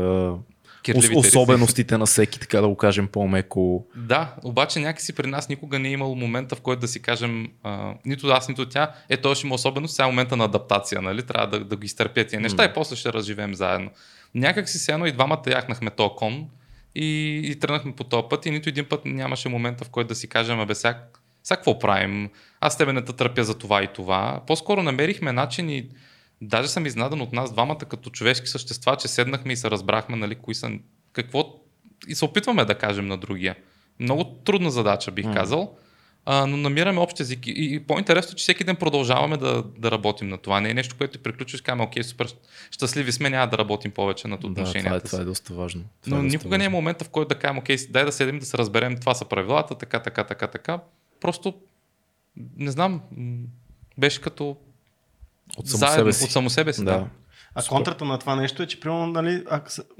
особеностите 1.16 1.98
на 1.98 2.06
всеки, 2.06 2.40
така 2.40 2.60
да 2.60 2.68
го 2.68 2.76
кажем 2.76 3.08
по-меко. 3.08 3.86
Да, 3.96 4.34
обаче 4.44 4.80
някакси 4.80 5.12
при 5.12 5.26
нас 5.26 5.48
никога 5.48 5.78
не 5.78 5.88
е 5.88 5.92
имало 5.92 6.14
момента, 6.14 6.56
в 6.56 6.60
който 6.60 6.80
да 6.80 6.88
си 6.88 7.02
кажем, 7.02 7.48
а, 7.62 7.94
нито 8.04 8.28
аз, 8.28 8.48
нито 8.48 8.68
тя, 8.68 8.92
е, 9.08 9.16
той 9.16 9.34
ще 9.34 9.46
има 9.46 9.54
особеност, 9.54 9.94
сега 9.94 10.06
е 10.06 10.10
момента 10.10 10.36
на 10.36 10.44
адаптация, 10.44 11.02
нали? 11.02 11.22
Трябва 11.22 11.58
да, 11.58 11.64
да 11.64 11.76
го 11.76 11.84
изтърпя 11.84 12.24
тия 12.24 12.40
неща 12.40 12.62
mm. 12.62 12.70
и 12.70 12.74
после 12.74 12.96
ще 12.96 13.12
разживеем 13.12 13.54
заедно. 13.54 13.90
Някак 14.36 14.68
си 14.68 14.92
едно 14.92 15.06
и 15.06 15.12
двамата 15.12 15.42
яхнахме 15.46 15.90
то 15.90 16.14
кон 16.14 16.48
и, 16.94 17.40
и 17.44 17.58
тръгнахме 17.58 17.92
по 17.92 18.04
този 18.04 18.22
път 18.30 18.46
и 18.46 18.50
нито 18.50 18.68
един 18.68 18.84
път 18.84 19.00
нямаше 19.04 19.48
момента, 19.48 19.84
в 19.84 19.90
който 19.90 20.08
да 20.08 20.14
си 20.14 20.28
кажем, 20.28 20.60
абе 20.60 20.74
сега, 20.74 21.02
сега 21.42 21.56
какво 21.56 21.78
правим? 21.78 22.30
Аз 22.60 22.78
тебе 22.78 22.92
не 22.92 23.04
те 23.04 23.12
търпя 23.12 23.44
за 23.44 23.58
това 23.58 23.82
и 23.82 23.88
това. 23.94 24.40
По-скоро 24.46 24.82
намерихме 24.82 25.32
начин 25.32 25.70
и 25.70 25.88
даже 26.40 26.68
съм 26.68 26.86
изнадан 26.86 27.20
от 27.20 27.32
нас 27.32 27.52
двамата 27.52 27.78
като 27.78 28.10
човешки 28.10 28.46
същества, 28.46 28.96
че 28.96 29.08
седнахме 29.08 29.52
и 29.52 29.56
се 29.56 29.70
разбрахме, 29.70 30.16
нали, 30.16 30.34
кои 30.34 30.54
са, 30.54 30.70
какво 31.12 31.54
и 32.08 32.14
се 32.14 32.24
опитваме 32.24 32.64
да 32.64 32.74
кажем 32.74 33.06
на 33.06 33.16
другия. 33.16 33.56
Много 34.00 34.24
трудна 34.24 34.70
задача, 34.70 35.10
бих 35.10 35.26
mm. 35.26 35.34
казал, 35.34 35.76
а, 36.28 36.46
но 36.46 36.56
намираме 36.56 37.00
общ 37.00 37.20
език. 37.20 37.46
И, 37.46 37.52
и 37.56 37.80
по-интересно, 37.80 38.36
че 38.36 38.42
всеки 38.42 38.64
ден 38.64 38.76
продължаваме 38.76 39.36
да, 39.36 39.64
да 39.78 39.90
работим 39.90 40.28
на 40.28 40.38
това. 40.38 40.60
Не 40.60 40.70
е 40.70 40.74
нещо, 40.74 40.94
което 40.98 41.18
приключиш, 41.18 41.60
казваме, 41.60 41.82
окей, 41.82 42.02
супер, 42.02 42.34
щастливи 42.70 43.12
сме, 43.12 43.30
няма 43.30 43.46
да 43.46 43.58
работим 43.58 43.90
повече 43.90 44.28
над 44.28 44.44
отношенията. 44.44 44.94
Да, 44.94 45.00
това 45.00 45.06
е, 45.06 45.10
това 45.10 45.22
е 45.22 45.24
доста 45.24 45.54
важно. 45.54 45.82
Това 46.04 46.16
но 46.16 46.22
е 46.22 46.24
доста 46.24 46.36
никога 46.36 46.50
важно. 46.50 46.58
не 46.58 46.64
е 46.64 46.68
момента, 46.68 47.04
в 47.04 47.08
който 47.08 47.28
да 47.28 47.34
кажем, 47.34 47.58
окей, 47.58 47.76
дай 47.90 48.04
да 48.04 48.12
седем 48.12 48.38
да 48.38 48.46
се 48.46 48.58
разберем, 48.58 48.96
това 48.96 49.14
са 49.14 49.24
правилата, 49.24 49.74
така, 49.74 49.98
така, 49.98 50.24
така, 50.24 50.46
така. 50.46 50.80
Просто, 51.20 51.54
не 52.56 52.70
знам, 52.70 53.00
беше 53.98 54.20
като 54.20 54.56
от 55.56 55.68
само 55.68 55.78
заедно, 55.78 55.96
себе 55.96 56.12
си. 56.12 56.24
От 56.24 56.30
само 56.30 56.50
себе 56.50 56.72
си, 56.72 56.84
да. 56.84 56.90
да. 56.90 57.06
А 57.54 57.62
контрата 57.62 58.04
на 58.04 58.18
това 58.18 58.36
нещо 58.36 58.62
е, 58.62 58.66
че 58.66 58.80
примерно, 58.80 59.06
нали, 59.06 59.44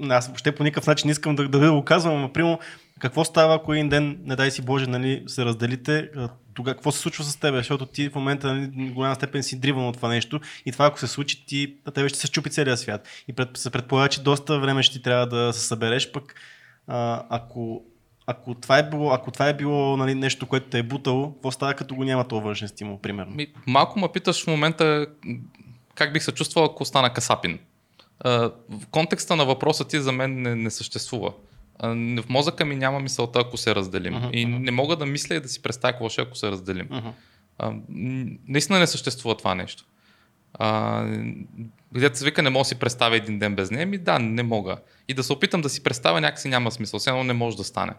аз 0.09 0.27
въобще 0.27 0.55
по 0.55 0.63
никакъв 0.63 0.87
начин 0.87 1.07
не 1.07 1.11
искам 1.11 1.35
да, 1.35 1.49
да 1.49 1.59
ви 1.59 1.69
го 1.69 1.85
казвам, 1.85 2.21
но 2.21 2.33
примерно, 2.33 2.59
какво 2.99 3.25
става, 3.25 3.55
ако 3.55 3.73
един 3.73 3.89
ден, 3.89 4.19
не 4.23 4.35
дай 4.35 4.51
си 4.51 4.61
Боже, 4.61 4.87
нали, 4.87 5.23
се 5.27 5.45
разделите, 5.45 6.09
тогава 6.53 6.75
какво 6.75 6.91
се 6.91 6.99
случва 6.99 7.23
с 7.23 7.35
теб? 7.35 7.55
Защото 7.55 7.85
ти 7.85 8.09
в 8.09 8.15
момента 8.15 8.53
нали, 8.53 8.89
голяма 8.89 9.15
степен 9.15 9.43
си 9.43 9.59
дриван 9.59 9.87
от 9.87 9.95
това 9.95 10.09
нещо 10.09 10.39
и 10.65 10.71
това 10.71 10.85
ако 10.85 10.99
се 10.99 11.07
случи, 11.07 11.45
ти, 11.45 11.75
на 11.85 11.91
тебе 11.91 12.09
ще 12.09 12.19
се 12.19 12.31
чупи 12.31 12.49
целия 12.49 12.77
свят. 12.77 13.07
И 13.27 13.33
пред, 13.33 13.57
се 13.57 13.69
предполага, 13.69 14.09
че 14.09 14.23
доста 14.23 14.59
време 14.59 14.83
ще 14.83 14.97
ти 14.97 15.03
трябва 15.03 15.27
да 15.27 15.53
се 15.53 15.67
събереш, 15.67 16.11
пък 16.11 16.35
а, 16.87 17.23
ако 17.29 17.83
ако 18.29 18.53
това 18.55 18.77
е 18.77 18.89
било, 18.89 19.11
ако 19.11 19.31
това 19.31 19.47
е 19.47 19.53
било 19.53 19.97
нали, 19.97 20.15
нещо, 20.15 20.47
което 20.47 20.69
те 20.69 20.79
е 20.79 20.83
бутало, 20.83 21.33
какво 21.33 21.51
става 21.51 21.73
като 21.73 21.95
го 21.95 22.03
няма 22.03 22.27
този 22.27 22.43
външен 22.43 22.67
стимул, 22.67 22.99
примерно? 22.99 23.35
Ми, 23.35 23.47
малко 23.67 23.99
ме 23.99 24.07
питаш 24.13 24.43
в 24.43 24.47
момента 24.47 25.07
как 25.95 26.13
бих 26.13 26.23
се 26.23 26.31
чувствал, 26.31 26.65
ако 26.65 26.85
стана 26.85 27.13
касапин. 27.13 27.59
в 28.25 28.51
контекста 28.91 29.35
на 29.35 29.45
въпроса 29.45 29.87
ти 29.87 29.99
за 29.99 30.11
мен 30.11 30.41
не, 30.41 30.55
не 30.55 30.71
съществува. 30.71 31.33
В 31.83 32.23
мозъка 32.29 32.65
ми 32.65 32.75
няма 32.75 32.99
мисълта, 32.99 33.39
ако 33.39 33.57
се 33.57 33.75
разделим. 33.75 34.13
Uh-huh, 34.13 34.31
и 34.31 34.45
не 34.45 34.71
мога 34.71 34.95
да 34.95 35.05
мисля 35.05 35.35
и 35.35 35.39
да 35.39 35.47
си 35.47 35.61
представя 35.61 35.91
какво 35.91 36.09
ще, 36.09 36.21
ако 36.21 36.35
се 36.35 36.51
разделим. 36.51 36.87
Uh-huh. 36.87 37.81
наистина 38.47 38.79
не 38.79 38.87
съществува 38.87 39.37
това 39.37 39.55
нещо. 39.55 39.85
Где 41.91 42.15
се 42.15 42.25
вика, 42.25 42.43
не 42.43 42.49
мога 42.49 42.61
да 42.61 42.67
си 42.67 42.75
представя 42.75 43.15
един 43.15 43.39
ден 43.39 43.55
без 43.55 43.71
нея, 43.71 43.85
ми 43.85 43.97
да, 43.97 44.19
не 44.19 44.43
мога. 44.43 44.77
И 45.07 45.13
да 45.13 45.23
се 45.23 45.33
опитам 45.33 45.61
да 45.61 45.69
си 45.69 45.83
представя 45.83 46.21
някакси 46.21 46.49
няма 46.49 46.71
смисъл. 46.71 46.99
Все 46.99 47.09
едно 47.09 47.23
не 47.23 47.33
може 47.33 47.57
да 47.57 47.63
стане. 47.63 47.93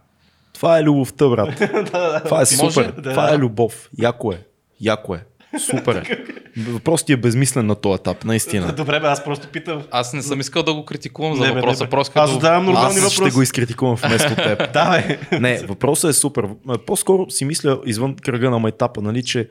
Това 0.53 0.79
е 0.79 0.83
любовта, 0.83 1.29
брат. 1.29 1.57
Това 2.24 2.43
е 2.43 2.47
супер. 2.47 2.95
Това 3.03 3.35
е 3.35 3.39
любов. 3.39 3.91
Яко 3.99 4.33
е. 4.33 4.47
Яко 4.81 5.14
е. 5.14 5.24
Супер 5.59 5.95
е. 5.95 6.25
Въпросът 6.61 7.07
ти 7.07 7.13
е 7.13 7.17
безмислен 7.17 7.67
на 7.67 7.75
този 7.75 7.95
етап, 7.95 8.25
наистина. 8.25 8.73
Добре, 8.73 9.01
бе, 9.01 9.07
аз 9.07 9.25
просто 9.25 9.49
питам. 9.49 9.83
Аз 9.91 10.13
не 10.13 10.23
съм 10.23 10.41
искал 10.41 10.63
да 10.63 10.75
го 10.75 10.85
критикувам 10.85 11.37
за 11.37 11.47
не, 11.47 11.53
въпроса. 11.53 11.85
Не, 11.85 11.91
просто 11.91 12.19
аз 12.19 12.31
задавам 12.31 12.65
нормални 12.65 12.89
аз 12.89 12.95
въпроси. 12.97 13.15
ще 13.15 13.31
го 13.31 13.43
изкритикувам 13.43 13.97
вместо 13.97 14.35
теб. 14.37 14.73
да, 14.73 14.91
бе. 15.31 15.39
Не, 15.41 15.59
въпросът 15.59 16.11
е 16.11 16.13
супер. 16.13 16.49
По-скоро 16.87 17.31
си 17.31 17.45
мисля 17.45 17.81
извън 17.87 18.17
кръга 18.17 18.51
на 18.51 18.59
майтапа, 18.59 19.03
нали, 19.03 19.23
че 19.23 19.49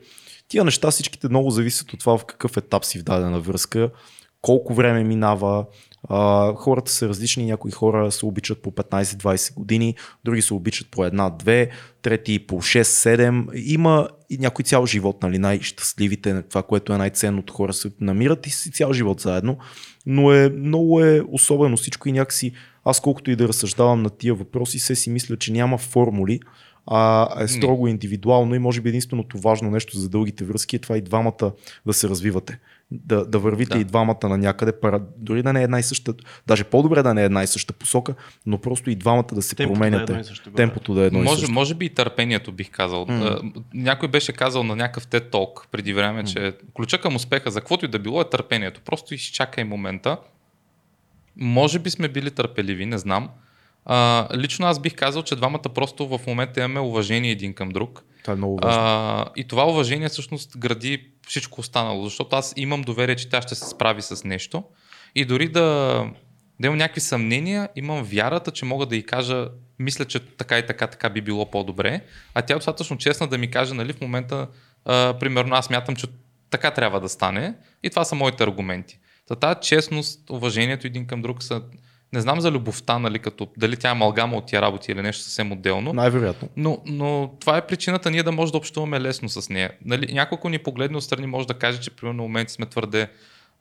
тия 0.48 0.64
неща 0.64 0.90
всичките 0.90 1.28
много 1.28 1.50
зависят 1.50 1.92
от 1.92 2.00
това 2.00 2.18
в 2.18 2.24
какъв 2.24 2.56
етап 2.56 2.84
си 2.84 2.98
в 2.98 3.02
дадена 3.02 3.40
връзка, 3.40 3.90
колко 4.42 4.74
време 4.74 5.04
минава, 5.04 5.64
а, 6.08 6.52
хората 6.54 6.92
са 6.92 7.08
различни, 7.08 7.46
някои 7.46 7.70
хора 7.70 8.12
се 8.12 8.26
обичат 8.26 8.62
по 8.62 8.70
15-20 8.70 9.54
години, 9.54 9.94
други 10.24 10.42
се 10.42 10.54
обичат 10.54 10.90
по 10.90 11.04
една-две, 11.04 11.70
трети 12.02 12.46
по 12.46 12.56
6-7. 12.56 13.50
Има 13.54 14.08
и 14.30 14.38
някой 14.38 14.62
цял 14.62 14.86
живот, 14.86 15.22
нали, 15.22 15.38
най-щастливите, 15.38 16.42
това, 16.42 16.62
което 16.62 16.92
е 16.92 16.98
най-ценното, 16.98 17.52
хора 17.52 17.72
се 17.72 17.90
намират 18.00 18.46
и 18.46 18.50
си 18.50 18.70
цял 18.70 18.92
живот 18.92 19.20
заедно, 19.20 19.58
но 20.06 20.32
е 20.32 20.48
много 20.48 21.00
е 21.00 21.22
особено 21.28 21.76
всичко 21.76 22.08
и 22.08 22.12
някакси 22.12 22.52
аз 22.84 23.00
колкото 23.00 23.30
и 23.30 23.36
да 23.36 23.48
разсъждавам 23.48 24.02
на 24.02 24.10
тия 24.10 24.34
въпроси, 24.34 24.78
се 24.78 24.94
си 24.94 25.10
мисля, 25.10 25.36
че 25.36 25.52
няма 25.52 25.78
формули, 25.78 26.40
а 26.86 27.28
е 27.42 27.48
строго 27.48 27.88
индивидуално 27.88 28.54
и 28.54 28.58
може 28.58 28.80
би 28.80 28.88
единственото 28.88 29.38
важно 29.38 29.70
нещо 29.70 29.98
за 29.98 30.08
дългите 30.08 30.44
връзки 30.44 30.76
е 30.76 30.78
това 30.78 30.96
и 30.96 31.02
двамата 31.02 31.52
да 31.86 31.92
се 31.92 32.08
развивате 32.08 32.58
да, 32.90 33.24
да 33.26 33.38
вървите 33.38 33.74
да. 33.74 33.80
и 33.80 33.84
двамата 33.84 34.28
на 34.28 34.38
някъде, 34.38 34.80
пара, 34.80 35.00
дори 35.16 35.42
да 35.42 35.52
не 35.52 35.60
е 35.60 35.62
една 35.62 35.78
и 35.78 35.82
съща, 35.82 36.14
даже 36.46 36.64
по-добре 36.64 37.02
да 37.02 37.14
не 37.14 37.22
е 37.22 37.24
една 37.24 37.42
и 37.42 37.46
съща 37.46 37.72
посока, 37.72 38.14
но 38.46 38.58
просто 38.58 38.90
и 38.90 38.96
двамата 38.96 39.26
да 39.32 39.42
се 39.42 39.56
темпото 39.56 39.80
променяте. 39.80 40.12
Да 40.12 40.18
е 40.18 40.24
също, 40.24 40.50
темпото 40.50 40.94
да 40.94 41.02
е 41.02 41.06
едно 41.06 41.18
може, 41.18 41.34
и 41.34 41.40
също. 41.40 41.52
Може 41.52 41.74
би 41.74 41.86
и 41.86 41.88
търпението 41.88 42.52
бих 42.52 42.70
казал. 42.70 43.06
Mm. 43.06 43.52
Някой 43.74 44.08
беше 44.08 44.32
казал 44.32 44.62
на 44.62 44.76
някакъв 44.76 45.06
TED 45.06 45.30
Talk 45.30 45.66
преди 45.70 45.92
време, 45.92 46.24
mm. 46.24 46.32
че 46.32 46.56
ключа 46.74 47.00
към 47.00 47.16
успеха 47.16 47.50
за 47.50 47.60
каквото 47.60 47.84
и 47.84 47.88
да 47.88 47.98
било 47.98 48.20
е 48.20 48.30
търпението. 48.30 48.80
Просто 48.84 49.14
изчакай 49.14 49.64
момента. 49.64 50.16
Може 51.36 51.78
би 51.78 51.90
сме 51.90 52.08
били 52.08 52.30
търпеливи, 52.30 52.86
не 52.86 52.98
знам. 52.98 53.28
А, 53.84 54.28
лично 54.36 54.66
аз 54.66 54.80
бих 54.80 54.94
казал, 54.94 55.22
че 55.22 55.36
двамата 55.36 55.62
просто 55.74 56.08
в 56.08 56.20
момента 56.26 56.60
имаме 56.60 56.80
уважение 56.80 57.30
един 57.30 57.54
към 57.54 57.68
друг. 57.68 58.04
Това 58.22 58.32
е 58.32 58.36
много 58.36 58.58
важно. 58.62 58.80
А, 58.82 59.26
и 59.36 59.44
това 59.44 59.70
уважение 59.70 60.08
всъщност 60.08 60.58
гради 60.58 61.10
всичко 61.28 61.60
останало, 61.60 62.04
защото 62.04 62.36
аз 62.36 62.54
имам 62.56 62.82
доверие, 62.82 63.16
че 63.16 63.28
тя 63.28 63.42
ще 63.42 63.54
се 63.54 63.64
справи 63.68 64.02
с 64.02 64.24
нещо 64.24 64.64
и 65.14 65.24
дори 65.24 65.48
да, 65.48 65.60
да 66.60 66.66
имам 66.66 66.78
някакви 66.78 67.00
съмнения, 67.00 67.68
имам 67.76 68.04
вярата, 68.04 68.50
че 68.50 68.64
мога 68.64 68.86
да 68.86 68.96
й 68.96 69.02
кажа, 69.02 69.48
мисля, 69.78 70.04
че 70.04 70.20
така 70.20 70.58
и 70.58 70.66
така, 70.66 70.86
така 70.86 71.10
би 71.10 71.20
било 71.20 71.50
по-добре, 71.50 72.00
а 72.34 72.42
тя 72.42 72.54
е 72.54 72.56
достатъчно 72.56 72.98
честна 72.98 73.26
да 73.26 73.38
ми 73.38 73.50
каже, 73.50 73.74
нали, 73.74 73.92
в 73.92 74.00
момента, 74.00 74.48
а, 74.84 75.14
примерно 75.20 75.54
аз 75.54 75.70
мятам, 75.70 75.96
че 75.96 76.06
така 76.50 76.70
трябва 76.70 77.00
да 77.00 77.08
стане 77.08 77.54
и 77.82 77.90
това 77.90 78.04
са 78.04 78.14
моите 78.14 78.44
аргументи. 78.44 78.98
Та 79.28 79.34
тази 79.34 79.60
честност, 79.62 80.30
уважението 80.30 80.86
един 80.86 81.06
към 81.06 81.22
друг 81.22 81.42
са 81.42 81.62
не 82.12 82.20
знам 82.20 82.40
за 82.40 82.50
любовта, 82.50 82.98
нали, 82.98 83.18
като 83.18 83.48
дали 83.56 83.76
тя 83.76 83.88
е 83.88 83.92
амалгама 83.92 84.36
от 84.36 84.46
тия 84.46 84.62
работи 84.62 84.92
или 84.92 85.02
нещо 85.02 85.22
съвсем 85.22 85.52
отделно. 85.52 85.92
Най-вероятно. 85.92 86.48
Но, 86.56 86.78
но 86.86 87.30
това 87.40 87.56
е 87.56 87.66
причината 87.66 88.10
ние 88.10 88.22
да 88.22 88.32
може 88.32 88.52
да 88.52 88.58
общуваме 88.58 89.00
лесно 89.00 89.28
с 89.28 89.48
нея. 89.48 89.70
Нали, 89.84 90.12
няколко 90.12 90.48
ни 90.48 90.58
погледне 90.58 90.96
отстрани 90.96 91.26
може 91.26 91.46
да 91.46 91.54
каже, 91.54 91.80
че 91.80 91.90
примерно 91.90 92.22
моменти 92.22 92.52
сме 92.52 92.66
твърде 92.66 93.08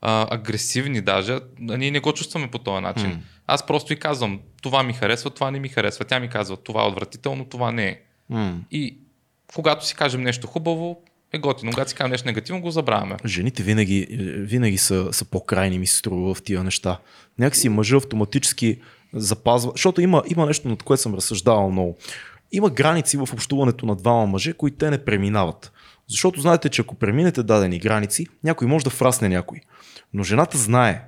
а, 0.01 0.35
агресивни 0.35 1.01
даже. 1.01 1.39
Ние 1.59 1.91
не 1.91 1.99
го 1.99 2.13
чувстваме 2.13 2.47
по 2.47 2.59
този 2.59 2.81
начин. 2.81 3.11
Mm. 3.11 3.17
Аз 3.47 3.65
просто 3.65 3.93
и 3.93 3.95
казвам, 3.95 4.39
това 4.61 4.83
ми 4.83 4.93
харесва, 4.93 5.29
това 5.29 5.51
не 5.51 5.59
ми 5.59 5.69
харесва. 5.69 6.05
Тя 6.05 6.19
ми 6.19 6.27
казва, 6.27 6.57
това 6.57 6.83
е 6.83 6.87
отвратително, 6.87 7.45
това 7.45 7.71
не 7.71 7.87
е. 7.87 7.99
Mm. 8.31 8.55
И 8.71 8.97
когато 9.55 9.85
си 9.85 9.95
кажем 9.95 10.21
нещо 10.21 10.47
хубаво, 10.47 11.01
е 11.33 11.37
готино. 11.37 11.71
Когато 11.71 11.89
си 11.89 11.95
кажем 11.95 12.11
нещо 12.11 12.27
негативно, 12.27 12.61
го 12.61 12.71
забравяме. 12.71 13.15
Жените 13.25 13.63
винаги, 13.63 14.07
винаги 14.37 14.77
са, 14.77 15.07
са 15.11 15.25
по-крайни, 15.25 15.79
ми 15.79 15.87
се 15.87 15.97
струва 15.97 16.33
в 16.33 16.41
тия 16.41 16.63
неща. 16.63 16.99
Някакси 17.39 17.69
мъжа 17.69 17.97
автоматически 17.97 18.79
запазва, 19.13 19.71
защото 19.75 20.01
има, 20.01 20.23
има 20.27 20.45
нещо, 20.45 20.67
над 20.67 20.83
което 20.83 21.01
съм 21.01 21.15
разсъждавал 21.15 21.71
много. 21.71 21.97
Има 22.51 22.69
граници 22.69 23.17
в 23.17 23.29
общуването 23.33 23.85
на 23.85 23.95
двама 23.95 24.25
мъже, 24.25 24.53
които 24.53 24.77
те 24.77 24.89
не 24.89 25.05
преминават. 25.05 25.71
Защото 26.07 26.41
знаете, 26.41 26.69
че 26.69 26.81
ако 26.81 26.95
преминете 26.95 27.43
дадени 27.43 27.79
граници, 27.79 28.27
някой 28.43 28.67
може 28.67 28.83
да 28.83 28.89
фрасне 28.89 29.29
някой. 29.29 29.59
Но 30.13 30.23
жената 30.23 30.57
знае, 30.57 31.01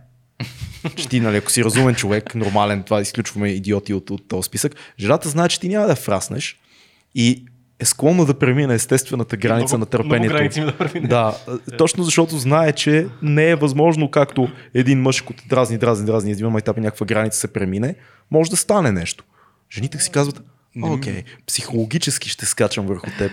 че 0.96 1.10
ти, 1.10 1.20
нали, 1.20 1.38
ако 1.38 1.52
си 1.52 1.64
разумен 1.64 1.96
човек, 1.96 2.36
нормален, 2.36 2.84
това 2.84 3.02
изключваме 3.02 3.50
идиоти 3.50 3.94
от, 3.94 4.10
от 4.10 4.28
този 4.28 4.46
списък, 4.46 4.76
жената 5.00 5.30
знае, 5.30 5.50
че 5.50 5.60
ти 5.60 5.70
няма 5.70 5.88
да 5.88 5.96
фраснеш 5.96 6.60
и 7.16 7.46
е 7.80 7.86
склонна 7.86 8.26
да 8.26 8.34
премине 8.34 8.74
естествената 8.74 9.38
граница 9.38 9.78
много, 9.78 9.80
на 9.80 10.04
търпението. 10.04 10.62
Много 10.62 11.08
да, 11.08 11.38
да, 11.68 11.78
точно 11.78 12.04
защото 12.04 12.38
знае, 12.38 12.72
че 12.72 13.08
не 13.22 13.50
е 13.50 13.56
възможно 13.56 14.12
както 14.12 14.50
един 14.74 15.02
мъж, 15.02 15.22
който 15.22 15.44
дразни, 15.48 15.78
дразни, 15.78 16.06
дразни, 16.06 16.32
един 16.32 16.58
етап 16.58 16.78
и 16.78 16.82
някаква 16.82 17.06
граница 17.06 17.40
се 17.40 17.48
премине, 17.48 17.96
може 18.32 18.50
да 18.50 18.58
стане 18.58 18.92
нещо. 18.92 19.24
Жените 19.72 20.00
си 20.00 20.12
казват, 20.12 20.42
окей, 20.84 21.24
психологически 21.48 22.30
ще 22.30 22.46
скачам 22.46 22.86
върху 22.86 23.08
теб. 23.18 23.32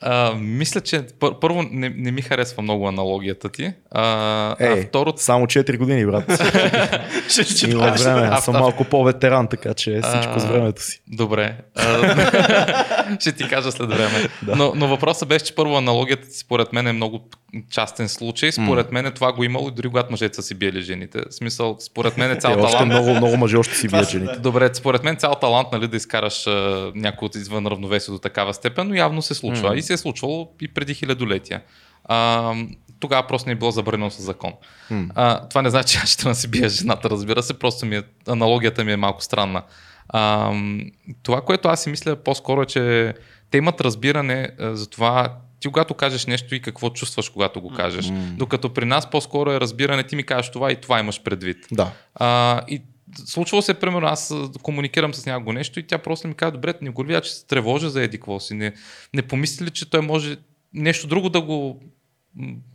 А, 0.00 0.34
мисля, 0.34 0.80
че 0.80 1.00
пър- 1.00 1.40
първо 1.40 1.62
не, 1.70 1.88
не 1.88 2.10
ми 2.10 2.22
харесва 2.22 2.62
много 2.62 2.88
аналогията 2.88 3.48
ти. 3.48 3.72
А, 3.90 4.56
е, 4.60 4.66
а 4.66 4.82
второ... 4.82 5.12
Само 5.16 5.46
4 5.46 5.78
години, 5.78 6.06
брат. 6.06 6.24
ще, 7.28 7.44
ще 7.44 7.70
Има 7.70 7.92
време. 7.92 8.28
Аз 8.32 8.44
съм 8.44 8.54
малко 8.54 8.84
по-ветеран, 8.84 9.48
така 9.48 9.74
че 9.74 10.00
всичко 10.02 10.32
а, 10.36 10.40
с 10.40 10.44
времето 10.44 10.82
си. 10.82 11.00
Добре. 11.08 11.56
ще 13.20 13.32
ти 13.32 13.48
кажа 13.48 13.72
след 13.72 13.88
време. 13.88 14.28
да. 14.42 14.56
но, 14.56 14.72
но 14.74 14.88
въпросът 14.88 15.28
беше, 15.28 15.44
че 15.44 15.54
първо 15.54 15.76
аналогията 15.76 16.28
ти 16.28 16.38
според 16.38 16.72
мен 16.72 16.86
е 16.86 16.92
много 16.92 17.28
частен 17.70 18.08
случай. 18.08 18.52
Според 18.52 18.86
mm. 18.86 18.92
мен 18.92 19.12
това 19.12 19.32
го 19.32 19.44
имало 19.44 19.68
и 19.68 19.70
дори 19.70 19.88
когато 19.88 20.10
мъжете 20.10 20.34
са 20.34 20.42
си 20.42 20.54
биели 20.54 20.82
жените. 20.82 21.20
В 21.30 21.34
смисъл, 21.34 21.76
според 21.80 22.16
мен 22.16 22.30
е 22.30 22.36
цял 22.36 22.50
е, 22.50 22.54
талант. 22.54 22.86
Много, 22.86 23.10
много 23.10 23.36
мъже 23.36 23.56
още 23.56 23.74
си 23.74 23.88
бият 23.88 24.10
жените. 24.10 24.38
Добре, 24.38 24.70
според 24.74 25.04
мен 25.04 25.16
цял 25.16 25.34
талант 25.34 25.68
нали, 25.72 25.88
да 25.88 25.96
изкараш 25.96 26.46
а, 26.46 26.92
някой 26.94 27.26
от 27.26 27.34
извън 27.34 27.66
равновесие 27.66 28.12
до 28.12 28.18
такава 28.18 28.54
степен, 28.54 28.88
но 28.88 28.94
явно 28.94 29.22
се 29.22 29.34
случва. 29.34 29.70
Mm. 29.70 29.78
Се 29.86 29.92
е 29.92 29.96
случвало 29.96 30.52
и 30.60 30.68
преди 30.68 30.94
хилядолетия. 30.94 31.62
А, 32.04 32.54
тогава 33.00 33.26
просто 33.26 33.48
не 33.48 33.52
е 33.52 33.56
било 33.56 33.70
забранено 33.70 34.10
с 34.10 34.22
закон. 34.22 34.52
Mm. 34.90 35.10
А, 35.14 35.48
това 35.48 35.62
не 35.62 35.70
значи, 35.70 35.92
че 35.92 35.98
аз 36.02 36.10
ще 36.10 36.34
си 36.34 36.48
бия 36.48 36.68
жената, 36.68 37.10
разбира 37.10 37.42
се, 37.42 37.58
просто 37.58 37.86
ми 37.86 37.96
е, 37.96 38.02
аналогията 38.28 38.84
ми 38.84 38.92
е 38.92 38.96
малко 38.96 39.22
странна. 39.22 39.62
А, 40.08 40.52
това, 41.22 41.40
което 41.40 41.68
аз 41.68 41.82
си 41.82 41.90
мисля 41.90 42.16
по-скоро 42.16 42.62
е, 42.62 42.66
че 42.66 43.14
те 43.50 43.58
имат 43.58 43.80
разбиране 43.80 44.48
а, 44.60 44.76
за 44.76 44.90
това 44.90 45.36
ти 45.60 45.68
когато 45.68 45.94
кажеш 45.94 46.26
нещо 46.26 46.54
и 46.54 46.62
какво 46.62 46.90
чувстваш, 46.90 47.28
когато 47.28 47.60
го 47.60 47.72
кажеш. 47.72 48.06
Mm. 48.06 48.36
Докато 48.36 48.74
при 48.74 48.84
нас 48.84 49.10
по-скоро 49.10 49.52
е 49.52 49.60
разбиране, 49.60 50.02
ти 50.02 50.16
ми 50.16 50.22
кажеш 50.22 50.50
това 50.50 50.72
и 50.72 50.76
това 50.76 51.00
имаш 51.00 51.22
предвид. 51.22 51.66
Да. 51.72 51.92
А, 52.14 52.60
и 52.68 52.82
случвало 53.24 53.62
се, 53.62 53.74
примерно, 53.74 54.06
аз 54.06 54.34
комуникирам 54.62 55.14
с 55.14 55.26
някого 55.26 55.52
нещо 55.52 55.80
и 55.80 55.86
тя 55.86 55.98
просто 55.98 56.28
ми 56.28 56.34
казва, 56.34 56.52
добре, 56.52 56.74
не 56.82 56.90
го 56.90 57.20
че 57.20 57.30
се 57.30 57.46
тревожа 57.46 57.90
за 57.90 58.02
еди 58.02 58.20
си. 58.38 58.54
Не, 58.54 58.72
не 59.14 59.22
помисли 59.22 59.66
ли, 59.66 59.70
че 59.70 59.90
той 59.90 60.00
може 60.00 60.36
нещо 60.74 61.06
друго 61.06 61.28
да 61.28 61.40
го 61.40 61.80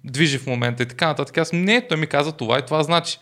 движи 0.03 0.37
в 0.37 0.47
момента 0.47 0.83
и 0.83 0.85
така 0.85 1.07
нататък. 1.07 1.37
Аз 1.37 1.53
не, 1.53 1.87
той 1.87 1.97
ми 1.97 2.07
каза 2.07 2.31
това 2.31 2.59
и 2.59 2.65
това 2.65 2.83
значи. 2.83 3.17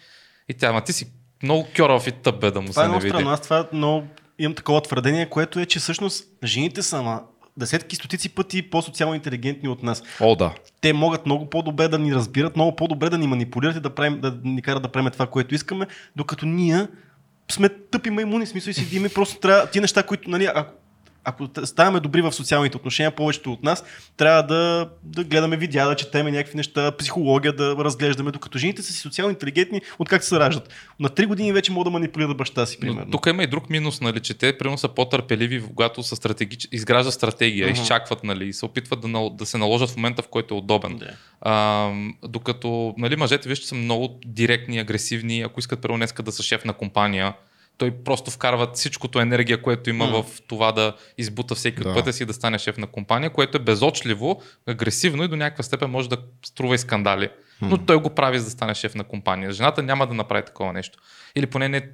И 0.49 0.53
тя, 0.53 0.73
ма 0.73 0.81
ти 0.81 0.93
си 0.93 1.07
много 1.43 1.67
кьорав 1.77 2.07
и 2.07 2.11
тъп 2.11 2.41
бе 2.41 2.51
да 2.51 2.61
му 2.61 2.67
това 2.67 2.83
се 2.83 2.89
е 2.89 2.91
не 2.91 2.97
види. 2.99 3.09
Странно. 3.09 3.29
Аз 3.29 3.41
това 3.41 3.67
много 3.73 4.07
имам 4.39 4.55
такова 4.55 4.81
твърдение, 4.81 5.29
което 5.29 5.59
е, 5.59 5.65
че 5.65 5.79
всъщност 5.79 6.27
жените 6.43 6.81
са 6.81 7.01
на 7.01 7.23
десетки, 7.57 7.95
стотици 7.95 8.29
пъти 8.29 8.69
по-социално 8.69 9.15
интелигентни 9.15 9.69
от 9.69 9.83
нас. 9.83 10.03
О, 10.21 10.35
да. 10.35 10.55
Те 10.81 10.93
могат 10.93 11.25
много 11.25 11.49
по-добре 11.49 11.87
да 11.87 11.99
ни 11.99 12.15
разбират, 12.15 12.55
много 12.55 12.75
по-добре 12.75 13.09
да 13.09 13.17
ни 13.17 13.27
манипулират 13.27 13.75
и 13.75 13.79
да, 13.79 13.89
правим, 13.89 14.19
да 14.19 14.39
ни 14.43 14.61
карат 14.61 14.83
да 14.83 14.89
правим 14.89 15.11
това, 15.11 15.27
което 15.27 15.55
искаме, 15.55 15.87
докато 16.15 16.45
ние 16.45 16.87
сме 17.51 17.69
тъпи 17.69 18.09
маймуни, 18.09 18.45
смисъл 18.45 18.71
и 18.71 18.73
седиме, 18.73 19.09
просто 19.09 19.39
трябва 19.39 19.67
ти 19.67 19.79
неща, 19.79 20.03
които, 20.03 20.29
нали, 20.29 20.49
ако, 20.55 20.73
ако 21.29 21.65
ставаме 21.65 21.99
добри 21.99 22.21
в 22.21 22.31
социалните 22.31 22.77
отношения, 22.77 23.11
повечето 23.11 23.51
от 23.53 23.63
нас, 23.63 23.83
трябва 24.17 24.43
да, 24.43 24.89
да 25.03 25.23
гледаме 25.23 25.57
видеа, 25.57 25.87
да 25.87 25.95
четеме 25.95 26.31
някакви 26.31 26.57
неща, 26.57 26.91
психология 26.97 27.53
да 27.53 27.75
разглеждаме, 27.75 28.31
докато 28.31 28.57
жените 28.57 28.81
са 28.81 28.93
си 28.93 28.99
социално 28.99 29.31
интелигентни, 29.31 29.81
от 29.99 30.09
как 30.09 30.23
се 30.23 30.39
раждат. 30.39 30.69
На 30.99 31.09
3 31.09 31.25
години 31.25 31.53
вече 31.53 31.71
могат 31.71 31.85
да 31.85 31.91
манипулират 31.91 32.37
баща 32.37 32.65
си, 32.65 32.79
примерно. 32.79 33.01
Но, 33.05 33.11
тук 33.11 33.25
има 33.25 33.43
и 33.43 33.47
друг 33.47 33.69
минус, 33.69 34.01
нали, 34.01 34.19
че 34.19 34.33
те 34.33 34.57
примерно 34.57 34.77
са 34.77 34.87
по-търпеливи, 34.87 35.63
когато 35.67 36.03
са 36.03 36.15
стратегич... 36.15 36.67
изграждат 36.71 37.13
стратегия, 37.13 37.67
uh-huh. 37.67 37.81
изчакват, 37.81 38.23
нали, 38.23 38.47
и 38.47 38.53
се 38.53 38.65
опитват 38.65 39.01
да, 39.01 39.29
да 39.29 39.45
се 39.45 39.57
наложат 39.57 39.89
в 39.89 39.95
момента, 39.95 40.21
в 40.21 40.27
който 40.27 40.53
е 40.53 40.57
удобен. 40.57 40.99
Yeah. 40.99 41.13
А, 41.41 41.91
докато 42.27 42.93
нали, 42.97 43.15
мъжете, 43.15 43.49
вижте, 43.49 43.67
са 43.67 43.75
много 43.75 44.19
директни, 44.25 44.79
агресивни, 44.79 45.41
ако 45.41 45.59
искат 45.59 45.81
първо 45.81 45.97
днеска 45.97 46.23
да 46.23 46.31
са 46.31 46.43
шеф 46.43 46.65
на 46.65 46.73
компания, 46.73 47.33
той 47.79 47.91
просто 47.91 48.31
вкарва 48.31 48.69
всичкото 48.73 49.19
енергия, 49.19 49.61
което 49.61 49.89
има 49.89 50.05
mm. 50.05 50.23
в 50.23 50.41
това 50.47 50.71
да 50.71 50.95
избута 51.17 51.55
всеки 51.55 51.83
да. 51.83 51.89
от 51.89 51.95
пътя 51.95 52.13
си 52.13 52.25
да 52.25 52.33
стане 52.33 52.57
шеф 52.57 52.77
на 52.77 52.87
компания, 52.87 53.29
което 53.29 53.57
е 53.57 53.61
безочливо, 53.61 54.41
агресивно 54.67 55.23
и 55.23 55.27
до 55.27 55.35
някаква 55.35 55.63
степен 55.63 55.89
може 55.89 56.09
да 56.09 56.17
струва 56.45 56.75
и 56.75 56.77
скандали. 56.77 57.25
Mm. 57.27 57.69
Но 57.69 57.77
той 57.77 58.01
го 58.01 58.09
прави 58.09 58.39
за 58.39 58.45
да 58.45 58.51
стане 58.51 58.75
шеф 58.75 58.95
на 58.95 59.03
компания. 59.03 59.51
Жената 59.51 59.83
няма 59.83 60.07
да 60.07 60.13
направи 60.13 60.45
такова 60.45 60.73
нещо. 60.73 60.99
Или 61.35 61.45
поне 61.45 61.69
не 61.69 61.89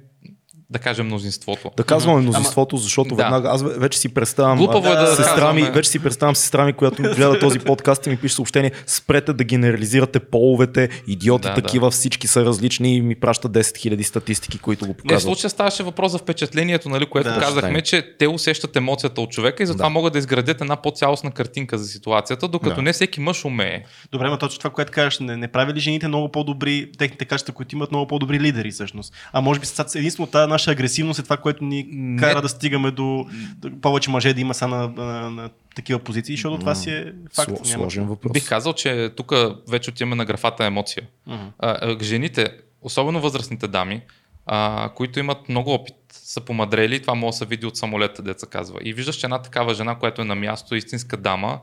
да 0.70 0.78
кажем 0.78 1.06
мнозинството. 1.06 1.70
Да 1.76 1.84
казваме 1.84 2.22
мнозинството, 2.22 2.76
защото 2.76 3.14
да. 3.14 3.22
веднага 3.22 3.48
аз 3.48 3.62
вече 3.62 3.98
си 3.98 4.14
представям 4.14 4.58
Глупаво 4.58 4.88
е 4.88 4.96
да 4.96 5.06
сестра 5.06 5.52
ми, 5.52 5.62
вече 5.62 5.90
си 5.90 5.98
представям 5.98 6.36
сестра 6.36 6.64
ми, 6.64 6.72
която 6.72 7.02
гледа 7.02 7.38
този 7.38 7.58
подкаст 7.58 8.06
и 8.06 8.10
ми 8.10 8.16
пише 8.16 8.34
съобщение, 8.34 8.72
спрете 8.86 9.32
да 9.32 9.44
генерализирате 9.44 10.20
половете, 10.20 10.88
идиоти 11.06 11.48
да, 11.48 11.54
такива, 11.54 11.86
да. 11.86 11.90
всички 11.90 12.26
са 12.26 12.44
различни 12.44 12.96
и 12.96 13.00
ми 13.00 13.14
праща 13.14 13.48
10 13.48 13.60
000 13.60 14.02
статистики, 14.02 14.58
които 14.58 14.86
го 14.86 14.94
показват. 14.94 15.10
Не, 15.10 15.18
в 15.18 15.22
случая 15.22 15.50
ставаше 15.50 15.82
въпрос 15.82 16.12
за 16.12 16.18
впечатлението, 16.18 16.88
нали, 16.88 17.06
което 17.06 17.28
да, 17.28 17.40
казахме, 17.40 17.82
че 17.82 18.16
те 18.18 18.28
усещат 18.28 18.76
емоцията 18.76 19.20
от 19.20 19.30
човека 19.30 19.62
и 19.62 19.66
затова 19.66 19.86
да. 19.86 19.90
могат 19.90 20.12
да 20.12 20.18
изградят 20.18 20.60
една 20.60 20.76
по-цялостна 20.76 21.30
картинка 21.30 21.78
за 21.78 21.84
ситуацията, 21.84 22.48
докато 22.48 22.76
да. 22.76 22.82
не 22.82 22.92
всеки 22.92 23.20
мъж 23.20 23.44
умее. 23.44 23.82
Добре, 24.12 24.28
но 24.28 24.38
точно 24.38 24.58
това, 24.58 24.70
което 24.70 24.92
кажеш, 24.92 25.18
не, 25.18 25.36
не 25.36 25.48
прави 25.48 25.74
ли 25.74 25.80
жените 25.80 26.08
много 26.08 26.28
по-добри, 26.28 26.92
техните 26.98 27.24
качества, 27.24 27.54
които 27.54 27.74
имат 27.74 27.90
много 27.90 28.06
по-добри 28.06 28.40
лидери 28.40 28.70
всъщност. 28.70 29.14
А 29.32 29.40
може 29.40 29.60
би 29.60 29.66
единствено 29.94 30.26
тази 30.26 30.55
наша 30.56 30.70
агресивност 30.70 31.20
е 31.20 31.22
това, 31.22 31.36
което 31.36 31.64
ни 31.64 31.86
не. 31.90 32.20
кара 32.20 32.42
да 32.42 32.48
стигаме 32.48 32.90
до, 32.90 33.26
до 33.56 33.80
повече 33.80 34.10
мъже 34.10 34.34
да 34.34 34.40
има 34.40 34.54
са 34.54 34.68
на, 34.68 34.88
на, 34.88 35.30
на 35.30 35.50
такива 35.74 35.98
позиции, 35.98 36.36
защото 36.36 36.58
това 36.58 36.74
си 36.74 36.90
е 36.90 37.12
факт. 37.34 37.50
Сло, 37.56 37.64
сложен 37.64 38.06
въпрос. 38.06 38.32
Бих 38.32 38.48
казал, 38.48 38.72
че 38.72 39.10
тук 39.16 39.32
вече 39.70 39.90
отиваме 39.90 40.16
на 40.16 40.24
графата 40.24 40.64
емоция. 40.64 41.06
Uh-huh. 41.28 41.50
А, 41.58 42.04
жените, 42.04 42.48
особено 42.82 43.20
възрастните 43.20 43.68
дами, 43.68 44.00
а, 44.46 44.90
които 44.94 45.18
имат 45.18 45.48
много 45.48 45.70
опит, 45.70 45.94
са 46.12 46.40
помадрели, 46.40 47.00
това 47.00 47.14
може 47.14 47.34
да 47.34 47.38
се 47.38 47.46
види 47.46 47.66
от 47.66 47.76
самолета, 47.76 48.22
деца 48.22 48.46
казва. 48.46 48.78
И 48.82 48.92
виждаш, 48.92 49.16
че 49.16 49.26
една 49.26 49.42
такава 49.42 49.74
жена, 49.74 49.94
която 49.94 50.22
е 50.22 50.24
на 50.24 50.34
място, 50.34 50.74
истинска 50.76 51.16
дама, 51.16 51.60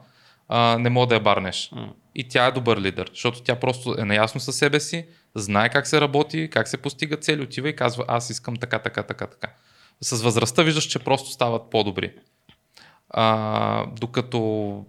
а, 0.47 0.77
не 0.79 0.89
може 0.89 1.09
да 1.09 1.15
я 1.15 1.21
барнеш. 1.21 1.71
Uh-huh. 1.73 1.89
И 2.15 2.27
тя 2.27 2.45
е 2.45 2.51
добър 2.51 2.81
лидер, 2.81 3.09
защото 3.13 3.41
тя 3.41 3.55
просто 3.55 3.95
е 3.99 4.05
наясно 4.05 4.39
със 4.39 4.55
себе 4.55 4.79
си, 4.79 5.05
знае 5.35 5.69
как 5.69 5.87
се 5.87 6.01
работи, 6.01 6.49
как 6.51 6.67
се 6.67 6.77
постига 6.77 7.17
цели, 7.17 7.41
отива 7.41 7.69
и 7.69 7.75
казва 7.75 8.05
аз 8.07 8.29
искам 8.29 8.55
така, 8.55 8.79
така, 8.79 9.03
така, 9.03 9.27
така. 9.27 9.53
С 10.01 10.21
възрастта 10.21 10.63
виждаш, 10.63 10.83
че 10.83 10.99
просто 10.99 11.29
стават 11.29 11.69
по-добри. 11.71 12.11
А, 13.09 13.85
докато 13.85 14.85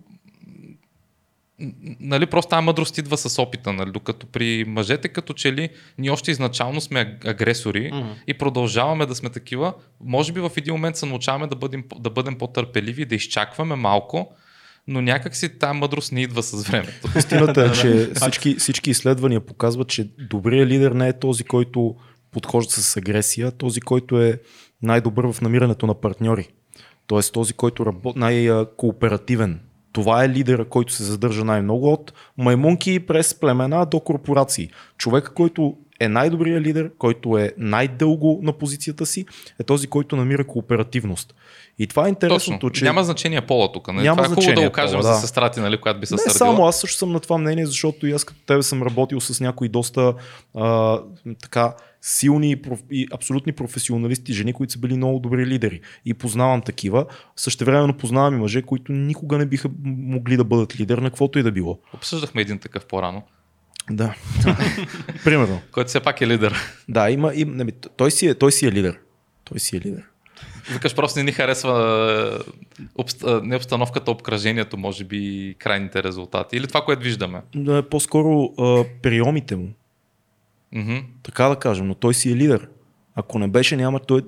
нали, 2.01 2.27
просто 2.27 2.51
тази 2.51 2.65
мъдрост 2.65 2.99
идва 2.99 3.17
с 3.17 3.43
опита, 3.43 3.73
нали, 3.73 3.91
докато 3.91 4.27
при 4.27 4.65
мъжете 4.65 5.09
като 5.09 5.33
че 5.33 5.53
ли 5.53 5.69
ние 5.99 6.11
още 6.11 6.31
изначално 6.31 6.81
сме 6.81 7.19
агресори 7.25 7.91
mm-hmm. 7.93 8.15
и 8.27 8.35
продължаваме 8.35 9.07
да 9.07 9.15
сме 9.15 9.31
такива, 9.31 9.75
може 10.01 10.33
би 10.33 10.41
в 10.41 10.53
един 10.57 10.75
момент 10.75 10.97
се 10.97 11.07
научаваме 11.07 11.47
да 11.47 11.57
бъдем, 11.57 11.85
да 11.99 12.11
бъдем 12.11 12.39
по-търпеливи, 12.39 13.05
да 13.05 13.15
изчакваме 13.15 13.75
малко, 13.75 14.35
но 14.87 15.01
някак 15.01 15.37
си 15.37 15.59
тази 15.59 15.79
мъдрост 15.79 16.13
не 16.13 16.23
идва 16.23 16.43
с 16.43 16.69
времето. 16.69 17.09
Истината 17.19 17.65
е, 17.65 17.73
че 17.81 18.11
всички, 18.15 18.55
всички 18.55 18.91
изследвания 18.91 19.41
показват, 19.41 19.89
че 19.89 20.11
добрият 20.31 20.69
лидер 20.69 20.93
не 20.93 21.09
е 21.09 21.19
този, 21.19 21.45
който 21.45 21.95
подхожда 22.31 22.73
с 22.73 22.97
агресия, 22.97 23.51
този, 23.51 23.81
който 23.81 24.23
е 24.23 24.41
най-добър 24.83 25.33
в 25.33 25.41
намирането 25.41 25.87
на 25.87 25.95
партньори. 25.95 26.49
Тоест 27.07 27.33
този, 27.33 27.53
който 27.53 27.87
работи 27.87 28.19
най-кооперативен. 28.19 29.61
Това 29.93 30.25
е 30.25 30.29
лидера, 30.29 30.69
който 30.69 30.93
се 30.93 31.05
задържа 31.05 31.45
най-много 31.45 31.93
от 31.93 32.13
маймунки 32.39 33.01
през 33.01 33.35
племена 33.41 33.87
до 33.87 34.01
корпорации. 34.01 34.71
Човека, 34.99 35.35
който 35.35 35.77
е 36.01 36.09
най-добрият 36.09 36.63
лидер, 36.63 36.91
който 36.99 37.39
е 37.39 37.53
най-дълго 37.59 38.41
на 38.43 38.53
позицията 38.53 39.07
си, 39.07 39.27
е 39.61 39.65
този, 39.65 39.87
който 39.87 40.17
намира 40.17 40.47
кооперативност. 40.47 41.35
И 41.79 41.87
това 41.87 42.07
е 42.07 42.09
интересното, 42.09 42.59
Точно. 42.59 42.71
че... 42.71 42.85
Няма 42.85 43.05
значение 43.05 43.41
пола 43.41 43.73
тук. 43.73 43.89
Нали? 43.89 44.05
Няма 44.05 44.23
това 44.23 44.33
е 44.33 44.35
хубаво 44.35 44.61
да 44.61 44.69
го 44.69 44.73
кажем 44.73 45.01
пола, 45.01 45.11
да. 45.11 45.15
за 45.15 45.21
сестра 45.21 45.51
ти, 45.51 45.61
нали, 45.61 45.81
която 45.81 46.01
би 46.01 46.07
се 46.07 46.15
Не 46.15 46.19
сърдила. 46.19 46.35
само, 46.35 46.67
аз 46.67 46.81
също 46.81 46.99
съм 46.99 47.13
на 47.13 47.21
това 47.21 47.39
мнение, 47.39 47.67
защото 47.67 48.07
и 48.07 48.13
аз 48.13 48.25
като 48.25 48.41
тебе 48.47 48.63
съм 48.63 48.83
работил 48.83 49.21
с 49.21 49.41
някои 49.41 49.69
доста 49.69 50.15
а, 50.55 51.01
така 51.43 51.75
силни 52.01 52.51
и, 52.51 52.63
проф... 52.63 52.81
и 52.91 53.07
абсолютни 53.13 53.53
професионалисти, 53.53 54.33
жени, 54.33 54.53
които 54.53 54.73
са 54.73 54.79
били 54.79 54.97
много 54.97 55.19
добри 55.19 55.47
лидери. 55.47 55.81
И 56.05 56.15
познавам 56.15 56.63
такива. 56.63 57.07
Същевременно 57.37 57.97
познавам 57.97 58.35
и 58.35 58.39
мъже, 58.39 58.63
които 58.63 58.93
никога 58.93 59.39
не 59.39 59.47
биха 59.47 59.71
могли 59.85 60.37
да 60.37 60.45
бъдат 60.45 60.81
лидер 60.81 60.99
на 60.99 61.11
каквото 61.11 61.39
и 61.39 61.43
да 61.43 61.53
било. 61.53 61.79
Обсъждахме 61.95 62.41
един 62.43 62.59
такъв 62.59 62.87
по-рано. 62.87 63.23
Да. 63.91 64.15
Примерно. 65.25 65.61
Който 65.73 65.89
все 65.89 66.01
пак 66.01 66.21
е 66.21 66.27
лидер. 66.27 66.55
Да, 66.89 67.11
има, 67.11 67.35
и, 67.35 67.45
не, 67.45 67.73
той, 67.73 68.11
си 68.11 68.27
е, 68.27 68.35
той 68.35 68.53
си 68.53 68.67
е 68.67 68.73
лидер. 68.73 68.99
Той 69.45 69.61
си 69.61 69.77
е 69.77 69.81
лидер. 69.81 70.03
Викаш, 70.73 70.95
просто 70.95 71.19
не 71.19 71.25
ни 71.25 71.33
харесва 71.33 72.45
обст... 72.95 73.25
не 73.43 73.57
обстановката, 73.57 74.11
обкръжението, 74.11 74.77
може 74.77 75.05
би 75.05 75.55
крайните 75.59 76.03
резултати. 76.03 76.57
Или 76.57 76.67
това, 76.67 76.85
което 76.85 77.03
виждаме? 77.03 77.43
Да, 77.55 77.89
по-скоро 77.89 78.55
а, 78.59 78.85
приемите 79.03 79.57
му. 79.57 79.69
Mm-hmm. 80.75 81.05
Така 81.23 81.49
да 81.49 81.57
кажем, 81.57 81.87
но 81.87 81.95
той 81.95 82.15
си 82.15 82.33
е 82.33 82.37
лидер. 82.37 82.69
Ако 83.15 83.39
не 83.39 83.49
беше, 83.49 83.77
няма. 83.77 84.01
Той, 84.01 84.23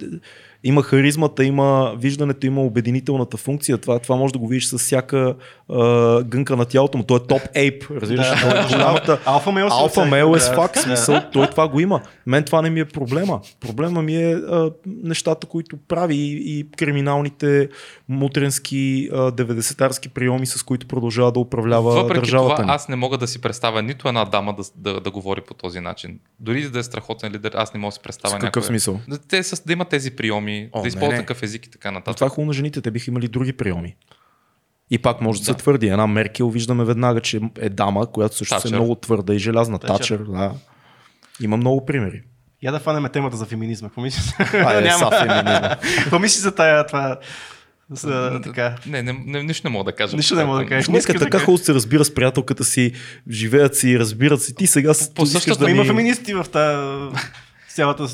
има 0.64 0.82
харизмата, 0.82 1.44
има 1.44 1.94
виждането, 1.98 2.46
има 2.46 2.62
обединителната 2.62 3.36
функция. 3.36 3.78
Това, 3.78 3.98
това 3.98 4.16
може 4.16 4.32
да 4.32 4.38
го 4.38 4.48
видиш 4.48 4.66
с 4.66 4.78
всяка 4.78 5.34
а, 5.68 6.22
гънка 6.22 6.56
на 6.56 6.64
тялото 6.64 6.98
му. 6.98 7.04
Той 7.04 7.16
е 7.16 7.20
топ 7.20 7.42
ейп, 7.54 7.84
разбираш. 7.90 8.28
Да. 8.28 8.66
голямата... 8.72 9.20
Алфа 9.26 9.52
мейл, 9.52 9.68
Алфа 9.70 10.04
мейл 10.04 10.34
е 10.36 10.40
с 10.40 10.54
факт, 10.54 10.78
смисъл. 10.78 11.20
Той 11.32 11.46
това 11.46 11.68
го 11.68 11.80
има. 11.80 12.00
Мен 12.26 12.44
това 12.44 12.62
не 12.62 12.70
ми 12.70 12.80
е 12.80 12.84
проблема. 12.84 13.40
Проблема 13.60 14.02
ми 14.02 14.16
е 14.16 14.32
а, 14.32 14.70
нещата, 14.86 15.46
които 15.46 15.76
прави 15.88 16.14
и, 16.14 16.58
и 16.58 16.66
криминалните 16.76 17.68
мутренски 18.08 19.08
90-тарски 19.12 20.08
приеми, 20.08 20.46
с 20.46 20.62
които 20.62 20.86
продължава 20.88 21.32
да 21.32 21.40
управлява 21.40 21.90
Въпреки 21.90 22.20
държавата 22.20 22.54
това, 22.54 22.64
ни. 22.64 22.70
аз 22.70 22.88
не 22.88 22.96
мога 22.96 23.18
да 23.18 23.26
си 23.26 23.40
представя 23.40 23.82
нито 23.82 24.08
една 24.08 24.24
дама 24.24 24.54
да, 24.54 24.62
да, 24.76 25.00
да 25.00 25.10
говори 25.10 25.40
по 25.40 25.54
този 25.54 25.80
начин. 25.80 26.18
Дори 26.40 26.70
да 26.70 26.78
е 26.78 26.82
страхотен 26.82 27.32
лидер, 27.32 27.52
аз 27.54 27.74
не 27.74 27.80
мога 27.80 27.88
да 27.88 27.94
си 27.94 28.00
представя. 28.02 28.30
С 28.30 28.34
какъв 28.34 28.44
някоя... 28.44 28.62
смисъл? 28.62 29.00
Те 29.28 29.42
с, 29.42 29.62
да 29.66 29.72
имат 29.72 29.88
тези 29.88 30.10
приеми, 30.10 30.45
О, 30.72 30.82
да 30.82 30.88
използват 30.88 31.20
такъв 31.20 31.42
език 31.42 31.66
и 31.66 31.70
така 31.70 31.90
нататък. 31.90 32.06
Но 32.06 32.14
това 32.14 32.26
е 32.26 32.30
хубаво 32.30 32.46
на 32.46 32.52
жените, 32.52 32.80
те 32.80 32.90
биха 32.90 33.10
имали 33.10 33.28
други 33.28 33.52
приеми. 33.52 33.96
И 34.90 34.98
пак 34.98 35.20
може 35.20 35.40
да, 35.40 35.46
да 35.46 35.52
се 35.52 35.58
твърди. 35.58 35.86
Една 35.86 36.06
Меркел 36.06 36.48
виждаме 36.48 36.84
веднага, 36.84 37.20
че 37.20 37.40
е 37.58 37.68
дама, 37.68 38.12
която 38.12 38.36
също 38.36 38.54
Тачер. 38.54 38.68
е 38.68 38.72
много 38.72 38.94
твърда 38.94 39.34
и 39.34 39.38
желязна. 39.38 39.78
Тачер, 39.78 39.96
Тачер 39.96 40.18
да. 40.18 40.52
Има 41.40 41.56
много 41.56 41.86
примери. 41.86 42.22
Я 42.62 42.72
да 42.72 42.78
фанеме 42.78 43.08
темата 43.08 43.36
за 43.36 43.46
феминизма. 43.46 43.88
Какво 43.88 44.00
мислиш? 44.00 44.34
А, 44.38 44.72
е, 44.72 44.90
са 44.98 45.10
феминизма. 45.10 45.76
Какво 46.02 46.18
мислиш 46.18 46.42
за 46.42 46.54
тая 46.54 46.86
това? 46.86 47.18
За, 47.90 48.40
така. 48.44 48.76
Не, 48.86 49.02
не, 49.02 49.12
не, 49.26 49.42
нищо 49.42 49.68
не 49.68 49.72
мога 49.72 49.84
да 49.84 49.96
кажа. 49.96 50.16
Нищо 50.16 50.34
не 50.34 50.44
мога 50.44 50.58
да 50.58 50.66
кажа. 50.66 50.90
Днес 50.90 51.04
така 51.04 51.38
хубаво 51.38 51.58
се 51.58 51.74
разбира 51.74 52.04
с 52.04 52.14
приятелката 52.14 52.64
си, 52.64 52.92
живеят 53.30 53.76
си, 53.76 53.98
разбират 53.98 54.42
си. 54.42 54.54
Ти 54.54 54.66
сега 54.66 54.92
по 55.14 55.26
същото 55.26 55.58
да 55.58 55.70
има 55.70 55.84
феминисти 55.84 56.34
в 56.34 56.44
тази 56.52 57.16
цялата 57.68 58.08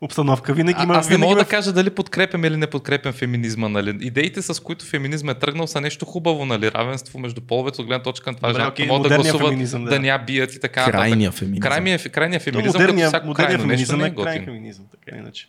обстановка. 0.00 0.54
Винаги 0.54 0.82
има. 0.82 0.94
А, 0.94 0.98
аз 0.98 1.08
не 1.08 1.16
винаги 1.16 1.28
мога 1.28 1.32
има... 1.32 1.44
да 1.44 1.48
кажа 1.48 1.72
дали 1.72 1.90
подкрепям 1.90 2.44
или 2.44 2.56
не 2.56 2.66
подкрепям 2.66 3.12
феминизма. 3.12 3.68
Нали. 3.68 3.98
Идеите, 4.00 4.42
с 4.42 4.62
които 4.62 4.84
феминизма 4.86 5.32
е 5.32 5.34
тръгнал, 5.34 5.66
са 5.66 5.80
нещо 5.80 6.04
хубаво, 6.04 6.44
нали. 6.44 6.72
Равенство 6.72 7.18
между 7.18 7.40
половете, 7.40 7.80
от 7.80 7.86
гледна 7.86 8.02
точка 8.02 8.30
на 8.30 8.36
това, 8.36 8.48
Добре, 8.48 8.66
окей, 8.66 8.86
могат 8.86 9.08
да 9.08 9.16
гласуват, 9.16 9.48
феминизъм, 9.48 9.84
да. 9.84 9.90
да. 9.90 9.98
ня 9.98 10.18
бият 10.26 10.54
и 10.54 10.60
така. 10.60 10.80
нататък. 10.80 11.00
Крайния 11.00 11.32
феминизъм. 11.32 11.70
Крайния, 11.70 11.98
крайния 11.98 12.40
феминизъм, 12.40 12.72
като 12.72 12.82
модерния, 12.82 13.08
всяко 13.08 13.26
модерния 13.26 13.58
крайно 13.58 13.66
нещо 13.66 13.86
феминизъм 13.86 13.98
не 13.98 14.04
е 14.04 14.08
е 14.08 14.14
крайен 14.14 14.40
готин. 14.40 14.54
феминизъм, 14.54 14.84
така 14.90 15.16
иначе. 15.16 15.48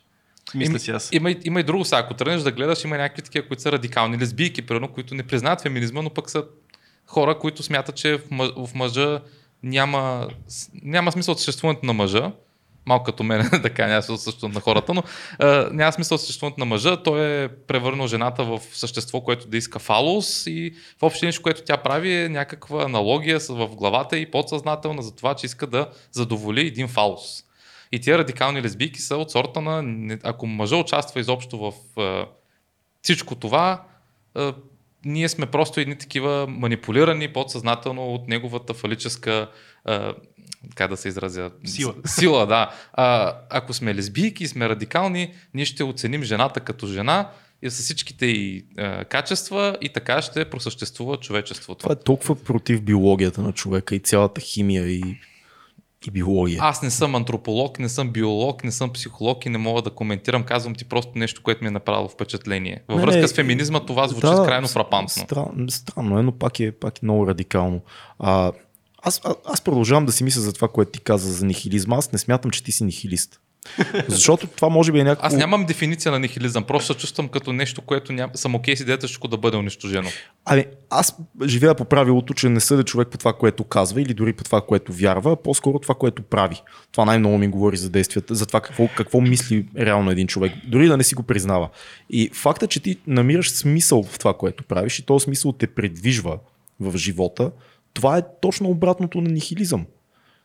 Мисля 0.56 0.80
си 0.80 0.92
аз. 0.92 1.10
Има, 1.12 1.32
и- 1.32 1.40
има 1.44 1.60
и 1.60 1.64
друго 1.64 1.86
сега, 1.86 2.00
ако 2.00 2.14
тръгнеш 2.14 2.42
да 2.42 2.52
гледаш, 2.52 2.84
има 2.84 2.98
някакви 2.98 3.22
такива, 3.22 3.48
които 3.48 3.64
са 3.64 3.72
радикални 3.72 4.18
лесбийки, 4.18 4.62
примерно, 4.62 4.88
които 4.88 5.16
не 5.16 5.24
признават 5.24 5.62
феминизма, 5.62 6.02
но 6.02 6.10
пък 6.10 6.30
са 6.30 6.44
хора, 7.06 7.40
които 7.40 7.64
смятат, 7.64 7.96
че 7.96 8.18
в, 8.18 8.22
мъж, 8.32 8.50
в 8.58 8.70
мъжа 8.76 9.20
няма, 9.64 10.28
няма 10.84 11.12
смисъл 11.12 11.32
от 11.32 11.40
съществуването 11.40 11.86
на 11.86 11.94
мъжа. 11.94 12.32
Малко 12.86 13.04
като 13.04 13.24
мен, 13.24 13.50
така, 13.64 13.88
няма 13.88 13.98
от 13.98 14.06
съществуването 14.06 14.60
на 14.60 14.62
хората, 14.62 14.94
но 14.94 15.04
а, 15.40 15.70
няма 15.72 15.94
смисъл 15.94 16.18
съществуването 16.18 16.60
на 16.60 16.66
мъжа. 16.66 17.04
Той 17.04 17.44
е 17.44 17.48
превърнал 17.48 18.08
жената 18.08 18.44
в 18.44 18.60
същество, 18.74 19.22
което 19.22 19.48
да 19.48 19.58
иска 19.58 19.80
фалос 19.80 20.48
и 20.48 20.74
в 21.00 21.04
общи 21.04 21.26
нещо, 21.26 21.42
което 21.42 21.64
тя 21.64 21.78
прави 21.78 22.16
е 22.16 22.30
някаква 22.30 22.84
аналогия 22.84 23.40
в 23.50 23.68
главата 23.68 24.18
и 24.18 24.32
подсъзнателна 24.32 25.02
за 25.02 25.16
това, 25.16 25.36
че 25.36 25.46
иска 25.46 25.68
да 25.68 25.90
задоволи 26.12 26.68
един 26.68 26.88
фалос. 26.88 27.44
И 27.92 28.00
тия 28.00 28.18
радикални 28.18 28.62
лесбийки 28.62 29.02
са 29.02 29.18
от 29.18 29.32
сорта 29.32 29.62
на, 29.62 29.84
ако 30.24 30.48
мъжа 30.48 30.76
участва 30.76 31.20
изобщо 31.20 31.58
в 31.58 31.74
а, 32.02 32.26
всичко 33.02 33.36
това, 33.36 33.84
а, 34.36 34.54
ние 35.06 35.30
сме 35.30 35.46
просто 35.46 35.80
едни 35.80 35.98
такива 35.98 36.48
манипулирани 36.50 37.34
подсъзнателно 37.34 38.14
от 38.14 38.28
неговата 38.28 38.74
фалическа, 38.74 39.50
а, 39.86 40.14
как 40.76 40.90
да 40.90 40.98
се 40.98 41.08
изразя? 41.08 41.52
Сила. 41.66 41.94
Сила, 42.06 42.48
да. 42.48 42.72
А, 42.94 43.36
ако 43.50 43.74
сме 43.74 43.96
лесбийки 43.96 44.44
и 44.44 44.48
сме 44.48 44.70
радикални, 44.70 45.34
ние 45.54 45.66
ще 45.66 45.84
оценим 45.84 46.24
жената 46.24 46.60
като 46.60 46.88
жена 46.88 47.30
и 47.62 47.70
с 47.70 47.74
всичките 47.74 48.26
й 48.26 48.66
а, 48.78 49.06
качества 49.06 49.78
и 49.82 49.90
така 49.90 50.22
ще 50.22 50.50
просъществува 50.50 51.18
човечеството. 51.18 51.80
Това 51.80 51.94
е 51.94 52.04
толкова 52.04 52.36
против 52.36 52.82
биологията 52.82 53.42
на 53.42 53.52
човека 53.52 53.96
и 53.96 54.00
цялата 54.00 54.42
химия 54.42 54.88
и, 54.88 55.20
и 56.08 56.12
биология. 56.12 56.60
Аз 56.62 56.82
не 56.82 56.92
съм 56.92 57.16
антрополог, 57.16 57.80
не 57.80 57.90
съм 57.90 58.12
биолог, 58.12 58.64
не 58.64 58.72
съм 58.72 58.94
психолог 58.94 59.46
и 59.46 59.50
не 59.50 59.58
мога 59.58 59.82
да 59.82 59.90
коментирам. 59.90 60.44
Казвам 60.44 60.76
ти 60.76 60.86
просто 60.86 61.12
нещо, 61.16 61.44
което 61.44 61.64
ми 61.64 61.68
е 61.68 61.72
направило 61.72 62.08
впечатление. 62.08 62.82
Във 62.88 62.98
Не, 62.98 63.06
връзка 63.06 63.22
не, 63.22 63.28
с 63.28 63.34
феминизма 63.34 63.80
това 63.80 64.08
звучи 64.08 64.28
да, 64.28 64.46
крайно 64.46 64.68
фрапантно. 64.68 65.24
Стран, 65.24 65.66
странно 65.70 66.20
е, 66.20 66.24
но 66.24 66.32
пак 66.32 66.60
е, 66.60 66.72
пак 66.72 66.98
е 66.98 67.00
много 67.04 67.28
радикално. 67.28 67.82
А, 68.20 68.52
аз, 69.02 69.22
а, 69.24 69.36
аз 69.46 69.62
продължавам 69.62 70.06
да 70.06 70.12
си 70.12 70.24
мисля 70.24 70.42
за 70.42 70.54
това, 70.54 70.68
което 70.68 70.92
ти 70.92 71.00
каза 71.00 71.32
за 71.32 71.46
нихилизма. 71.46 71.96
Аз 71.96 72.12
не 72.12 72.20
смятам, 72.20 72.52
че 72.52 72.64
ти 72.64 72.72
си 72.72 72.84
нихилист. 72.84 73.40
Защото 74.08 74.48
това 74.48 74.70
може 74.70 74.92
би 74.92 75.00
е 75.00 75.04
някакво... 75.04 75.28
Аз 75.28 75.34
нямам 75.34 75.66
дефиниция 75.66 76.12
на 76.12 76.20
нихилизъм, 76.20 76.64
просто 76.64 76.94
се 76.94 77.00
чувствам 77.00 77.28
като 77.28 77.54
нещо, 77.54 77.82
което 77.82 78.14
ням... 78.14 78.30
съм 78.34 78.56
окей 78.56 78.76
с 78.76 78.80
идеята 78.80 79.08
всичко 79.08 79.28
да 79.28 79.38
бъде 79.38 79.58
унищожено. 79.58 80.10
Ами, 80.46 80.66
аз 80.90 81.16
живея 81.46 81.76
по 81.76 81.86
правилото, 81.86 82.34
че 82.34 82.50
не 82.50 82.60
съдя 82.60 82.84
човек 82.84 83.08
по 83.08 83.18
това, 83.18 83.34
което 83.34 83.64
казва 83.64 84.02
или 84.02 84.14
дори 84.14 84.34
по 84.34 84.44
това, 84.44 84.62
което 84.62 84.94
вярва, 84.94 85.32
а 85.32 85.36
по-скоро 85.36 85.80
това, 85.80 85.96
което 85.96 86.24
прави. 86.24 86.62
Това 86.92 87.06
най-много 87.06 87.38
ми 87.38 87.48
говори 87.48 87.78
за 87.78 87.90
действията, 87.90 88.36
за 88.36 88.46
това 88.46 88.62
какво, 88.62 88.88
какво 88.98 89.22
мисли 89.22 89.66
реално 89.78 90.12
един 90.12 90.28
човек, 90.28 90.54
дори 90.68 90.88
да 90.88 90.98
не 90.98 91.04
си 91.04 91.16
го 91.16 91.24
признава. 91.24 91.70
И 92.10 92.30
факта, 92.34 92.68
че 92.68 92.80
ти 92.80 92.98
намираш 93.08 93.52
смисъл 93.52 94.04
в 94.04 94.20
това, 94.20 94.34
което 94.34 94.64
правиш 94.64 95.00
и 95.00 95.06
този 95.06 95.24
смисъл 95.24 95.52
те 95.52 95.68
предвижва 95.68 96.38
в 96.80 96.98
живота, 96.98 97.52
това 97.94 98.18
е 98.18 98.24
точно 98.42 98.70
обратното 98.70 99.22
на 99.22 99.30
нихилизъм. 99.30 99.86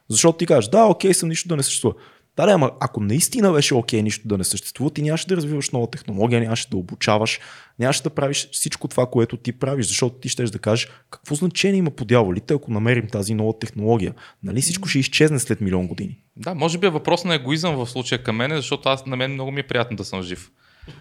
Защото 0.09 0.39
ти 0.39 0.47
кажеш, 0.47 0.69
да, 0.69 0.85
окей 0.85 1.15
съм, 1.15 1.29
нищо 1.29 1.49
да 1.49 1.57
не 1.57 1.63
съществува. 1.63 1.95
Да, 2.37 2.47
да, 2.47 2.53
ама 2.53 2.71
ако 2.81 3.01
наистина 3.01 3.53
беше 3.53 3.75
окей 3.75 4.03
нищо 4.03 4.29
да 4.29 4.39
не 4.39 4.45
съществува, 4.45 4.91
ти 4.91 5.03
нямаше 5.03 5.27
да 5.27 5.37
развиваш 5.37 5.71
нова 5.71 5.91
технология, 5.91 6.41
нямаше 6.41 6.71
да 6.71 6.77
обучаваш, 6.77 7.41
нямаше 7.79 8.03
да 8.03 8.11
правиш 8.11 8.49
всичко 8.53 8.89
това, 8.89 9.07
което 9.07 9.37
ти 9.37 9.53
правиш, 9.53 9.87
защото 9.87 10.17
ти 10.17 10.29
щеш 10.29 10.51
да 10.51 10.59
кажеш 10.59 10.89
какво 11.11 11.35
значение 11.35 11.79
има 11.79 11.91
по 11.91 12.05
дяволите, 12.05 12.55
ако 12.55 12.71
намерим 12.71 13.09
тази 13.09 13.35
нова 13.35 13.59
технология. 13.59 14.15
Нали 14.43 14.61
всичко 14.61 14.89
ще 14.89 14.99
изчезне 14.99 15.39
след 15.39 15.61
милион 15.61 15.87
години. 15.87 16.19
Да, 16.37 16.55
може 16.55 16.79
би 16.79 16.87
е 16.87 16.91
въпрос 16.91 17.25
на 17.25 17.35
егоизъм 17.35 17.77
в 17.77 17.87
случая 17.87 18.23
към 18.23 18.37
мене, 18.37 18.57
защото 18.57 18.89
аз 18.89 19.07
на 19.07 19.17
мен 19.17 19.33
много 19.33 19.51
ми 19.51 19.61
е 19.61 19.67
приятно 19.67 19.97
да 19.97 20.05
съм 20.05 20.23
жив. 20.23 20.51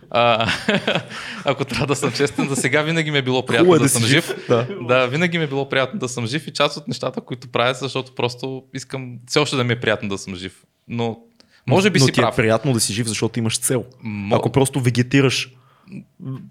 А, 0.10 0.49
ако 1.45 1.66
трябва 1.66 1.88
да 1.88 1.95
съм 1.95 2.12
честен, 2.12 2.49
за 2.49 2.56
сега 2.56 2.82
винаги 2.82 3.12
ми 3.12 3.18
е 3.18 3.22
било 3.22 3.45
приятно 3.45 3.66
Хубаво 3.66 3.76
е 3.76 3.80
да, 3.80 3.84
да 3.86 3.90
съм 3.90 4.03
жив. 4.03 4.28
жив, 4.28 4.45
да. 4.49 4.68
да, 4.82 5.07
винаги 5.07 5.38
ми 5.38 5.44
е 5.44 5.48
било 5.48 5.70
приятно 5.70 5.99
да 5.99 6.10
съм 6.10 6.28
жив 6.28 6.48
и 6.48 6.53
част 6.53 6.78
от 6.78 6.88
нещата, 6.88 7.22
които 7.22 7.48
правя, 7.48 7.74
защото 7.74 8.16
просто 8.16 8.64
искам 8.74 9.18
все 9.28 9.40
още 9.40 9.56
да 9.56 9.64
ми 9.64 9.74
е 9.74 9.80
приятно 9.80 10.10
да 10.10 10.18
съм 10.18 10.36
жив. 10.36 10.64
Но 10.88 11.20
може 11.68 11.90
би 11.90 11.99
Но 11.99 12.06
си 12.06 12.12
ти 12.12 12.22
прав. 12.22 12.34
е 12.34 12.38
приятно 12.38 12.74
да 12.74 12.80
си 12.80 12.94
жив, 12.94 13.07
защото 13.07 13.40
имаш 13.40 13.60
цел. 13.60 13.86
Мо- 14.06 14.36
Ако 14.36 14.49
просто 14.49 14.80
вегетираш 14.80 15.49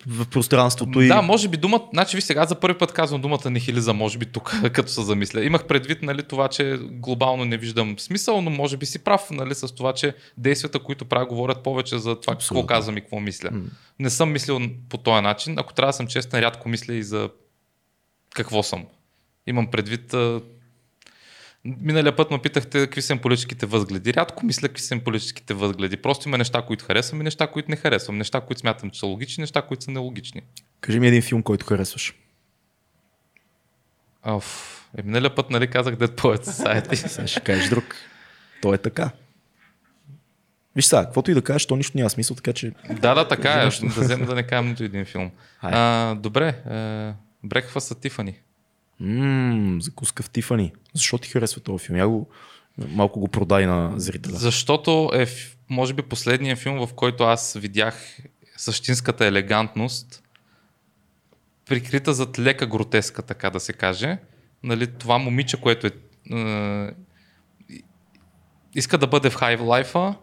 в 0.07 0.27
пространството 0.27 1.01
и... 1.01 1.09
Да, 1.09 1.23
може 1.23 1.49
би 1.49 1.57
думата, 1.57 1.83
значи 1.93 2.17
ви 2.17 2.23
сега 2.23 2.47
за 2.47 2.55
първи 2.61 2.79
път 2.79 2.93
казвам 2.93 3.21
думата 3.21 3.51
нихилизъм, 3.51 3.97
може 3.97 4.19
би 4.19 4.27
тук, 4.27 4.61
като 4.73 4.91
се 4.91 5.03
замисля. 5.03 5.45
Имах 5.45 5.67
предвид 5.67 6.03
нали, 6.03 6.23
това, 6.23 6.49
че 6.49 6.79
глобално 6.83 7.45
не 7.45 7.57
виждам 7.57 7.99
смисъл, 7.99 8.41
но 8.41 8.51
може 8.51 8.77
би 8.77 8.87
си 8.87 8.99
прав 8.99 9.31
нали, 9.31 9.55
с 9.55 9.75
това, 9.75 9.93
че 9.93 10.15
действията, 10.39 10.79
които 10.79 11.05
правя, 11.05 11.27
говорят 11.27 11.63
повече 11.63 11.99
за 11.99 12.21
това 12.21 12.35
Абсолютно. 12.35 12.63
какво 12.63 12.75
казвам 12.75 12.97
и 12.99 13.01
какво 13.01 13.21
мисля. 13.21 13.51
Не 13.99 14.11
съм 14.11 14.33
мислил 14.33 14.61
по 14.89 14.99
този 14.99 15.23
начин. 15.23 15.59
Ако 15.59 15.75
трябва 15.75 15.89
да 15.89 15.97
съм 15.97 16.07
честен, 16.07 16.41
рядко 16.41 16.69
мисля 16.69 16.95
и 16.95 17.03
за 17.03 17.31
какво 18.35 18.63
съм. 18.63 18.85
Имам 19.47 19.71
предвид. 19.71 20.15
Миналия 21.65 22.17
път 22.17 22.31
ме 22.31 22.39
питахте 22.39 22.81
какви 22.81 23.03
са 23.03 23.17
политическите 23.17 23.67
възгледи. 23.67 24.15
Рядко 24.15 24.47
мисля 24.47 24.69
какви 24.69 24.83
са 24.83 24.99
политическите 24.99 25.55
възгледи. 25.55 25.97
Просто 25.97 26.29
има 26.29 26.39
неща, 26.39 26.63
които 26.63 26.85
харесвам 26.85 27.21
и 27.21 27.25
неща, 27.25 27.47
които 27.47 27.71
не 27.71 27.77
харесвам. 27.77 28.19
Неща, 28.19 28.41
които 28.41 28.61
смятам, 28.61 28.91
че 28.91 29.01
са 29.01 29.07
логични, 29.07 29.43
неща, 29.43 29.63
които 29.63 29.85
са 29.85 29.91
нелогични. 29.91 30.43
Кажи 30.81 31.01
ми 31.01 31.09
един 31.09 31.23
филм, 31.23 31.43
който 31.43 31.67
харесваш. 31.67 32.15
Оф, 34.27 34.81
е, 34.99 35.03
миналия 35.03 35.35
път, 35.35 35.51
нали, 35.51 35.71
казах 35.71 35.95
Dead 35.95 36.21
Poets 36.21 36.45
Society. 36.45 36.95
Сега 36.95 37.27
ще 37.27 37.41
кажеш 37.41 37.69
друг. 37.69 37.85
То 38.63 38.75
е 38.75 38.79
така. 38.79 39.11
Виж 40.77 40.85
сега, 40.85 41.05
каквото 41.05 41.31
и 41.31 41.35
да 41.35 41.43
кажеш, 41.43 41.67
то 41.67 41.77
нищо 41.77 41.99
няма 41.99 42.11
смисъл, 42.11 42.37
така 42.37 42.53
че 42.53 42.73
да, 42.91 43.15
да, 43.15 43.29
така 43.29 43.53
е. 43.53 43.65
Да 43.65 44.01
взема 44.01 44.27
да 44.27 44.35
не 44.35 44.43
кажа 44.43 44.69
нито 44.69 44.85
един 44.85 45.05
филм. 45.05 45.31
А, 45.61 46.15
добре, 46.15 46.49
е, 46.49 46.75
Breakfast 47.47 47.95
at 47.95 48.09
Tiffany. 48.09 48.35
Ммм, 49.05 49.81
закуска 49.81 50.23
в 50.23 50.31
Тифани. 50.31 50.73
Защо 50.95 51.19
ти 51.19 51.29
харесва 51.29 51.61
този 51.61 51.85
филм? 51.87 51.99
Я 51.99 52.09
го, 52.09 52.29
малко 52.89 53.21
го 53.21 53.29
продай 53.29 53.67
на 53.67 53.93
зрителя. 53.97 54.37
Защото 54.37 55.11
е, 55.15 55.27
може 55.71 55.95
би, 55.95 56.03
последният 56.03 56.59
филм, 56.59 56.87
в 56.87 56.95
който 56.95 57.25
аз 57.25 57.57
видях 57.61 58.19
същинската 58.57 59.27
елегантност, 59.27 60.23
прикрита 61.67 62.13
зад 62.13 62.39
лека 62.39 62.67
гротеска, 62.67 63.23
така 63.23 63.51
да 63.51 63.61
се 63.61 63.73
каже. 63.73 64.19
Нали, 64.63 64.87
това 64.87 65.19
момиче, 65.19 65.61
което 65.61 65.87
е, 65.87 65.91
е 66.33 66.91
иска 68.75 68.99
да 68.99 69.07
бъде 69.07 69.31
в 69.31 69.35
хай 69.35 69.57
лайфа, 69.57 70.15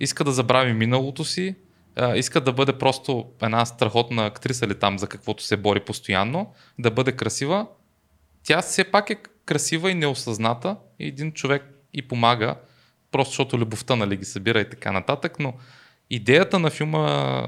иска 0.00 0.24
да 0.24 0.32
забрави 0.32 0.72
миналото 0.72 1.24
си, 1.24 1.54
а, 1.96 2.16
иска 2.16 2.40
да 2.40 2.52
бъде 2.52 2.78
просто 2.78 3.24
една 3.42 3.66
страхотна 3.66 4.26
актриса 4.26 4.66
ли 4.66 4.78
там, 4.78 4.98
за 4.98 5.06
каквото 5.06 5.42
се 5.42 5.56
бори 5.56 5.80
постоянно, 5.80 6.52
да 6.78 6.90
бъде 6.90 7.12
красива. 7.12 7.66
Тя 8.44 8.62
все 8.62 8.84
пак 8.84 9.10
е 9.10 9.16
красива 9.44 9.90
и 9.90 9.94
неосъзната 9.94 10.76
и 10.98 11.06
един 11.06 11.32
човек 11.32 11.62
и 11.92 12.02
помага, 12.02 12.54
просто 13.12 13.30
защото 13.30 13.58
любовта 13.58 13.96
нали, 13.96 14.16
ги 14.16 14.24
събира 14.24 14.60
и 14.60 14.70
така 14.70 14.92
нататък, 14.92 15.36
но 15.38 15.54
идеята 16.10 16.58
на 16.58 16.70
филма 16.70 17.46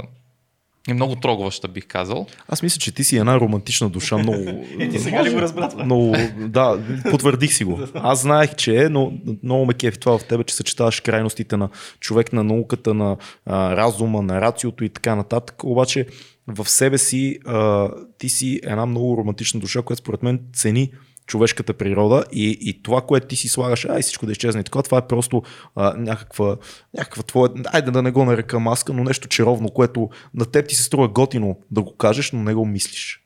е 0.89 0.95
много 0.95 1.17
трогваща, 1.17 1.69
бих 1.69 1.87
казал. 1.87 2.27
Аз 2.49 2.63
мисля, 2.63 2.79
че 2.79 2.95
ти 2.95 3.05
си 3.05 3.17
една 3.17 3.41
романтична 3.41 3.91
душа, 3.91 4.19
много... 4.19 4.39
Е, 4.79 4.89
ти 4.89 4.99
сега 4.99 5.25
ли 5.25 5.31
го 5.31 5.41
разбра 5.41 5.69
това? 5.69 5.85
много 5.85 6.17
да, 6.37 6.79
потвърдих 7.11 7.53
си 7.53 7.65
го. 7.65 7.81
Аз 7.95 8.23
знаех, 8.23 8.55
че 8.55 8.85
е, 8.85 8.89
но 8.89 9.13
много 9.43 9.67
ме 9.67 9.75
кефи 9.75 10.01
това 10.01 10.19
в 10.19 10.25
тебе, 10.25 10.45
че 10.45 10.55
съчетаваш 10.55 11.01
крайностите 11.01 11.57
на 11.57 11.69
човек 12.01 12.33
на 12.33 12.45
науката, 12.45 12.95
на 12.95 13.17
а, 13.47 13.77
разума, 13.77 14.23
на 14.23 14.41
рациото 14.41 14.85
и 14.85 14.89
така 14.89 15.15
нататък. 15.15 15.65
Обаче 15.65 16.07
в 16.47 16.69
себе 16.69 16.99
си 16.99 17.39
а, 17.47 17.91
ти 18.19 18.29
си 18.29 18.61
една 18.63 18.87
много 18.87 19.17
романтична 19.17 19.61
душа, 19.61 19.83
която 19.83 20.01
според 20.03 20.23
мен 20.23 20.41
цени 20.55 20.93
човешката 21.27 21.75
природа 21.75 22.25
и, 22.33 22.59
и 22.61 22.83
това, 22.83 23.01
което 23.01 23.27
ти 23.27 23.37
си 23.37 23.49
слагаш, 23.49 23.85
ай 23.85 24.03
всичко 24.03 24.27
да 24.27 24.33
изчезне 24.33 24.61
и 24.61 24.65
така, 24.65 24.83
това 24.83 24.99
е 24.99 25.07
просто 25.07 25.43
а, 25.77 25.95
някаква, 25.97 26.57
някаква 26.99 27.23
твоя, 27.23 27.51
айде 27.67 27.91
да 27.91 28.03
не 28.03 28.11
го 28.11 28.25
нарека 28.25 28.61
маска, 28.61 28.93
но 28.93 29.05
нещо 29.05 29.29
чаровно, 29.29 29.69
което 29.69 30.11
на 30.35 30.45
теб 30.45 30.69
ти 30.69 30.75
се 30.75 30.83
струва 30.83 31.09
готино 31.09 31.59
да 31.71 31.83
го 31.83 31.97
кажеш, 31.97 32.33
но 32.33 32.43
не 32.43 32.55
го 32.55 32.67
мислиш. 32.67 33.21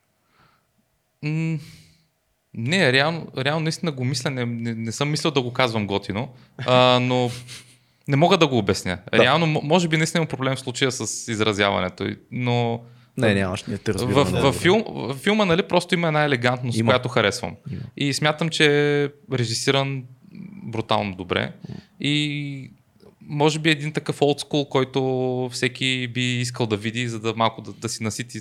М- 1.22 1.58
не, 2.54 2.92
реално, 2.92 3.26
реално 3.38 3.60
наистина 3.60 3.92
го 3.92 4.04
мисля, 4.04 4.30
не, 4.30 4.46
не, 4.46 4.74
не 4.74 4.92
съм 4.92 5.10
мислил 5.10 5.30
да 5.30 5.42
го 5.42 5.52
казвам 5.52 5.86
готино, 5.86 6.28
а, 6.66 7.00
но 7.00 7.30
не 8.08 8.16
мога 8.16 8.38
да 8.38 8.46
го 8.46 8.58
обясня. 8.58 8.98
Да. 9.12 9.22
Реално, 9.22 9.46
може 9.46 9.88
би 9.88 9.96
наистина 9.96 10.22
има 10.22 10.28
проблем 10.28 10.56
в 10.56 10.60
случая 10.60 10.92
с 10.92 11.32
изразяването, 11.32 12.06
но 12.30 12.80
Не, 13.16 13.34
нямаш, 13.34 13.64
ние 13.64 13.78
те 13.78 13.92
в, 13.92 13.94
разбираме. 13.94 14.40
в, 14.40 14.52
в, 14.52 14.52
филм, 14.52 14.84
в 14.88 15.14
филма 15.14 15.44
нали, 15.44 15.62
просто 15.62 15.94
има 15.94 16.06
една 16.06 16.24
елегантност, 16.24 16.78
Има. 16.78 16.90
която 16.90 17.08
харесвам. 17.08 17.56
Има. 17.72 17.80
И 17.96 18.14
смятам, 18.14 18.48
че 18.48 18.64
е 19.04 19.08
режисиран 19.32 20.04
брутално 20.62 21.14
добре. 21.16 21.52
И 22.00 22.70
може 23.20 23.58
би 23.58 23.70
един 23.70 23.92
такъв 23.92 24.22
олдскул, 24.22 24.64
който 24.64 25.50
всеки 25.52 26.08
би 26.08 26.40
искал 26.40 26.66
да 26.66 26.76
види, 26.76 27.08
за 27.08 27.20
да 27.20 27.34
малко 27.36 27.62
да, 27.62 27.72
да 27.72 27.88
си 27.88 28.02
насити 28.02 28.40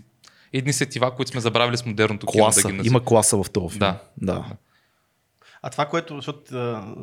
едни 0.53 0.73
сетива, 0.73 1.15
които 1.15 1.31
сме 1.31 1.41
забравили 1.41 1.77
с 1.77 1.85
модерното 1.85 2.27
кино 2.27 2.43
Класа. 2.43 2.61
да 2.61 2.67
ги 2.67 2.77
насити. 2.77 2.89
Има 2.89 3.03
класа 3.03 3.43
в 3.43 3.49
този 3.49 3.69
филм. 3.69 3.79
Да. 3.79 3.99
да. 4.21 4.45
А 5.61 5.69
това, 5.69 5.85
което, 5.85 6.15
защото 6.15 6.55
а, 6.55 6.95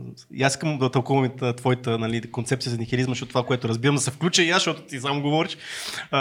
аз 0.43 0.53
искам 0.53 0.79
да 0.79 0.91
тълкувам 0.91 1.31
твоята 1.57 1.99
нали, 1.99 2.31
концепция 2.31 2.71
за 2.71 2.79
нихилизма, 2.79 3.11
защото 3.11 3.29
това, 3.29 3.43
което 3.47 3.69
разбирам, 3.69 3.95
да 3.95 4.01
се 4.01 4.11
включа 4.11 4.43
и 4.43 4.51
аз, 4.51 4.57
защото 4.57 4.83
ти 4.83 5.01
само 5.01 5.23
говориш. 5.23 5.57
А, 6.11 6.21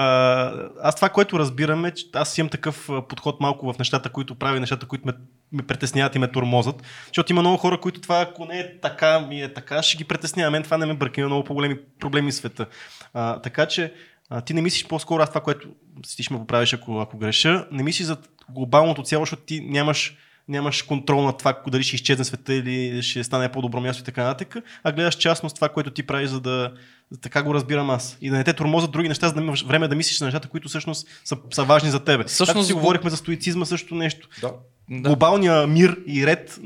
аз 0.81 0.95
това, 0.95 1.09
което 1.09 1.39
разбирам 1.39 1.85
е, 1.85 1.91
че 1.91 2.05
аз 2.13 2.37
имам 2.37 2.49
такъв 2.49 2.89
подход 3.09 3.41
малко 3.41 3.73
в 3.73 3.79
нещата, 3.79 4.09
които 4.09 4.35
прави, 4.35 4.59
нещата, 4.59 4.87
които 4.87 5.07
ме, 5.07 5.13
ме 5.51 5.63
притесняват 5.63 6.15
и 6.15 6.19
ме 6.19 6.31
тормозат. 6.31 6.83
Защото 7.07 7.31
има 7.31 7.41
много 7.41 7.57
хора, 7.57 7.79
които 7.79 8.01
това, 8.01 8.21
ако 8.21 8.45
не 8.45 8.59
е 8.59 8.79
така, 8.79 9.19
ми 9.19 9.41
е 9.41 9.53
така, 9.53 9.83
ще 9.83 9.97
ги 9.97 10.03
притеснява. 10.03 10.51
Мен 10.51 10.63
това 10.63 10.77
не 10.77 10.85
ме 10.85 10.93
бърка, 10.93 11.21
има 11.21 11.29
много 11.29 11.43
по-големи 11.43 11.79
проблеми 11.99 12.31
в 12.31 12.35
света. 12.35 12.65
А, 13.13 13.39
така 13.39 13.65
че 13.65 13.93
а, 14.29 14.41
ти 14.41 14.53
не 14.53 14.61
мислиш 14.61 14.87
по-скоро, 14.87 15.23
аз 15.23 15.29
това, 15.29 15.41
което 15.41 15.67
ти 16.15 16.23
ще 16.23 16.33
ме 16.33 16.39
поправиш, 16.39 16.73
ако, 16.73 16.99
ако 16.99 17.17
греша, 17.17 17.67
не 17.71 17.83
мислиш 17.83 18.07
за 18.07 18.17
глобалното 18.49 19.03
цяло, 19.03 19.21
защото 19.21 19.41
ти 19.41 19.61
нямаш 19.61 20.17
нямаш 20.47 20.81
контрол 20.81 21.23
на 21.23 21.37
това 21.37 21.61
дали 21.67 21.83
ще 21.83 21.95
изчезне 21.95 22.25
света 22.25 22.53
или 22.53 23.03
ще 23.03 23.23
стане 23.23 23.51
по-добро 23.51 23.81
място 23.81 24.01
и 24.01 24.05
така 24.05 24.23
нататък, 24.23 24.63
а 24.83 24.91
гледаш 24.91 25.15
частност 25.15 25.55
това, 25.55 25.69
което 25.69 25.91
ти 25.91 26.03
правиш, 26.03 26.29
за 26.29 26.41
да 26.41 26.71
за 27.11 27.19
така 27.19 27.43
го 27.43 27.53
разбирам 27.53 27.89
аз. 27.89 28.17
И 28.21 28.29
да 28.29 28.37
не 28.37 28.43
те 28.43 28.53
тормозят 28.53 28.91
други 28.91 29.07
неща, 29.09 29.27
за 29.27 29.33
да 29.33 29.41
имаш 29.41 29.63
време 29.63 29.87
да 29.87 29.95
мислиш 29.95 30.19
на 30.19 30.27
нещата, 30.27 30.47
които 30.47 30.69
всъщност 30.69 31.07
са, 31.23 31.37
са 31.53 31.63
важни 31.63 31.89
за 31.89 31.99
тебе. 31.99 32.23
Всъщност 32.23 32.53
Както 32.53 32.63
си 32.63 32.73
го- 32.73 32.79
говорихме 32.79 33.09
за 33.09 33.17
стоицизма, 33.17 33.65
също 33.65 33.95
нещо. 33.95 34.27
Да. 34.41 34.53
Глобалния 34.89 35.67
мир 35.67 35.97
и 36.07 36.27
ред, 36.27 36.59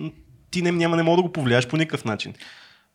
ти 0.52 0.62
не, 0.62 0.72
няма, 0.72 0.96
не 0.96 1.04
мога 1.04 1.16
да 1.16 1.22
го 1.22 1.32
повлияеш 1.32 1.68
по 1.68 1.78
никакъв 1.78 2.06
начин. 2.06 2.34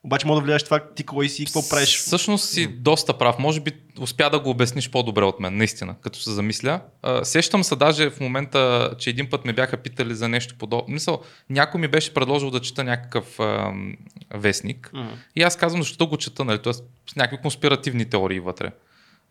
Обаче 0.04 0.26
мога 0.26 0.40
да 0.40 0.44
влияеш 0.44 0.62
това 0.62 0.80
ти 0.94 1.04
кой 1.04 1.28
си 1.28 1.42
и 1.42 1.46
какво 1.46 1.68
правиш. 1.68 1.98
Всъщност 1.98 2.48
си 2.48 2.66
доста 2.66 3.18
прав. 3.18 3.38
Може 3.38 3.60
би 3.60 3.72
успя 4.00 4.30
да 4.30 4.40
го 4.40 4.50
обясниш 4.50 4.90
по-добре 4.90 5.24
от 5.24 5.40
мен, 5.40 5.56
наистина, 5.56 5.94
като 6.00 6.18
се 6.18 6.30
замисля. 6.30 6.80
А, 7.02 7.24
сещам 7.24 7.64
се 7.64 7.76
даже 7.76 8.10
в 8.10 8.20
момента, 8.20 8.90
че 8.98 9.10
един 9.10 9.30
път 9.30 9.44
ме 9.44 9.52
бяха 9.52 9.76
питали 9.76 10.14
за 10.14 10.28
нещо 10.28 10.54
подобно. 10.58 10.94
Мисъл, 10.94 11.22
някой 11.50 11.80
ми 11.80 11.88
беше 11.88 12.14
предложил 12.14 12.50
да 12.50 12.60
чета 12.60 12.84
някакъв 12.84 13.40
ам, 13.40 13.94
вестник. 14.34 14.90
М. 14.92 15.12
И 15.36 15.42
аз 15.42 15.56
казвам, 15.56 15.82
защо 15.82 16.06
го 16.06 16.16
чета, 16.16 16.44
нали? 16.44 16.58
Тоест, 16.58 16.84
с 17.12 17.16
някакви 17.16 17.42
конспиративни 17.42 18.04
теории 18.04 18.40
вътре. 18.40 18.70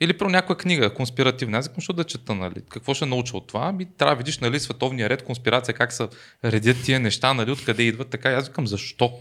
Или 0.01 0.17
про 0.17 0.29
някоя 0.29 0.57
книга, 0.57 0.93
конспиративна. 0.93 1.57
Аз 1.57 1.69
защо 1.75 1.93
да 1.93 2.03
чета, 2.03 2.35
нали? 2.35 2.61
Какво 2.69 2.93
ще 2.93 3.05
науча 3.05 3.37
от 3.37 3.47
това? 3.47 3.67
Ами, 3.67 3.85
трябва 3.97 4.15
да 4.15 4.17
видиш, 4.17 4.39
нали, 4.39 4.59
световния 4.59 5.09
ред, 5.09 5.23
конспирация, 5.23 5.73
как 5.73 5.93
се 5.93 6.07
редят 6.45 6.77
тия 6.83 6.99
неща, 6.99 7.33
нали, 7.33 7.51
откъде 7.51 7.83
идват. 7.83 8.09
Така, 8.09 8.29
аз 8.31 8.47
викам, 8.47 8.67
защо? 8.67 9.13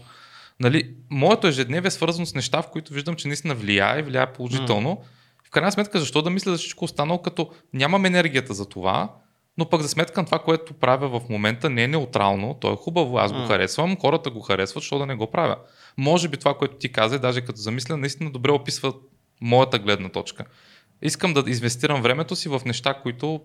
Нали, 0.59 0.95
моето 1.09 1.47
ежедневие 1.47 1.87
е 1.87 1.91
свързано 1.91 2.25
с 2.25 2.35
неща, 2.35 2.61
в 2.61 2.71
които 2.71 2.93
виждам, 2.93 3.15
че 3.15 3.27
наистина 3.27 3.55
влияе 3.55 4.01
влияе 4.01 4.33
положително. 4.33 5.01
В 5.47 5.49
крайна 5.49 5.71
сметка, 5.71 5.99
защо 5.99 6.21
да 6.21 6.29
мисля 6.29 6.51
за 6.51 6.57
всичко 6.57 6.85
останало, 6.85 7.21
като 7.21 7.49
нямам 7.73 8.05
енергията 8.05 8.53
за 8.53 8.69
това, 8.69 9.13
но 9.57 9.69
пък 9.69 9.81
за 9.81 9.89
сметка 9.89 10.21
на 10.21 10.25
това, 10.25 10.39
което 10.39 10.73
правя 10.73 11.19
в 11.19 11.29
момента 11.29 11.69
не 11.69 11.83
е 11.83 11.87
неутрално, 11.87 12.53
то 12.53 12.73
е 12.73 12.75
хубаво, 12.75 13.17
аз 13.17 13.31
го 13.33 13.39
М. 13.39 13.47
харесвам, 13.47 13.97
хората 13.97 14.29
го 14.29 14.41
харесват, 14.41 14.81
защо 14.83 14.99
да 14.99 15.05
не 15.05 15.15
го 15.15 15.31
правя. 15.31 15.57
Може 15.97 16.27
би 16.27 16.37
това, 16.37 16.57
което 16.57 16.75
ти 16.75 16.91
каза, 16.91 17.19
даже 17.19 17.41
като 17.41 17.59
замисля, 17.59 17.97
наистина 17.97 18.31
добре 18.31 18.51
описва 18.51 18.93
моята 19.41 19.79
гледна 19.79 20.09
точка. 20.09 20.45
Искам 21.01 21.33
да 21.33 21.43
инвестирам 21.47 22.01
времето 22.01 22.35
си 22.35 22.49
в 22.49 22.61
неща, 22.65 22.93
които 22.93 23.41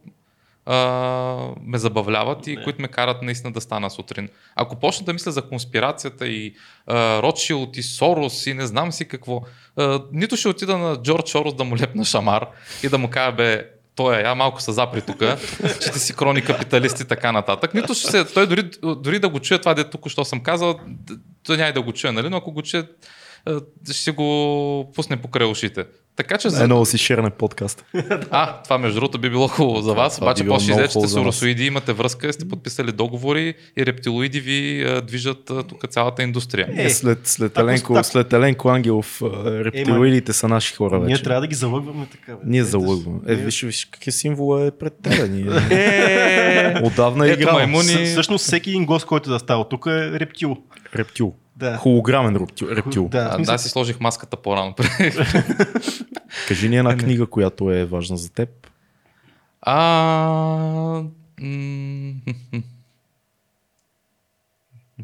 а, 0.67 1.49
ме 1.63 1.79
забавляват 1.79 2.47
и 2.47 2.57
Не. 2.57 2.65
които 2.65 2.83
ме 2.83 2.89
карат 2.89 3.23
наистина 3.23 3.53
да 3.53 3.61
стана 3.61 3.91
сутрин. 3.91 4.29
Ако 4.57 4.77
почна 4.77 5.07
да 5.07 5.13
мисля 5.13 5.33
за 5.33 5.43
конспирацията 5.43 6.27
и 6.27 6.55
а, 6.87 7.23
Ротшилд 7.23 7.77
и 7.77 7.83
Сорос 7.83 8.47
и 8.47 8.55
не 8.55 8.67
знам 8.67 8.93
си 8.93 9.09
какво, 9.09 9.43
а, 9.77 10.03
нито 10.13 10.37
ще 10.37 10.49
отида 10.49 10.79
на 10.79 11.03
Джордж 11.03 11.31
Сорос 11.31 11.55
да 11.55 11.65
му 11.65 11.77
лепна 11.77 12.05
шамар 12.05 12.47
и 12.83 12.89
да 12.89 12.99
му 12.99 13.11
кажа, 13.11 13.33
бе, 13.33 13.71
той 13.97 14.19
е, 14.19 14.23
я 14.23 14.35
малко 14.35 14.63
са 14.63 14.73
запри 14.73 15.03
тук, 15.03 15.19
че 15.83 15.93
ти 15.93 15.99
си 15.99 16.17
крони 16.17 16.43
капиталист 16.43 17.01
и 17.01 17.05
така 17.05 17.33
нататък. 17.33 17.75
Нито 17.75 17.95
ще 17.95 18.11
се, 18.11 18.25
той 18.25 18.47
дори, 18.47 18.71
дори 18.97 19.19
да 19.19 19.29
го 19.29 19.41
чуе 19.41 19.59
това, 19.59 19.75
дето 19.75 19.91
тук 19.91 20.09
що 20.09 20.25
съм 20.25 20.41
казал, 20.41 20.81
той 21.47 21.57
няма 21.57 21.73
да 21.73 21.83
го 21.83 21.93
чуе, 21.93 22.13
нали? 22.13 22.29
но 22.29 22.37
ако 22.37 22.53
го 22.53 22.63
чуе, 22.63 22.85
ще 23.93 24.11
го 24.11 24.93
пусне 24.95 25.17
покрай 25.17 25.47
ушите. 25.47 25.85
Така 26.17 26.39
че... 26.39 26.49
Е, 26.61 26.67
много 26.67 26.87
си 26.87 26.99
шерне 26.99 27.31
подкаст. 27.31 27.85
А, 28.31 28.63
това 28.63 28.79
между 28.79 28.95
другото 28.95 29.19
би 29.19 29.31
било 29.31 29.49
хубаво 29.49 29.83
за 29.83 29.93
вас, 29.95 30.15
Това 30.17 30.35
обаче 30.43 30.45
нас. 30.45 30.93
суросоиди, 31.13 31.67
имате 31.67 31.93
връзка, 31.93 32.33
сте 32.33 32.49
подписали 32.49 32.93
договори 32.93 33.55
и 33.77 33.87
рептилоиди 33.87 34.41
ви 34.41 34.85
а, 34.85 35.03
движат 35.03 35.51
а, 35.51 35.63
тук 35.63 35.89
цялата 35.89 36.23
индустрия. 36.23 36.69
Е, 36.77 36.85
Е, 36.85 36.91
след, 36.91 37.27
след, 37.27 37.59
Еленко, 37.59 37.95
так- 37.95 38.07
след 38.07 38.33
Еленко 38.33 38.69
Ангелов, 38.69 39.23
рептилоидите 39.45 40.33
са 40.33 40.49
наши 40.49 40.75
хора 40.75 41.01
вече. 41.01 41.07
Ние 41.07 41.23
трябва 41.23 41.41
да 41.41 41.47
ги 41.47 41.55
залъгваме 41.55 42.07
така. 42.11 42.33
Бе. 42.33 42.39
Ние 42.45 42.65
залъгваме. 42.65 43.19
Е, 43.27 43.35
виж, 43.35 43.63
виж 43.63 43.85
какъв 43.85 44.15
символ 44.15 44.61
е 44.61 44.71
пред 44.71 44.93
тебе. 45.03 45.29
Ние... 45.29 45.45
Е, 45.71 46.81
Отдавна 46.83 47.29
Ето 47.29 47.41
играм. 47.41 47.55
маймуни. 47.55 48.05
Всъщност 48.07 48.45
всеки 48.45 48.71
един 48.71 48.87
гост, 48.87 49.07
който 49.07 49.31
да 49.31 49.39
става 49.39 49.69
тук 49.69 49.87
е 49.87 50.21
рептил. 50.21 50.57
Рептил. 50.97 51.33
Да. 51.57 51.77
Холограмен 51.77 52.37
рептил. 52.37 52.67
рептил. 52.67 53.09
Да, 53.09 53.31
а, 53.33 53.43
да, 53.43 53.59
си 53.59 53.69
сложих 53.69 54.01
маската 54.01 54.37
по-рано. 54.37 54.75
Кажи 56.49 56.69
ни 56.69 56.77
една 56.77 56.97
книга, 56.97 57.27
която 57.27 57.71
е 57.71 57.85
важна 57.85 58.17
за 58.17 58.33
теб. 58.33 58.49
а, 59.63 61.03
м, 61.41 62.13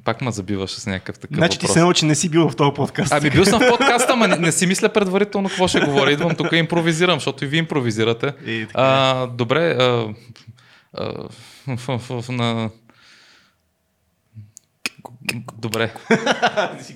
пак 0.05 0.21
ме 0.21 0.33
забиваш 0.33 0.71
с 0.71 0.87
някакъв 0.87 1.19
такъв 1.19 1.37
Значи 1.37 1.59
ти 1.59 1.67
въпрос. 1.67 1.75
се 1.75 1.81
научи, 1.81 2.05
не 2.05 2.15
си 2.15 2.29
бил 2.29 2.49
в 2.49 2.57
този 2.57 2.73
подкаст. 2.75 3.13
Ами 3.13 3.31
бил 3.31 3.45
съм 3.45 3.61
в 3.61 3.69
подкаста, 3.69 4.13
ама 4.13 4.29
не, 4.29 4.37
не 4.37 4.53
си 4.53 4.67
мисля 4.67 4.89
предварително 4.89 5.49
какво 5.49 5.69
ще 5.69 5.81
говоря. 5.81 6.13
Идвам 6.13 6.35
тук 6.37 6.53
и 6.53 6.57
импровизирам, 6.57 7.17
защото 7.17 7.45
и 7.45 7.49
ви 7.49 7.59
импровизирате. 7.59 8.33
И 8.47 8.67
така. 8.67 8.81
А, 8.83 9.27
добре. 9.27 9.71
А, 9.71 10.15
а, 10.95 11.29
в, 11.67 11.99
в, 11.99 12.23
в, 12.23 12.33
на... 12.33 12.71
Добре. 15.59 15.93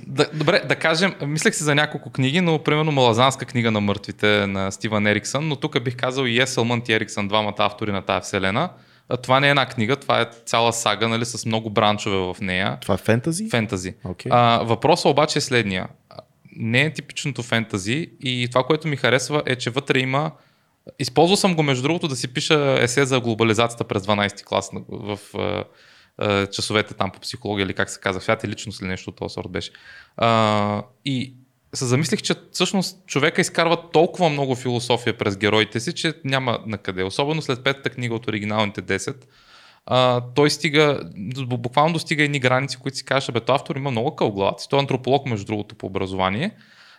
да, 0.06 0.30
добре, 0.34 0.60
да 0.60 0.76
кажем, 0.76 1.14
мислех 1.22 1.54
си 1.54 1.64
за 1.64 1.74
няколко 1.74 2.10
книги, 2.10 2.40
но 2.40 2.58
примерно 2.58 2.92
Малазанска 2.92 3.44
книга 3.44 3.70
на 3.70 3.80
мъртвите 3.80 4.46
на 4.46 4.70
Стивън 4.72 5.06
Ериксън, 5.06 5.48
но 5.48 5.56
тук 5.56 5.84
бих 5.84 5.96
казал 5.96 6.24
и 6.24 6.40
Есълмънт 6.40 6.88
и 6.88 6.92
Ериксън, 6.92 7.28
двамата 7.28 7.54
автори 7.58 7.92
на 7.92 8.02
тази 8.02 8.24
вселена. 8.24 8.70
А, 9.08 9.16
това 9.16 9.40
не 9.40 9.46
е 9.46 9.50
една 9.50 9.66
книга, 9.66 9.96
това 9.96 10.20
е 10.20 10.26
цяла 10.46 10.72
сага, 10.72 11.08
нали, 11.08 11.24
с 11.24 11.46
много 11.46 11.70
бранчове 11.70 12.16
в 12.16 12.36
нея. 12.40 12.78
Това 12.80 12.94
е 12.94 12.98
фентази? 12.98 13.48
Фентази. 13.50 13.94
Окей. 14.04 14.30
А, 14.32 14.58
въпросът 14.58 15.04
обаче 15.06 15.38
е 15.38 15.42
следния. 15.42 15.88
Не 16.56 16.80
е 16.80 16.92
типичното 16.92 17.42
фентази 17.42 18.10
и 18.20 18.48
това, 18.50 18.62
което 18.62 18.88
ми 18.88 18.96
харесва 18.96 19.42
е, 19.46 19.56
че 19.56 19.70
вътре 19.70 19.98
има 19.98 20.30
Използвал 20.98 21.36
съм 21.36 21.54
го, 21.56 21.62
между 21.62 21.82
другото, 21.82 22.08
да 22.08 22.16
си 22.16 22.28
пиша 22.28 22.76
есе 22.80 23.04
за 23.04 23.20
глобализацията 23.20 23.84
през 23.84 24.02
12 24.02 24.36
ти 24.36 24.44
клас 24.44 24.72
на- 24.72 24.80
в 24.88 25.18
часовете 26.52 26.94
там 26.94 27.10
по 27.10 27.20
психология 27.20 27.64
или 27.64 27.74
как 27.74 27.90
се 27.90 28.00
казва, 28.00 28.20
свят 28.22 28.44
и 28.44 28.48
личност 28.48 28.80
или 28.80 28.88
нещо 28.88 29.10
от 29.10 29.16
този 29.16 29.32
сорт 29.32 29.50
беше. 29.50 29.70
А, 30.16 30.82
и 31.04 31.34
се 31.74 31.84
замислих, 31.86 32.22
че 32.22 32.34
всъщност 32.52 33.06
човека 33.06 33.40
изкарва 33.40 33.90
толкова 33.90 34.28
много 34.28 34.54
философия 34.54 35.18
през 35.18 35.36
героите 35.36 35.80
си, 35.80 35.92
че 35.92 36.14
няма 36.24 36.58
на 36.66 36.78
къде. 36.78 37.02
Особено 37.02 37.42
след 37.42 37.64
петата 37.64 37.90
книга 37.90 38.14
от 38.14 38.28
оригиналните 38.28 38.82
10. 38.82 39.16
А, 39.86 40.20
той 40.34 40.50
стига, 40.50 41.00
бу- 41.16 41.56
буквално 41.56 41.92
достига 41.92 42.22
едни 42.22 42.40
граници, 42.40 42.76
които 42.76 42.98
си 42.98 43.04
казваш, 43.04 43.32
бе, 43.32 43.40
той 43.40 43.54
автор 43.54 43.76
има 43.76 43.90
много 43.90 44.16
къл 44.16 44.30
главата 44.30 44.62
си. 44.62 44.68
Той 44.68 44.78
е 44.78 44.80
антрополог, 44.80 45.26
между 45.26 45.46
другото, 45.46 45.74
по 45.74 45.86
образование. 45.86 46.56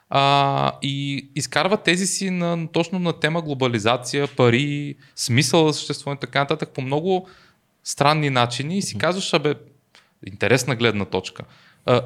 А, 0.09 0.71
и 0.81 1.29
изкарва 1.35 1.77
тези 1.77 2.07
си 2.07 2.29
на, 2.29 2.67
точно 2.71 2.99
на 2.99 3.13
тема 3.13 3.41
глобализация, 3.41 4.27
пари, 4.27 4.95
смисъл 5.15 5.67
за 5.67 5.73
съществуване 5.73 6.17
и 6.17 6.19
така 6.19 6.39
нататък 6.39 6.69
по 6.69 6.81
много 6.81 7.27
странни 7.85 8.29
начини 8.29 8.77
и 8.77 8.81
си 8.81 8.97
казваш, 8.97 9.33
абе, 9.33 9.55
интересна 10.27 10.75
гледна 10.75 11.05
точка. 11.05 11.43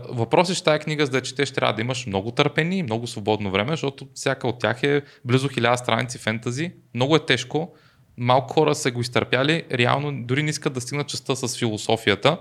Въпросът 0.10 0.53
е, 0.53 0.57
че 0.57 0.64
тази 0.64 0.80
книга, 0.80 1.06
за 1.06 1.11
да 1.11 1.22
четеш, 1.22 1.51
трябва 1.51 1.73
да 1.73 1.81
имаш 1.81 2.06
много 2.06 2.31
търпение 2.31 2.77
и 2.77 2.84
много 2.84 3.07
свободно 3.07 3.51
време, 3.51 3.72
защото 3.72 4.07
всяка 4.14 4.47
от 4.47 4.60
тях 4.60 4.84
е 4.84 5.01
близо 5.26 5.49
хиляда 5.49 5.77
страници 5.77 6.18
фентази. 6.18 6.72
Много 6.93 7.15
е 7.15 7.26
тежко. 7.26 7.73
Малко 8.18 8.53
хора 8.53 8.76
са 8.76 8.91
го 8.91 9.01
изтърпяли. 9.01 9.64
Реално 9.72 10.23
дори 10.23 10.43
не 10.43 10.49
искат 10.49 10.73
да 10.73 10.81
стигнат 10.81 11.07
частта 11.07 11.35
с 11.35 11.57
философията, 11.57 12.38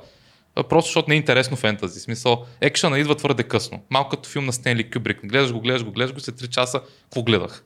просто 0.63 0.89
защото 0.89 1.09
не 1.09 1.15
е 1.15 1.19
интересно 1.19 1.57
фентази. 1.57 2.01
Смисъл, 2.01 2.45
екшена 2.61 2.99
идва 2.99 3.15
твърде 3.15 3.43
късно. 3.43 3.83
Малко 3.91 4.11
като 4.11 4.29
филм 4.29 4.45
на 4.45 4.53
Стенли 4.53 4.91
Кюбрик. 4.91 5.21
Гледаш 5.25 5.53
го, 5.53 5.61
гледаш 5.61 5.85
го, 5.85 5.93
гледаш 5.93 6.15
го, 6.15 6.21
след 6.21 6.41
3 6.41 6.49
часа, 6.49 6.81
какво 7.03 7.23
гледах? 7.23 7.65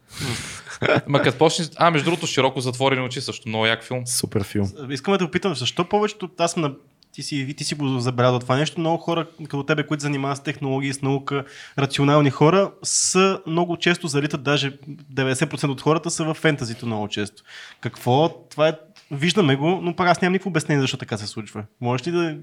Ма 1.06 1.22
като 1.22 1.38
почнеш... 1.38 1.68
А, 1.76 1.90
между 1.90 2.04
другото, 2.04 2.26
широко 2.26 2.60
затворени 2.60 3.02
очи 3.02 3.20
също. 3.20 3.48
Много 3.48 3.66
як 3.66 3.84
филм. 3.84 4.06
Супер 4.06 4.44
филм. 4.44 4.72
Искам 4.90 5.12
да 5.12 5.18
те 5.18 5.24
попитам, 5.24 5.54
защо 5.54 5.88
повечето, 5.88 6.30
аз 6.38 6.52
съм 6.52 6.62
на 6.62 6.74
ти 7.12 7.22
си, 7.22 7.54
ти 7.56 7.64
си 7.64 7.74
го 7.74 7.98
забелязал 8.00 8.38
това 8.38 8.56
нещо, 8.56 8.80
много 8.80 8.98
хора 9.02 9.26
като 9.44 9.62
тебе, 9.62 9.86
които 9.86 10.02
занимават 10.02 10.38
с 10.38 10.42
технологии, 10.42 10.92
с 10.92 11.02
наука, 11.02 11.44
рационални 11.78 12.30
хора, 12.30 12.72
са 12.82 13.40
много 13.46 13.76
често 13.76 14.06
залитат, 14.06 14.42
даже 14.42 14.78
90% 15.14 15.68
от 15.68 15.80
хората 15.80 16.10
са 16.10 16.24
в 16.24 16.34
фентазито 16.34 16.86
много 16.86 17.08
често. 17.08 17.42
Какво? 17.80 18.28
Това 18.50 18.68
е, 18.68 18.72
виждаме 19.10 19.56
го, 19.56 19.80
но 19.82 19.96
пак 19.96 20.08
аз 20.08 20.22
нямам 20.22 20.32
никакво 20.32 20.48
обяснение 20.48 20.80
защо 20.80 20.96
така 20.96 21.16
се 21.16 21.26
случва. 21.26 21.64
Можеш 21.80 22.06
ли 22.06 22.10
да... 22.10 22.36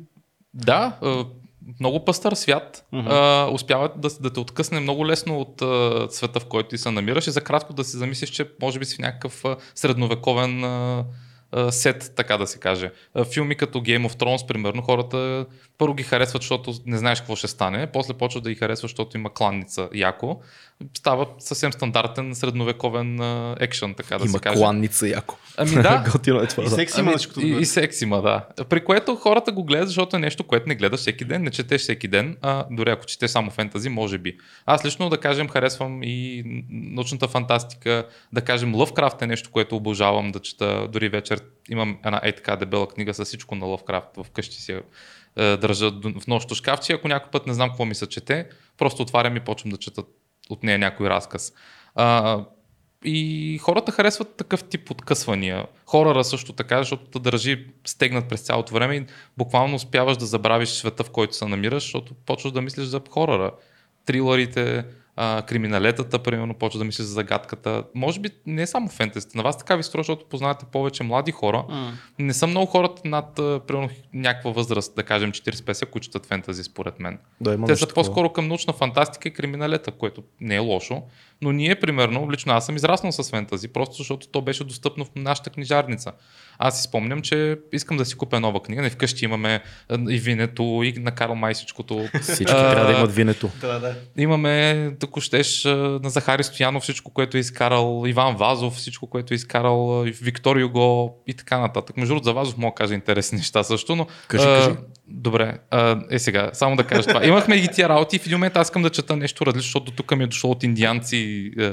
Да, 0.54 0.98
много 1.80 2.06
пъстър 2.06 2.34
свят, 2.34 2.86
Мгм. 2.92 3.08
а, 3.08 3.50
успява 3.52 3.90
да, 3.96 4.10
да 4.20 4.34
те 4.34 4.40
откъсне 4.40 4.80
много 4.80 5.08
лесно 5.08 5.40
от 5.40 5.62
а, 5.62 6.08
света, 6.10 6.40
в 6.40 6.46
който 6.46 6.70
ти 6.70 6.78
се 6.78 6.92
намираш 6.92 7.28
и 7.28 7.32
за 7.32 7.42
кратко 7.42 7.74
да 7.74 7.84
си 7.84 7.98
замислиш, 7.98 8.30
че 8.30 8.50
може 8.62 8.80
би 8.80 8.86
си 8.86 8.96
в 8.96 9.00
някакъв 9.00 9.46
а, 9.46 9.58
средновековен 9.76 10.64
а, 10.64 11.06
а, 11.52 11.72
сет, 11.72 12.14
така 12.16 12.38
да 12.38 12.48
се 12.48 12.60
каже. 12.60 12.92
А, 13.14 13.24
филми 13.24 13.56
като 13.56 13.80
Game 13.80 14.08
of 14.10 14.14
Thrones, 14.14 14.48
примерно, 14.48 14.82
хората 14.82 15.46
първо 15.78 15.94
ги 15.94 16.04
харесват, 16.04 16.42
защото 16.42 16.74
не 16.86 16.98
знаеш 16.98 17.20
какво 17.20 17.36
ще 17.36 17.48
стане, 17.48 17.88
после 17.88 18.14
почват 18.14 18.44
да 18.44 18.50
ги 18.50 18.56
харесват, 18.56 18.90
защото 18.90 19.18
има 19.18 19.34
кланница 19.34 19.90
яко. 19.94 20.40
Става 20.98 21.28
съвсем 21.40 21.74
стандартен 21.74 22.36
средновековен 22.36 23.20
а, 23.20 23.56
екшън, 23.60 23.94
така 23.94 24.18
да 24.18 24.24
Има 24.24 24.32
се 24.32 24.40
каже. 24.40 24.56
кланница 24.60 25.08
яко. 25.08 25.36
Ами 25.58 25.72
да, 25.72 26.04
Готино 26.12 26.42
е 26.42 26.48
това. 26.48 26.64
И 26.64 26.66
да. 26.66 26.72
секси 26.72 27.00
има 27.00 27.14
Ами, 27.38 27.50
и, 27.50 27.62
и 27.62 27.66
секс 27.66 28.02
има, 28.02 28.22
да. 28.22 28.66
При 28.70 28.84
което 28.84 29.16
хората 29.16 29.52
го 29.52 29.64
гледат, 29.64 29.88
защото 29.88 30.16
е 30.16 30.20
нещо, 30.20 30.44
което 30.44 30.70
не 30.70 30.76
гледаш 30.76 31.00
всеки 31.00 31.26
ден, 31.26 31.44
не 31.44 31.52
четеш 31.52 31.82
всеки 31.82 32.08
ден, 32.08 32.38
а 32.42 32.66
дори 32.72 32.90
ако 32.90 33.06
четеш 33.06 33.32
само 33.32 33.52
фентази, 33.52 33.90
може 33.90 34.18
би. 34.18 34.38
Аз 34.66 34.86
лично, 34.86 35.10
да 35.10 35.18
кажем, 35.18 35.50
харесвам 35.50 36.00
и 36.04 36.44
научната 36.70 37.28
фантастика, 37.28 38.08
да 38.34 38.42
кажем, 38.42 38.76
Лъвкрафт 38.76 39.22
е 39.22 39.28
нещо, 39.28 39.52
което 39.52 39.76
обожавам 39.76 40.32
да 40.32 40.40
чета. 40.40 40.88
Дори 40.88 41.10
вечер 41.10 41.42
имам 41.70 41.98
една 42.06 42.22
е 42.24 42.36
така 42.36 42.56
дебела 42.56 42.88
книга 42.88 43.14
с 43.14 43.26
всичко 43.26 43.56
на 43.56 43.66
Лъвкрафт 43.66 44.08
вкъщи 44.24 44.62
си 44.62 44.80
е, 45.36 45.58
държа 45.58 45.92
в 45.92 46.28
нощното 46.28 46.56
шкафче. 46.56 46.94
Ако 46.94 47.08
някой 47.08 47.32
път 47.32 47.48
не 47.48 47.54
знам 47.54 47.70
какво 47.70 47.86
ми 47.86 47.96
се 47.96 48.08
чете, 48.08 48.48
просто 48.78 49.02
отварям 49.02 49.36
и 49.36 49.40
почвам 49.40 49.72
да 49.72 49.78
чета 49.78 50.04
от 50.50 50.64
нея 50.64 50.80
някой 50.80 51.10
разказ. 51.10 51.54
А, 51.96 52.40
и 53.04 53.58
хората 53.58 53.92
харесват 53.92 54.36
такъв 54.38 54.64
тип 54.64 54.92
откъсвания. 54.92 55.66
Хорора 55.86 56.24
също 56.24 56.54
така, 56.54 56.78
защото 56.78 57.06
те 57.06 57.20
държи 57.20 57.68
стегнат 57.86 58.30
през 58.30 58.42
цялото 58.42 58.74
време 58.74 58.96
и 58.96 59.06
буквално 59.38 59.76
успяваш 59.76 60.18
да 60.18 60.26
забравиш 60.26 60.70
света, 60.70 61.04
в 61.04 61.10
който 61.10 61.36
се 61.36 61.46
намираш, 61.46 61.84
защото 61.84 62.14
почваш 62.14 62.52
да 62.52 62.62
мислиш 62.62 62.86
за 62.86 63.02
хорора. 63.10 63.52
Трилърите, 64.06 64.86
а, 65.22 65.42
криминалетата, 65.42 66.20
примерно, 66.20 66.54
почваш 66.54 66.80
да 66.80 66.86
мислиш 66.86 67.06
за 67.08 67.14
загадката. 67.14 67.84
Може 67.96 68.20
би 68.20 68.30
не 68.46 68.62
е 68.62 68.68
само 68.68 68.90
фентезите. 68.90 69.38
На 69.38 69.44
вас 69.44 69.58
така 69.58 69.76
ви 69.76 69.84
струва, 69.84 70.04
защото 70.04 70.26
познавате 70.26 70.66
повече 70.66 71.04
млади 71.04 71.32
хора. 71.32 71.66
М. 71.70 71.94
Не 72.20 72.34
са 72.34 72.48
много 72.48 72.66
хората 72.66 73.02
над 73.06 73.36
примерно, 73.36 73.90
някаква 74.14 74.52
възраст, 74.52 74.96
да 74.96 75.04
кажем 75.04 75.32
40-50, 75.32 75.86
които 75.86 76.06
четат 76.06 76.26
фентази, 76.26 76.64
според 76.64 77.00
мен. 77.00 77.20
Да, 77.42 77.66
Те 77.66 77.76
са 77.76 77.88
такова. 77.88 78.04
по-скоро 78.04 78.30
към 78.30 78.48
научна 78.48 78.74
фантастика 78.74 79.28
и 79.28 79.34
криминалета, 79.34 79.92
което 79.92 80.24
не 80.42 80.56
е 80.56 80.60
лошо. 80.60 81.04
Но 81.42 81.52
ние, 81.52 81.80
примерно, 81.80 82.32
лично 82.32 82.54
аз 82.54 82.66
съм 82.66 82.76
израснал 82.76 83.12
с 83.12 83.30
фентази, 83.30 83.68
просто 83.68 83.96
защото 83.98 84.28
то 84.28 84.42
беше 84.42 84.64
достъпно 84.64 85.06
в 85.06 85.10
нашата 85.16 85.50
книжарница. 85.50 86.12
Аз 86.58 86.78
си 86.78 86.84
спомням, 86.84 87.22
че 87.22 87.60
искам 87.74 87.98
да 87.98 88.06
си 88.06 88.16
купя 88.16 88.40
нова 88.40 88.64
книга. 88.64 88.82
Не 88.82 88.90
вкъщи 88.90 89.26
имаме 89.26 89.64
и 90.10 90.20
винето, 90.20 90.64
и 90.84 90.94
на 91.00 91.12
Карл 91.12 91.36
Май 91.36 91.54
всичкото. 91.54 92.08
Всички 92.22 92.54
А, 92.56 92.72
трябва 92.72 92.92
да 92.92 93.00
имат 93.00 93.16
винето. 93.16 93.50
Да, 93.62 93.80
да. 93.80 93.96
Имаме, 94.18 94.92
ако 95.04 95.22
щеш, 95.22 95.66
на 95.66 96.10
Захари 96.10 96.44
Стоянов 96.44 96.84
всичко, 96.84 97.14
което 97.14 97.38
е 97.38 97.40
изкарал, 97.40 98.04
Иван 98.08 98.36
Вазов, 98.36 98.74
всичко, 98.74 99.08
което 99.08 99.34
е 99.34 99.36
изкарал, 99.36 100.04
Виктор 100.04 100.58
Юго 100.58 101.18
и 101.28 101.34
така 101.34 101.60
нататък. 101.60 101.98
Между 101.98 102.14
другото, 102.14 102.26
за 102.26 102.34
Вазов 102.34 102.58
мога 102.58 102.72
да 102.72 102.76
кажа 102.76 102.94
интересни 102.94 103.38
неща 103.38 103.64
също, 103.64 103.96
но... 103.96 104.08
Кажи, 104.28 104.46
а, 104.48 104.48
кажи. 104.48 104.78
Добре, 105.12 105.58
а, 105.72 106.00
е 106.10 106.20
сега, 106.20 106.50
само 106.54 106.76
да 106.76 106.84
кажа 106.84 107.08
това. 107.08 107.26
Имахме 107.26 107.60
ги 107.60 107.68
тия 107.68 107.90
работи 107.90 108.16
и 108.16 108.20
в 108.20 108.26
един 108.26 108.38
момент 108.38 108.58
аз 108.58 108.68
искам 108.68 108.82
да 108.82 108.90
чета 108.90 109.16
нещо 109.16 109.46
различно, 109.46 109.68
защото 109.68 109.92
тук 109.92 110.18
ми 110.18 110.24
е 110.24 110.28
дошло 110.28 110.52
от 110.52 110.64
индианци, 110.64 111.52
е, 111.60 111.72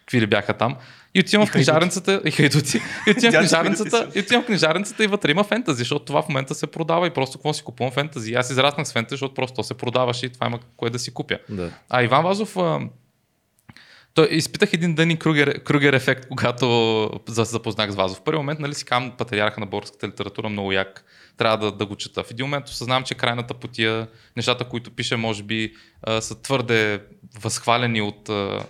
какви 0.00 0.20
ли 0.20 0.26
бяха 0.26 0.54
там. 0.54 0.76
И 1.14 1.20
отивам 1.20 1.46
в 1.46 1.50
книжарницата, 1.52 2.22
и 2.24 2.30
хайдути, 2.30 2.80
и 3.06 3.10
отивам 3.10 3.32
в 3.32 3.38
книжарницата, 3.38 4.08
и 4.14 4.20
отивам 4.20 4.42
в 4.42 4.46
книжарницата 4.46 5.04
и 5.04 5.06
вътре 5.06 5.30
има 5.30 5.44
фентази, 5.44 5.78
защото 5.78 6.04
това 6.04 6.22
в 6.22 6.28
момента 6.28 6.54
се 6.54 6.66
продава 6.66 7.06
и 7.06 7.10
просто 7.10 7.38
какво 7.38 7.52
си 7.52 7.62
купувам 7.62 7.92
фентази. 7.92 8.32
И 8.32 8.34
Аз 8.34 8.50
израснах 8.50 8.86
с 8.86 8.92
фентази, 8.92 9.10
защото 9.14 9.34
просто 9.34 9.56
то 9.56 9.62
се 9.62 9.74
продаваше 9.74 10.26
и 10.26 10.28
това 10.28 10.46
има 10.46 10.58
кое 10.76 10.90
да 10.90 10.98
си 10.98 11.14
купя. 11.14 11.38
Да. 11.48 11.70
А 11.88 12.02
Иван 12.02 12.24
Вазов, 12.24 12.56
той 14.14 14.28
изпитах 14.30 14.72
един 14.72 14.94
Дъни 14.94 15.16
Кругер, 15.18 15.62
Кругер 15.62 15.92
ефект, 15.92 16.28
когато 16.28 16.66
за- 17.28 17.44
запознах 17.44 17.90
с 17.90 17.94
Вазов. 17.94 18.18
В 18.18 18.22
първи 18.22 18.38
момент, 18.38 18.60
нали 18.60 18.74
си 18.74 18.84
кам 18.84 19.12
патриарха 19.18 19.60
на 19.60 19.66
българската 19.66 20.08
литература 20.08 20.48
много 20.48 20.72
як. 20.72 21.04
Трябва 21.38 21.56
да, 21.56 21.72
да 21.72 21.86
го 21.86 21.96
чета. 21.96 22.22
В 22.24 22.30
един 22.30 22.46
момент 22.46 22.68
осъзнавам, 22.68 23.04
че 23.04 23.14
крайната 23.14 23.54
потия, 23.54 24.08
нещата, 24.36 24.64
които 24.64 24.90
пише, 24.90 25.16
може 25.16 25.42
би 25.42 25.72
а, 26.02 26.20
са 26.20 26.42
твърде 26.42 27.02
възхвалени 27.40 28.02
от 28.02 28.28
а, 28.28 28.64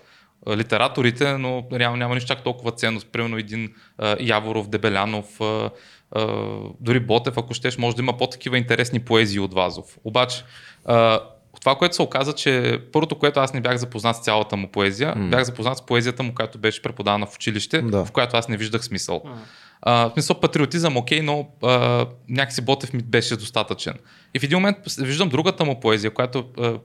литераторите, 0.57 1.39
но 1.39 1.67
реално 1.73 1.97
няма 1.97 2.15
нищо 2.15 2.29
чак 2.29 2.45
толкова 2.45 2.73
ценност. 2.73 3.07
Примерно 3.13 3.37
един 3.39 3.75
а, 3.99 4.17
Яворов, 4.21 4.69
Дебелянов, 4.69 5.41
а, 5.41 5.71
а, 6.13 6.27
дори 6.81 7.01
Ботев, 7.01 7.39
ако 7.39 7.55
щеш, 7.55 7.79
може 7.79 7.97
да 7.97 8.03
има 8.03 8.17
по-такива 8.17 8.59
интересни 8.59 9.01
поезии 9.01 9.41
от 9.41 9.55
Вазов. 9.55 9.99
Обаче, 10.05 10.45
а, 10.85 11.21
това, 11.61 11.75
което 11.75 11.95
се 11.95 12.03
оказа, 12.03 12.33
че 12.33 12.81
първото, 12.93 13.19
което 13.19 13.41
аз 13.41 13.55
не 13.55 13.61
бях 13.61 13.77
запознат 13.77 14.17
с 14.17 14.21
цялата 14.21 14.57
му 14.57 14.69
поезия, 14.69 15.15
М. 15.17 15.29
бях 15.29 15.45
запознат 15.45 15.79
с 15.79 15.87
поезията 15.87 16.23
му, 16.23 16.35
която 16.35 16.59
беше 16.59 16.83
преподавана 16.83 17.27
в 17.27 17.35
училище, 17.35 17.83
Да. 17.83 18.05
в 18.05 18.13
която 18.13 18.37
аз 18.37 18.49
не 18.49 18.57
виждах 18.57 18.85
смисъл. 18.85 19.23
М. 19.25 19.39
А, 19.83 20.09
в 20.09 20.13
смисъл 20.13 20.41
патриотизъм, 20.41 20.97
окей, 20.97 21.21
но 21.23 21.49
а, 21.63 22.07
някакси 22.29 22.63
Ботев 22.63 22.93
ми 22.93 23.03
беше 23.03 23.37
достатъчен. 23.37 23.95
И 24.35 24.39
в 24.39 24.43
един 24.43 24.59
момент 24.59 24.77
виждам 24.99 25.29
другата 25.29 25.65
му 25.65 25.81
поезия, 25.81 26.11
която 26.11 26.45
а, 26.59 26.79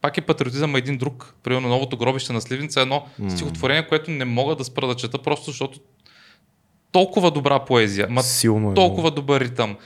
пак 0.00 0.18
е 0.18 0.20
патриотизъм, 0.20 0.74
а 0.74 0.78
един 0.78 0.98
друг, 0.98 1.34
примерно 1.42 1.68
новото 1.68 1.96
гробище 1.96 2.32
на 2.32 2.40
Сливница, 2.40 2.80
едно 2.80 3.06
М. 3.18 3.30
стихотворение, 3.30 3.88
което 3.88 4.10
не 4.10 4.24
мога 4.24 4.56
да 4.56 4.64
спра 4.64 4.86
да 4.86 4.94
чета, 4.94 5.18
просто 5.18 5.50
защото 5.50 5.80
толкова 6.92 7.30
добра 7.30 7.58
поезия, 7.58 8.06
ма 8.10 8.22
Силно 8.22 8.70
е. 8.70 8.74
толкова 8.74 9.10
добър 9.10 9.40
ритъм, 9.40 9.76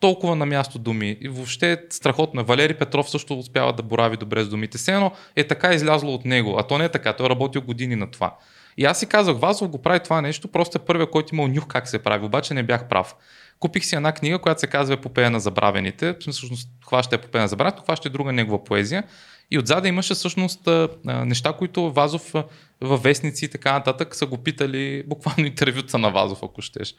толкова 0.00 0.36
на 0.36 0.46
място 0.46 0.78
думи. 0.78 1.16
И 1.20 1.28
въобще 1.28 1.72
е 1.72 1.78
страхотно. 1.90 2.44
Валери 2.44 2.74
Петров 2.74 3.10
също 3.10 3.38
успява 3.38 3.72
да 3.72 3.82
борави 3.82 4.16
добре 4.16 4.44
с 4.44 4.48
думите. 4.48 4.78
Все 4.78 4.94
едно 4.94 5.12
е 5.36 5.46
така 5.46 5.74
излязло 5.74 6.14
от 6.14 6.24
него, 6.24 6.56
а 6.58 6.62
то 6.62 6.78
не 6.78 6.84
е 6.84 6.88
така. 6.88 7.12
Той 7.12 7.26
е 7.26 7.30
работил 7.30 7.62
години 7.62 7.96
на 7.96 8.10
това. 8.10 8.34
И 8.76 8.84
аз 8.84 8.98
си 8.98 9.06
казах, 9.06 9.36
Вазов 9.36 9.68
го 9.68 9.82
прави 9.82 10.00
това 10.00 10.20
нещо, 10.20 10.48
просто 10.48 10.78
е 10.78 10.84
първият, 10.84 11.10
който 11.10 11.34
имал 11.34 11.48
нюх 11.48 11.66
как 11.66 11.88
се 11.88 11.98
прави, 11.98 12.26
обаче 12.26 12.54
не 12.54 12.62
бях 12.62 12.88
прав. 12.88 13.14
Купих 13.60 13.84
си 13.84 13.96
една 13.96 14.12
книга, 14.12 14.38
която 14.38 14.60
се 14.60 14.66
казва 14.66 14.94
Епопея 14.94 15.30
на 15.30 15.40
забравените. 15.40 16.16
Всъщност 16.20 16.68
хваща 16.86 17.16
Епопея 17.16 17.42
на 17.42 17.48
забравените, 17.48 17.82
хваща 17.84 18.08
и 18.08 18.10
друга 18.10 18.32
негова 18.32 18.64
поезия. 18.64 19.04
И 19.50 19.58
отзаде 19.58 19.88
имаше 19.88 20.14
всъщност 20.14 20.68
неща, 21.04 21.52
които 21.52 21.92
Вазов 21.92 22.34
във 22.80 23.02
вестници 23.02 23.44
и 23.44 23.48
така 23.48 23.72
нататък 23.72 24.14
са 24.14 24.26
го 24.26 24.38
питали, 24.38 25.04
буквално 25.06 25.46
интервюта 25.46 25.98
на 25.98 26.10
Вазов, 26.10 26.38
ако 26.42 26.62
щеш. 26.62 26.94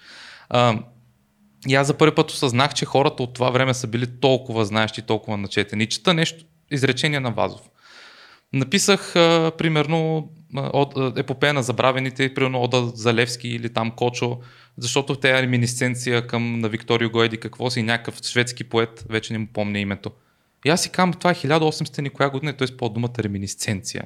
И 1.68 1.76
аз 1.76 1.88
за 1.88 1.98
първи 1.98 2.16
път 2.16 2.32
осъзнах, 2.32 2.74
че 2.74 2.86
хората 2.86 3.24
от 3.24 3.34
това 3.34 3.50
време 3.50 3.74
са 3.74 3.88
били 3.88 4.20
толкова 4.20 4.66
знаещи, 4.66 5.02
толкова 5.02 5.38
начетени. 5.38 5.84
И 5.84 5.88
чета 5.88 6.14
нещо, 6.14 6.46
изречение 6.72 7.20
на 7.20 7.32
Вазов. 7.32 7.62
Написах, 8.56 9.16
а, 9.16 9.52
примерно, 9.58 10.30
от, 10.56 11.18
епопея 11.18 11.54
на 11.54 11.64
забравените, 11.64 12.34
примерно 12.34 12.62
Ода 12.62 12.92
за 12.94 13.14
Левски 13.14 13.48
или 13.48 13.70
там 13.70 13.92
Кочо, 13.92 14.38
защото 14.78 15.16
те 15.16 15.30
е 15.30 15.42
реминисценция 15.42 16.28
към 16.28 16.60
на 16.60 16.70
Викторио 16.70 17.10
Гойди, 17.10 17.38
какво 17.38 17.70
си, 17.70 17.84
някакъв 17.84 18.22
шведски 18.24 18.64
поет, 18.64 19.06
вече 19.10 19.34
не 19.34 19.40
му 19.40 19.48
помня 19.54 19.80
името. 19.80 20.12
И 20.66 20.70
аз 20.70 20.82
си 20.82 20.90
казвам, 20.90 21.14
това 21.14 21.32
е 21.32 21.36
1800 21.36 22.02
ни 22.02 22.10
коя 22.10 22.30
година 22.30 22.52
и 22.52 22.58
той 22.58 22.66
използва 22.66 22.94
думата 22.94 23.14
реминисценция. 23.20 24.04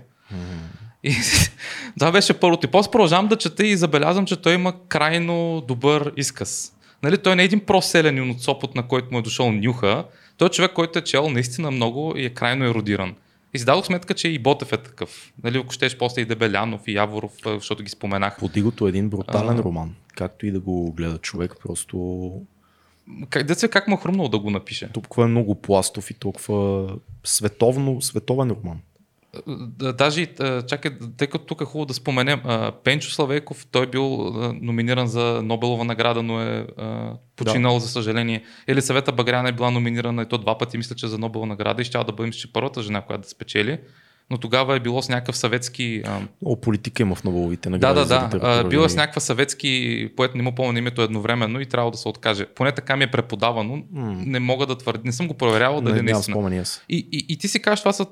И 1.04 1.16
това 2.00 2.12
беше 2.12 2.34
първото. 2.34 2.68
И 2.68 2.72
после 2.72 2.92
продължавам 2.92 3.28
да 3.28 3.38
чета 3.38 3.68
и 3.68 3.78
забелязвам, 3.78 4.26
че 4.26 4.42
той 4.42 4.54
има 4.54 4.74
крайно 4.88 5.64
добър 5.68 6.14
изказ. 6.18 6.74
Нали, 7.04 7.18
той 7.18 7.36
не 7.36 7.42
е 7.42 7.46
един 7.46 7.60
проселен 7.60 8.30
от 8.30 8.42
Сопот, 8.42 8.76
на 8.76 8.88
който 8.88 9.08
му 9.12 9.20
е 9.20 9.22
дошъл 9.22 9.52
нюха. 9.52 10.06
Той 10.38 10.48
е 10.48 10.52
човек, 10.52 10.72
който 10.74 11.00
е 11.00 11.04
чел 11.04 11.30
наистина 11.30 11.72
много 11.72 12.14
и 12.18 12.26
е 12.26 12.30
крайно 12.30 12.66
еродиран. 12.66 13.16
И 13.54 13.60
си 13.60 13.66
дадох 13.66 13.86
сметка, 13.86 14.14
че 14.14 14.28
и 14.28 14.40
Ботев 14.40 14.74
е 14.74 14.78
такъв. 14.78 15.34
Нали, 15.44 15.58
ако 15.58 15.74
щеш 15.74 15.98
после 15.98 16.22
и 16.22 16.26
Дебелянов, 16.26 16.82
и 16.88 16.94
Яворов, 16.94 17.32
защото 17.46 17.84
ги 17.84 17.90
споменах. 17.90 18.40
Подигото 18.40 18.86
е 18.86 18.90
един 18.90 19.10
брутален 19.10 19.60
А. 19.60 19.64
роман. 19.64 19.96
Както 20.16 20.46
и 20.46 20.52
да 20.52 20.60
го 20.60 20.92
гледа 20.92 21.18
човек, 21.18 21.56
просто 21.64 22.32
Как, 23.30 23.44
деца, 23.44 23.68
как 23.68 23.88
му 23.88 23.96
е 23.96 24.00
хрумнало 24.00 24.30
да 24.30 24.40
го 24.40 24.50
напише? 24.50 24.90
толкова 24.94 25.24
е 25.24 25.28
много 25.28 25.56
пластов 25.56 26.12
и 26.12 26.14
толкова 26.14 26.90
световно, 27.24 28.02
световен 28.02 28.52
роман. 28.52 28.80
Да, 29.48 29.94
Даже, 29.94 30.22
и, 30.22 30.28
а, 30.40 30.62
чакай, 30.62 30.92
тъй 31.18 31.28
като 31.28 31.46
тук 31.46 31.62
е 31.62 31.66
хубаво 31.66 31.86
да 31.86 31.94
споменем, 31.94 32.42
Пенчо 32.84 33.12
Славейков, 33.12 33.68
той 33.72 33.84
е 33.84 33.88
бил 33.88 34.32
номиниран 34.62 35.08
за 35.08 35.42
Нобелова 35.44 35.84
награда, 35.84 36.24
но 36.24 36.42
е 36.42 36.68
починал, 37.36 37.74
да. 37.74 37.80
за 37.80 37.88
съжаление. 37.88 38.44
Елисавета 38.68 39.12
Багряна 39.12 39.50
е 39.50 39.52
била 39.52 39.72
номинирана 39.72 40.22
и 40.22 40.26
то 40.26 40.38
два 40.38 40.58
пъти, 40.58 40.78
мисля, 40.78 40.96
че 40.96 41.08
за 41.08 41.18
Нобелова 41.18 41.48
награда 41.48 41.82
и 41.82 41.86
ще 41.86 41.98
да 41.98 42.12
бъдем, 42.12 42.32
че 42.32 42.54
първата 42.54 42.82
жена, 42.82 43.02
която 43.02 43.22
да 43.22 43.30
спечели. 43.30 43.80
Но 44.32 44.38
тогава 44.38 44.76
е 44.76 44.80
било 44.80 45.02
с 45.02 45.10
някакъв 45.10 45.38
съветски... 45.38 46.04
Много 46.42 46.62
политика 46.62 47.04
има 47.04 47.16
в 47.16 47.24
Нобеловите 47.24 47.70
да, 47.70 47.72
награди. 47.72 48.00
да, 48.00 48.06
да. 48.06 48.26
литература 48.26 48.60
А, 48.60 48.64
бил 48.64 48.80
е 48.80 48.90
с 48.90 48.94
винаги. 48.94 48.96
някаква 48.96 49.22
съветски 49.22 50.10
поет, 50.16 50.36
не 50.36 50.44
му 50.44 50.56
помня 50.56 50.80
името 50.80 51.02
едновременно 51.02 51.60
и 51.62 51.66
трябва 51.66 51.92
да 51.92 51.98
се 51.98 52.08
откаже. 52.08 52.46
Поне 52.46 52.72
така 52.72 52.96
ми 52.96 53.04
е 53.04 53.12
преподавано. 53.12 53.84
М. 53.92 54.24
Не 54.26 54.40
мога 54.40 54.66
да 54.66 54.78
твърдя. 54.78 55.02
Не 55.06 55.12
съм 55.12 55.28
го 55.28 55.34
проверявал 55.34 55.82
дали 55.82 56.02
Не, 56.02 56.02
наистина. 56.02 56.64
И, 56.90 57.08
и, 57.12 57.26
и 57.30 57.38
ти 57.38 57.48
си 57.48 57.62
кажеш, 57.62 57.80
това 57.80 57.94
са 57.94 58.06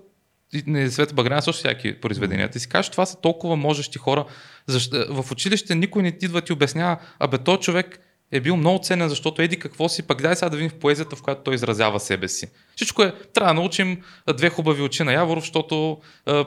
не 0.68 0.92
Света 0.92 1.14
Багряна, 1.14 1.42
също 1.42 1.60
всяки 1.60 2.02
произведения. 2.02 2.50
Ти 2.50 2.60
си 2.60 2.70
кажеш, 2.70 2.90
това 2.90 3.06
са 3.06 3.22
толкова 3.22 3.56
можещи 3.56 3.98
хора. 3.98 4.26
Защо, 4.68 5.06
в 5.10 5.32
училище 5.32 5.76
никой 5.76 6.04
не 6.04 6.12
ти 6.12 6.26
идва 6.26 6.42
ти 6.42 6.54
обяснява, 6.54 6.98
абе, 7.20 7.38
той 7.38 7.58
човек 7.58 8.00
е 8.32 8.40
бил 8.40 8.58
много 8.58 8.84
ценен, 8.84 9.10
защото 9.10 9.42
еди 9.42 9.60
какво 9.60 9.90
си, 9.90 10.08
пък 10.08 10.22
дай 10.22 10.36
сега 10.36 10.50
да 10.50 10.58
видим 10.58 10.70
в 10.70 10.80
поезията, 10.80 11.16
в 11.16 11.22
която 11.22 11.42
той 11.44 11.56
изразява 11.56 12.00
себе 12.00 12.28
си. 12.28 12.48
Всичко 12.76 13.04
е, 13.04 13.14
трябва 13.34 13.54
да 13.54 13.60
научим 13.60 14.02
две 14.34 14.50
хубави 14.50 14.82
очи 14.82 15.04
на 15.04 15.14
Яворов, 15.14 15.44
защото 15.44 15.98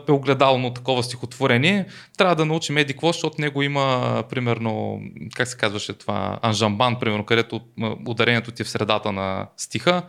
е 0.08 0.12
огледално 0.12 0.74
такова 0.74 1.02
стихотворение. 1.02 1.86
Трябва 2.18 2.36
да 2.36 2.44
научим 2.44 2.76
еди 2.76 2.92
какво, 2.92 3.12
защото 3.12 3.40
него 3.40 3.62
има, 3.62 4.24
примерно, 4.30 5.02
как 5.34 5.48
се 5.48 5.56
казваше 5.56 5.92
това, 5.92 6.38
анжамбан, 6.42 6.98
примерно, 6.98 7.24
където 7.24 7.60
ударението 8.06 8.50
ти 8.50 8.62
е 8.62 8.64
в 8.64 8.70
средата 8.70 9.12
на 9.12 9.46
стиха 9.56 10.02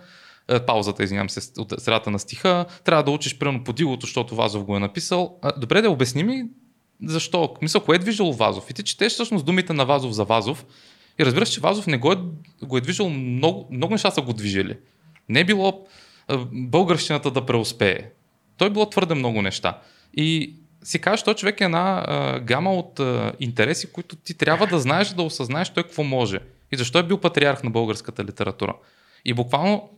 паузата, 0.60 1.04
извинявам 1.04 1.30
се, 1.30 1.62
от 1.62 1.74
средата 1.78 2.12
на 2.12 2.20
стиха, 2.20 2.66
трябва 2.84 3.04
да 3.04 3.12
учиш 3.12 3.38
примерно 3.38 3.64
по 3.64 3.74
дилото, 3.74 4.06
защото 4.06 4.36
Вазов 4.36 4.64
го 4.64 4.76
е 4.76 4.80
написал. 4.80 5.40
Добре 5.58 5.82
да 5.82 5.90
обясни 5.90 6.24
ми 6.24 6.44
защо? 7.04 7.54
Мисля, 7.62 7.80
кое 7.80 7.96
е 7.96 8.00
движил 8.00 8.32
Вазов? 8.32 8.70
И 8.70 8.74
ти 8.74 8.84
четеш 8.84 9.14
всъщност 9.14 9.46
думите 9.46 9.74
на 9.74 9.86
Вазов 9.86 10.12
за 10.12 10.24
Вазов 10.24 10.66
и 11.20 11.26
разбираш, 11.26 11.50
че 11.50 11.60
Вазов 11.60 11.88
не 11.88 11.98
го 11.98 12.12
е, 12.12 12.18
го 12.64 12.78
е 12.78 12.82
движил, 12.82 13.10
много, 13.10 13.68
много 13.72 13.94
неща 13.94 14.12
са 14.12 14.22
го 14.22 14.34
движили. 14.34 14.78
Не 15.30 15.40
е 15.40 15.46
било 15.46 15.86
българщината 16.52 17.32
да 17.32 17.46
преуспее. 17.46 18.10
Той 18.58 18.68
е 18.68 18.72
било 18.72 18.90
твърде 18.90 19.14
много 19.14 19.42
неща. 19.42 19.80
И 20.14 20.56
си 20.84 21.00
кажеш, 21.00 21.24
той 21.24 21.34
човек 21.34 21.62
е 21.62 21.64
една 21.64 22.06
а, 22.08 22.40
гама 22.40 22.74
от 22.74 23.00
а, 23.00 23.34
интереси, 23.40 23.92
които 23.92 24.16
ти 24.16 24.34
трябва 24.34 24.68
да 24.68 24.80
знаеш, 24.80 25.10
да 25.10 25.24
осъзнаеш 25.24 25.70
той 25.70 25.84
какво 25.84 26.04
може. 26.04 26.40
И 26.72 26.78
защо 26.78 27.00
е 27.00 27.04
бил 27.04 27.18
патриарх 27.18 27.64
на 27.64 27.70
българската 27.70 28.24
литература. 28.24 28.76
И 29.26 29.34
буквално, 29.34 29.90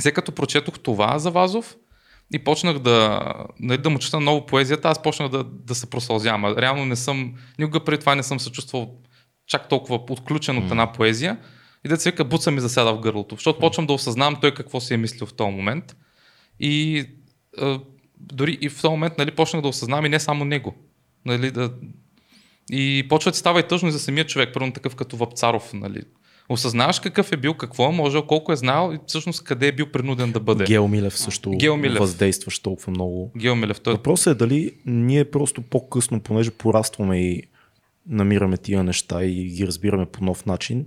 след 0.00 0.14
като 0.14 0.32
прочетох 0.32 0.78
това 0.78 1.18
за 1.18 1.30
Вазов, 1.30 1.76
и 2.32 2.38
почнах 2.38 2.78
да, 2.78 3.22
нали, 3.60 3.78
да 3.78 3.90
му 3.90 3.98
чета 3.98 4.20
много 4.20 4.46
поезията, 4.46 4.88
аз 4.88 5.02
почнах 5.02 5.28
да, 5.28 5.44
да 5.44 5.74
се 5.74 5.90
просълзявам. 5.90 6.44
Реално 6.44 6.84
не 6.84 6.96
съм, 6.96 7.34
никога 7.58 7.84
преди 7.84 8.00
това 8.00 8.14
не 8.14 8.22
съм 8.22 8.40
се 8.40 8.52
чувствал 8.52 8.94
чак 9.46 9.68
толкова 9.68 10.00
отключен 10.10 10.58
от 10.58 10.70
една 10.70 10.92
поезия. 10.92 11.38
И 11.84 11.88
да 11.88 11.96
се 11.96 12.10
вика, 12.10 12.24
буца 12.24 12.50
ми 12.50 12.60
засяда 12.60 12.94
в 12.94 13.00
гърлото, 13.00 13.34
защото 13.34 13.58
почвам 13.58 13.86
да 13.86 13.92
осъзнавам 13.92 14.36
той 14.40 14.54
какво 14.54 14.80
си 14.80 14.94
е 14.94 14.96
мислил 14.96 15.26
в 15.26 15.34
този 15.34 15.50
момент. 15.50 15.96
И 16.60 17.04
а, 17.58 17.80
дори 18.16 18.58
и 18.60 18.68
в 18.68 18.80
този 18.80 18.90
момент 18.90 19.18
нали, 19.18 19.30
почнах 19.30 19.62
да 19.62 19.68
осъзнавам 19.68 20.06
и 20.06 20.08
не 20.08 20.20
само 20.20 20.44
него. 20.44 20.74
Нали, 21.24 21.50
да... 21.50 21.72
И 22.70 23.06
почва 23.08 23.30
да 23.30 23.36
става 23.36 23.60
и 23.60 23.68
тъжно 23.68 23.88
и 23.88 23.92
за 23.92 23.98
самия 23.98 24.26
човек, 24.26 24.50
първо 24.54 24.72
такъв 24.72 24.96
като 24.96 25.16
Вапцаров, 25.16 25.72
нали, 25.72 26.02
осъзнаваш 26.48 27.00
какъв 27.00 27.32
е 27.32 27.36
бил, 27.36 27.54
какво 27.54 27.88
е 27.88 27.92
можел, 27.92 28.22
колко 28.22 28.52
е 28.52 28.56
знал 28.56 28.92
и 28.94 28.98
всъщност 29.06 29.44
къде 29.44 29.68
е 29.68 29.72
бил 29.72 29.86
принуден 29.92 30.32
да 30.32 30.40
бъде. 30.40 30.64
Гео 30.64 30.88
Милев 30.88 31.18
също 31.18 31.50
Гео 31.50 31.76
Милев. 31.76 31.98
въздействаш 31.98 32.58
толкова 32.58 32.90
много. 32.90 33.32
Гео 33.36 33.56
Милев. 33.56 33.80
Той... 33.80 33.92
Въпросът 33.92 34.34
е 34.34 34.38
дали 34.38 34.72
ние 34.86 35.24
просто 35.24 35.62
по-късно, 35.62 36.20
понеже 36.20 36.50
порастваме 36.50 37.20
и 37.20 37.42
намираме 38.08 38.56
тия 38.56 38.84
неща 38.84 39.24
и 39.24 39.44
ги 39.44 39.66
разбираме 39.66 40.06
по 40.06 40.24
нов 40.24 40.46
начин, 40.46 40.86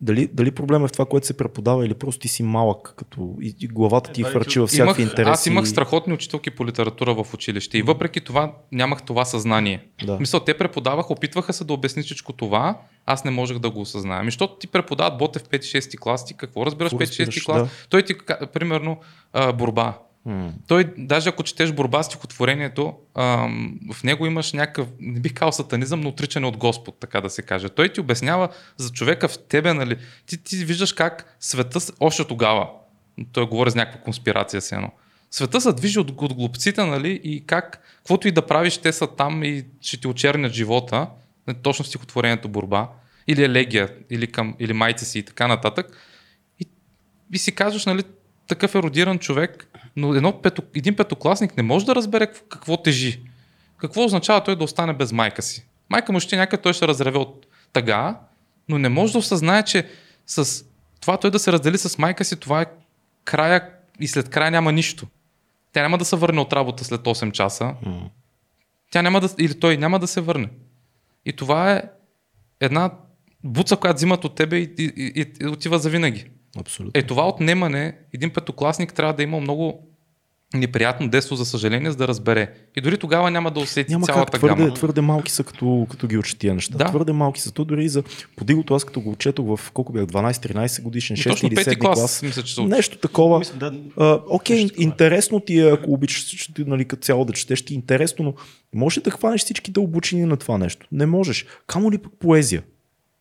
дали, 0.00 0.28
дали 0.32 0.50
проблем 0.50 0.84
е 0.84 0.88
в 0.88 0.92
това, 0.92 1.04
което 1.04 1.26
се 1.26 1.36
преподава 1.36 1.86
или 1.86 1.94
просто 1.94 2.20
ти 2.20 2.28
си 2.28 2.42
малък, 2.42 2.94
като 2.96 3.36
и, 3.42 3.54
и 3.60 3.66
главата 3.66 4.12
ти 4.12 4.20
е, 4.20 4.24
хвърчи 4.24 4.60
във 4.60 4.68
всякакви 4.68 5.02
имах, 5.02 5.10
интереси. 5.10 5.30
Аз 5.30 5.46
имах 5.46 5.68
страхотни 5.68 6.12
учителки 6.12 6.50
по 6.50 6.66
литература 6.66 7.14
в 7.14 7.34
училище 7.34 7.78
и 7.78 7.82
въпреки 7.82 8.20
това 8.20 8.52
нямах 8.72 9.02
това 9.02 9.24
съзнание. 9.24 9.86
Да. 10.04 10.16
Мисля, 10.20 10.44
те 10.44 10.58
преподаваха, 10.58 11.12
опитваха 11.12 11.52
се 11.52 11.64
да 11.64 11.72
обясни 11.72 12.02
всичко 12.02 12.32
това, 12.32 12.80
аз 13.06 13.24
не 13.24 13.30
можех 13.30 13.58
да 13.58 13.70
го 13.70 13.80
осъзная. 13.80 14.20
Ами, 14.20 14.26
защото 14.26 14.56
ти 14.56 14.66
преподават 14.66 15.18
Ботев 15.18 15.42
5-6 15.42 15.98
клас, 15.98 16.24
ти 16.24 16.34
какво 16.34 16.66
разбираш 16.66 16.92
5-6 16.92 17.44
клас? 17.44 17.62
Да. 17.62 17.68
Той 17.88 18.02
ти, 18.02 18.14
примерно, 18.52 18.96
борба. 19.54 19.98
Той, 20.66 20.94
даже 20.98 21.28
ако 21.28 21.42
четеш 21.42 21.72
борба 21.72 22.02
стихотворението, 22.02 22.94
ам, 23.14 23.78
в 23.92 24.04
него 24.04 24.26
имаш 24.26 24.52
някакъв, 24.52 24.88
не 25.00 25.20
бих 25.20 25.34
казал 25.34 25.52
сатанизъм, 25.52 26.00
но 26.00 26.08
отричане 26.08 26.46
от 26.46 26.56
Господ, 26.56 27.00
така 27.00 27.20
да 27.20 27.30
се 27.30 27.42
каже. 27.42 27.68
Той 27.68 27.88
ти 27.88 28.00
обяснява 28.00 28.48
за 28.76 28.92
човека 28.92 29.28
в 29.28 29.38
тебе, 29.38 29.74
нали? 29.74 29.96
Ти, 30.26 30.44
ти 30.44 30.56
виждаш 30.56 30.92
как 30.92 31.36
света, 31.40 31.80
още 32.00 32.24
тогава, 32.24 32.68
той 33.32 33.46
говори 33.46 33.70
за 33.70 33.76
някаква 33.76 34.00
конспирация 34.00 34.60
си 34.60 34.74
едно. 34.74 34.90
Света 35.30 35.60
се 35.60 35.72
движи 35.72 35.98
от, 35.98 36.10
от 36.10 36.34
глупците, 36.34 36.84
нали? 36.84 37.20
И 37.24 37.46
как, 37.46 37.82
каквото 37.96 38.28
и 38.28 38.32
да 38.32 38.46
правиш, 38.46 38.78
те 38.78 38.92
са 38.92 39.06
там 39.06 39.44
и 39.44 39.64
ще 39.80 40.00
ти 40.00 40.08
очернят 40.08 40.52
живота. 40.52 41.06
Точно 41.62 41.84
стихотворението 41.84 42.48
борба. 42.48 42.88
Или 43.26 43.44
елегия, 43.44 43.94
или, 44.10 44.26
към, 44.26 44.56
или 44.58 44.72
майци 44.72 45.04
си 45.04 45.18
и 45.18 45.22
така 45.22 45.46
нататък. 45.46 45.96
И, 46.60 46.66
и 47.32 47.38
си 47.38 47.54
казваш, 47.54 47.86
нали, 47.86 48.02
такъв 48.48 48.74
еродиран 48.74 49.18
човек, 49.18 49.77
но 49.96 50.14
едно 50.14 50.42
пето, 50.42 50.62
един 50.74 50.96
петокласник 50.96 51.56
не 51.56 51.62
може 51.62 51.86
да 51.86 51.94
разбере 51.94 52.26
какво 52.26 52.82
тежи. 52.82 53.20
Какво 53.76 54.04
означава 54.04 54.44
той 54.44 54.56
да 54.56 54.64
остане 54.64 54.92
без 54.92 55.12
майка 55.12 55.42
си? 55.42 55.66
Майка 55.90 56.12
му 56.12 56.20
ще 56.20 56.36
някъде 56.36 56.62
той 56.62 56.72
ще 56.72 56.88
разреве 56.88 57.18
от 57.18 57.46
тъга, 57.72 58.20
но 58.68 58.78
не 58.78 58.88
може 58.88 59.12
да 59.12 59.18
осъзнае, 59.18 59.62
че 59.62 59.86
с 60.26 60.64
това 61.00 61.16
той 61.16 61.30
да 61.30 61.38
се 61.38 61.52
раздели 61.52 61.78
с 61.78 61.98
майка 61.98 62.24
си, 62.24 62.36
това 62.36 62.62
е 62.62 62.66
края 63.24 63.70
и 64.00 64.08
след 64.08 64.28
края 64.28 64.50
няма 64.50 64.72
нищо. 64.72 65.06
Тя 65.72 65.82
няма 65.82 65.98
да 65.98 66.04
се 66.04 66.16
върне 66.16 66.40
от 66.40 66.52
работа 66.52 66.84
след 66.84 67.00
8 67.00 67.32
часа. 67.32 67.74
Mm. 67.86 68.08
Тя 68.90 69.02
няма 69.02 69.20
да, 69.20 69.28
или 69.38 69.60
той 69.60 69.76
няма 69.76 69.98
да 69.98 70.06
се 70.06 70.20
върне. 70.20 70.48
И 71.24 71.32
това 71.32 71.72
е 71.72 71.82
една 72.60 72.90
буца, 73.44 73.76
която 73.76 73.96
взимат 73.96 74.24
от 74.24 74.34
тебе 74.34 74.56
и, 74.56 74.74
и, 74.78 75.12
и, 75.16 75.26
и 75.40 75.46
отива 75.46 75.78
за 75.78 75.90
винаги. 75.90 76.30
Абсолютно. 76.60 77.00
Е 77.00 77.02
това 77.02 77.28
отнемане, 77.28 77.96
един 78.14 78.30
петокласник 78.30 78.94
трябва 78.94 79.12
да 79.12 79.22
има 79.22 79.40
много 79.40 79.88
неприятно 80.54 81.08
детство, 81.08 81.36
за 81.36 81.44
съжаление, 81.44 81.90
за 81.90 81.96
да 81.96 82.08
разбере. 82.08 82.52
И 82.76 82.80
дори 82.80 82.98
тогава 82.98 83.30
няма 83.30 83.50
да 83.50 83.60
усети 83.60 83.92
няма 83.92 84.06
цялата 84.06 84.32
как, 84.32 84.40
твърде, 84.40 84.62
гама. 84.62 84.74
Твърде 84.74 85.00
малки 85.00 85.32
са, 85.32 85.44
като, 85.44 85.86
като 85.90 86.06
ги 86.06 86.18
учат 86.18 86.38
тия 86.38 86.54
неща. 86.54 86.78
Да. 86.78 86.84
Твърде 86.84 87.12
малки 87.12 87.40
са. 87.40 87.52
То 87.52 87.64
дори 87.64 87.84
и 87.84 87.88
за 87.88 88.02
подигото, 88.36 88.74
аз 88.74 88.84
като 88.84 89.00
го 89.00 89.16
четох 89.16 89.56
в 89.56 89.70
колко 89.72 89.92
бях, 89.92 90.04
12-13 90.04 90.82
годишен, 90.82 91.16
6 91.16 91.46
или 91.46 91.56
7 91.56 91.78
клас. 91.78 91.98
клас 91.98 92.22
мисля, 92.22 92.42
че 92.42 92.62
нещо 92.62 92.98
такова. 92.98 93.38
Мисля, 93.38 93.56
да, 93.56 93.72
а, 93.96 94.20
окей, 94.28 94.62
нещо 94.62 94.82
интересно 94.82 95.40
ти 95.40 95.60
е, 95.60 95.70
ако 95.70 95.92
обичаш 95.92 96.50
нали, 96.58 96.84
като 96.84 97.02
цяло 97.02 97.24
да 97.24 97.32
четеш, 97.32 97.64
ти 97.64 97.74
е 97.74 97.76
интересно, 97.76 98.24
но 98.24 98.34
може 98.74 99.00
да 99.00 99.10
хванеш 99.10 99.40
всички 99.40 99.70
дълбочини 99.70 100.24
на 100.24 100.36
това 100.36 100.58
нещо. 100.58 100.86
Не 100.92 101.06
можеш. 101.06 101.46
Камо 101.66 101.92
ли 101.92 101.98
пък 101.98 102.12
поезия? 102.18 102.62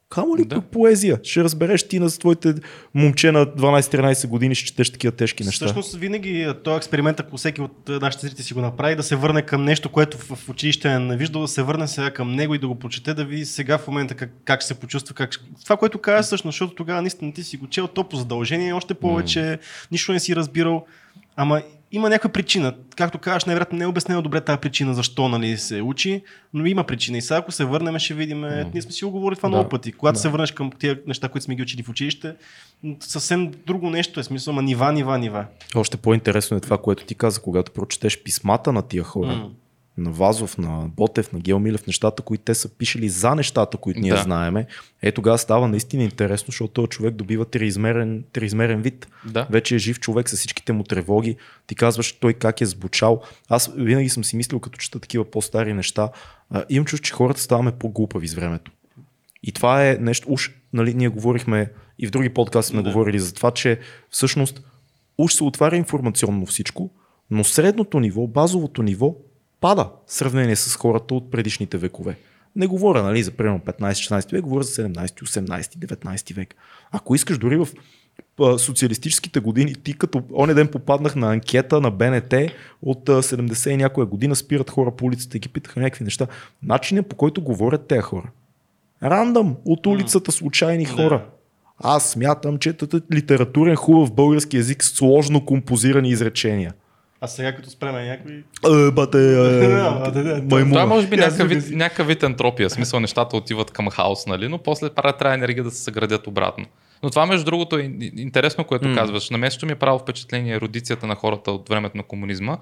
Камо 0.09 0.37
ли 0.37 0.45
да. 0.45 0.61
поезия? 0.61 1.19
Ще 1.23 1.43
разбереш 1.43 1.87
ти 1.87 1.99
на 1.99 2.09
твоите 2.09 2.55
момче 2.93 3.31
на 3.31 3.45
12-13 3.45 4.27
години, 4.27 4.55
ще 4.55 4.65
четеш 4.65 4.89
такива 4.89 5.11
тежки 5.15 5.43
неща. 5.43 5.65
Всъщност 5.65 5.95
винаги 5.95 6.41
е, 6.41 6.53
този 6.53 6.77
експеримент, 6.77 7.19
ако 7.19 7.37
всеки 7.37 7.61
от 7.61 7.89
е, 7.89 7.91
нашите 7.91 8.27
зрители 8.27 8.43
си 8.43 8.53
го 8.53 8.61
направи, 8.61 8.95
да 8.95 9.03
се 9.03 9.15
върне 9.15 9.41
към 9.41 9.63
нещо, 9.63 9.89
което 9.89 10.17
в 10.17 10.49
училище 10.49 10.99
не 10.99 11.17
виждал, 11.17 11.41
да 11.41 11.47
се 11.47 11.63
върне 11.63 11.87
сега 11.87 12.11
към 12.11 12.31
него 12.31 12.55
и 12.55 12.59
да 12.59 12.67
го 12.67 12.75
прочете, 12.79 13.13
да 13.13 13.25
види 13.25 13.45
сега 13.45 13.77
в 13.77 13.87
момента 13.87 14.15
как, 14.15 14.29
как 14.45 14.63
се 14.63 14.73
почувства. 14.73 15.15
Как... 15.15 15.29
Това, 15.63 15.77
което 15.77 15.99
каза 15.99 16.23
всъщност, 16.23 16.53
защото 16.53 16.75
тогава 16.75 17.01
наистина 17.01 17.33
ти 17.33 17.43
си 17.43 17.57
го 17.57 17.67
чел, 17.67 17.87
то 17.87 18.03
по 18.03 18.15
задължение, 18.15 18.73
още 18.73 18.93
повече, 18.93 19.39
mm. 19.39 19.59
нищо 19.91 20.11
не 20.11 20.19
си 20.19 20.35
разбирал. 20.35 20.85
Ама 21.35 21.61
има 21.91 22.09
някаква 22.09 22.29
причина. 22.29 22.73
Както 22.95 23.17
казваш, 23.17 23.45
най-вероятно 23.45 23.77
не 23.77 23.83
е 23.83 23.87
обяснено 23.87 24.21
добре 24.21 24.41
тази 24.41 24.59
причина, 24.59 24.93
защо 24.93 25.29
нали, 25.29 25.57
се 25.57 25.81
учи, 25.81 26.21
но 26.53 26.65
има 26.65 26.83
причина. 26.83 27.17
И 27.17 27.21
сега, 27.21 27.37
ако 27.37 27.51
се 27.51 27.65
върнем, 27.65 27.99
ще 27.99 28.13
видим. 28.13 28.41
Mm. 28.41 28.73
Ние 28.73 28.81
сме 28.81 28.91
си 28.91 29.05
го 29.05 29.11
говорили 29.11 29.37
това 29.37 29.49
да. 29.49 29.55
много 29.55 29.69
пъти. 29.69 29.91
Когато 29.91 30.13
да. 30.13 30.19
се 30.19 30.29
върнеш 30.29 30.51
към 30.51 30.71
тези 30.71 30.99
неща, 31.07 31.29
които 31.29 31.45
сме 31.45 31.55
ги 31.55 31.61
учили 31.61 31.83
в 31.83 31.89
училище, 31.89 32.35
съвсем 32.99 33.51
друго 33.67 33.89
нещо 33.89 34.19
е 34.19 34.23
смисъл, 34.23 34.51
ама 34.51 34.61
нива, 34.61 34.91
нива, 34.91 35.17
нива. 35.17 35.45
Още 35.75 35.97
по-интересно 35.97 36.57
е 36.57 36.59
това, 36.59 36.77
което 36.77 37.05
ти 37.05 37.15
каза, 37.15 37.41
когато 37.41 37.71
прочетеш 37.71 38.23
писмата 38.23 38.73
на 38.73 38.81
тия 38.81 39.03
хора. 39.03 39.27
Mm 39.27 39.49
на 39.97 40.11
Вазов, 40.11 40.57
на 40.57 40.89
Ботев, 40.97 41.33
на 41.33 41.39
Геомилев, 41.39 41.87
нещата, 41.87 42.23
които 42.23 42.43
те 42.43 42.55
са 42.55 42.69
пишели 42.69 43.09
за 43.09 43.35
нещата, 43.35 43.77
които 43.77 43.99
ние 43.99 44.11
да. 44.11 44.17
знаеме, 44.17 44.67
е 45.01 45.11
тогава 45.11 45.37
става 45.37 45.67
наистина 45.67 46.03
интересно, 46.03 46.45
защото 46.45 46.73
този 46.73 46.87
човек 46.87 47.15
добива 47.15 47.45
триизмерен, 47.45 48.23
триизмерен 48.33 48.81
вид. 48.81 49.07
Да. 49.25 49.47
Вече 49.49 49.75
е 49.75 49.77
жив 49.77 49.99
човек 49.99 50.29
с 50.29 50.37
всичките 50.37 50.73
му 50.73 50.83
тревоги. 50.83 51.35
Ти 51.67 51.75
казваш 51.75 52.11
той 52.11 52.33
как 52.33 52.61
е 52.61 52.65
звучал. 52.65 53.21
Аз 53.49 53.71
винаги 53.75 54.09
съм 54.09 54.23
си 54.23 54.35
мислил, 54.35 54.59
като 54.59 54.77
чета 54.77 54.99
такива 54.99 55.31
по-стари 55.31 55.73
неща, 55.73 56.09
а, 56.49 56.63
имам 56.69 56.85
чувство, 56.85 57.05
че 57.05 57.13
хората 57.13 57.41
ставаме 57.41 57.71
по-глупави 57.71 58.27
с 58.27 58.33
времето. 58.33 58.71
И 59.43 59.51
това 59.51 59.87
е 59.87 59.97
нещо, 60.01 60.27
уж, 60.31 60.51
нали, 60.73 60.93
ние 60.93 61.07
говорихме 61.07 61.71
и 61.99 62.07
в 62.07 62.11
други 62.11 62.29
подкасти 62.29 62.69
сме 62.69 62.81
да. 62.81 62.89
говорили 62.89 63.19
за 63.19 63.33
това, 63.33 63.51
че 63.51 63.79
всъщност 64.09 64.61
уж 65.17 65.33
се 65.33 65.43
отваря 65.43 65.75
информационно 65.75 66.45
всичко, 66.45 66.89
но 67.31 67.43
средното 67.43 67.99
ниво, 67.99 68.27
базовото 68.27 68.83
ниво 68.83 69.15
пада 69.61 69.89
в 70.07 70.13
сравнение 70.13 70.55
с 70.55 70.75
хората 70.75 71.15
от 71.15 71.31
предишните 71.31 71.77
векове. 71.77 72.17
Не 72.55 72.67
говоря 72.67 73.03
нали, 73.03 73.23
за 73.23 73.31
примерно 73.31 73.59
15-16 73.59 74.31
век, 74.31 74.41
говоря 74.41 74.63
за 74.63 74.83
17, 74.83 75.07
18, 75.07 75.61
19 75.61 76.35
век. 76.35 76.55
Ако 76.91 77.15
искаш 77.15 77.37
дори 77.37 77.57
в 77.57 77.67
социалистическите 78.57 79.39
години, 79.39 79.75
ти 79.75 79.97
като 79.97 80.23
оня 80.33 80.53
ден 80.53 80.67
попаднах 80.67 81.15
на 81.15 81.31
анкета 81.31 81.81
на 81.81 81.91
БНТ 81.91 82.33
от 82.81 83.05
70 83.05 83.69
и 83.69 83.77
някоя 83.77 84.05
година, 84.07 84.35
спират 84.35 84.69
хора 84.69 84.91
по 84.91 85.05
улицата 85.05 85.37
и 85.37 85.39
ги 85.39 85.49
питаха 85.49 85.79
някакви 85.79 86.03
неща. 86.03 86.27
Начинът 86.63 87.07
по 87.07 87.15
който 87.15 87.41
говорят 87.41 87.87
тези 87.87 88.01
хора. 88.01 88.29
Рандъм 89.03 89.55
от 89.65 89.85
улицата 89.85 90.31
случайни 90.31 90.85
хора. 90.85 91.25
Аз 91.77 92.11
смятам, 92.11 92.57
че 92.57 92.75
литературен 93.13 93.75
хубав 93.75 94.13
български 94.13 94.57
язик 94.57 94.83
сложно 94.83 95.45
композирани 95.45 96.09
изречения. 96.09 96.73
А 97.21 97.27
сега 97.27 97.55
като 97.55 97.69
спреме 97.69 98.05
някой... 98.05 98.43
Е, 98.87 98.91
бате, 98.91 99.17
е, 99.17 100.41
маймуна. 100.41 100.69
Това 100.69 100.81
е 100.81 100.85
може 100.85 101.07
би 101.07 101.17
някакъв 101.17 101.49
вид, 101.49 101.63
някакъв 101.71 102.07
вид 102.07 102.23
ентропия. 102.23 102.69
В 102.69 102.71
Смисъл 102.71 102.99
нещата 102.99 103.37
отиват 103.37 103.71
към 103.71 103.89
хаос, 103.89 104.25
нали? 104.25 104.47
но 104.47 104.57
после 104.57 104.89
правят 104.89 105.17
трябва 105.17 105.35
енергия 105.35 105.63
да 105.63 105.71
се 105.71 105.83
съградят 105.83 106.27
обратно. 106.27 106.65
Но 107.03 107.09
това, 107.09 107.25
между 107.25 107.45
другото, 107.45 107.77
е 107.77 107.81
ин- 107.81 108.21
интересно, 108.21 108.63
което 108.63 108.87
М. 108.87 108.95
казваш. 108.95 109.29
На 109.29 109.51
също 109.51 109.65
ми 109.65 109.71
е 109.71 109.75
правило 109.75 109.99
впечатление 109.99 110.55
ерудицията 110.55 111.07
на 111.07 111.15
хората 111.15 111.51
от 111.51 111.69
времето 111.69 111.97
на 111.97 112.03
комунизма. 112.03 112.57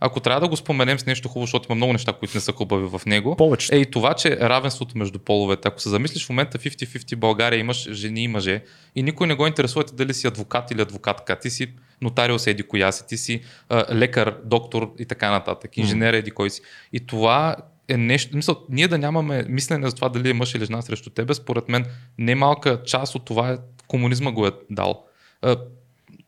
Ако 0.00 0.20
трябва 0.20 0.40
да 0.40 0.48
го 0.48 0.56
споменем 0.56 0.98
с 0.98 1.06
нещо 1.06 1.28
хубаво, 1.28 1.46
защото 1.46 1.66
има 1.68 1.74
много 1.74 1.92
неща, 1.92 2.12
които 2.12 2.36
не 2.36 2.40
са 2.40 2.52
хубави 2.52 2.88
в 2.88 3.06
него, 3.06 3.36
Повечето. 3.36 3.74
е 3.74 3.78
и 3.78 3.86
това, 3.86 4.14
че 4.14 4.36
равенството 4.40 4.98
между 4.98 5.18
половете. 5.18 5.68
Ако 5.68 5.80
се 5.80 5.88
замислиш 5.88 6.26
в 6.26 6.28
момента 6.28 6.58
50-50 6.58 7.16
България 7.16 7.58
имаш 7.58 7.92
жени 7.92 8.24
и 8.24 8.28
мъже 8.28 8.62
и 8.94 9.02
никой 9.02 9.26
не 9.26 9.34
го 9.34 9.46
интересува 9.46 9.84
ти 9.84 9.94
дали 9.94 10.14
си 10.14 10.26
адвокат 10.26 10.70
или 10.70 10.82
адвокатка. 10.82 11.38
Ти 11.38 11.50
си 11.50 11.66
нотариус 12.02 12.46
еди 12.46 12.62
коя 12.62 12.92
си, 12.92 13.06
ти 13.06 13.16
си 13.16 13.42
а, 13.68 13.94
лекар, 13.94 14.36
доктор 14.44 14.94
и 14.98 15.06
така 15.06 15.30
нататък, 15.30 15.76
инженер 15.76 16.14
еди 16.14 16.30
кой 16.30 16.50
си. 16.50 16.60
И 16.92 17.06
това 17.06 17.56
е 17.88 17.96
нещо, 17.96 18.36
мисъл, 18.36 18.56
ние 18.68 18.88
да 18.88 18.98
нямаме 18.98 19.44
мислене 19.48 19.88
за 19.88 19.94
това 19.94 20.08
дали 20.08 20.30
е 20.30 20.34
мъж 20.34 20.54
или 20.54 20.64
жена 20.64 20.82
срещу 20.82 21.10
тебе, 21.10 21.34
според 21.34 21.68
мен 21.68 21.86
немалка 22.18 22.82
част 22.82 23.14
от 23.14 23.24
това 23.24 23.50
е 23.50 23.56
комунизма 23.86 24.32
го 24.32 24.46
е 24.46 24.52
дал. 24.70 25.04
А, 25.42 25.56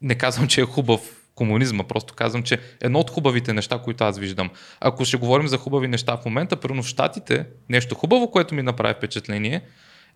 не 0.02 0.14
казвам, 0.14 0.48
че 0.48 0.60
е 0.60 0.64
хубав 0.64 1.00
комунизма, 1.34 1.84
просто 1.84 2.14
казвам, 2.14 2.42
че 2.42 2.58
едно 2.80 2.98
от 2.98 3.10
хубавите 3.10 3.52
неща, 3.52 3.78
които 3.78 4.04
аз 4.04 4.18
виждам. 4.18 4.50
Ако 4.80 5.04
ще 5.04 5.16
говорим 5.16 5.48
за 5.48 5.58
хубави 5.58 5.88
неща 5.88 6.16
в 6.16 6.24
момента, 6.24 6.56
примерно 6.56 6.82
в 6.82 6.86
Штатите, 6.86 7.46
нещо 7.68 7.94
хубаво, 7.94 8.30
което 8.30 8.54
ми 8.54 8.62
направи 8.62 8.94
впечатление, 8.94 9.62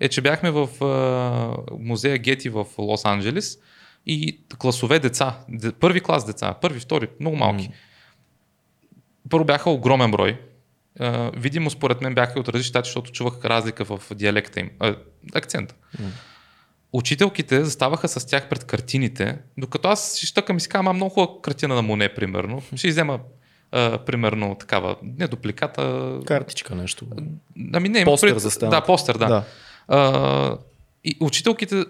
е, 0.01 0.09
че 0.09 0.21
бяхме 0.21 0.51
в 0.51 0.85
а, 0.85 1.75
музея 1.79 2.19
Гети 2.19 2.49
в 2.49 2.67
Лос 2.79 3.05
Анджелис 3.05 3.59
и 4.07 4.41
класове 4.59 4.99
деца, 4.99 5.39
де- 5.49 5.73
първи 5.73 6.01
клас 6.01 6.25
деца, 6.25 6.55
първи, 6.55 6.81
втори, 6.81 7.09
много 7.21 7.37
малки. 7.37 7.71
Първо 9.31 9.45
бяха 9.45 9.71
огромен 9.71 10.11
брой. 10.11 10.41
А, 11.01 11.31
видимо, 11.31 11.71
според 11.71 12.01
мен 12.01 12.15
бяха 12.15 12.41
от 12.41 12.49
различни 12.49 12.69
щати, 12.69 12.87
защото 12.87 13.11
чувах 13.11 13.45
разлика 13.45 13.85
в 13.87 14.01
диалекта 14.13 14.61
им, 14.61 14.71
а, 14.81 14.97
акцента. 15.35 15.75
Учителките 16.93 17.65
заставаха 17.65 18.09
с 18.09 18.27
тях 18.27 18.49
пред 18.49 18.65
картините, 18.65 19.39
докато 19.59 19.89
аз 19.89 20.17
ще 20.17 20.27
щъкам 20.27 20.57
и 20.57 20.61
си 20.61 20.69
казвам, 20.69 20.89
«А, 20.89 20.93
много 20.93 21.11
хубава 21.11 21.33
картина 21.43 21.75
на 21.75 21.83
Моне, 21.83 22.15
примерно. 22.15 22.63
Ще 22.77 22.89
взема 22.89 23.21
а, 23.73 23.99
примерно 23.99 24.55
такава, 24.55 24.97
не 25.03 25.29
дупликата, 25.29 26.13
Картичка 26.27 26.75
нещо. 26.75 27.07
Ами 27.73 27.89
не, 27.89 28.05
Постер 28.05 28.29
пред- 28.29 28.41
за 28.41 28.51
стената. 28.51 28.77
Да, 28.77 28.85
постер, 28.85 29.15
да. 29.15 29.27
Да. 29.27 29.45
А, 29.89 30.59
и 31.05 31.17
учителките 31.21 31.85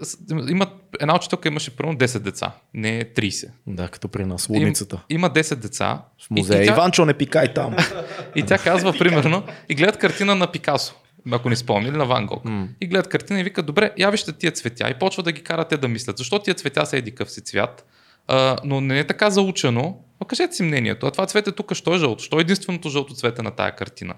имат, 0.49 0.69
една 1.01 1.17
учителка 1.17 1.49
имаше 1.49 1.77
примерно 1.77 1.99
10 1.99 2.19
деца, 2.19 2.53
не 2.75 3.05
30. 3.05 3.49
Да, 3.67 3.89
като 3.89 4.09
при 4.09 4.25
нас, 4.25 4.49
лудницата. 4.49 4.97
Им, 5.11 5.17
има 5.17 5.31
10 5.31 5.55
деца. 5.55 6.03
В 6.27 6.31
музея. 6.31 6.61
И, 6.61 6.65
и, 6.65 6.67
тя, 6.67 6.73
Иванчо, 6.73 7.05
не 7.05 7.15
пикай 7.15 7.55
там. 7.55 7.77
и 8.37 8.43
тя 8.43 8.59
казва, 8.59 8.93
примерно, 8.99 9.43
и 9.69 9.75
гледат 9.75 9.97
картина 9.97 10.35
на 10.35 10.53
Пикасо, 10.53 10.95
ако 11.31 11.51
не 11.51 11.57
спомня, 11.57 11.89
или 11.89 11.97
на 11.97 12.07
Ван 12.07 12.27
Гог. 12.27 12.45
М. 12.45 12.69
И 12.81 12.87
гледат 12.87 13.09
картина 13.09 13.41
и 13.41 13.45
викат, 13.45 13.67
добре, 13.67 13.91
я 13.99 14.11
вижте 14.11 14.33
тия 14.33 14.53
цветя. 14.53 14.91
И 14.91 14.95
почва 14.95 15.23
да 15.23 15.33
ги 15.33 15.43
карат 15.43 15.69
те 15.69 15.77
да 15.77 15.89
мислят. 15.89 16.19
Защо 16.19 16.39
тия 16.39 16.55
цветя 16.55 16.87
са 16.87 16.97
еди 16.97 17.15
къв 17.15 17.31
си 17.31 17.41
цвят? 17.41 17.87
А, 18.27 18.57
но 18.65 18.81
не 18.81 18.99
е 18.99 19.07
така 19.07 19.31
заучено. 19.31 20.01
Но 20.21 20.27
кажете 20.27 20.55
си 20.55 20.63
мнението. 20.63 21.07
А 21.07 21.11
това 21.11 21.27
цвете 21.27 21.53
тук, 21.53 21.75
що 21.75 21.95
е 21.95 21.99
жълто? 21.99 22.25
Що 22.25 22.39
е 22.39 22.41
единственото 22.41 22.89
жълто 22.89 23.15
цвете 23.15 23.43
на 23.43 23.51
тая 23.51 23.77
картина? 23.77 24.15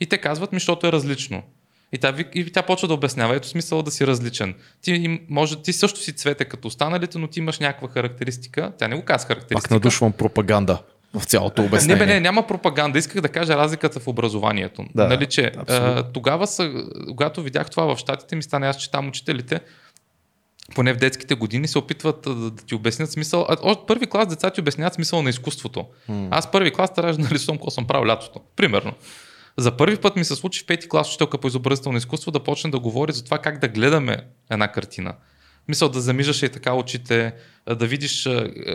И 0.00 0.06
те 0.06 0.18
казват 0.18 0.52
ми, 0.52 0.56
защото 0.56 0.86
е 0.86 0.92
различно. 0.92 1.42
И 1.92 1.98
тя, 1.98 2.14
и 2.34 2.52
тя 2.52 2.62
почва 2.62 2.88
да 2.88 2.94
обяснява, 2.94 3.36
ето 3.36 3.48
смисъл 3.48 3.82
да 3.82 3.90
си 3.90 4.06
различен. 4.06 4.54
Ти, 4.82 5.20
може, 5.28 5.62
ти 5.62 5.72
също 5.72 6.00
си 6.00 6.12
цвете 6.12 6.44
като 6.44 6.68
останалите, 6.68 7.18
но 7.18 7.26
ти 7.26 7.38
имаш 7.38 7.58
някаква 7.58 7.88
характеристика. 7.88 8.72
Тя 8.78 8.88
не 8.88 8.96
го 8.96 9.02
казва 9.02 9.28
Пак 9.28 9.36
характеристика. 9.36 9.74
надушвам 9.74 10.12
пропаганда 10.12 10.78
в 11.14 11.24
цялото 11.24 11.62
Не, 11.62 11.68
обяснение. 11.68 12.06
бе, 12.06 12.14
не, 12.14 12.20
няма 12.20 12.46
пропаганда. 12.46 12.98
Исках 12.98 13.20
да 13.22 13.28
кажа 13.28 13.56
разликата 13.56 14.00
в 14.00 14.08
образованието. 14.08 14.84
Да, 14.94 15.08
нали, 15.08 15.26
че, 15.26 15.52
а, 15.68 16.02
тогава, 16.02 16.46
са, 16.46 16.84
когато 17.08 17.42
видях 17.42 17.70
това 17.70 17.94
в 17.94 17.98
щатите, 17.98 18.36
ми 18.36 18.42
стана 18.42 18.68
аз, 18.68 18.76
че 18.76 18.90
там 18.90 19.08
учителите, 19.08 19.60
поне 20.74 20.92
в 20.92 20.96
детските 20.96 21.34
години, 21.34 21.68
се 21.68 21.78
опитват 21.78 22.22
да, 22.22 22.34
да 22.34 22.56
ти 22.56 22.74
обяснят 22.74 23.10
смисъл. 23.10 23.46
А, 23.48 23.56
от 23.62 23.86
първи 23.86 24.06
клас 24.06 24.26
деца 24.26 24.50
ти 24.50 24.60
обясняват 24.60 24.94
смисъл 24.94 25.22
на 25.22 25.30
изкуството. 25.30 25.86
М. 26.08 26.28
Аз 26.30 26.50
първи 26.50 26.70
клас 26.72 26.94
трябваше 26.94 27.18
да 27.18 27.24
нарисувам 27.24 27.58
какво 27.58 27.70
съм 27.70 27.86
правил 27.86 28.08
лятото. 28.08 28.40
Примерно. 28.56 28.92
За 29.58 29.76
първи 29.76 29.96
път 29.96 30.16
ми 30.16 30.24
се 30.24 30.36
случи 30.36 30.60
в 30.60 30.66
пети 30.66 30.88
клас 30.88 31.08
учителка 31.08 31.38
по 31.38 31.46
изобразително 31.46 31.98
изкуство 31.98 32.30
да 32.30 32.44
почне 32.44 32.70
да 32.70 32.78
говори 32.78 33.12
за 33.12 33.24
това 33.24 33.38
как 33.38 33.58
да 33.58 33.68
гледаме 33.68 34.18
една 34.50 34.72
картина. 34.72 35.14
Мисъл 35.68 35.88
да 35.88 36.00
замижаш 36.00 36.42
и 36.42 36.48
така 36.48 36.74
очите, 36.74 37.34
да 37.66 37.86
видиш 37.86 38.28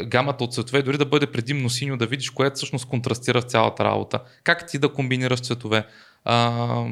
гамата 0.06 0.38
от 0.40 0.54
цветове, 0.54 0.82
дори 0.82 0.98
да 0.98 1.06
бъде 1.06 1.28
предимно 1.28 1.70
синьо, 1.70 1.98
да 1.98 2.06
видиш 2.06 2.30
кое 2.30 2.52
всъщност 2.56 2.86
контрастира 2.86 3.42
в 3.42 3.44
цялата 3.44 3.86
работа. 3.86 4.20
Как 4.44 4.68
ти 4.68 4.80
да 4.80 4.94
комбинираш 4.94 5.40
цветове. 5.40 5.86
А, 6.26 6.86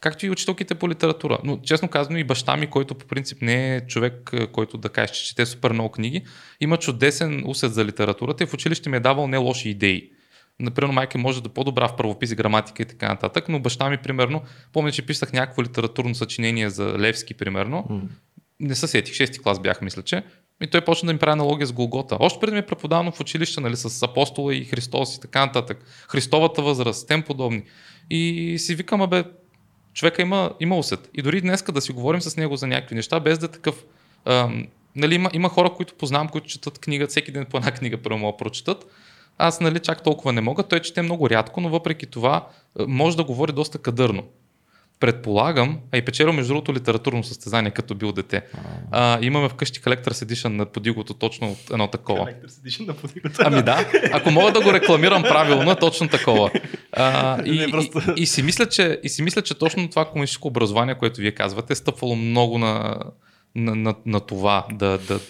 както 0.00 0.26
и 0.26 0.30
учителките 0.30 0.74
по 0.74 0.88
литература. 0.88 1.38
Но 1.44 1.60
честно 1.62 1.88
казано 1.88 2.18
и 2.18 2.24
баща 2.24 2.56
ми, 2.56 2.66
който 2.66 2.94
по 2.94 3.06
принцип 3.06 3.42
не 3.42 3.76
е 3.76 3.86
човек, 3.86 4.32
който 4.52 4.78
да 4.78 4.88
каже, 4.88 5.12
че 5.12 5.24
чете 5.24 5.46
супер 5.46 5.72
много 5.72 5.90
книги, 5.90 6.24
има 6.60 6.76
чудесен 6.76 7.42
усет 7.46 7.74
за 7.74 7.84
литературата 7.84 8.44
и 8.44 8.46
в 8.46 8.54
училище 8.54 8.90
ми 8.90 8.96
е 8.96 9.00
давал 9.00 9.26
не 9.26 9.36
лоши 9.36 9.68
идеи. 9.68 10.10
Например, 10.60 10.92
майка 10.92 11.18
може 11.18 11.42
да 11.42 11.48
е 11.48 11.52
по-добра 11.52 11.88
в 11.88 11.96
правопис, 11.96 12.34
граматика 12.34 12.82
и 12.82 12.86
така 12.86 13.08
нататък, 13.08 13.48
но 13.48 13.60
баща 13.60 13.90
ми, 13.90 13.96
примерно, 13.96 14.42
помня, 14.72 14.92
че 14.92 15.06
писах 15.06 15.32
някакво 15.32 15.62
литературно 15.62 16.14
съчинение 16.14 16.70
за 16.70 16.98
Левски, 16.98 17.34
примерно. 17.34 17.86
М. 17.90 18.00
Не 18.60 18.74
се 18.74 18.86
сетих, 18.86 19.14
6 19.14 19.42
клас 19.42 19.60
бях, 19.60 19.82
мисля, 19.82 20.02
че. 20.02 20.22
И 20.62 20.66
той 20.66 20.80
почна 20.80 21.06
да 21.06 21.12
ми 21.12 21.18
прави 21.18 21.32
аналогия 21.32 21.66
с 21.66 21.72
Голгота. 21.72 22.16
Още 22.20 22.40
преди 22.40 22.52
ми 22.52 22.58
е 22.58 22.66
преподавано 22.66 23.12
в 23.12 23.20
училище, 23.20 23.60
нали, 23.60 23.76
с 23.76 24.02
апостола 24.02 24.54
и 24.54 24.64
Христос 24.64 25.16
и 25.16 25.20
така 25.20 25.46
нататък. 25.46 25.84
Христовата 26.08 26.62
възраст, 26.62 27.08
тем 27.08 27.22
подобни. 27.22 27.62
И 28.10 28.56
си 28.58 28.74
викам, 28.74 29.10
бе, 29.10 29.24
човека 29.94 30.22
има, 30.22 30.52
има 30.60 30.78
усет. 30.78 31.10
И 31.14 31.22
дори 31.22 31.40
днес 31.40 31.62
да 31.62 31.80
си 31.80 31.92
говорим 31.92 32.20
с 32.20 32.36
него 32.36 32.56
за 32.56 32.66
някакви 32.66 32.94
неща, 32.94 33.20
без 33.20 33.38
да 33.38 33.46
е 33.46 33.48
такъв. 33.48 33.84
Ам, 34.24 34.66
нали, 34.96 35.14
има, 35.14 35.30
има 35.32 35.48
хора, 35.48 35.70
които 35.70 35.94
познавам, 35.94 36.28
които 36.28 36.46
четат 36.46 36.78
книга, 36.78 37.06
всеки 37.06 37.32
ден 37.32 37.46
по 37.50 37.56
една 37.56 37.70
книга 37.70 37.98
първо 37.98 38.36
прочитат. 38.36 38.86
Аз 39.40 39.60
нали, 39.60 39.78
чак 39.78 40.02
толкова 40.02 40.32
не 40.32 40.40
мога. 40.40 40.62
Той 40.62 40.80
чете 40.80 41.02
много 41.02 41.30
рядко, 41.30 41.60
но 41.60 41.68
въпреки 41.68 42.06
това 42.06 42.46
а, 42.78 42.86
може 42.88 43.16
да 43.16 43.24
говори 43.24 43.52
доста 43.52 43.78
кадърно. 43.78 44.22
Предполагам, 45.00 45.78
а 45.92 45.96
и 45.96 46.04
печелил 46.04 46.32
между 46.32 46.48
другото 46.48 46.74
литературно 46.74 47.24
състезание, 47.24 47.70
като 47.70 47.94
бил 47.94 48.12
дете. 48.12 48.42
А, 48.90 49.18
имаме 49.22 49.48
вкъщи 49.48 49.80
Collector's 49.80 50.24
Edition 50.26 50.48
на 50.48 50.66
подигото 50.66 51.14
точно 51.14 51.50
от 51.50 51.70
едно 51.70 51.86
такова. 51.88 52.20
Collector's 52.26 52.66
Edition 52.66 52.86
на 52.86 52.94
подигата. 52.94 53.42
Ами 53.46 53.62
да, 53.62 53.86
ако 54.12 54.30
мога 54.30 54.52
да 54.52 54.60
го 54.60 54.72
рекламирам 54.72 55.22
правилно, 55.22 55.70
е 55.70 55.76
точно 55.76 56.08
такова. 56.08 56.50
А, 56.92 57.42
и, 57.44 57.58
Не, 57.58 57.70
просто- 57.70 58.02
и, 58.16 58.22
и, 58.22 58.26
си 58.26 58.42
мисля, 58.42 58.66
че, 58.66 59.00
и 59.02 59.08
си 59.08 59.22
мисля, 59.22 59.42
че 59.42 59.58
точно 59.58 59.90
това 59.90 60.04
комунистическо 60.04 60.48
образование, 60.48 60.94
което 60.94 61.20
вие 61.20 61.32
казвате, 61.32 61.72
е 61.72 61.76
стъпвало 61.76 62.16
много 62.16 62.58
на, 62.58 62.98
на, 63.54 63.74
на, 63.74 63.94
на 64.06 64.20
това 64.20 64.66
да, 64.72 64.98
да, 64.98 65.20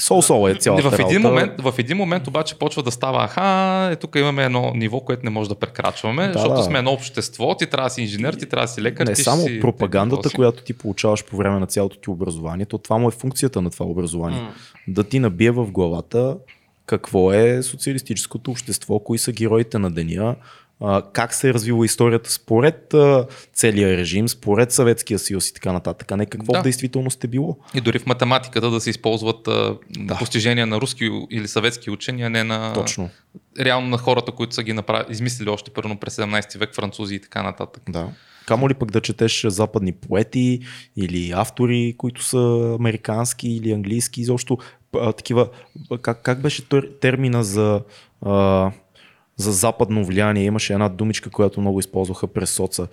Сол-сол 0.00 0.50
е 0.50 0.58
цялата 0.58 0.90
в 0.90 0.98
един, 0.98 1.22
момент, 1.22 1.52
в 1.58 1.74
един 1.78 1.96
момент 1.96 2.28
обаче 2.28 2.58
почва 2.58 2.82
да 2.82 2.90
става, 2.90 3.24
аха, 3.24 3.88
е, 3.92 3.96
тук 3.96 4.16
имаме 4.16 4.44
едно 4.44 4.72
ниво, 4.74 5.00
което 5.00 5.24
не 5.24 5.30
може 5.30 5.48
да 5.48 5.54
прекрачваме, 5.54 6.26
Да, 6.26 6.32
защото 6.32 6.54
да. 6.54 6.62
сме 6.62 6.78
едно 6.78 6.92
общество, 6.92 7.56
ти 7.56 7.66
трябва 7.66 7.88
да 7.88 7.94
си 7.94 8.02
инженер, 8.02 8.34
ти 8.34 8.46
трябва 8.46 8.66
да 8.66 8.72
си 8.72 8.82
лекар. 8.82 9.06
Не 9.06 9.12
ти 9.12 9.22
само 9.22 9.42
си, 9.42 9.60
пропагандата, 9.60 10.28
си. 10.28 10.34
която 10.34 10.62
ти 10.62 10.72
получаваш 10.72 11.24
по 11.24 11.36
време 11.36 11.60
на 11.60 11.66
цялото 11.66 11.96
ти 11.96 12.10
образование, 12.10 12.66
то 12.66 12.78
това 12.78 12.98
му 12.98 13.08
е 13.08 13.10
функцията 13.10 13.62
на 13.62 13.70
това 13.70 13.86
образование. 13.86 14.42
Да 14.88 15.04
ти 15.04 15.18
набие 15.18 15.50
в 15.50 15.70
главата 15.70 16.36
какво 16.86 17.32
е 17.32 17.62
социалистическото 17.62 18.50
общество, 18.50 18.98
кои 18.98 19.18
са 19.18 19.32
героите 19.32 19.78
на 19.78 19.90
деня, 19.90 20.36
как 21.12 21.34
се 21.34 21.48
е 21.48 21.54
развила 21.54 21.84
историята 21.84 22.30
според 22.30 22.94
целия 23.54 23.96
режим, 23.96 24.28
според 24.28 24.72
Съветския 24.72 25.18
съюз 25.18 25.48
и 25.48 25.54
така 25.54 25.72
нататък, 25.72 26.12
а 26.12 26.16
не 26.16 26.26
какво 26.26 26.52
Да. 26.52 26.60
в 26.60 26.62
действителност 26.62 27.24
е 27.24 27.28
било. 27.28 27.58
И 27.74 27.80
дори 27.80 27.98
в 27.98 28.06
математиката 28.06 28.70
да 28.70 28.80
се 28.80 28.90
използват 28.90 29.42
Да. 29.90 30.16
постижения 30.18 30.66
на 30.66 30.80
руски 30.80 31.10
или 31.30 31.48
съветски 31.48 31.90
учени, 31.90 32.22
а 32.22 32.30
не 32.30 32.44
на 32.44 32.72
Точно. 32.72 33.10
реално 33.60 33.88
на 33.88 33.98
хората, 33.98 34.32
които 34.32 34.54
са 34.54 34.62
ги 34.62 34.72
направили, 34.72 35.12
измислили 35.12 35.48
още 35.48 35.70
първо 35.70 35.96
през 35.96 36.16
17 36.16 36.58
век 36.58 36.74
французи 36.74 37.14
и 37.14 37.20
така 37.20 37.42
нататък. 37.42 37.82
Да. 37.88 38.08
Камо 38.46 38.68
ли 38.68 38.74
пък 38.74 38.90
да 38.90 39.00
четеш 39.00 39.46
западни 39.46 39.92
поети 39.92 40.60
или 40.96 41.32
автори, 41.34 41.94
които 41.98 42.22
са 42.22 42.38
американски 42.78 43.48
или 43.48 43.72
английски, 43.72 44.20
изобщо 44.20 44.58
а, 44.96 45.12
такива, 45.12 45.48
как, 46.02 46.22
как 46.22 46.40
беше 46.40 46.62
тер- 46.62 47.00
термина 47.00 47.44
за, 47.44 47.80
а, 48.22 48.70
за 49.36 49.52
западно 49.52 50.04
влияние? 50.04 50.44
Имаше 50.44 50.72
една 50.72 50.88
думичка, 50.88 51.30
която 51.30 51.60
много 51.60 51.80
използваха 51.80 52.26
през 52.26 52.50
соца. 52.50 52.86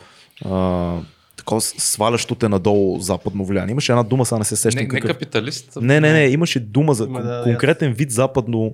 А, 0.46 0.96
такова 1.38 1.62
свалящо 1.62 2.36
те 2.36 2.50
надолу 2.50 3.00
западно 3.00 3.46
влияние. 3.46 3.72
Имаше 3.72 3.92
една 3.92 4.04
дума, 4.04 4.26
сега 4.26 4.40
не 4.40 4.46
се 4.46 4.54
Не, 4.54 4.58
сещам 4.58 4.84
не 4.84 4.90
какъв. 4.90 5.12
капиталист. 5.12 5.78
Не, 5.82 6.00
не, 6.00 6.14
не, 6.14 6.26
имаше 6.26 6.60
дума 6.60 6.94
за 6.94 7.08
Ма 7.08 7.22
да, 7.22 7.44
конкретен 7.44 7.94
вид 7.94 8.12
западно 8.12 8.74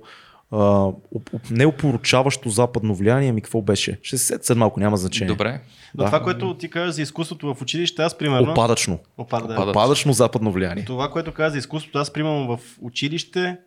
а, 0.51 0.57
оп- 0.57 0.93
оп- 1.33 1.49
неопоручаващо 1.51 2.49
западно 2.49 2.95
влияние, 2.95 3.31
ми 3.31 3.41
какво 3.41 3.61
беше? 3.61 3.99
Ще 4.01 4.17
се 4.17 4.25
сетя 4.25 4.45
след 4.45 4.57
малко, 4.57 4.79
няма 4.79 4.97
значение. 4.97 5.27
Добре. 5.27 5.61
Но 5.95 6.03
Да. 6.03 6.05
това, 6.05 6.23
което 6.23 6.53
ти 6.53 6.69
кажеш 6.69 6.95
за 6.95 7.01
изкуството 7.01 7.53
в 7.53 7.61
училище, 7.61 8.01
аз 8.01 8.17
примерно... 8.17 8.51
Опадъчно. 8.51 8.99
Опада, 9.17 9.47
да. 9.47 9.53
Опада. 9.53 9.71
Опадъчно 9.71 10.13
западно 10.13 10.51
влияние. 10.51 10.85
Това, 10.85 11.09
което 11.09 11.33
каза 11.33 11.51
за 11.51 11.57
изкуството, 11.57 11.97
аз 11.99 12.11
примерно 12.11 12.47
в 12.47 12.59
училище 12.81 13.57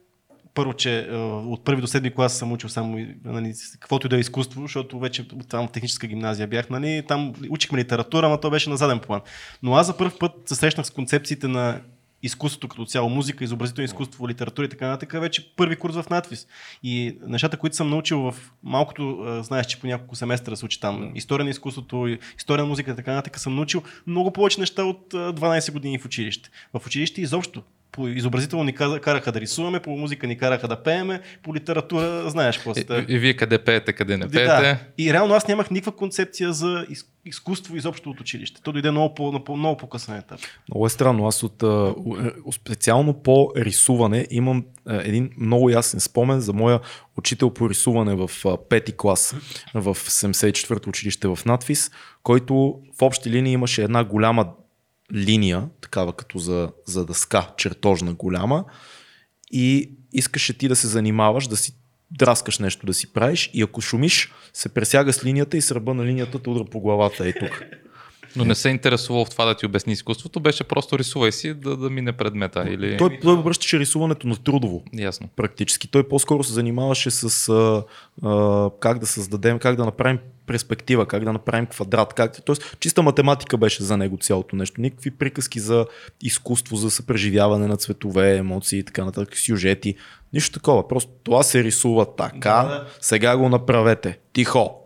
първо, 0.55 0.75
че 0.75 0.99
а, 1.01 1.17
от 1.27 1.65
първи 1.65 1.81
до 1.81 1.87
седми 1.87 2.15
клас 2.15 2.39
съм 2.39 2.53
учил 2.53 2.69
само 2.69 3.07
нали, 3.25 3.55
каквото 3.81 4.07
и 4.07 4.11
да 4.11 4.17
е 4.17 4.21
изкуство, 4.21 4.63
защото 4.63 4.99
вече 4.99 5.29
там 5.49 5.69
в 5.69 5.71
техническа 5.71 6.07
гимназия 6.07 6.49
бях, 6.49 6.71
нали, 6.71 7.03
там 7.09 7.35
учихме 7.51 7.79
литература, 7.79 8.29
но 8.29 8.41
то 8.41 8.51
беше 8.51 8.71
на 8.71 8.77
заден 8.77 8.99
план. 8.99 9.21
Но 9.63 9.75
аз 9.75 9.87
за 9.87 9.97
първ 9.97 10.13
път 10.19 10.33
се 10.47 10.55
срещнах 10.55 10.87
с 10.87 10.91
концепциите 10.91 11.49
на 11.49 11.81
изкуството 12.23 12.69
като 12.69 12.85
цяло, 12.85 13.09
музика, 13.09 13.45
изобразително 13.45 13.85
изкуство, 13.85 14.29
литература 14.29 14.67
и 14.67 14.69
така 14.69 14.87
нататък, 14.87 15.21
вече 15.21 15.55
първи 15.57 15.77
курс 15.77 15.95
в 15.95 16.11
надвис. 16.11 16.47
И 16.83 17.19
нещата, 17.27 17.57
които 17.57 17.77
съм 17.77 17.91
научил 17.91 18.19
в 18.19 18.35
малкото, 18.63 19.25
знаеш, 19.43 19.67
че 19.67 19.81
по 19.81 19.87
няколко 19.87 20.17
семестра 20.17 20.57
се 20.57 20.65
учи 20.65 20.81
там, 20.81 21.13
история 21.15 21.45
на 21.45 21.51
изкуството, 21.51 22.17
история 22.39 22.63
на 22.63 22.69
музика 22.69 22.91
и 22.91 22.97
така 22.97 23.13
нататък, 23.13 23.39
съм 23.39 23.55
научил 23.55 23.83
много 24.07 24.33
повече 24.33 24.61
неща 24.61 24.85
от 24.85 25.13
12 25.13 25.73
години 25.73 25.99
в 25.99 26.05
училище. 26.05 26.51
В 26.75 26.87
училище 26.87 27.21
изобщо 27.21 27.63
по 27.93 28.09
изобразително 28.09 28.65
ни 28.65 28.75
караха 28.75 29.33
да 29.33 29.41
рисуваме, 29.41 29.81
по 29.81 29.91
музика 29.91 30.27
ни 30.27 30.39
караха 30.39 30.69
да 30.69 30.83
пееме, 30.83 31.21
по 31.43 31.55
литература 31.55 32.31
знаеш 32.31 32.57
какво 32.57 32.75
сте. 32.75 33.07
И, 33.09 33.15
и 33.15 33.19
вие 33.19 33.37
къде 33.37 33.59
пеете, 33.59 33.93
къде 33.93 34.17
не 34.17 34.29
пеете. 34.29 34.47
Да. 34.47 34.79
И 34.99 35.12
реално 35.12 35.35
аз 35.35 35.49
нямах 35.49 35.71
никаква 35.71 35.93
концепция 35.93 36.53
за 36.53 36.87
изкуство 37.25 37.77
изобщо 37.77 38.11
от 38.11 38.21
училище. 38.21 38.62
То 38.62 38.73
дойде 38.73 38.91
много, 38.91 39.15
по, 39.15 39.45
по, 39.45 39.57
много 39.57 39.77
по-късен 39.77 40.17
етап. 40.17 40.41
Много 40.69 40.87
е 40.87 40.91
странно. 40.91 41.27
Аз 41.27 41.43
от 41.43 41.65
специално 42.55 43.15
по 43.23 43.53
рисуване 43.57 44.27
имам 44.31 44.65
един 44.89 45.31
много 45.39 45.71
ясен 45.71 46.01
спомен 46.01 46.41
за 46.41 46.53
моя 46.53 46.81
учител 47.19 47.51
по 47.51 47.71
рисуване 47.71 48.15
в 48.15 48.31
пети 48.69 48.93
клас 48.97 49.35
в 49.75 49.95
74-то 49.95 50.89
училище 50.89 51.29
в 51.29 51.39
надфис, 51.47 51.91
който 52.23 52.81
в 52.99 53.03
общи 53.03 53.31
линии 53.31 53.53
имаше 53.53 53.83
една 53.83 54.05
голяма 54.05 54.47
линия, 55.15 55.69
такава 55.81 56.12
като 56.12 56.39
за, 56.39 56.73
за 56.87 57.07
дъска, 57.07 57.51
чертожна 57.57 58.15
голяма 58.15 58.65
и 59.53 59.91
искаше 60.12 60.59
ти 60.59 60.69
да 60.69 60.77
се 60.77 60.87
занимаваш, 60.87 61.47
да 61.47 61.57
си 61.57 61.74
драскаш 62.11 62.59
нещо 62.59 62.87
да 62.87 62.95
си 62.95 63.12
правиш 63.12 63.51
и 63.55 63.62
ако 63.62 63.81
шумиш, 63.81 64.32
се 64.53 64.69
пресяга 64.69 65.12
с 65.12 65.24
линията 65.24 65.57
и 65.57 65.61
сръба 65.61 65.95
на 65.95 66.05
линията 66.05 66.43
те 66.43 66.51
удра 66.51 66.65
по 66.65 66.81
главата 66.81 67.28
е 67.28 67.32
тук. 67.32 67.62
Но 68.36 68.44
не 68.44 68.55
се 68.55 68.69
интересувал 68.69 69.24
в 69.24 69.31
това 69.31 69.44
да 69.44 69.55
ти 69.55 69.66
обясни 69.66 69.93
изкуството, 69.93 70.40
беше 70.40 70.65
просто 70.65 70.98
рисувай 70.98 71.32
си 71.32 71.55
да, 71.55 71.77
да 71.77 71.90
мине 71.90 72.12
предмета. 72.12 72.65
Или... 72.69 72.97
Той, 72.97 73.19
той 73.23 73.35
обръщаше 73.35 73.78
рисуването 73.78 74.27
на 74.27 74.36
трудово. 74.36 74.82
Ясно. 74.93 75.28
Практически. 75.36 75.89
Той 75.89 76.09
по-скоро 76.09 76.44
се 76.44 76.52
занимаваше 76.52 77.11
с 77.11 77.48
а, 77.48 77.85
а, 78.28 78.70
как 78.81 78.98
да 78.98 79.07
създадем, 79.07 79.59
как 79.59 79.77
да 79.77 79.85
направим 79.85 80.19
перспектива, 80.47 81.07
как 81.07 81.24
да 81.24 81.32
направим 81.32 81.66
квадрат. 81.66 82.15
Как... 82.15 82.44
Тоест, 82.44 82.77
чиста 82.81 83.02
математика 83.02 83.59
беше 83.59 83.82
за 83.82 83.97
него 83.97 84.19
цялото 84.20 84.57
нещо. 84.57 84.81
Никакви 84.81 85.11
приказки 85.11 85.61
за 85.61 85.86
изкуство, 86.23 86.77
за 86.77 86.90
съпреживяване 86.90 87.66
на 87.66 87.77
цветове, 87.77 88.36
емоции 88.36 88.78
и 88.78 88.85
така 88.85 89.05
нататък, 89.05 89.39
сюжети. 89.39 89.94
Нищо 90.32 90.52
такова. 90.52 90.89
Просто 90.89 91.11
това 91.23 91.43
се 91.43 91.65
рисува 91.65 92.16
така. 92.16 92.62
Да, 92.62 92.69
да. 92.69 92.86
Сега 93.01 93.36
го 93.36 93.48
направете. 93.48 94.19
Тихо. 94.32 94.85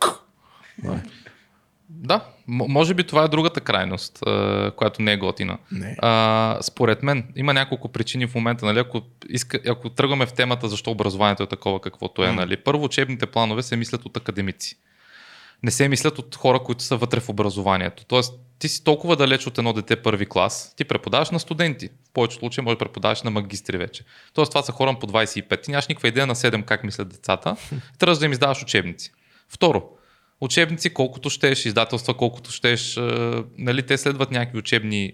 Да, 1.88 2.33
може 2.46 2.94
би 2.94 3.04
това 3.04 3.24
е 3.24 3.28
другата 3.28 3.60
крайност, 3.60 4.18
която 4.76 5.02
не 5.02 5.12
е 5.12 5.16
готина. 5.16 5.58
Не. 5.72 5.96
А, 5.98 6.58
според 6.62 7.02
мен 7.02 7.32
има 7.36 7.54
няколко 7.54 7.88
причини 7.88 8.26
в 8.26 8.34
момента. 8.34 8.66
Нали, 8.66 8.78
ако, 8.78 9.02
иска, 9.28 9.60
ако 9.66 9.90
тръгваме 9.90 10.26
в 10.26 10.32
темата 10.32 10.68
защо 10.68 10.90
образованието 10.90 11.42
е 11.42 11.46
такова 11.46 11.80
каквото 11.80 12.24
е. 12.24 12.32
Нали, 12.32 12.56
първо, 12.56 12.84
учебните 12.84 13.26
планове 13.26 13.62
се 13.62 13.76
мислят 13.76 14.04
от 14.04 14.16
академици. 14.16 14.76
Не 15.62 15.70
се 15.70 15.88
мислят 15.88 16.18
от 16.18 16.36
хора, 16.36 16.60
които 16.60 16.82
са 16.82 16.96
вътре 16.96 17.20
в 17.20 17.28
образованието. 17.28 18.04
Тоест, 18.04 18.34
ти 18.58 18.68
си 18.68 18.84
толкова 18.84 19.16
далеч 19.16 19.46
от 19.46 19.58
едно 19.58 19.72
дете 19.72 19.96
първи 19.96 20.26
клас, 20.26 20.74
ти 20.76 20.84
преподаваш 20.84 21.30
на 21.30 21.40
студенти. 21.40 21.88
В 21.88 22.12
повечето 22.12 22.40
случаи 22.40 22.64
може 22.64 22.74
да 22.74 22.78
преподаваш 22.78 23.22
на 23.22 23.30
магистри 23.30 23.78
вече. 23.78 24.04
Тоест, 24.34 24.50
това 24.50 24.62
са 24.62 24.72
хора 24.72 24.96
по 25.00 25.06
25. 25.06 25.62
Ти 25.62 25.70
нямаш 25.70 25.88
никаква 25.88 26.08
идея 26.08 26.26
на 26.26 26.34
7 26.34 26.64
как 26.64 26.84
мислят 26.84 27.08
децата. 27.08 27.56
Трябва 27.98 28.18
да 28.18 28.24
им 28.24 28.32
издаваш 28.32 28.62
учебници. 28.62 29.12
Второ, 29.48 29.82
учебници, 30.40 30.94
колкото 30.94 31.30
щеш, 31.30 31.64
издателства, 31.64 32.14
колкото 32.14 32.50
щеш, 32.50 33.00
нали, 33.58 33.82
те 33.82 33.98
следват 33.98 34.30
някакви 34.30 34.58
учебни 34.58 35.12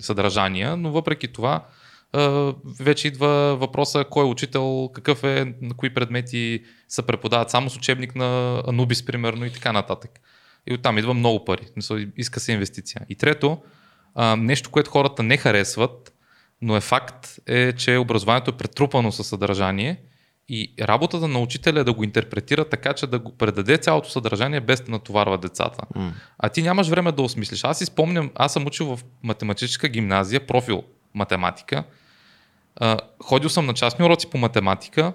съдържания, 0.00 0.76
но 0.76 0.90
въпреки 0.92 1.28
това 1.28 1.66
вече 2.80 3.08
идва 3.08 3.56
въпроса 3.56 4.04
кой 4.10 4.24
е 4.24 4.28
учител, 4.28 4.90
какъв 4.94 5.24
е, 5.24 5.54
на 5.62 5.74
кои 5.74 5.94
предмети 5.94 6.64
се 6.88 7.06
преподават 7.06 7.50
само 7.50 7.70
с 7.70 7.76
учебник 7.76 8.14
на 8.14 8.62
Анубис, 8.66 9.04
примерно, 9.04 9.44
и 9.44 9.52
така 9.52 9.72
нататък. 9.72 10.10
И 10.66 10.74
оттам 10.74 10.98
идва 10.98 11.14
много 11.14 11.44
пари. 11.44 11.66
Иска 12.16 12.40
се 12.40 12.52
инвестиция. 12.52 13.00
И 13.08 13.14
трето, 13.14 13.58
нещо, 14.36 14.70
което 14.70 14.90
хората 14.90 15.22
не 15.22 15.36
харесват, 15.36 16.12
но 16.62 16.76
е 16.76 16.80
факт, 16.80 17.38
е, 17.46 17.72
че 17.72 17.96
образованието 17.96 18.50
е 18.50 18.56
претрупано 18.56 19.12
със 19.12 19.26
съдържание 19.26 20.00
и 20.48 20.72
работата 20.80 21.28
на 21.28 21.38
учителя 21.38 21.80
е 21.80 21.84
да 21.84 21.92
го 21.92 22.04
интерпретира 22.04 22.64
така, 22.64 22.92
че 22.92 23.06
да 23.06 23.18
го 23.18 23.36
предаде 23.36 23.76
цялото 23.76 24.10
съдържание 24.10 24.60
без 24.60 24.80
да 24.80 24.90
натоварва 24.90 25.38
децата. 25.38 25.82
Mm. 25.94 26.10
А 26.38 26.48
ти 26.48 26.62
нямаш 26.62 26.88
време 26.88 27.12
да 27.12 27.22
осмислиш. 27.22 27.64
Аз 27.64 27.78
си 27.78 27.84
спомням, 27.84 28.30
аз 28.34 28.52
съм 28.52 28.66
учил 28.66 28.96
в 28.96 29.04
математическа 29.22 29.88
гимназия, 29.88 30.46
профил 30.46 30.82
математика. 31.14 31.84
Ходил 33.22 33.48
съм 33.48 33.66
на 33.66 33.74
частни 33.74 34.04
уроци 34.04 34.30
по 34.30 34.38
математика 34.38 35.12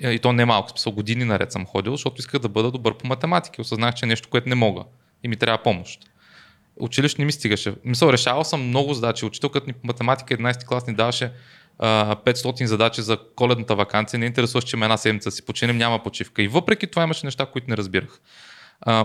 и 0.00 0.18
то 0.18 0.32
не 0.32 0.44
малко, 0.44 0.70
смисъл 0.70 0.92
години 0.92 1.24
наред 1.24 1.52
съм 1.52 1.66
ходил, 1.66 1.92
защото 1.92 2.16
исках 2.18 2.40
да 2.40 2.48
бъда 2.48 2.70
добър 2.70 2.96
по 2.96 3.06
математика. 3.06 3.62
Осъзнах, 3.62 3.94
че 3.94 4.04
е 4.04 4.08
нещо, 4.08 4.28
което 4.28 4.48
не 4.48 4.54
мога 4.54 4.84
и 5.22 5.28
ми 5.28 5.36
трябва 5.36 5.62
помощ. 5.62 6.00
Училище 6.80 7.22
не 7.22 7.26
ми 7.26 7.32
стигаше. 7.32 7.74
Мисъл, 7.84 8.12
решавал 8.12 8.44
съм 8.44 8.68
много 8.68 8.94
задачи. 8.94 9.24
Учителката 9.24 9.66
ни 9.66 9.72
по 9.72 9.86
математика 9.86 10.36
11 10.36 10.66
клас 10.66 10.86
ни 10.86 10.94
даваше 10.94 11.32
500 11.80 12.64
задачи 12.64 13.02
за 13.02 13.18
коледната 13.36 13.76
вакансия, 13.76 14.20
не 14.20 14.26
интересуваш, 14.26 14.64
че 14.64 14.76
има 14.76 14.84
една 14.84 14.96
седмица 14.96 15.30
си 15.30 15.44
починем, 15.44 15.76
няма 15.76 16.02
почивка. 16.02 16.42
И 16.42 16.48
въпреки 16.48 16.86
това 16.86 17.02
имаше 17.02 17.26
неща, 17.26 17.46
които 17.46 17.70
не 17.70 17.76
разбирах. 17.76 18.20
А, 18.80 19.04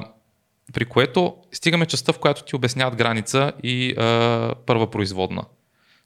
при 0.74 0.86
което 0.86 1.36
стигаме 1.52 1.86
частта, 1.86 2.14
в 2.14 2.20
която 2.20 2.44
ти 2.44 2.56
обясняват 2.56 2.96
граница 2.96 3.52
и 3.64 3.92
а, 3.92 4.54
първа 4.66 4.92
производна. 4.92 5.46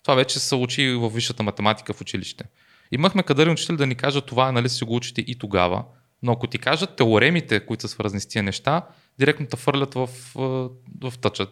Това 0.04 0.16
вече 0.16 0.40
се 0.40 0.56
учи 0.56 0.91
в 0.91 1.10
висшата 1.10 1.44
математика 1.44 1.94
в 1.94 2.02
училище. 2.02 2.44
Имахме 2.91 3.24
кадърни 3.24 3.52
учители 3.52 3.78
да 3.78 3.88
ни 3.88 3.96
кажат 3.96 4.26
това, 4.26 4.52
нали 4.52 4.70
си 4.70 4.84
го 4.84 4.96
учите 4.96 5.22
и 5.22 5.38
тогава, 5.40 5.84
но 6.24 6.32
ако 6.32 6.48
ти 6.48 6.58
кажат 6.58 6.96
теоремите, 6.96 7.66
които 7.66 7.82
са 7.82 7.88
свързани 7.88 8.22
с 8.22 8.28
тия 8.28 8.44
неща, 8.44 8.82
директно 9.20 9.48
те 9.48 9.58
фърлят 9.58 9.94
в, 9.94 10.10
в, 10.36 10.70
в 11.04 11.18
тъчът. 11.22 11.50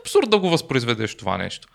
Абсурд 0.00 0.30
да 0.30 0.38
го 0.38 0.50
възпроизведеш 0.50 1.16
това 1.16 1.38
нещо 1.38 1.68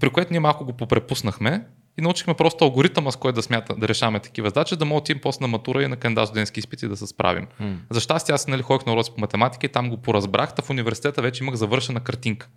при 0.00 0.10
което 0.10 0.32
ние 0.32 0.40
малко 0.40 0.64
го 0.64 0.72
попрепуснахме 0.72 1.66
и 1.98 2.02
научихме 2.02 2.34
просто 2.34 2.64
алгоритъма, 2.64 3.10
с 3.10 3.16
който 3.16 3.34
да 3.34 3.42
смята 3.42 3.74
да 3.76 3.88
решаваме 3.88 4.20
такива 4.20 4.48
задачи, 4.48 4.76
да 4.76 4.84
мога 4.84 5.02
да 5.08 5.20
после 5.20 5.44
на 5.44 5.48
матура 5.48 5.82
и 5.82 5.88
на 5.88 5.96
кандидат 5.96 6.28
студентски 6.28 6.60
изпити 6.60 6.88
да 6.88 6.96
се 6.96 7.06
справим. 7.06 7.46
Mm. 7.60 7.76
За 7.90 8.00
щастие 8.00 8.34
аз 8.34 8.48
нали, 8.48 8.62
ходих 8.62 8.86
на 8.86 8.92
уроци 8.92 9.10
по 9.14 9.20
математика 9.20 9.66
и 9.66 9.68
там 9.68 9.90
го 9.90 9.96
поразбрах, 9.96 10.50
в 10.62 10.70
университета 10.70 11.22
вече 11.22 11.44
имах 11.44 11.54
завършена 11.54 12.00
картинка. 12.00 12.48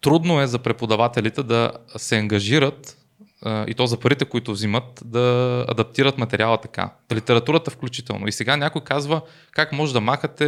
Трудно 0.00 0.40
е 0.40 0.46
за 0.46 0.58
преподавателите 0.58 1.42
да 1.42 1.72
се 1.96 2.16
ангажират 2.16 2.98
и 3.46 3.74
то 3.76 3.86
за 3.86 4.00
парите, 4.00 4.24
които 4.24 4.52
взимат, 4.52 5.02
да 5.04 5.64
адаптират 5.68 6.18
материала 6.18 6.60
така. 6.60 6.92
Литературата 7.12 7.70
включително. 7.70 8.28
И 8.28 8.32
сега 8.32 8.56
някой 8.56 8.84
казва 8.84 9.20
как 9.52 9.72
може 9.72 9.92
да 9.92 10.00
махате, 10.00 10.44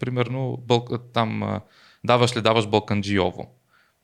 примерно, 0.00 0.58
там, 1.12 1.60
даваш 2.04 2.36
ли 2.36 2.40
даваш 2.40 2.66
Балканджиово. 2.66 3.53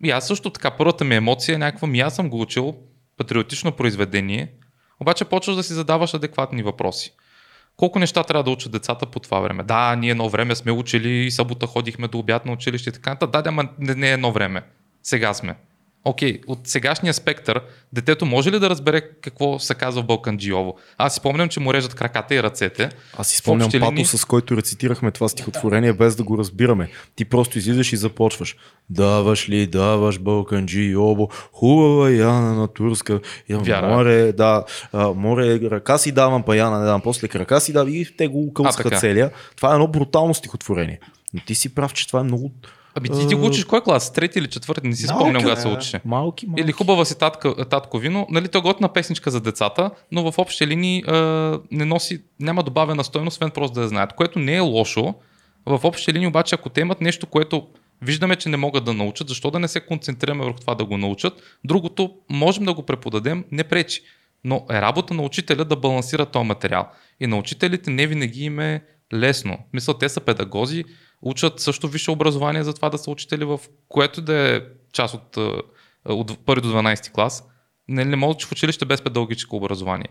И 0.04 0.10
аз 0.10 0.26
също 0.26 0.50
така, 0.50 0.70
първата 0.70 1.04
ми 1.04 1.14
емоция 1.14 1.54
е 1.54 1.58
някаква, 1.58 1.88
ми 1.88 2.00
аз 2.00 2.16
съм 2.16 2.30
го 2.30 2.40
учил, 2.40 2.74
патриотично 3.16 3.72
произведение, 3.72 4.52
обаче 5.00 5.24
почваш 5.24 5.56
да 5.56 5.62
си 5.62 5.72
задаваш 5.72 6.14
адекватни 6.14 6.62
въпроси. 6.62 7.12
Колко 7.76 7.98
неща 7.98 8.24
трябва 8.24 8.44
да 8.44 8.50
учат 8.50 8.72
децата 8.72 9.06
по 9.06 9.20
това 9.20 9.40
време? 9.40 9.62
Да, 9.62 9.96
ние 9.96 10.10
едно 10.10 10.28
време 10.28 10.54
сме 10.54 10.72
учили 10.72 11.08
и 11.08 11.30
събота 11.30 11.66
ходихме 11.66 12.08
до 12.08 12.18
обяд 12.18 12.46
на 12.46 12.52
училище 12.52 12.90
и 12.90 12.92
така. 12.92 13.14
Да, 13.14 13.42
да, 13.42 13.52
не, 13.78 13.94
не 13.94 14.08
е 14.08 14.12
едно 14.12 14.32
време. 14.32 14.62
Сега 15.02 15.34
сме. 15.34 15.56
Окей, 16.04 16.40
okay, 16.40 16.44
от 16.46 16.58
сегашния 16.64 17.14
спектър, 17.14 17.60
детето 17.92 18.26
може 18.26 18.52
ли 18.52 18.58
да 18.58 18.70
разбере 18.70 19.00
какво 19.00 19.58
се 19.58 19.74
казва 19.74 20.02
Балканджиово? 20.02 20.76
Аз 20.98 21.12
си 21.14 21.16
спомням, 21.16 21.48
че 21.48 21.60
му 21.60 21.74
режат 21.74 21.94
краката 21.94 22.34
и 22.34 22.42
ръцете. 22.42 22.90
Аз 23.16 23.28
си 23.28 23.36
спомням 23.36 23.70
пато, 23.70 23.92
линии... 23.92 24.04
с 24.04 24.24
който 24.24 24.56
рецитирахме 24.56 25.10
това 25.10 25.28
стихотворение, 25.28 25.92
без 25.92 26.16
да 26.16 26.22
го 26.22 26.38
разбираме. 26.38 26.90
Ти 27.16 27.24
просто 27.24 27.58
излизаш 27.58 27.92
и 27.92 27.96
започваш. 27.96 28.56
Даваш 28.90 29.48
ли, 29.48 29.66
даваш 29.66 30.18
Балканджиово, 30.18 31.28
хубава 31.52 32.10
Яна 32.10 32.54
на 32.54 32.68
турска. 32.68 33.20
Я, 33.48 33.82
море, 33.82 34.32
да, 34.32 34.64
а, 34.92 35.08
море, 35.08 35.60
ръка 35.60 35.98
си 35.98 36.12
давам, 36.12 36.42
па 36.42 36.56
Яна 36.56 36.78
не 36.78 36.84
давам, 36.84 37.00
после 37.00 37.28
крака 37.28 37.60
си 37.60 37.72
давам 37.72 37.94
и 37.94 38.06
те 38.18 38.28
го 38.28 38.52
кълсха 38.52 38.90
целия. 38.90 39.30
Това 39.56 39.70
е 39.70 39.72
едно 39.72 39.88
брутално 39.88 40.34
стихотворение. 40.34 41.00
Но 41.34 41.40
ти 41.40 41.54
си 41.54 41.74
прав, 41.74 41.94
че 41.94 42.06
това 42.06 42.20
е 42.20 42.24
много 42.24 42.52
Аби 42.94 43.08
ти, 43.08 43.28
ти 43.28 43.34
го 43.34 43.46
учиш 43.46 43.64
кой 43.64 43.80
клас? 43.80 44.12
Трети 44.12 44.38
или 44.38 44.46
четвърти? 44.46 44.86
Не 44.86 44.96
си 44.96 45.06
малки, 45.06 45.20
спомням 45.20 45.42
кога 45.42 45.56
се 45.56 45.68
учеше. 45.68 46.00
Малки, 46.04 46.46
малки. 46.46 46.62
Или 46.62 46.72
хубава 46.72 47.04
си 47.04 47.18
татка, 47.18 47.68
татко 47.68 47.98
вино. 47.98 48.26
Нали, 48.30 48.48
то 48.48 48.58
е 48.58 48.60
готна 48.60 48.88
песничка 48.88 49.30
за 49.30 49.40
децата, 49.40 49.90
но 50.12 50.32
в 50.32 50.38
общи 50.38 50.66
линии 50.66 51.02
а, 51.06 51.14
не 51.70 51.84
носи, 51.84 52.22
няма 52.40 52.62
добавена 52.62 53.04
стойност, 53.04 53.34
освен 53.34 53.50
просто 53.50 53.74
да 53.74 53.82
я 53.82 53.88
знаят. 53.88 54.12
Което 54.12 54.38
не 54.38 54.56
е 54.56 54.60
лошо. 54.60 55.14
В 55.66 55.80
общи 55.84 56.12
линии 56.12 56.26
обаче, 56.26 56.54
ако 56.54 56.68
те 56.68 56.80
имат 56.80 57.00
нещо, 57.00 57.26
което 57.26 57.66
Виждаме, 58.02 58.36
че 58.36 58.48
не 58.48 58.56
могат 58.56 58.84
да 58.84 58.92
научат, 58.92 59.28
защо 59.28 59.50
да 59.50 59.58
не 59.58 59.68
се 59.68 59.80
концентрираме 59.80 60.44
върху 60.44 60.58
това 60.60 60.74
да 60.74 60.84
го 60.84 60.96
научат. 60.96 61.58
Другото, 61.64 62.14
можем 62.30 62.64
да 62.64 62.74
го 62.74 62.82
преподадем, 62.82 63.44
не 63.52 63.64
пречи. 63.64 64.00
Но 64.44 64.66
е 64.70 64.80
работа 64.80 65.14
на 65.14 65.22
учителя 65.22 65.64
да 65.64 65.76
балансира 65.76 66.26
този 66.26 66.46
материал. 66.46 66.88
И 67.20 67.26
на 67.26 67.38
учителите 67.38 67.90
не 67.90 68.06
винаги 68.06 68.44
им 68.44 68.60
е 68.60 68.82
лесно. 69.14 69.58
Мисля, 69.72 69.98
те 69.98 70.08
са 70.08 70.20
педагози, 70.20 70.84
учат 71.22 71.60
също 71.60 71.88
висше 71.88 72.10
образование 72.10 72.62
за 72.62 72.74
това 72.74 72.90
да 72.90 72.98
са 72.98 73.10
учители 73.10 73.44
в 73.44 73.60
което 73.88 74.22
да 74.22 74.56
е 74.56 74.60
част 74.92 75.14
от, 75.14 75.36
от 76.04 76.44
първи 76.44 76.62
до 76.62 76.68
12 76.68 77.12
клас. 77.12 77.44
Не, 77.88 78.04
не 78.04 78.16
могат 78.16 78.42
в 78.42 78.52
училище 78.52 78.84
без 78.84 79.02
педагогическо 79.02 79.56
образование. 79.56 80.08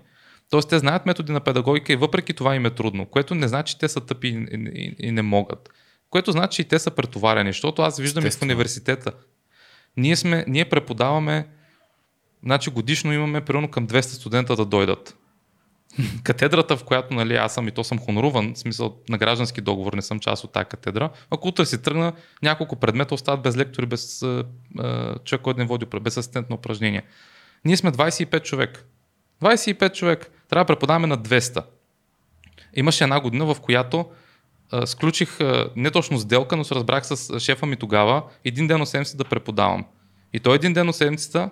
Тоест 0.49 0.69
те 0.69 0.79
знаят 0.79 1.05
методи 1.05 1.31
на 1.31 1.39
педагогика 1.39 1.93
и 1.93 1.95
въпреки 1.95 2.33
това 2.33 2.55
им 2.55 2.65
е 2.65 2.69
трудно, 2.69 3.05
което 3.05 3.35
не 3.35 3.47
значи, 3.47 3.73
че 3.73 3.79
те 3.79 3.87
са 3.87 4.01
тъпи 4.01 4.27
и, 4.27 4.47
и, 4.53 4.95
и 4.99 5.11
не 5.11 5.21
могат. 5.21 5.69
Което 6.09 6.31
значи 6.31 6.61
и 6.61 6.65
те 6.65 6.79
са 6.79 6.91
претоварени, 6.91 7.49
защото 7.49 7.81
аз 7.81 7.99
виждам 7.99 8.25
и 8.25 8.31
в 8.31 8.41
университета. 8.41 9.11
Ние, 9.97 10.15
сме, 10.15 10.45
ние 10.47 10.69
преподаваме, 10.69 11.47
значи 12.43 12.69
годишно 12.69 13.13
имаме 13.13 13.45
примерно 13.45 13.71
към 13.71 13.87
200 13.87 14.01
студента 14.01 14.55
да 14.55 14.65
дойдат. 14.65 15.17
Катедрата, 16.23 16.77
в 16.77 16.83
която 16.83 17.13
нали, 17.13 17.35
аз 17.35 17.53
съм 17.53 17.67
и 17.67 17.71
то 17.71 17.83
съм 17.83 17.99
хоноруван, 17.99 18.53
в 18.53 18.57
смисъл 18.57 18.95
на 19.09 19.17
граждански 19.17 19.61
договор, 19.61 19.93
не 19.93 20.01
съм 20.01 20.19
част 20.19 20.43
от 20.43 20.51
тази 20.51 20.65
катедра, 20.65 21.09
ако 21.29 21.47
утре 21.47 21.65
си 21.65 21.81
тръгна, 21.81 22.13
няколко 22.43 22.75
предмета 22.75 23.13
остават 23.13 23.41
без 23.41 23.57
лектори, 23.57 23.85
без 23.85 24.21
е, 24.21 24.43
човек, 25.25 25.41
който 25.41 25.59
не 25.59 25.65
води, 25.65 25.85
без 26.01 26.17
асистент 26.17 26.49
на 26.49 26.55
упражнения. 26.55 27.03
Ние 27.65 27.77
сме 27.77 27.91
25 27.91 28.43
човек. 28.43 28.85
25 29.41 29.93
човек. 29.93 30.31
Трябва 30.49 30.63
да 30.63 30.67
преподаваме 30.67 31.07
на 31.07 31.17
200. 31.17 31.63
Имаше 32.75 33.03
една 33.03 33.19
година, 33.19 33.45
в 33.45 33.61
която 33.61 34.05
а, 34.71 34.87
сключих 34.87 35.41
а, 35.41 35.69
не 35.75 35.91
точно 35.91 36.19
сделка, 36.19 36.57
но 36.57 36.63
се 36.63 36.75
разбрах 36.75 37.05
с 37.05 37.39
шефа 37.39 37.65
ми 37.65 37.75
тогава 37.75 38.23
един 38.45 38.67
ден 38.67 38.81
от 38.81 38.89
седмицата 38.89 39.17
да 39.17 39.29
преподавам. 39.29 39.85
И 40.33 40.39
той 40.39 40.55
един 40.55 40.73
ден 40.73 40.89
от 40.89 40.95
седмицата 40.95 41.49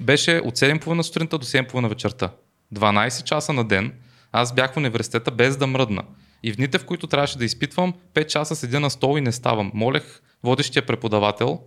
беше 0.00 0.40
от 0.44 0.56
7.30 0.56 1.02
сутринта 1.02 1.38
до 1.38 1.46
7.30 1.46 1.88
вечерта. 1.88 2.30
12 2.74 3.24
часа 3.24 3.52
на 3.52 3.64
ден. 3.64 3.92
Аз 4.32 4.54
бях 4.54 4.74
в 4.74 4.76
университета 4.76 5.30
без 5.30 5.56
да 5.56 5.66
мръдна. 5.66 6.02
И 6.42 6.52
в 6.52 6.56
дните, 6.56 6.78
в 6.78 6.84
които 6.84 7.06
трябваше 7.06 7.38
да 7.38 7.44
изпитвам, 7.44 7.94
5 8.14 8.26
часа 8.26 8.56
седя 8.56 8.80
на 8.80 8.90
стол 8.90 9.18
и 9.18 9.20
не 9.20 9.32
ставам. 9.32 9.70
Молех 9.74 10.20
водещия 10.42 10.86
преподавател 10.86 11.60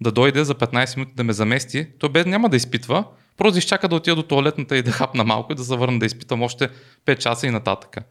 да 0.00 0.12
дойде 0.12 0.44
за 0.44 0.54
15 0.54 0.96
минути 0.96 1.14
да 1.14 1.24
ме 1.24 1.32
замести. 1.32 1.88
Той 1.98 2.08
без 2.08 2.26
няма 2.26 2.48
да 2.48 2.56
изпитва, 2.56 3.04
просто 3.36 3.58
изчака 3.58 3.88
да 3.88 3.96
отида 3.96 4.16
до 4.16 4.22
туалетната 4.22 4.76
и 4.76 4.82
да 4.82 4.92
хапна 4.92 5.24
малко 5.24 5.52
и 5.52 5.56
да 5.56 5.62
завърна 5.62 5.98
да 5.98 6.06
изпитам 6.06 6.42
още 6.42 6.68
5 7.06 7.18
часа 7.18 7.46
и 7.46 7.50
нататъка. 7.50 8.02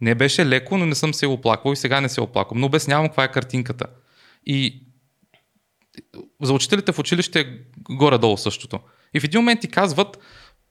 Не 0.00 0.14
беше 0.14 0.46
леко, 0.46 0.78
но 0.78 0.86
не 0.86 0.94
съм 0.94 1.14
се 1.14 1.26
оплаквал 1.26 1.72
и 1.72 1.76
сега 1.76 2.00
не 2.00 2.08
се 2.08 2.20
оплаквам. 2.20 2.60
Но 2.60 2.66
обяснявам 2.66 3.06
каква 3.06 3.24
е 3.24 3.32
картинката. 3.32 3.86
И 4.46 4.82
за 6.42 6.52
учителите 6.52 6.92
в 6.92 6.98
училище 6.98 7.40
е 7.40 7.46
горе-долу 7.94 8.36
същото. 8.36 8.80
И 9.14 9.20
в 9.20 9.24
един 9.24 9.40
момент 9.40 9.60
ти 9.60 9.68
казват, 9.68 10.18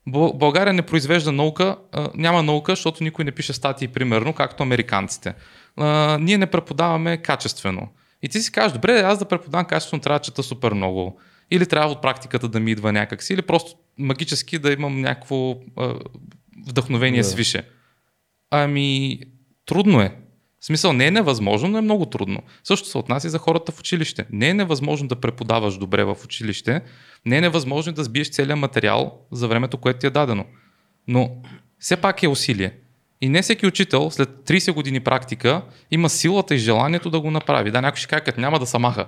България 0.07 0.73
не 0.73 0.81
произвежда 0.81 1.31
наука, 1.31 1.77
няма 2.15 2.43
наука, 2.43 2.71
защото 2.71 3.03
никой 3.03 3.25
не 3.25 3.31
пише 3.31 3.53
статии, 3.53 3.87
примерно, 3.87 4.33
както 4.33 4.63
американците. 4.63 5.33
Ние 6.19 6.37
не 6.37 6.45
преподаваме 6.45 7.17
качествено. 7.17 7.89
И 8.21 8.29
ти 8.29 8.39
си 8.39 8.51
кажеш, 8.51 8.73
добре, 8.73 8.99
аз 8.99 9.19
да 9.19 9.25
преподавам 9.25 9.65
качествено 9.65 10.01
трябва 10.01 10.19
да 10.19 10.23
чета 10.23 10.43
супер 10.43 10.73
много. 10.73 11.19
Или 11.51 11.65
трябва 11.65 11.91
от 11.91 12.01
практиката 12.01 12.47
да 12.47 12.59
ми 12.59 12.71
идва 12.71 12.91
някакси, 12.93 13.33
или 13.33 13.41
просто 13.41 13.71
магически 13.99 14.59
да 14.59 14.71
имам 14.71 15.01
някакво 15.01 15.55
вдъхновение 16.67 17.21
да. 17.21 17.27
свише. 17.27 17.69
Ами, 18.51 19.19
трудно 19.65 20.01
е. 20.01 20.15
В 20.65 20.67
смисъл, 20.67 20.93
не 20.93 21.07
е 21.07 21.11
невъзможно, 21.11 21.69
но 21.69 21.77
е 21.77 21.81
много 21.81 22.05
трудно. 22.05 22.43
Също 22.63 22.87
се 22.87 22.97
отнася 22.97 23.27
и 23.27 23.29
за 23.29 23.39
хората 23.39 23.71
в 23.71 23.79
училище. 23.79 24.25
Не 24.31 24.49
е 24.49 24.53
невъзможно 24.53 25.07
да 25.07 25.15
преподаваш 25.15 25.77
добре 25.77 26.03
в 26.03 26.17
училище, 26.23 26.81
не 27.25 27.37
е 27.37 27.41
невъзможно 27.41 27.93
да 27.93 28.03
сбиеш 28.03 28.31
целият 28.31 28.59
материал 28.59 29.19
за 29.31 29.47
времето, 29.47 29.77
което 29.77 29.99
ти 29.99 30.07
е 30.07 30.09
дадено. 30.09 30.45
Но 31.07 31.31
все 31.79 31.97
пак 31.97 32.23
е 32.23 32.27
усилие. 32.27 32.73
И 33.21 33.29
не 33.29 33.41
всеки 33.41 33.67
учител 33.67 34.11
след 34.11 34.29
30 34.29 34.71
години 34.71 34.99
практика 34.99 35.61
има 35.91 36.09
силата 36.09 36.55
и 36.55 36.57
желанието 36.57 37.09
да 37.09 37.19
го 37.19 37.31
направи. 37.31 37.71
Да, 37.71 37.81
някой 37.81 37.97
ще 37.97 38.07
каже, 38.07 38.37
няма 38.37 38.59
да 38.59 38.65
се 38.65 38.77
маха. 38.77 39.07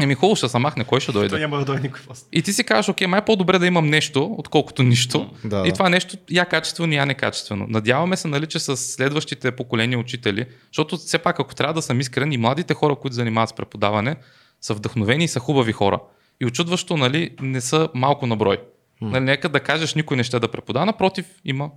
Еми 0.00 0.14
хубаво 0.14 0.36
ще 0.36 0.48
се 0.48 0.58
махне, 0.58 0.84
кой 0.84 1.00
ще 1.00 1.12
дойде? 1.12 1.28
Той 1.28 1.40
няма 1.40 1.58
да 1.58 1.64
дойде 1.64 1.82
никой 1.82 2.00
И 2.32 2.42
ти 2.42 2.52
си 2.52 2.64
кажеш, 2.64 2.88
окей, 2.88 3.06
май 3.06 3.18
е 3.18 3.24
по-добре 3.24 3.58
да 3.58 3.66
имам 3.66 3.86
нещо, 3.86 4.34
отколкото 4.38 4.82
нищо. 4.82 5.30
Да, 5.44 5.64
и 5.66 5.72
това 5.72 5.88
нещо 5.88 6.16
я 6.30 6.46
качествено, 6.46 6.94
я 6.94 7.06
некачествено. 7.06 7.66
Надяваме 7.68 8.16
се, 8.16 8.28
нали, 8.28 8.46
че 8.46 8.58
с 8.58 8.76
следващите 8.76 9.50
поколения 9.50 9.98
учители, 9.98 10.46
защото 10.72 10.96
все 10.96 11.18
пак, 11.18 11.40
ако 11.40 11.54
трябва 11.54 11.74
да 11.74 11.82
съм 11.82 12.00
искрен, 12.00 12.32
и 12.32 12.38
младите 12.38 12.74
хора, 12.74 12.96
които 12.96 13.14
занимават 13.14 13.48
с 13.48 13.52
преподаване, 13.52 14.16
са 14.60 14.74
вдъхновени 14.74 15.24
и 15.24 15.28
са 15.28 15.40
хубави 15.40 15.72
хора. 15.72 16.00
И 16.40 16.46
очудващо, 16.46 16.96
нали, 16.96 17.30
не 17.40 17.60
са 17.60 17.88
малко 17.94 18.26
на 18.26 18.36
брой. 18.36 18.58
Нали, 19.00 19.24
нека 19.24 19.48
да 19.48 19.60
кажеш, 19.60 19.94
никой 19.94 20.16
не 20.16 20.24
ще 20.24 20.40
да 20.40 20.48
преподава, 20.48 20.86
напротив, 20.86 21.26
има 21.44 21.70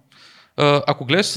ако 0.57 1.05
гледаш 1.05 1.27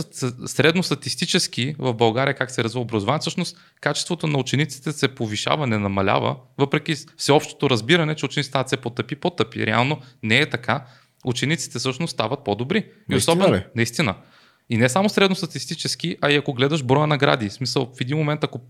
средностатистически 0.47 1.75
в 1.79 1.95
България 1.95 2.35
как 2.35 2.51
се 2.51 2.65
развива 2.65 2.83
образование, 2.83 3.21
всъщност 3.21 3.57
качеството 3.81 4.27
на 4.27 4.39
учениците 4.39 4.93
се 4.93 5.15
повишава, 5.15 5.67
не 5.67 5.79
намалява, 5.79 6.37
въпреки 6.59 6.95
всеобщото 7.17 7.71
разбиране, 7.71 8.15
че 8.15 8.27
учениците 8.27 8.51
стават 8.51 8.67
все 8.67 8.77
по-тъпи, 8.77 9.17
по-тъпи. 9.17 9.67
Реално 9.67 10.01
не 10.23 10.39
е 10.39 10.51
така. 10.51 10.85
Учениците 11.25 11.79
всъщност 11.79 12.13
стават 12.13 12.45
по-добри. 12.45 12.87
И 13.11 13.17
особено, 13.17 13.63
наистина. 13.77 14.15
И 14.71 14.77
не 14.77 14.89
само 14.89 15.09
средностатистически, 15.09 16.17
а 16.21 16.31
и 16.31 16.37
ако 16.37 16.53
гледаш 16.53 16.83
броя 16.83 17.07
награди. 17.07 17.49
В 17.49 17.53
смисъл, 17.53 17.93
в 17.97 18.01
един 18.01 18.17
момент, 18.17 18.45
ако 18.45 18.61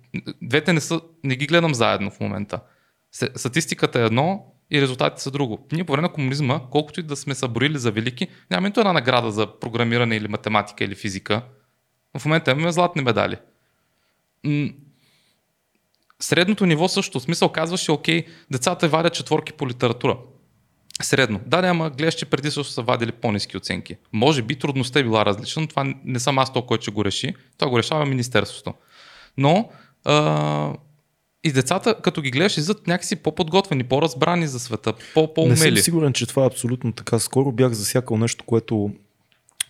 двете 0.43 0.73
не 0.73 0.81
са, 0.81 1.01
не 1.25 1.37
ги 1.37 1.47
гледам 1.47 1.75
заедно 1.75 2.11
в 2.11 2.21
момента. 2.21 2.61
Статистиката 3.37 4.01
е 4.01 4.05
едно, 4.05 4.45
и 4.75 4.83
резултатите 4.83 5.23
са 5.23 5.31
друго. 5.31 5.67
Ние 5.73 5.85
по 5.85 5.93
време 5.93 6.09
на 6.09 6.13
комунизма, 6.13 6.61
колкото 6.71 7.01
и 7.01 7.03
да 7.03 7.17
сме 7.17 7.35
съборили 7.35 7.79
за 7.79 7.91
велики, 7.91 8.29
нямаме 8.51 8.69
нито 8.69 8.81
една 8.81 8.93
награда 8.93 9.31
за 9.31 9.59
програмиране 9.61 10.17
или 10.17 10.29
математика 10.29 10.85
или 10.85 10.95
физика. 10.95 11.43
В 12.19 12.25
момента 12.25 12.51
имаме 12.51 12.73
златни 12.73 13.03
медали. 13.03 13.37
Средното 16.21 16.67
ниво 16.67 16.89
също. 16.89 17.21
В 17.21 17.23
смисъл 17.23 17.49
казваше, 17.49 17.93
окей, 17.93 18.27
децата 18.51 18.89
вадят 18.89 19.15
четворки 19.15 19.53
по 19.53 19.69
литература. 19.69 20.19
Средно. 21.03 21.41
Да, 21.47 21.63
няма, 21.63 21.91
гледаш, 21.91 22.15
че 22.15 22.27
преди 22.27 22.51
също 22.51 22.73
са 22.73 22.83
вадили 22.83 23.13
по-низки 23.13 23.57
оценки. 23.57 23.97
Може 24.13 24.43
би 24.43 24.59
трудността 24.59 25.01
е 25.01 25.03
била 25.03 25.27
различна, 25.27 25.63
но 25.63 25.69
това 25.69 25.95
не 26.05 26.21
съм 26.21 26.39
аз 26.39 26.53
то, 26.53 26.67
който 26.67 26.83
ще 26.83 26.91
го 26.91 27.05
реши. 27.05 27.35
Това 27.59 27.71
го 27.71 27.79
решава 27.79 28.07
Министерството. 28.07 28.75
Но 29.37 29.71
а, 30.05 30.73
и 31.45 31.53
децата, 31.53 31.95
като 32.03 32.23
ги 32.23 32.31
гледаш, 32.31 32.53
излизат 32.53 32.87
някакси 32.87 33.17
по-подготвени, 33.17 33.85
по-разбрани 33.85 34.47
за 34.47 34.61
света, 34.61 34.93
по-умели. 35.15 35.51
Не 35.51 35.57
съм 35.57 35.77
сигурен, 35.77 36.13
че 36.13 36.27
това 36.27 36.43
е 36.43 36.47
абсолютно 36.47 36.93
така. 36.93 37.19
Скоро 37.19 37.53
бях 37.53 37.73
засякал 37.73 38.17
нещо, 38.17 38.45
което 38.45 38.91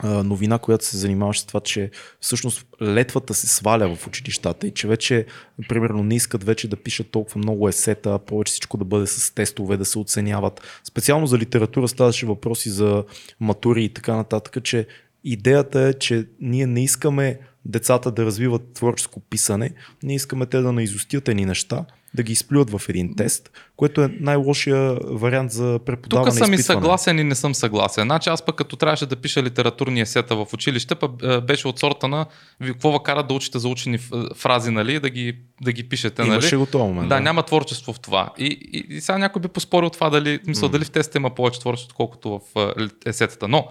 новина, 0.02 0.58
която 0.58 0.84
се 0.84 0.96
занимаваше 0.96 1.40
с 1.40 1.44
това, 1.44 1.60
че 1.60 1.90
всъщност 2.20 2.66
летвата 2.82 3.34
се 3.34 3.46
сваля 3.46 3.96
в 3.96 4.06
училищата 4.06 4.66
и 4.66 4.70
че 4.70 4.88
вече, 4.88 5.26
примерно, 5.68 6.02
не 6.02 6.14
искат 6.14 6.44
вече 6.44 6.68
да 6.68 6.76
пишат 6.76 7.10
толкова 7.10 7.38
много 7.38 7.68
есета, 7.68 8.18
повече 8.18 8.50
всичко 8.50 8.76
да 8.76 8.84
бъде 8.84 9.06
с 9.06 9.34
тестове, 9.34 9.76
да 9.76 9.84
се 9.84 9.98
оценяват. 9.98 10.60
Специално 10.84 11.26
за 11.26 11.38
литература 11.38 11.88
ставаше 11.88 12.26
въпроси 12.26 12.70
за 12.70 13.04
матури 13.40 13.84
и 13.84 13.88
така 13.88 14.16
нататък, 14.16 14.64
че 14.64 14.86
идеята 15.24 15.80
е, 15.80 15.92
че 15.94 16.26
ние 16.40 16.66
не 16.66 16.84
искаме 16.84 17.38
децата 17.64 18.10
да 18.10 18.24
развиват 18.24 18.62
творческо 18.74 19.20
писане, 19.20 19.70
не 20.02 20.14
искаме 20.14 20.46
те 20.46 20.60
да 20.60 20.72
наизустят 20.72 21.28
едни 21.28 21.44
неща, 21.44 21.84
да 22.14 22.22
ги 22.22 22.32
изплюят 22.32 22.70
в 22.70 22.88
един 22.88 23.16
тест, 23.16 23.50
което 23.76 24.02
е 24.02 24.08
най-лошия 24.20 24.98
вариант 25.04 25.52
за 25.52 25.80
преподаване. 25.86 26.30
Тук 26.30 26.38
съм 26.38 26.54
и 26.54 26.58
съгласен 26.58 27.18
и 27.18 27.24
не 27.24 27.34
съм 27.34 27.54
съгласен. 27.54 28.04
Значи 28.04 28.28
аз 28.28 28.44
пък 28.44 28.56
като 28.56 28.76
трябваше 28.76 29.06
да 29.06 29.16
пиша 29.16 29.42
литературни 29.42 30.00
есета 30.00 30.36
в 30.36 30.46
училище, 30.52 30.94
пък 30.94 31.10
е, 31.22 31.40
беше 31.40 31.68
от 31.68 31.78
сорта 31.78 32.08
на 32.08 32.26
какво 32.66 32.98
кара 32.98 33.22
да 33.22 33.34
учите 33.34 33.58
за 33.58 33.68
учени 33.68 33.98
фрази, 34.36 34.70
нали, 34.70 35.00
да 35.00 35.10
ги, 35.10 35.36
да 35.62 35.72
ги 35.72 35.88
пишете. 35.88 36.22
Нали? 36.22 36.32
Имаше 36.32 36.56
го 36.56 36.66
това 36.66 36.84
момент. 36.84 37.08
Да, 37.08 37.14
да, 37.14 37.20
няма 37.20 37.42
творчество 37.42 37.92
в 37.92 38.00
това. 38.00 38.32
И, 38.38 38.46
и, 38.72 38.96
и 38.96 39.00
сега 39.00 39.18
някой 39.18 39.42
би 39.42 39.48
поспорил 39.48 39.90
това 39.90 40.10
дали, 40.10 40.40
мисля, 40.46 40.68
mm. 40.68 40.70
дали 40.70 40.84
в 40.84 40.90
теста 40.90 41.18
има 41.18 41.30
повече 41.30 41.60
творчество, 41.60 41.90
отколкото 41.90 42.40
в 42.54 42.74
е, 42.78 43.08
есетата. 43.08 43.48
Но 43.48 43.68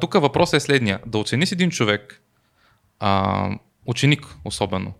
тук 0.00 0.14
въпросът 0.14 0.54
е 0.54 0.60
следния. 0.60 1.00
Да 1.06 1.18
оцениш 1.18 1.52
един 1.52 1.70
човек, 1.70 2.22
а, 3.00 3.50
ученик 3.86 4.26
особено, 4.44 4.92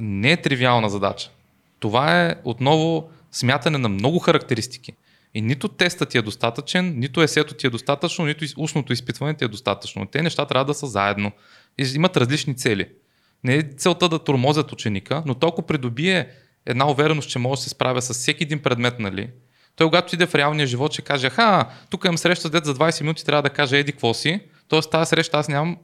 не 0.00 0.32
е 0.32 0.42
тривиална 0.42 0.90
задача. 0.90 1.30
Това 1.78 2.26
е 2.26 2.34
отново 2.44 3.10
смятане 3.32 3.78
на 3.78 3.88
много 3.88 4.18
характеристики. 4.18 4.92
И 5.34 5.42
нито 5.42 5.68
тестът 5.68 6.08
ти 6.08 6.18
е 6.18 6.22
достатъчен, 6.22 6.94
нито 6.98 7.22
есето 7.22 7.54
ти 7.54 7.66
е 7.66 7.70
достатъчно, 7.70 8.26
нито 8.26 8.44
устното 8.56 8.92
изпитване 8.92 9.34
ти 9.34 9.44
е 9.44 9.48
достатъчно. 9.48 10.06
Те 10.06 10.22
неща 10.22 10.46
трябва 10.46 10.64
да 10.64 10.74
са 10.74 10.86
заедно. 10.86 11.32
И 11.78 11.92
имат 11.94 12.16
различни 12.16 12.56
цели. 12.56 12.88
Не 13.44 13.54
е 13.54 13.62
целта 13.62 14.08
да 14.08 14.18
тормозят 14.18 14.72
ученика, 14.72 15.22
но 15.26 15.34
толкова 15.34 15.66
придобие 15.66 16.28
една 16.66 16.90
увереност, 16.90 17.30
че 17.30 17.38
може 17.38 17.58
да 17.58 17.62
се 17.62 17.68
справя 17.68 18.02
с 18.02 18.12
всеки 18.12 18.42
един 18.42 18.58
предмет, 18.58 18.98
нали? 18.98 19.30
Той, 19.76 19.86
когато 19.86 20.14
иде 20.14 20.26
в 20.26 20.34
реалния 20.34 20.66
живот, 20.66 20.92
ще 20.92 21.02
каже, 21.02 21.30
ха, 21.30 21.70
тук 21.90 22.04
имам 22.04 22.18
среща 22.18 22.50
дет 22.50 22.64
за 22.64 22.74
20 22.74 23.00
минути, 23.00 23.24
трябва 23.24 23.42
да 23.42 23.50
каже 23.50 23.78
еди 23.78 23.92
какво 23.92 24.14
си. 24.14 24.40
Тоест 24.68 24.90
тази 24.90 25.08
среща 25.08 25.38
аз 25.38 25.48
нямам 25.48 25.76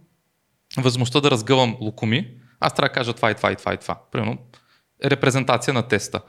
възможността 0.77 1.21
да 1.21 1.31
разгъвам 1.31 1.77
лукуми, 1.81 2.31
аз 2.61 2.75
трябва 2.75 2.89
да 2.89 2.93
кажа 2.93 3.13
това 3.13 3.31
и 3.31 3.35
това 3.35 3.53
и 3.53 3.57
това 3.57 3.75
и 3.75 3.77
това. 3.77 4.01
Примерно 4.13 4.39
репрезентация 5.05 5.75
на 5.75 5.83
теста. 5.83 6.21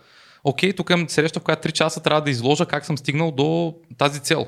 окей, 0.43 0.73
тук 0.73 0.89
имам 0.89 1.09
среща, 1.09 1.39
в 1.39 1.43
която 1.43 1.67
3 1.67 1.71
часа 1.71 2.03
трябва 2.03 2.21
да 2.21 2.29
изложа 2.29 2.65
как 2.65 2.85
съм 2.85 2.97
стигнал 2.97 3.31
до 3.31 3.75
тази 3.97 4.19
цел. 4.19 4.47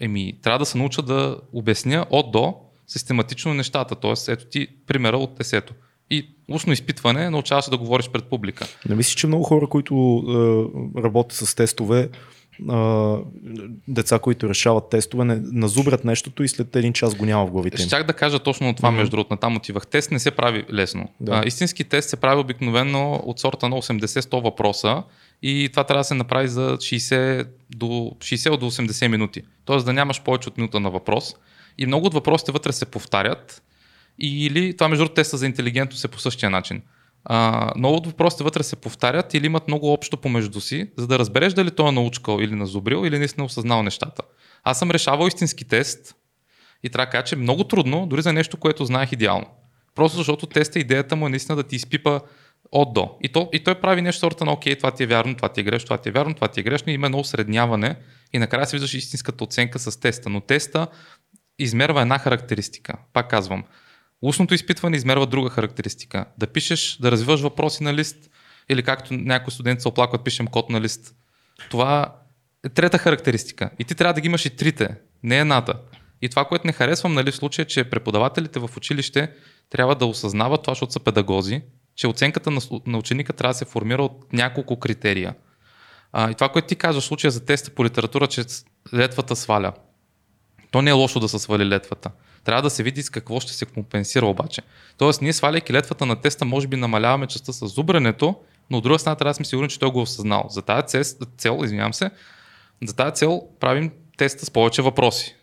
Еми, 0.00 0.38
трябва 0.42 0.58
да 0.58 0.66
се 0.66 0.78
науча 0.78 1.02
да 1.02 1.36
обясня 1.52 2.06
от 2.10 2.32
до 2.32 2.54
систематично 2.86 3.54
нещата. 3.54 3.96
Тоест, 3.96 4.28
ето 4.28 4.44
ти 4.44 4.68
примера 4.86 5.16
от 5.16 5.40
есето. 5.40 5.74
И 6.10 6.28
устно 6.50 6.72
изпитване 6.72 7.30
научаваш 7.30 7.70
да 7.70 7.78
говориш 7.78 8.08
пред 8.08 8.24
публика. 8.24 8.66
Не 8.88 8.94
мислиш, 8.94 9.14
че 9.14 9.26
много 9.26 9.44
хора, 9.44 9.66
които 9.66 9.94
е, 9.94 11.02
работят 11.02 11.32
с 11.32 11.54
тестове, 11.54 12.08
а, 12.68 13.16
деца, 13.88 14.18
които 14.18 14.48
решават 14.48 14.90
тестове, 14.90 15.24
не, 15.24 15.40
назубрят 15.52 16.04
нещото 16.04 16.42
и 16.42 16.48
след 16.48 16.76
един 16.76 16.92
час 16.92 17.14
го 17.14 17.24
няма 17.24 17.46
в 17.46 17.50
главите 17.50 17.82
им. 17.82 17.88
Щях 17.88 18.06
да 18.06 18.12
кажа 18.12 18.38
точно 18.38 18.74
това, 18.74 18.88
mm-hmm. 18.88 18.94
между 18.94 19.10
другото, 19.10 19.36
там 19.36 19.56
отивах. 19.56 19.86
Тест 19.86 20.10
не 20.10 20.18
се 20.18 20.30
прави 20.30 20.64
лесно. 20.72 21.08
Да. 21.20 21.32
А, 21.32 21.46
истински 21.46 21.84
тест 21.84 22.10
се 22.10 22.16
прави 22.16 22.40
обикновено 22.40 23.22
от 23.24 23.40
сорта 23.40 23.68
на 23.68 23.76
80-100 23.76 24.42
въпроса 24.42 25.02
и 25.42 25.68
това 25.70 25.84
трябва 25.84 26.00
да 26.00 26.04
се 26.04 26.14
направи 26.14 26.48
за 26.48 26.76
60 26.76 27.46
до, 27.70 27.86
60 27.86 28.56
до 28.56 28.70
80 28.70 29.06
минути. 29.06 29.42
Тоест 29.64 29.86
да 29.86 29.92
нямаш 29.92 30.22
повече 30.22 30.48
от 30.48 30.56
минута 30.56 30.80
на 30.80 30.90
въпрос. 30.90 31.34
И 31.78 31.86
много 31.86 32.06
от 32.06 32.14
въпросите 32.14 32.52
вътре 32.52 32.72
се 32.72 32.86
повтарят. 32.86 33.62
Или 34.18 34.76
това, 34.76 34.88
между 34.88 35.04
другото, 35.04 35.14
теста 35.14 35.36
за 35.36 35.46
интелигентност 35.46 36.04
е 36.04 36.08
по 36.08 36.18
същия 36.18 36.50
начин. 36.50 36.82
А, 37.24 37.70
много 37.76 37.96
от 37.96 38.06
въпросите 38.06 38.44
вътре 38.44 38.62
се 38.62 38.76
повтарят 38.76 39.34
или 39.34 39.46
имат 39.46 39.68
много 39.68 39.92
общо 39.92 40.16
помежду 40.16 40.60
си, 40.60 40.90
за 40.96 41.06
да 41.06 41.18
разбереш 41.18 41.52
дали 41.52 41.70
той 41.70 41.88
е 41.88 41.92
научкал 41.92 42.38
или 42.40 42.54
назубрил 42.54 43.06
или 43.06 43.18
наистина 43.18 43.44
осъзнал 43.44 43.82
нещата. 43.82 44.22
Аз 44.64 44.78
съм 44.78 44.90
решавал 44.90 45.26
истински 45.26 45.64
тест 45.64 46.14
и 46.82 46.90
трябва 46.90 47.06
да 47.06 47.10
кажа, 47.10 47.24
че 47.24 47.34
е 47.34 47.38
много 47.38 47.64
трудно, 47.64 48.06
дори 48.06 48.22
за 48.22 48.32
нещо, 48.32 48.56
което 48.56 48.84
знаех 48.84 49.12
идеално. 49.12 49.46
Просто 49.94 50.18
защото 50.18 50.46
теста, 50.46 50.78
идеята 50.78 51.16
му 51.16 51.26
е 51.26 51.30
наистина 51.30 51.56
да 51.56 51.62
ти 51.62 51.76
изпипа 51.76 52.20
от 52.72 52.94
до. 52.94 53.16
И, 53.20 53.28
то, 53.28 53.48
и 53.52 53.64
той 53.64 53.74
прави 53.74 54.02
нещо 54.02 54.20
сорта 54.20 54.44
на 54.44 54.52
окей, 54.52 54.76
това 54.76 54.90
ти 54.90 55.02
е 55.02 55.06
вярно, 55.06 55.36
това 55.36 55.48
ти 55.48 55.60
е 55.60 55.64
грешно, 55.64 55.86
това 55.86 55.98
ти 55.98 56.08
е 56.08 56.12
вярно, 56.12 56.34
това 56.34 56.48
ти 56.48 56.60
е 56.60 56.62
грешно. 56.62 56.92
И 56.92 56.94
има 56.94 57.06
едно 57.06 57.18
осредняване 57.18 57.96
и 58.32 58.38
накрая 58.38 58.66
се 58.66 58.76
виждаш 58.76 58.94
истинската 58.94 59.44
оценка 59.44 59.78
с 59.78 60.00
теста. 60.00 60.28
Но 60.28 60.40
теста 60.40 60.86
измерва 61.58 62.02
една 62.02 62.18
характеристика. 62.18 62.94
Пак 63.12 63.30
казвам, 63.30 63.64
Устното 64.22 64.54
изпитване 64.54 64.96
измерва 64.96 65.26
друга 65.26 65.50
характеристика. 65.50 66.24
Да 66.38 66.46
пишеш, 66.46 66.96
да 67.00 67.10
развиваш 67.10 67.40
въпроси 67.40 67.82
на 67.82 67.94
лист 67.94 68.30
или 68.68 68.82
както 68.82 69.14
някои 69.14 69.52
студенти 69.52 69.82
се 69.82 69.88
оплакват, 69.88 70.24
пишем 70.24 70.46
код 70.46 70.70
на 70.70 70.80
лист. 70.80 71.14
Това 71.70 72.14
е 72.66 72.68
трета 72.68 72.98
характеристика. 72.98 73.70
И 73.78 73.84
ти 73.84 73.94
трябва 73.94 74.14
да 74.14 74.20
ги 74.20 74.26
имаш 74.26 74.46
и 74.46 74.56
трите, 74.56 74.88
не 75.22 75.38
едната. 75.38 75.74
И 76.22 76.28
това, 76.28 76.44
което 76.44 76.66
не 76.66 76.72
харесвам 76.72 77.14
нали, 77.14 77.30
в 77.30 77.36
случая, 77.36 77.66
че 77.66 77.84
преподавателите 77.84 78.58
в 78.58 78.70
училище 78.76 79.32
трябва 79.70 79.94
да 79.94 80.06
осъзнават 80.06 80.62
това, 80.62 80.70
защото 80.70 80.92
са 80.92 81.00
педагози, 81.00 81.62
че 81.96 82.06
оценката 82.06 82.50
на, 82.50 82.60
на 82.86 82.98
ученика 82.98 83.32
трябва 83.32 83.52
да 83.52 83.58
се 83.58 83.64
формира 83.64 84.02
от 84.02 84.32
няколко 84.32 84.78
критерия. 84.78 85.34
А, 86.12 86.30
и 86.30 86.34
това, 86.34 86.48
което 86.48 86.68
ти 86.68 86.76
казваш 86.76 87.04
в 87.04 87.06
случая 87.06 87.30
за 87.30 87.44
теста 87.44 87.70
по 87.70 87.84
литература, 87.84 88.26
че 88.26 88.44
летвата 88.94 89.36
сваля. 89.36 89.72
То 90.70 90.82
не 90.82 90.90
е 90.90 90.92
лошо 90.92 91.20
да 91.20 91.28
се 91.28 91.38
свали 91.38 91.66
летвата. 91.66 92.10
Трябва 92.44 92.62
да 92.62 92.70
се 92.70 92.82
види 92.82 93.02
с 93.02 93.10
какво 93.10 93.40
ще 93.40 93.52
се 93.52 93.66
компенсира 93.66 94.26
обаче. 94.26 94.62
Тоест, 94.98 95.22
ние 95.22 95.32
сваляйки 95.32 95.72
летвата 95.72 96.06
на 96.06 96.16
теста, 96.16 96.44
може 96.44 96.66
би 96.66 96.76
намаляваме 96.76 97.26
частта 97.26 97.52
с 97.52 97.66
зубрането, 97.66 98.36
но 98.70 98.78
от 98.78 98.84
друга 98.84 98.98
страна 98.98 99.16
трябва 99.16 99.30
да 99.30 99.34
сме 99.34 99.44
сигурни, 99.44 99.68
че 99.68 99.78
той 99.78 99.90
го 99.90 99.98
е 99.98 100.02
осъзнал. 100.02 100.46
За 100.50 100.62
тази 100.62 101.04
цел, 101.36 101.64
извинявам 101.64 101.94
се, 101.94 102.10
за 102.84 102.94
тази 102.94 103.14
цел 103.14 103.42
правим 103.60 103.90
теста 104.16 104.46
с 104.46 104.50
повече 104.50 104.82
въпроси, 104.82 105.36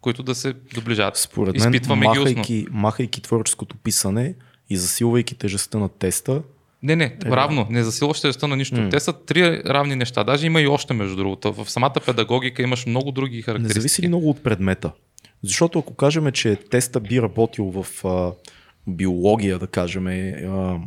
които 0.00 0.22
да 0.22 0.34
се 0.34 0.52
доближат. 0.52 1.16
Според 1.16 1.58
мен, 1.58 1.74
Изпитваме 1.74 2.06
махайки, 2.06 2.40
ги 2.40 2.66
махайки 2.70 3.20
творческото 3.20 3.76
писане 3.76 4.34
и 4.70 4.76
засилвайки 4.76 5.34
тежестта 5.34 5.78
на 5.78 5.88
теста, 5.88 6.42
не, 6.84 6.96
не, 6.96 7.04
е, 7.04 7.30
равно. 7.30 7.66
Не 7.70 7.84
засилваш 7.84 8.20
тежестта 8.20 8.46
на 8.46 8.56
нищо. 8.56 8.76
Mm. 8.76 8.90
Те 8.90 9.00
са 9.00 9.12
три 9.12 9.62
равни 9.64 9.96
неща. 9.96 10.24
Даже 10.24 10.46
има 10.46 10.60
и 10.60 10.66
още, 10.66 10.94
между 10.94 11.16
другото. 11.16 11.52
В 11.52 11.70
самата 11.70 11.94
педагогика 12.06 12.62
имаш 12.62 12.86
много 12.86 13.12
други 13.12 13.42
характеристики. 13.42 13.78
Не 13.78 13.80
зависи 13.80 14.02
ли 14.02 14.08
много 14.08 14.30
от 14.30 14.42
предмета? 14.42 14.90
Защото 15.44 15.78
ако 15.78 15.94
кажем, 15.94 16.32
че 16.32 16.56
теста 16.56 17.00
би 17.00 17.22
работил 17.22 17.64
в 17.64 18.04
а, 18.04 18.32
биология, 18.86 19.58
да 19.58 19.66
кажем, 19.66 20.06
а, 20.06 20.80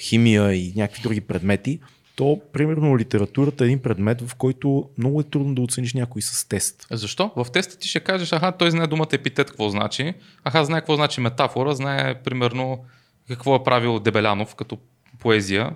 химия 0.00 0.54
и 0.54 0.72
някакви 0.76 1.02
други 1.02 1.20
предмети, 1.20 1.80
то, 2.16 2.40
примерно, 2.52 2.98
литературата 2.98 3.64
е 3.64 3.66
един 3.66 3.78
предмет, 3.78 4.22
в 4.22 4.34
който 4.34 4.88
много 4.98 5.20
е 5.20 5.24
трудно 5.24 5.54
да 5.54 5.62
оцениш 5.62 5.94
някой 5.94 6.22
с 6.22 6.48
тест. 6.48 6.86
Защо? 6.90 7.30
В 7.36 7.46
теста 7.52 7.78
ти 7.78 7.88
ще 7.88 8.00
кажеш, 8.00 8.32
аха, 8.32 8.52
той 8.52 8.70
знае 8.70 8.86
думата 8.86 9.08
епитет 9.12 9.50
какво 9.50 9.68
значи, 9.68 10.14
аха, 10.44 10.64
знае 10.64 10.80
какво 10.80 10.96
значи 10.96 11.20
метафора, 11.20 11.74
знае, 11.74 12.22
примерно, 12.22 12.84
какво 13.28 13.56
е 13.56 13.64
правил 13.64 14.00
Дебелянов 14.00 14.54
като 14.54 14.78
поезия, 15.18 15.70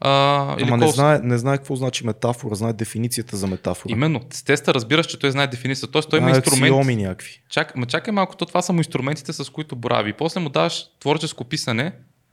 а, 0.00 0.56
или 0.58 0.68
Ама 0.68 0.76
не, 0.76 0.92
знае, 0.92 1.20
не 1.22 1.38
знае 1.38 1.58
какво 1.58 1.76
значи 1.76 2.06
метафора, 2.06 2.54
знае 2.54 2.72
дефиницията 2.72 3.36
за 3.36 3.46
метафора. 3.46 3.92
Именно. 3.92 4.20
С 4.30 4.42
теста 4.42 4.74
разбираш, 4.74 5.06
че 5.06 5.18
той 5.18 5.30
знае 5.30 5.46
дефиницията. 5.46 5.92
Тоест 5.92 6.10
той 6.10 6.18
има 6.18 6.30
инструмент. 6.30 6.86
някакви. 6.96 7.42
Чак, 7.50 7.76
ма 7.76 7.86
чакай 7.86 8.12
малко, 8.12 8.36
то 8.36 8.46
това 8.46 8.62
са 8.62 8.72
му 8.72 8.78
инструментите, 8.78 9.32
с 9.32 9.52
които 9.52 9.76
борави. 9.76 10.12
После 10.12 10.40
му 10.40 10.48
даваш 10.48 10.84
творческо 11.00 11.44
писане 11.44 11.92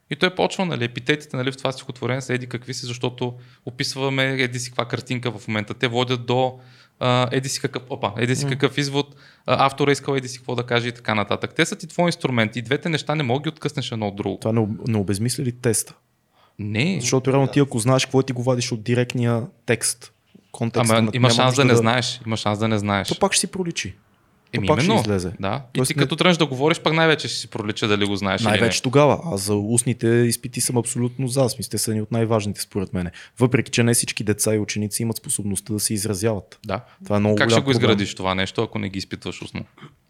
и 0.10 0.16
той 0.16 0.36
почва, 0.36 0.66
нали, 0.66 0.84
епитетите 0.84 1.38
нали, 1.38 1.52
в 1.52 1.58
това 1.58 1.72
стихотворение 1.72 2.22
са 2.22 2.34
еди 2.34 2.48
какви 2.48 2.74
си, 2.74 2.86
защото 2.86 3.34
описваме 3.66 4.34
еди 4.34 4.60
си 4.60 4.70
каква 4.70 4.86
картинка 4.86 5.32
в 5.32 5.48
момента. 5.48 5.74
Те 5.74 5.88
водят 5.88 6.26
до 6.26 6.60
Uh, 7.02 7.28
еди 7.32 7.50
си 7.50 7.62
какъв, 7.62 7.84
опа, 7.90 8.14
еди 8.18 8.36
си 8.36 8.46
mm. 8.46 8.50
какъв 8.50 8.78
извод, 8.78 9.16
uh, 9.16 9.16
автора 9.46 9.92
искал 9.92 10.16
еди 10.16 10.28
си 10.28 10.38
какво 10.38 10.56
да 10.56 10.64
каже 10.64 10.88
и 10.88 10.92
така 10.92 11.16
нататък. 11.16 11.54
Те 11.56 11.66
са 11.66 11.76
ти 11.76 11.88
твой 11.88 12.06
инструмент 12.06 12.56
и 12.56 12.62
двете 12.62 12.90
неща 12.90 13.16
не 13.16 13.24
могат 13.24 13.44
да 13.44 13.50
откъснеш 13.50 13.92
едно 13.92 14.08
от 14.08 14.16
друго. 14.16 14.38
Това 14.42 14.52
не, 14.52 14.68
не 14.88 14.98
обезмисли 14.98 15.46
ли 15.46 15.52
теста? 15.52 15.94
Не. 16.60 16.98
Защото 17.02 17.32
реално 17.32 17.48
ти 17.48 17.60
ако 17.60 17.80
знаеш 17.80 18.06
какво 18.06 18.24
ти 18.24 18.34
го 18.34 18.44
вадиш 18.44 18.72
от 18.72 18.84
директния 18.84 19.44
текст, 19.66 20.14
контекста 20.52 20.96
Ама 20.96 21.12
има 21.14 21.30
шанс 21.30 21.56
да 21.56 21.66
не 21.66 21.72
да... 21.72 21.78
знаеш. 21.78 22.22
Има 22.26 22.38
шанс 22.38 22.60
да 22.60 22.68
не 22.68 22.80
знаеш. 22.80 23.08
То 23.08 23.20
пак 23.20 23.34
ще 23.34 23.40
си 23.40 23.48
проличи. 23.48 23.96
Еми, 24.54 24.68
пак 24.68 24.84
именно, 24.84 25.00
ще 25.00 25.10
излезе. 25.10 25.32
Да. 25.40 25.62
И 25.74 25.78
Тоест, 25.78 25.88
ти 25.88 25.94
като 25.94 26.16
тръгнеш 26.16 26.38
да 26.38 26.46
говориш, 26.46 26.80
пак 26.80 26.94
най-вече 26.94 27.28
ще 27.28 27.38
си 27.38 27.48
пролича 27.48 27.88
дали 27.88 28.06
го 28.06 28.16
знаеш. 28.16 28.42
Най-вече 28.42 28.82
тогава. 28.82 29.22
А 29.26 29.38
за 29.38 29.56
устните 29.56 30.08
изпити 30.08 30.62
съм 30.62 30.78
абсолютно 30.78 31.28
за. 31.28 31.50
Смисъл, 31.50 31.70
те 31.70 31.78
са 31.78 31.94
ни 31.94 32.02
от 32.02 32.12
най-важните 32.12 32.62
според 32.62 32.94
мен. 32.94 33.10
Въпреки, 33.40 33.72
че 33.72 33.84
не 33.84 33.94
всички 33.94 34.24
деца 34.24 34.56
и 34.56 34.60
ученици 34.60 35.02
имат 35.02 35.18
способността 35.18 35.74
да 35.74 35.80
се 35.80 35.94
изразяват. 35.94 36.60
Да. 36.66 36.82
Това 37.04 37.16
е 37.18 37.20
много 37.20 37.36
как 37.36 37.50
ще 37.50 37.62
го 37.62 37.72
изградиш 37.72 38.16
това 38.16 38.36
нещо, 38.36 38.62
ако 38.62 38.80
не 38.80 38.90
ги 38.90 38.98
изпитваш 38.98 39.42
устно? 39.42 39.66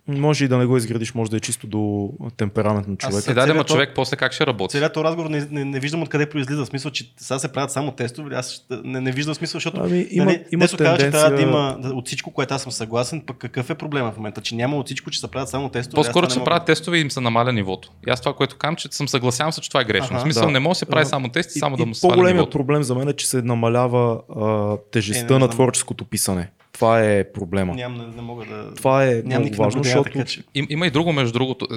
Може 0.08 0.46
и 0.46 0.48
да 0.48 0.58
не 0.58 0.66
го 0.66 0.78
изградиш, 0.78 1.14
може 1.14 1.32
да 1.32 1.38
е 1.38 1.40
чисто 1.40 1.68
до 1.68 2.10
темперамент 2.38 2.88
на 2.88 2.96
човека. 2.96 3.22
Сега 3.22 3.46
да, 3.46 3.64
човек 3.64 3.92
после 3.96 4.18
как 4.18 4.34
ще 4.34 4.48
работи? 4.48 4.72
Целият 4.72 4.98
разговор 4.98 5.30
не, 5.30 5.48
не, 5.52 5.66
не, 5.66 5.80
виждам 5.80 6.02
откъде 6.02 6.30
произлиза. 6.30 6.66
Смисъл, 6.66 6.92
че 6.92 7.14
сега 7.18 7.40
се 7.40 7.52
правят 7.52 7.72
само 7.72 7.92
тестове. 7.92 8.36
Аз 8.36 8.66
не, 8.84 9.02
не 9.02 9.12
виждам 9.12 9.36
смисъл, 9.36 9.58
защото 9.58 9.82
ами, 9.84 10.08
има, 10.12 10.26
нали, 10.26 10.44
има 10.52 10.68
тенденция... 10.68 10.78
казва, 10.78 10.98
че 10.98 11.12
трябва 11.12 11.36
да 11.36 11.42
има 11.42 11.78
от 11.94 12.08
всичко, 12.08 12.32
което 12.32 12.54
аз 12.54 12.64
съм 12.64 12.72
съгласен. 12.72 13.22
Пък 13.22 13.38
какъв 13.38 13.70
е 13.70 13.76
проблема 13.76 14.12
в 14.12 14.18
момента? 14.18 14.42
Че 14.42 14.56
няма 14.56 14.78
от 14.78 14.86
всичко, 14.86 15.10
че 15.10 15.20
се 15.20 15.28
правят 15.28 15.50
само 15.50 15.70
тестове. 15.70 15.96
По-скоро, 15.96 16.28
че 16.28 16.34
се 16.34 16.44
правят 16.44 16.66
тестове 16.66 16.98
и 16.98 17.02
им 17.02 17.12
се 17.12 17.22
намаля 17.22 17.54
нивото. 17.54 17.92
И 18.08 18.10
аз 18.10 18.20
това, 18.20 18.34
което 18.34 18.58
казвам, 18.58 18.76
че 18.76 18.88
съм 18.92 19.08
съгласявам 19.08 19.54
се, 19.54 19.62
че 19.62 19.70
това 19.70 19.82
е 19.82 19.86
грешно. 19.86 20.08
Ага, 20.12 20.20
в 20.20 20.22
смисъл, 20.22 20.46
да. 20.46 20.52
не 20.52 20.60
може 20.60 20.76
да 20.76 20.80
се 20.80 20.86
прави 20.86 21.06
само 21.06 21.30
тести, 21.30 21.60
само 21.60 21.76
и, 21.76 21.78
да 21.78 21.86
му 21.86 21.96
се 21.96 22.02
По-големият 22.02 22.52
проблем 22.52 22.84
за 22.84 22.96
мен 22.96 23.08
е, 23.08 23.14
че 23.14 23.28
се 23.28 23.42
намалява 23.42 24.22
а, 24.42 24.78
тежестта 24.92 25.36
е, 25.36 25.40
на 25.40 25.48
творческото 25.48 26.06
писане. 26.06 26.50
Това 26.76 27.04
е 27.04 27.32
проблема. 27.32 27.74
Ням, 27.74 27.98
не, 27.98 28.08
не 28.08 28.22
мога 28.22 28.46
да. 28.46 28.74
Това 28.74 29.06
е 29.06 29.22
Ням 29.26 29.42
много 29.42 29.56
важно, 29.56 29.84
защото. 29.84 30.12
Така, 30.12 30.26
че... 30.26 30.44
Им, 30.56 30.68
има 30.70 30.88
и 30.88 30.92
друго, 30.92 31.14
между 31.14 31.34
другото. 31.34 31.68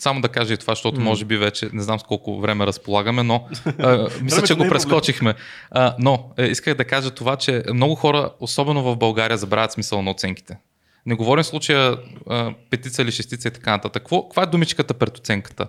Само 0.00 0.20
да 0.20 0.28
кажа 0.28 0.54
и 0.54 0.56
това, 0.56 0.72
защото 0.72 1.00
mm. 1.00 1.02
може 1.02 1.24
би 1.24 1.36
вече 1.36 1.68
не 1.72 1.82
знам 1.82 1.98
с 1.98 2.02
колко 2.02 2.40
време 2.40 2.66
разполагаме, 2.66 3.22
но 3.22 3.48
а, 3.78 4.08
мисля, 4.22 4.42
че 4.42 4.54
го 4.54 4.64
е 4.64 4.68
прескочихме. 4.68 5.34
А, 5.70 5.94
но 5.98 6.30
е, 6.38 6.44
исках 6.44 6.74
да 6.74 6.84
кажа 6.84 7.10
това, 7.10 7.36
че 7.36 7.62
много 7.74 7.94
хора, 7.94 8.30
особено 8.40 8.82
в 8.82 8.96
България, 8.96 9.36
забравят 9.36 9.72
смисъл 9.72 10.02
на 10.02 10.10
оценките. 10.10 10.58
Не 11.06 11.14
говорим 11.14 11.42
в 11.42 11.46
случая 11.46 11.96
а, 12.28 12.54
петица 12.70 13.02
или 13.02 13.12
шестица 13.12 13.48
и 13.48 13.50
така 13.50 13.70
нататък. 13.70 14.02
Какво, 14.02 14.22
каква 14.28 14.42
е 14.42 14.46
думичката 14.46 14.94
пред 14.94 15.18
оценката? 15.18 15.66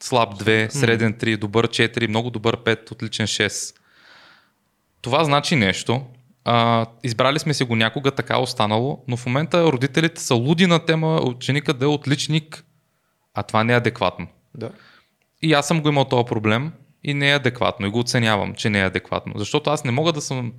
Слаб 0.00 0.34
2, 0.34 0.68
среден 0.68 1.14
3, 1.14 1.36
добър 1.36 1.68
4, 1.68 2.08
много 2.08 2.30
добър 2.30 2.56
5, 2.56 2.92
отличен 2.92 3.26
6. 3.26 3.76
Това 5.02 5.24
значи 5.24 5.56
нещо, 5.56 6.02
а, 6.48 6.86
избрали 7.04 7.38
сме 7.38 7.54
си 7.54 7.64
го 7.64 7.76
някога, 7.76 8.10
така 8.10 8.38
останало, 8.38 9.04
но 9.08 9.16
в 9.16 9.26
момента 9.26 9.72
родителите 9.72 10.20
са 10.20 10.34
луди 10.34 10.66
на 10.66 10.78
тема 10.78 11.20
ученика 11.24 11.74
да 11.74 11.84
е 11.84 11.88
отличник, 11.88 12.64
а 13.34 13.42
това 13.42 13.64
не 13.64 13.72
е 13.72 13.76
адекватно. 13.76 14.26
Да. 14.54 14.70
И 15.42 15.52
аз 15.52 15.68
съм 15.68 15.82
го 15.82 15.88
имал 15.88 16.04
този 16.04 16.24
проблем 16.24 16.72
и 17.04 17.14
не 17.14 17.30
е 17.30 17.34
адекватно 17.34 17.86
и 17.86 17.90
го 17.90 17.98
оценявам, 17.98 18.54
че 18.54 18.70
не 18.70 18.80
е 18.80 18.86
адекватно. 18.86 19.32
Защото 19.36 19.70
аз 19.70 19.84
не 19.84 19.90
мога 19.90 20.12
да 20.12 20.20
съм 20.20 20.52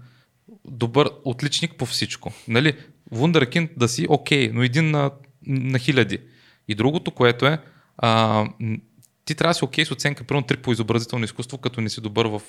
добър 0.66 1.10
отличник 1.26 1.76
по 1.76 1.86
всичко. 1.86 2.34
Нали? 2.48 2.78
Вундеркинд 3.12 3.72
да 3.78 3.88
си 3.88 4.06
окей, 4.10 4.50
okay, 4.50 4.54
но 4.54 4.64
един 4.64 4.92
на, 4.92 5.12
на 5.48 5.80
хиляди. 5.80 6.20
И 6.68 6.76
другото, 6.76 7.12
което 7.12 7.46
е, 7.46 7.60
а, 7.98 8.46
ти 9.26 9.36
трябва 9.36 9.50
да 9.50 9.54
си 9.54 9.66
окей 9.66 9.86
okay 9.86 9.88
с 9.88 9.92
оценка, 9.92 10.24
примерно 10.24 10.48
3 10.48 10.62
по 10.62 10.72
изобразително 10.72 11.26
изкуство, 11.26 11.58
като 11.58 11.82
не 11.82 11.90
си 11.90 12.02
добър 12.02 12.26
в 12.26 12.42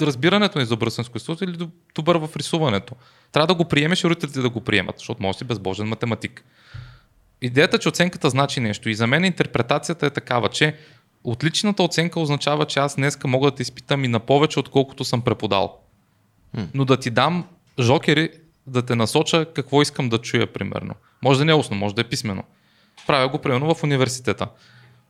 разбирането 0.00 0.58
на 0.58 0.62
изобразително 0.62 1.04
изкуство 1.04 1.44
или 1.44 1.68
добър 1.94 2.16
в 2.16 2.36
рисуването. 2.36 2.94
Трябва 3.32 3.46
да 3.46 3.54
го 3.54 3.64
приемеш 3.64 4.04
и 4.04 4.08
родителите 4.08 4.40
да 4.40 4.50
го 4.50 4.60
приемат, 4.60 4.98
защото 4.98 5.22
може 5.22 5.38
си 5.38 5.44
безбожен 5.44 5.88
математик. 5.88 6.44
Идеята, 7.42 7.78
че 7.78 7.88
оценката 7.88 8.30
значи 8.30 8.60
нещо 8.60 8.88
и 8.88 8.94
за 8.94 9.06
мен 9.06 9.24
интерпретацията 9.24 10.06
е 10.06 10.10
такава, 10.10 10.48
че 10.48 10.76
отличната 11.24 11.82
оценка 11.82 12.20
означава, 12.20 12.66
че 12.66 12.78
аз 12.78 12.96
днеска 12.96 13.28
мога 13.28 13.50
да 13.50 13.56
те 13.56 13.62
изпитам 13.62 14.04
и 14.04 14.08
на 14.08 14.20
повече, 14.20 14.60
отколкото 14.60 15.04
съм 15.04 15.22
преподал. 15.22 15.78
но 16.74 16.84
да 16.84 16.96
ти 16.96 17.10
дам 17.10 17.48
жокери, 17.80 18.30
да 18.66 18.82
те 18.82 18.94
насоча 18.94 19.46
какво 19.54 19.82
искам 19.82 20.08
да 20.08 20.18
чуя, 20.18 20.52
примерно. 20.52 20.94
Може 21.22 21.38
да 21.38 21.44
не 21.44 21.52
е 21.52 21.54
устно, 21.54 21.76
може 21.76 21.94
да 21.94 22.00
е 22.00 22.08
писмено. 22.08 22.44
Правя 23.06 23.28
го, 23.28 23.38
примерно, 23.38 23.74
в 23.74 23.82
университета. 23.82 24.48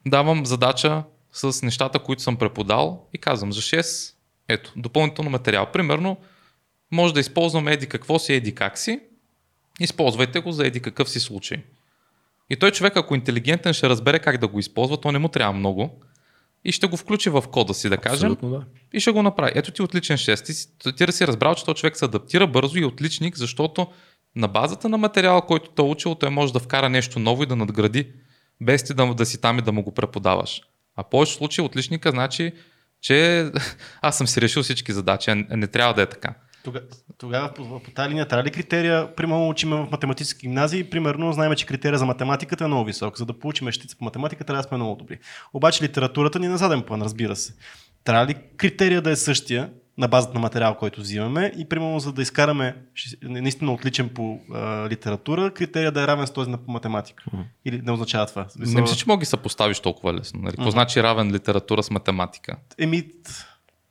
Давам 0.06 0.47
задача 0.47 1.02
с 1.32 1.62
нещата, 1.62 1.98
които 1.98 2.22
съм 2.22 2.36
преподал 2.36 3.06
и 3.12 3.18
казвам 3.18 3.52
за 3.52 3.60
6, 3.60 4.14
ето, 4.52 4.72
допълнително 4.76 5.30
материал. 5.30 5.66
Примерно, 5.72 6.16
може 6.90 7.14
да 7.14 7.20
използваме 7.20 7.72
еди 7.72 7.86
какво 7.86 8.18
си, 8.18 8.34
еди 8.34 8.54
как 8.54 8.78
си, 8.78 9.00
използвайте 9.80 10.40
го 10.40 10.52
за 10.52 10.66
еди 10.66 10.80
какъв 10.80 11.10
си 11.10 11.20
случай. 11.20 11.62
И 12.50 12.56
той 12.56 12.70
човек, 12.70 12.96
ако 12.96 13.14
е 13.14 13.16
интелигентен, 13.16 13.72
ще 13.72 13.88
разбере 13.88 14.18
как 14.18 14.38
да 14.38 14.48
го 14.48 14.58
използва, 14.58 15.00
то 15.00 15.12
не 15.12 15.18
му 15.18 15.28
трябва 15.28 15.52
много 15.52 16.00
и 16.64 16.72
ще 16.72 16.86
го 16.86 16.96
включи 16.96 17.30
в 17.30 17.44
кода 17.52 17.74
си, 17.74 17.88
да 17.88 17.96
кажем, 17.96 18.36
да. 18.42 18.64
и 18.92 19.00
ще 19.00 19.10
го 19.10 19.22
направи. 19.22 19.52
Ето 19.54 19.70
ти 19.70 19.82
отличен 19.82 20.16
6. 20.16 20.44
Ти, 20.44 20.94
ти 20.96 21.06
да 21.06 21.12
си 21.12 21.26
разбрал, 21.26 21.54
че 21.54 21.64
този 21.64 21.74
човек 21.74 21.96
се 21.96 22.04
адаптира 22.04 22.46
бързо 22.46 22.78
и 22.78 22.82
е 22.82 22.86
отличник, 22.86 23.36
защото 23.36 23.86
на 24.36 24.48
базата 24.48 24.88
на 24.88 24.98
материала, 24.98 25.46
който 25.46 25.70
те 25.70 25.82
е 25.82 25.84
учил, 25.84 26.14
той 26.14 26.30
може 26.30 26.52
да 26.52 26.58
вкара 26.58 26.88
нещо 26.88 27.18
ново 27.18 27.42
и 27.42 27.46
да 27.46 27.56
надгради, 27.56 28.08
без 28.60 28.84
ти 28.84 28.94
да, 28.94 29.14
да 29.14 29.26
си 29.26 29.40
там 29.40 29.58
и 29.58 29.62
да 29.62 29.72
му 29.72 29.82
го 29.82 29.94
преподаваш. 29.94 30.62
А 30.96 31.02
в 31.02 31.08
повече 31.08 31.34
случаи 31.34 31.64
отличника 31.64 32.10
значи, 32.10 32.52
че 33.02 33.50
аз 34.02 34.18
съм 34.18 34.26
си 34.26 34.40
решил 34.40 34.62
всички 34.62 34.92
задачи, 34.92 35.30
а 35.30 35.34
не- 35.34 35.66
трябва 35.66 35.94
да 35.94 36.02
е 36.02 36.06
така. 36.06 36.34
Тога, 36.64 36.80
тогава 37.18 37.54
по, 37.54 37.82
по 37.82 37.90
тази 37.90 38.10
линия 38.10 38.28
трябва 38.28 38.44
ли 38.44 38.50
критерия, 38.50 39.14
примерно 39.14 39.48
учим 39.48 39.70
в 39.70 39.88
математически 39.90 40.46
гимназии, 40.46 40.90
примерно 40.90 41.32
знаем, 41.32 41.54
че 41.54 41.66
критерия 41.66 41.98
за 41.98 42.06
математиката 42.06 42.64
е 42.64 42.66
много 42.66 42.84
висок. 42.84 43.18
За 43.18 43.26
да 43.26 43.38
получим 43.38 43.70
щица 43.70 43.96
по 43.96 44.04
математика 44.04 44.44
трябва 44.44 44.62
да 44.62 44.68
сме 44.68 44.76
много 44.76 44.96
добри. 44.96 45.18
Обаче 45.52 45.84
литературата 45.84 46.38
ни 46.38 46.46
е 46.46 46.48
на 46.48 46.58
заден 46.58 46.82
план, 46.82 47.02
разбира 47.02 47.36
се. 47.36 47.54
Трябва 48.04 48.26
ли 48.26 48.34
критерия 48.56 49.02
да 49.02 49.10
е 49.10 49.16
същия 49.16 49.70
на 49.98 50.09
базата 50.09 50.35
на 50.35 50.40
материал, 50.40 50.74
който 50.74 51.01
взимаме 51.01 51.52
и 51.59 51.64
примерно 51.64 52.01
за 52.01 52.12
да 52.12 52.23
изкараме 52.23 52.77
наистина 53.23 53.73
отличен 53.73 54.09
по 54.09 54.39
а, 54.52 54.89
литература, 54.89 55.51
критерия 55.51 55.93
да 55.93 56.02
е 56.02 56.06
равен 56.06 56.27
с 56.27 56.31
този 56.31 56.51
на 56.51 56.59
по 56.59 56.70
математика. 56.70 57.24
Или 57.64 57.82
не 57.82 57.93
означава 57.93 58.27
това? 58.27 58.47
Смисъл- 58.48 58.74
Не 58.74 58.81
мисля, 58.81 58.97
че 58.97 59.05
мога 59.06 59.16
да 59.16 59.20
ги 59.20 59.27
съпоставиш 59.27 59.81
толкова 59.81 60.14
лесно. 60.14 60.40
Нали? 60.43 60.56
Какво 60.56 60.70
значи 60.70 61.02
равен 61.02 61.32
литература 61.32 61.82
с 61.82 61.90
математика? 61.90 62.56
Еми, 62.78 63.02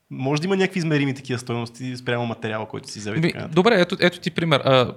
може 0.09 0.41
да 0.41 0.45
има 0.45 0.57
някакви 0.57 0.77
измерими 0.77 1.15
такива 1.15 1.39
стоености 1.39 1.97
спрямо 1.97 2.25
материала, 2.25 2.67
който 2.67 2.89
си 2.89 2.99
нататък. 3.21 3.53
добре, 3.53 3.81
ето, 3.81 3.97
ето 3.99 4.19
ти 4.19 4.31
пример. 4.31 4.59
А, 4.59 4.93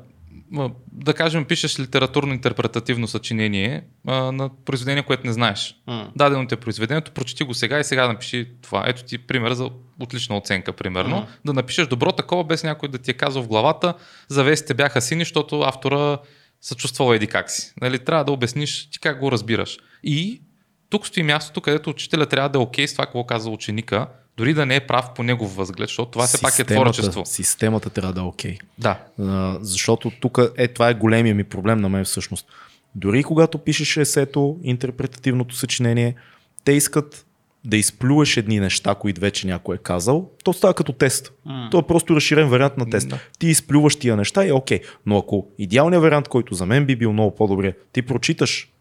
да 0.93 1.15
кажем, 1.15 1.45
пишеш 1.45 1.79
литературно-интерпретативно 1.79 3.07
съчинение 3.07 3.85
а, 4.07 4.33
на 4.33 4.51
произведение, 4.65 5.03
което 5.03 5.27
не 5.27 5.33
знаеш. 5.33 5.77
М. 5.87 6.13
Дадено 6.17 6.47
ти 6.47 6.55
е 6.55 6.57
произведението, 6.57 7.13
прочети 7.13 7.45
го 7.45 7.55
сега 7.55 7.81
и 7.81 7.85
сега 7.85 8.09
напиши 8.09 8.49
това. 8.63 8.85
Ето 8.87 9.05
ти 9.05 9.19
пример 9.19 9.53
за 9.53 9.71
отлична 10.01 10.37
оценка, 10.37 10.73
примерно. 10.73 11.17
Мгм. 11.17 11.27
Да 11.45 11.53
напишеш 11.53 11.87
добро 11.87 12.13
такова, 12.13 12.45
без 12.45 12.65
някой 12.65 12.89
да 12.89 12.99
ти 12.99 13.11
е 13.11 13.15
казал 13.15 13.43
в 13.43 13.49
главата, 13.49 13.95
завесите 14.29 14.75
бяха 14.75 15.01
сини, 15.01 15.21
защото 15.21 15.61
автора 15.61 16.19
се 16.61 16.75
чувствал 16.75 17.15
еди 17.15 17.27
как 17.27 17.51
си. 17.51 17.73
Нали, 17.81 17.99
трябва 17.99 18.25
да 18.25 18.33
обясниш 18.33 18.91
ти 18.91 19.01
как 19.01 19.21
го 19.21 19.33
разбираш. 19.33 19.79
И 20.03 20.43
тук 20.91 21.07
стои 21.07 21.23
мястото, 21.23 21.61
където 21.61 21.91
учителя 21.91 22.27
трябва 22.27 22.49
да 22.49 22.59
е 22.59 22.63
окей 22.63 22.89
с 22.89 22.93
това, 22.93 23.07
какво 23.07 23.25
каза 23.25 23.51
ученика, 23.51 24.09
дори 24.37 24.55
да 24.55 24.67
не 24.67 24.77
е 24.77 24.87
прав 24.87 25.15
по 25.15 25.23
негов 25.23 25.57
възглед, 25.57 25.89
защото 25.89 26.11
това 26.11 26.27
все 26.27 26.41
пак 26.41 26.59
е 26.59 26.65
творчество. 26.65 27.23
Системата 27.27 27.91
трябва 27.91 28.13
да 28.13 28.21
е 28.21 28.25
окей. 28.25 28.59
Да. 28.79 28.99
А, 29.21 29.59
защото 29.61 30.11
тук 30.21 30.39
е, 30.57 30.69
това 30.69 30.89
е 30.89 30.95
големия 30.95 31.35
ми 31.35 31.45
проблем 31.45 31.81
на 31.81 31.89
мен 31.89 32.05
всъщност. 32.05 32.47
Дори 32.95 33.23
когато 33.23 33.59
пишеш 33.59 33.97
есето, 33.97 34.59
интерпретативното 34.63 35.55
съчинение, 35.55 36.15
те 36.65 36.73
искат 36.73 37.27
да 37.65 37.77
изплюеш 37.77 38.37
едни 38.37 38.61
неща, 38.61 38.95
които 38.95 39.21
вече 39.21 39.47
някой 39.47 39.77
е 39.77 39.79
казал, 39.79 40.31
то 40.45 40.53
става 40.53 40.75
като 40.75 40.93
тест. 40.93 41.33
М. 41.45 41.69
То 41.71 41.79
е 41.79 41.83
просто 41.83 42.17
разширен 42.17 42.49
вариант 42.49 42.77
на 42.77 42.91
тест. 42.91 43.09
Да. 43.09 43.19
Ти 43.39 43.47
изплюваш 43.47 43.97
тия 43.97 44.17
неща 44.17 44.45
и 44.45 44.49
е 44.49 44.53
окей. 44.53 44.81
Но 45.07 45.19
ако 45.19 45.47
идеалният 45.59 46.03
вариант, 46.03 46.29
който 46.29 46.55
за 46.55 46.67
мен 46.67 46.87
би 46.87 46.97
бил 46.97 47.13
много 47.13 47.35
по-добре, 47.35 47.75
ти 47.93 48.03
прочиташ 48.03 48.74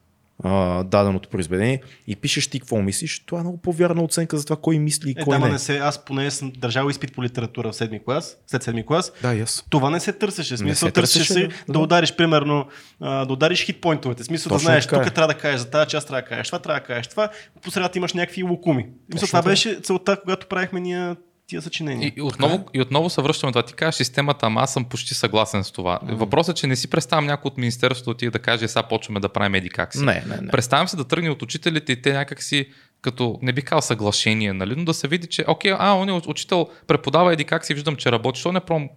а, 0.44 0.84
даденото 0.84 1.30
произведение 1.30 1.82
и 2.08 2.16
пишеш 2.16 2.48
ти 2.48 2.60
какво 2.60 2.82
мислиш, 2.82 3.24
това 3.26 3.40
е 3.40 3.44
много 3.44 3.58
по-вярна 3.58 4.04
оценка 4.04 4.38
за 4.38 4.46
това 4.46 4.56
кой 4.62 4.80
мисли 4.80 5.10
и 5.10 5.16
Е, 5.18 5.24
кой 5.24 5.36
да, 5.36 5.40
ма 5.40 5.46
не. 5.46 5.54
не 5.54 5.60
се, 5.60 5.78
аз 5.78 6.06
поне 6.06 6.32
съм 6.32 6.52
държал 6.58 6.90
изпит 6.90 7.14
по 7.14 7.24
литература 7.24 7.72
в 7.72 7.76
седми 7.76 8.04
клас, 8.04 8.38
след 8.48 8.64
седми 8.64 8.86
клас. 8.86 9.12
Да, 9.22 9.36
аз. 9.36 9.66
Това 9.70 9.90
не 9.90 10.00
се 10.00 10.14
търсеше. 10.14 10.58
Смисъл, 10.58 10.88
се 10.88 10.92
търсеше 10.92 11.20
търсеше, 11.20 11.34
се 11.34 11.66
да. 11.68 11.74
да, 11.74 11.80
удариш, 11.80 12.16
примерно, 12.16 12.66
а, 13.00 13.26
да 13.26 13.34
удариш 13.34 13.66
хитпойнтовете. 13.66 14.24
Смисъл 14.24 14.50
да 14.50 14.56
Точно 14.56 14.66
знаеш, 14.66 14.84
така 14.84 14.96
е. 14.96 15.04
тук 15.04 15.14
трябва 15.14 15.34
да 15.34 15.40
кажеш 15.40 15.60
за 15.60 15.70
тази 15.70 15.90
част, 15.90 16.08
трябва 16.08 16.22
да 16.22 16.28
кажеш 16.28 16.48
това, 16.48 16.60
трябва 16.60 16.80
да 16.80 16.86
кажеш 16.86 17.08
това. 17.08 17.30
По 17.62 17.72
средата 17.72 17.98
имаш 17.98 18.14
някакви 18.14 18.44
лукуми. 18.44 18.88
Точно 19.12 19.28
това 19.28 19.40
така. 19.40 19.50
беше 19.50 19.80
целта, 19.84 20.20
когато 20.22 20.48
правихме 20.48 20.80
ние 20.80 21.16
тия 21.54 21.62
съчинения. 21.62 22.08
И, 22.08 22.14
и, 22.18 22.22
отново, 22.22 22.66
и 22.74 22.82
отново 22.82 23.10
се 23.10 23.22
връщаме 23.22 23.52
това. 23.52 23.64
Ти 23.64 23.74
кажеш 23.74 23.96
системата, 23.96 24.46
ама 24.46 24.62
аз 24.62 24.74
съм 24.74 24.86
почти 24.86 25.14
съгласен 25.14 25.64
с 25.64 25.72
това. 25.72 26.00
Въпросът 26.04 26.58
е, 26.58 26.60
че 26.60 26.68
не 26.68 26.76
си 26.76 26.90
представям 26.90 27.26
някой 27.26 27.50
от 27.50 27.58
Министерството 27.58 28.10
отиде 28.10 28.32
да 28.32 28.40
каже, 28.40 28.68
сега 28.68 28.84
почваме 28.84 29.20
да 29.20 29.30
правим 29.30 29.56
еди 29.56 29.70
как 29.70 29.94
си. 29.94 30.00
Не, 30.00 30.24
не, 30.28 30.38
не. 30.42 30.52
Представям 30.52 30.88
се 30.88 30.98
да 30.98 31.04
тръгне 31.04 31.30
от 31.30 31.42
учителите 31.42 31.92
и 31.92 32.02
те 32.02 32.14
някак 32.14 32.44
си 32.44 32.66
като, 33.02 33.40
не 33.42 33.54
бих 33.54 33.64
казал 33.64 33.82
съглашение, 33.82 34.54
нали, 34.54 34.74
но 34.78 34.86
да 34.86 34.94
се 34.94 35.08
види, 35.08 35.28
че 35.28 35.46
окей, 35.48 35.74
а, 35.80 35.94
он 35.94 36.10
е 36.10 36.22
учител, 36.28 36.68
преподава 36.88 37.34
еди 37.34 37.44
как 37.44 37.66
си, 37.66 37.74
виждам, 37.74 37.96
че 37.96 38.12
работи, 38.12 38.40
що 38.40 38.52
не 38.52 38.60
пром, 38.60 38.90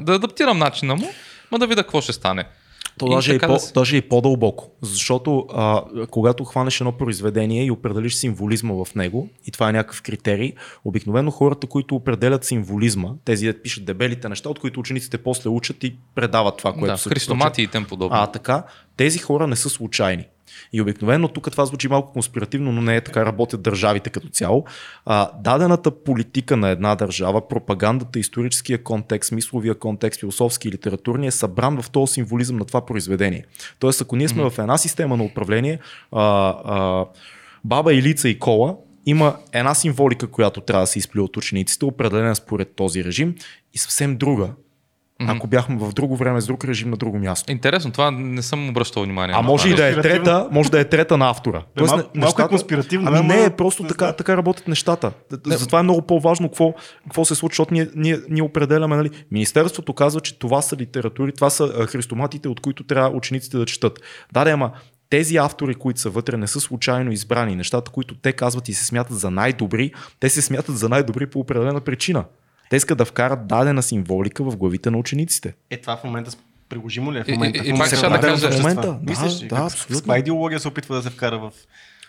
да 0.00 0.14
адаптирам 0.14 0.58
начина 0.58 0.96
му, 0.96 1.10
ма 1.50 1.58
да 1.58 1.66
видя 1.66 1.82
какво 1.82 2.00
ще 2.00 2.12
стане. 2.12 2.44
То 2.98 3.06
И 3.06 3.10
даже, 3.10 3.32
така 3.32 3.46
по, 3.46 3.52
да 3.52 3.60
си- 3.60 3.72
даже 3.74 3.96
и 3.96 4.02
по-дълбоко. 4.02 4.70
Защото 4.82 5.46
а, 5.52 5.82
когато 6.10 6.44
хванеш 6.44 6.80
едно 6.80 6.92
произведение 6.92 7.64
и 7.64 7.70
определиш 7.70 8.14
символизма 8.14 8.74
в 8.74 8.94
него, 8.94 9.28
и 9.46 9.50
това 9.50 9.68
е 9.68 9.72
някакъв 9.72 10.02
критерий, 10.02 10.52
обикновено 10.84 11.30
хората, 11.30 11.66
които 11.66 11.94
определят 11.96 12.44
символизма, 12.44 13.08
тези 13.24 13.46
да 13.46 13.62
пишат 13.62 13.84
дебелите 13.84 14.28
неща, 14.28 14.48
от 14.48 14.58
които 14.58 14.80
учениците 14.80 15.18
после 15.18 15.50
учат 15.50 15.84
и 15.84 15.96
предават 16.14 16.56
това, 16.56 16.72
което 16.72 16.86
Да, 16.86 16.96
са 16.96 17.08
христомати 17.10 17.62
и 17.62 17.66
тем 17.66 17.84
подобно. 17.84 18.16
а, 18.16 18.26
така, 18.26 18.62
тези 18.96 19.18
хора 19.18 19.46
не 19.46 19.56
са 19.56 19.68
случайни. 19.70 20.24
И 20.72 20.80
обикновено 20.80 21.28
тук 21.28 21.50
това 21.50 21.66
звучи 21.66 21.88
малко 21.88 22.12
конспиративно, 22.12 22.72
но 22.72 22.82
не 22.82 22.96
е 22.96 23.00
така 23.00 23.26
работят 23.26 23.62
държавите 23.62 24.10
като 24.10 24.28
цяло. 24.28 24.64
А, 25.04 25.30
дадената 25.40 25.90
политика 25.90 26.56
на 26.56 26.68
една 26.68 26.94
държава, 26.94 27.48
пропагандата, 27.48 28.18
историческия 28.18 28.82
контекст, 28.82 29.32
мисловия 29.32 29.74
контекст, 29.74 30.20
философски 30.20 30.68
и 30.68 30.72
литературни 30.72 31.26
е 31.26 31.30
събран 31.30 31.82
в 31.82 31.90
този 31.90 32.12
символизъм 32.12 32.56
на 32.56 32.64
това 32.64 32.86
произведение. 32.86 33.44
Тоест, 33.78 34.00
ако 34.00 34.16
ние 34.16 34.28
сме 34.28 34.50
в 34.50 34.58
една 34.58 34.78
система 34.78 35.16
на 35.16 35.24
управление, 35.24 35.78
а, 36.12 36.22
а, 36.64 37.04
баба 37.64 37.94
Илица 37.94 38.28
и 38.28 38.38
Кола, 38.38 38.76
има 39.06 39.36
една 39.52 39.74
символика, 39.74 40.26
която 40.26 40.60
трябва 40.60 40.82
да 40.82 40.86
се 40.86 40.98
изплюе 40.98 41.24
от 41.24 41.36
учениците, 41.36 41.84
определена 41.84 42.36
според 42.36 42.74
този 42.76 43.04
режим, 43.04 43.34
и 43.74 43.78
съвсем 43.78 44.16
друга, 44.16 44.50
ако 45.20 45.46
бяхме 45.46 45.76
в 45.76 45.92
друго 45.92 46.16
време, 46.16 46.40
с 46.40 46.46
друг 46.46 46.64
режим, 46.64 46.90
на 46.90 46.96
друго 46.96 47.18
място. 47.18 47.52
Интересно, 47.52 47.92
това 47.92 48.10
не 48.10 48.42
съм 48.42 48.68
обръщал 48.68 49.02
внимание. 49.02 49.36
А 49.38 49.42
може 49.42 49.68
и 49.68 49.74
да 49.74 49.88
е 49.88 49.94
трета, 49.94 50.48
може 50.50 50.70
да 50.70 50.80
е 50.80 50.84
трета 50.84 51.16
на 51.16 51.30
автора. 51.30 51.62
Тоест, 51.74 51.94
малко- 51.94 52.10
не- 52.14 52.20
малко 52.20 52.42
е 52.42 52.48
конспиративно, 52.48 53.10
Ами 53.10 53.28
не, 53.28 53.50
просто 53.50 53.82
не 53.82 53.88
така, 53.88 54.04
знам. 54.04 54.14
така 54.18 54.36
работят 54.36 54.68
нещата. 54.68 55.12
Затова 55.46 55.80
е 55.80 55.82
много 55.82 56.02
по-важно 56.02 56.48
какво, 56.48 56.74
какво 57.04 57.24
се 57.24 57.34
случва, 57.34 57.52
защото 57.54 57.74
ние, 57.74 57.88
ние, 57.96 58.18
ние 58.30 58.42
определяме. 58.42 58.96
Нали? 58.96 59.10
Министерството 59.30 59.92
казва, 59.92 60.20
че 60.20 60.38
това 60.38 60.62
са 60.62 60.76
литератури, 60.76 61.32
това 61.32 61.50
са 61.50 61.86
христоматите, 61.88 62.48
от 62.48 62.60
които 62.60 62.84
трябва 62.84 63.10
учениците 63.10 63.58
да 63.58 63.66
четат. 63.66 64.00
Да, 64.32 64.44
да, 64.44 64.50
ама 64.50 64.70
тези 65.10 65.36
автори, 65.36 65.74
които 65.74 66.00
са 66.00 66.10
вътре, 66.10 66.36
не 66.36 66.46
са 66.46 66.60
случайно 66.60 67.12
избрани. 67.12 67.56
Нещата, 67.56 67.90
които 67.90 68.14
те 68.14 68.32
казват 68.32 68.68
и 68.68 68.74
се 68.74 68.86
смятат 68.86 69.18
за 69.18 69.30
най-добри, 69.30 69.92
те 70.20 70.28
се 70.28 70.42
смятат 70.42 70.78
за 70.78 70.88
най-добри 70.88 71.26
по 71.26 71.40
определена 71.40 71.80
причина. 71.80 72.24
Те 72.70 72.76
искат 72.76 72.98
да 72.98 73.04
вкарат 73.04 73.46
дадена 73.46 73.82
символика 73.82 74.44
в 74.44 74.56
главите 74.56 74.90
на 74.90 74.98
учениците. 74.98 75.54
Е, 75.70 75.76
това 75.76 75.96
в 75.96 76.04
момента 76.04 76.30
приложимо 76.68 77.12
ли 77.12 77.18
е 77.18 77.24
в 77.24 77.28
И- 77.28 77.30
и- 77.30 77.34
момента? 77.34 77.58
и 77.58 77.62
В 77.62 77.64
пак 77.64 77.72
момента 77.72 77.96
ще 77.96 78.08
да 78.08 78.20
кажа-. 78.20 78.50
В 78.50 78.58
момента, 78.58 78.80
да, 78.82 78.98
Мислиш 79.02 79.42
ли? 79.42 79.48
да, 79.48 79.56
Как- 79.56 79.64
абсолютно. 79.64 79.96
Каква 79.96 80.18
идеология 80.18 80.60
се 80.60 80.68
опитва 80.68 80.96
да 80.96 81.02
се 81.02 81.10
вкара 81.10 81.38
в 81.38 81.52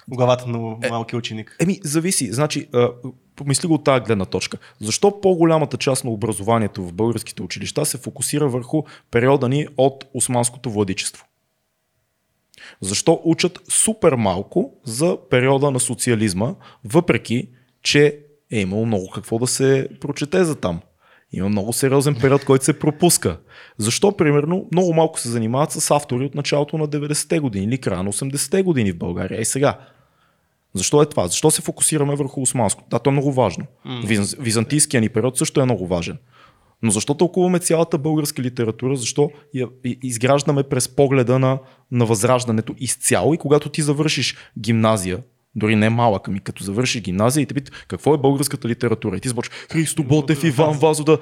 главата 0.07 0.47
на 0.47 0.57
малкия 0.89 1.19
ученик? 1.19 1.55
Еми, 1.59 1.79
зависи. 1.83 2.33
Значи, 2.33 2.67
а, 2.73 2.89
помисли 3.35 3.67
го 3.67 3.73
от 3.73 3.83
тази 3.83 4.03
гледна 4.03 4.25
точка. 4.25 4.57
Защо 4.81 5.21
по-голямата 5.21 5.77
част 5.77 6.03
на 6.03 6.11
образованието 6.11 6.83
в 6.83 6.93
българските 6.93 7.41
училища 7.43 7.85
се 7.85 7.97
фокусира 7.97 8.47
върху 8.49 8.83
периода 9.11 9.49
ни 9.49 9.67
от 9.77 10.05
османското 10.13 10.71
владичество? 10.71 11.25
Защо 12.81 13.21
учат 13.23 13.59
супер 13.69 14.13
малко 14.13 14.73
за 14.83 15.17
периода 15.29 15.71
на 15.71 15.79
социализма, 15.79 16.53
въпреки, 16.85 17.47
че 17.81 18.19
е 18.51 18.59
имало 18.59 18.85
много 18.85 19.09
какво 19.09 19.39
да 19.39 19.47
се 19.47 19.87
прочете 20.01 20.43
за 20.43 20.55
там. 20.55 20.79
Има 21.31 21.49
много 21.49 21.73
сериозен 21.73 22.15
период, 22.15 22.45
който 22.45 22.65
се 22.65 22.79
пропуска. 22.79 23.37
Защо, 23.77 24.17
примерно, 24.17 24.67
много 24.71 24.93
малко 24.93 25.19
се 25.19 25.29
занимават 25.29 25.71
с 25.71 25.91
автори 25.91 26.25
от 26.25 26.35
началото 26.35 26.77
на 26.77 26.87
90-те 26.87 27.39
години 27.39 27.65
или 27.65 27.77
края 27.77 28.03
на 28.03 28.11
80-те 28.11 28.61
години 28.63 28.91
в 28.91 28.97
България? 28.97 29.41
Е 29.41 29.45
сега. 29.45 29.79
Защо 30.73 31.01
е 31.01 31.05
това? 31.05 31.27
Защо 31.27 31.51
се 31.51 31.61
фокусираме 31.61 32.15
върху 32.15 32.41
османско? 32.41 32.83
Да, 32.89 32.99
то 32.99 33.09
е 33.09 33.13
много 33.13 33.31
важно. 33.31 33.65
Виз, 34.05 34.35
византийския 34.39 35.01
ни 35.01 35.09
период 35.09 35.37
също 35.37 35.61
е 35.61 35.65
много 35.65 35.87
важен. 35.87 36.17
Но 36.81 36.91
защо 36.91 37.13
тълкуваме 37.13 37.59
цялата 37.59 37.97
българска 37.97 38.41
литература? 38.41 38.95
Защо 38.95 39.31
я 39.53 39.67
и- 39.85 39.99
изграждаме 40.03 40.63
през 40.63 40.89
погледа 40.89 41.39
на, 41.39 41.59
на 41.91 42.05
възраждането 42.05 42.75
изцяло? 42.77 43.33
И 43.33 43.37
когато 43.37 43.69
ти 43.69 43.81
завършиш 43.81 44.35
гимназия, 44.59 45.19
дори 45.55 45.75
не 45.75 45.89
малък, 45.89 46.27
ами 46.27 46.39
като 46.39 46.63
завършиш 46.63 47.01
гимназия 47.01 47.41
и 47.41 47.45
те 47.45 47.53
питат 47.53 47.85
какво 47.87 48.13
е 48.13 48.17
българската 48.17 48.67
литература? 48.67 49.17
И 49.17 49.19
ти 49.19 49.27
започваш 49.27 49.57
Христо 49.71 50.03
Ботев, 50.03 50.43
Иван 50.43 50.77
Вазо 50.77 51.03
да... 51.03 51.17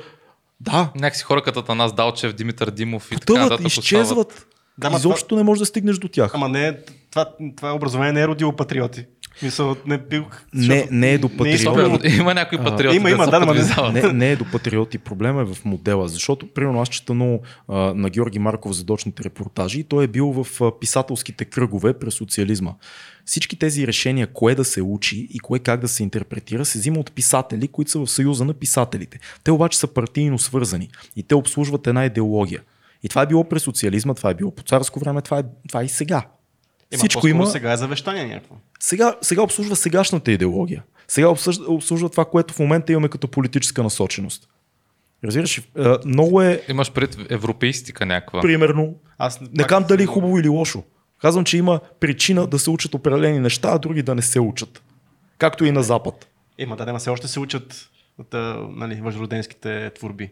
Да, 0.60 0.92
Някакси 0.96 1.24
хора 1.24 1.42
като 1.42 1.60
Атанас 1.60 1.94
Далчев, 1.94 2.34
Димитър 2.34 2.72
Димов 2.72 3.08
и 3.08 3.10
така 3.10 3.20
потъват, 3.20 3.42
нататък. 3.42 3.66
остават. 3.66 3.84
изчезват. 3.84 4.48
Да, 4.78 4.92
Изобщо 4.96 5.36
не 5.36 5.44
можеш 5.44 5.60
да 5.60 5.66
стигнеш 5.66 5.98
до 5.98 6.08
тях. 6.08 6.32
Ама 6.34 6.50
не, 6.50 6.78
това, 7.12 7.26
това 7.58 7.74
образование 7.74 8.14
не 8.14 8.22
е 8.22 8.28
родило 8.28 8.56
патриоти. 8.56 9.06
Мисъл, 9.44 9.76
не 9.86 9.98
бил. 9.98 10.26
Не- 10.54 10.88
не 10.92 11.14
е 11.14 11.18
до 11.18 11.28
не 11.28 11.38
патриоти. 11.38 11.58
Супер, 11.58 12.00
има 12.20 12.34
някои 12.34 12.58
патриоти, 12.58 12.98
има, 12.98 13.10
да 13.10 13.16
има, 13.16 13.26
се 13.26 13.32
да, 13.32 13.38
ама 13.38 13.54
не- 13.94 14.02
не, 14.02 14.14
не 14.14 14.32
е 14.32 14.36
до 14.36 14.46
патриоти. 14.52 14.98
Проблема 14.98 15.42
е 15.42 15.46
в 15.46 15.58
модела. 15.66 16.08
Защото, 16.08 16.54
примерно, 16.54 16.82
аз 16.82 16.90
чета 16.90 17.14
много 17.14 17.42
а, 17.68 17.78
на 17.78 18.10
Георги 18.10 18.40
Марков 18.40 18.72
задочните 18.72 19.24
репортажи 19.24 19.80
и 19.80 19.84
той 19.84 20.04
е 20.04 20.08
бил 20.08 20.44
в 20.44 20.62
а, 20.62 20.80
писателските 20.80 21.46
кръгове 21.46 21.94
през 21.94 22.14
социализма. 22.14 22.72
Всички 23.28 23.60
тези 23.60 23.88
решения, 23.88 24.28
кое 24.28 24.56
да 24.56 24.66
се 24.66 24.82
учи 24.82 25.28
и 25.32 25.40
кое 25.40 25.60
как 25.60 25.80
да 25.80 25.88
се 25.88 26.04
интерпретира, 26.04 26.66
се 26.66 26.80
взима 26.80 27.00
от 27.00 27.12
писатели, 27.12 27.68
които 27.68 27.92
са 27.92 28.00
в 28.00 28.08
съюза 28.08 28.46
на 28.46 28.54
писателите. 28.54 29.20
Те 29.44 29.52
обаче 29.52 29.78
са 29.78 29.88
партийно 29.88 30.40
свързани 30.40 30.90
и 31.16 31.24
те 31.24 31.36
обслужват 31.36 31.88
една 31.88 32.06
идеология. 32.06 32.62
И 33.04 33.10
това 33.10 33.22
е 33.22 33.26
било 33.26 33.44
през 33.44 33.64
социализма, 33.64 34.14
това 34.14 34.30
е 34.30 34.34
било 34.34 34.52
по 34.52 34.64
царско 34.64 35.00
време, 35.00 35.22
това 35.22 35.40
е, 35.40 35.44
това 35.68 35.82
е 35.82 35.86
и 35.86 35.90
сега. 35.90 36.28
Ема, 36.92 37.00
Всичко 37.00 37.28
има. 37.28 37.48
Сега 37.48 37.72
е 37.72 37.78
завещание 37.78 38.26
някакво. 38.26 38.56
Сега, 38.80 39.16
сега 39.22 39.42
обслужва 39.42 39.76
сегашната 39.76 40.32
идеология. 40.32 40.84
Сега 41.08 41.28
обсъжда, 41.28 41.64
обслужва 41.68 42.10
това, 42.10 42.26
което 42.26 42.54
в 42.54 42.60
момента 42.60 42.92
имаме 42.92 43.10
като 43.10 43.28
политическа 43.28 43.84
насоченост. 43.84 44.50
Разбираш, 45.24 45.60
ли? 45.60 45.64
Е, 45.78 45.96
много 46.06 46.42
е, 46.42 46.62
Имаш 46.70 46.92
пред 46.92 47.18
европейстика 47.30 48.06
някаква. 48.06 48.42
примерно, 48.42 48.96
Аз 49.18 49.42
не 49.42 49.64
казвам 49.64 49.88
дали 49.88 50.04
е 50.04 50.06
хубаво 50.06 50.40
или 50.40 50.50
лошо. 50.50 50.84
Казвам, 51.22 51.46
че 51.46 51.58
има 51.58 51.80
причина 52.00 52.48
да 52.48 52.60
се 52.60 52.70
учат 52.70 52.94
определени 52.94 53.40
неща, 53.40 53.70
а 53.72 53.78
други 53.78 54.02
да 54.04 54.16
не 54.16 54.22
се 54.22 54.40
учат. 54.40 54.84
Както 55.38 55.66
и 55.66 55.72
на 55.72 55.84
Запад. 55.84 56.28
Ема 56.58 56.76
да, 56.76 56.86
да, 56.86 56.98
все 57.00 57.10
още 57.10 57.28
се 57.28 57.40
учат 57.40 57.90
от, 58.20 58.28
нали, 58.70 59.02
възроденските 59.02 59.92
творби. 59.96 60.30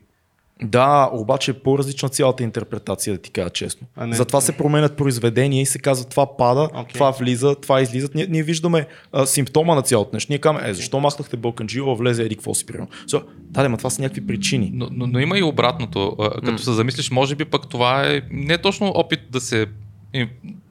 Да, 0.64 1.10
обаче 1.14 1.52
е 1.52 1.54
по-различна 1.54 2.10
цялата 2.10 2.44
интерпретация, 2.44 3.14
да 3.14 3.22
ти 3.22 3.32
кажа 3.32 3.50
честно. 3.50 3.88
А 3.96 4.08
не- 4.08 4.16
Затова 4.16 4.42
се 4.42 4.58
променят 4.58 4.98
произведения 4.98 5.62
и 5.62 5.66
се 5.66 5.80
казва 5.80 6.10
това 6.10 6.38
пада, 6.38 6.70
Окей. 6.74 6.94
това 6.94 7.12
влиза, 7.12 7.56
това 7.56 7.82
излиза. 7.82 8.10
Ние, 8.16 8.28
ние 8.30 8.44
виждаме 8.44 8.88
а, 9.12 9.26
симптома 9.26 9.76
на 9.76 9.82
цялото 9.82 10.10
нещо. 10.14 10.32
Ние 10.32 10.40
казваме, 10.40 10.70
е, 10.70 10.74
защо 10.74 11.00
махнахте 11.00 11.38
Балканджио, 11.38 11.96
влезе 11.96 12.24
еди 12.24 12.36
какво 12.36 12.54
си 12.54 12.66
примерно. 12.66 12.88
So, 13.08 13.24
да, 13.40 13.64
да, 13.64 13.70
ма 13.70 13.78
това 13.78 13.90
са 13.90 14.02
някакви 14.02 14.28
причини. 14.28 14.72
Но, 14.74 14.88
но, 14.92 15.08
но 15.08 15.20
има 15.20 15.38
и 15.40 15.44
обратното. 15.44 16.18
Като 16.46 16.58
се 16.58 16.72
замислиш, 16.74 17.12
може 17.12 17.36
би 17.36 17.46
пък 17.46 17.70
това 17.70 18.08
е 18.08 18.22
не 18.32 18.58
точно 18.58 18.92
опит 18.96 19.20
да 19.30 19.42
се 19.42 19.66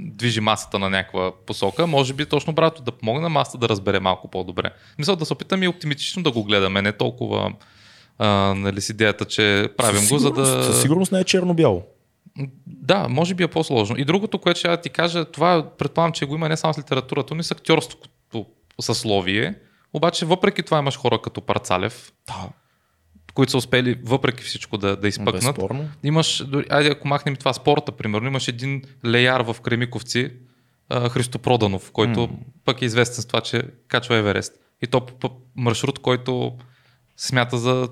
движи 0.01 0.41
масата 0.41 0.79
на 0.79 0.91
някаква 0.91 1.33
посока, 1.47 1.87
може 1.87 2.13
би 2.13 2.27
точно 2.27 2.53
брато 2.53 2.83
да 2.83 2.93
помогне 2.93 3.23
на 3.23 3.29
масата 3.29 3.59
да 3.59 3.69
разбере 3.69 4.01
малко 4.01 4.29
по-добре. 4.31 4.71
Мисля 4.99 5.17
да 5.17 5.27
се 5.27 5.33
опитаме 5.33 5.65
и 5.65 5.69
оптимистично 5.69 6.23
да 6.23 6.33
го 6.33 6.45
гледаме, 6.45 6.83
не 6.83 6.93
толкова 6.93 7.53
а, 8.19 8.55
нали, 8.55 8.81
с 8.81 8.89
идеята, 8.89 9.25
че 9.25 9.69
правим 9.77 10.01
Със 10.01 10.11
го, 10.11 10.19
за 10.19 10.31
да... 10.31 10.65
Със 10.65 10.83
сигурност 10.83 11.13
не 11.13 11.21
е 11.21 11.25
черно-бяло. 11.25 11.83
Да, 12.67 13.09
може 13.09 13.35
би 13.35 13.43
е 13.43 13.49
по-сложно. 13.49 13.97
И 13.99 14.05
другото, 14.05 14.39
което 14.39 14.59
ще 14.59 14.81
ти 14.81 14.91
кажа, 14.91 15.25
това 15.25 15.71
предполагам, 15.79 16.13
че 16.13 16.27
го 16.27 16.35
има 16.35 16.49
не 16.49 16.57
само 16.57 16.75
с 16.75 16.79
литературата, 16.79 17.35
но 17.35 17.41
и 17.41 17.45
с 17.45 17.51
актьорството 17.51 18.47
съсловие. 18.81 19.55
Обаче, 19.93 20.27
въпреки 20.27 20.63
това 20.63 20.79
имаш 20.79 20.99
хора 20.99 21.23
като 21.23 21.41
Парцалев, 21.41 22.13
Да, 22.27 22.49
които 23.35 23.51
са 23.51 23.59
успели 23.59 23.99
въпреки 24.05 24.45
всичко 24.45 24.79
да, 24.79 24.97
да 24.97 25.09
изпъкнат. 25.09 25.35
безспорно. 25.35 25.89
Имаш, 26.03 26.45
дори- 26.47 26.67
айде 26.71 26.91
ако 26.91 27.09
махнем 27.09 27.37
това 27.37 27.53
спорта, 27.53 27.93
примерно, 27.93 28.27
имаш 28.27 28.49
един 28.49 28.83
леяр 29.07 29.41
в 29.43 29.57
Кремиковци, 29.61 30.31
Христо 31.11 31.39
Проданов, 31.39 31.93
който 31.93 32.21
М. 32.21 32.29
пък 32.65 32.83
е 32.83 32.85
известен 32.85 33.23
с 33.23 33.27
това, 33.27 33.41
че 33.41 33.63
качва 33.89 34.17
Еверест. 34.17 34.53
И 34.83 34.87
то 34.87 35.07
по- 35.07 35.31
маршрут, 35.57 35.99
който 35.99 36.53
смята 37.17 37.59
за 37.59 37.89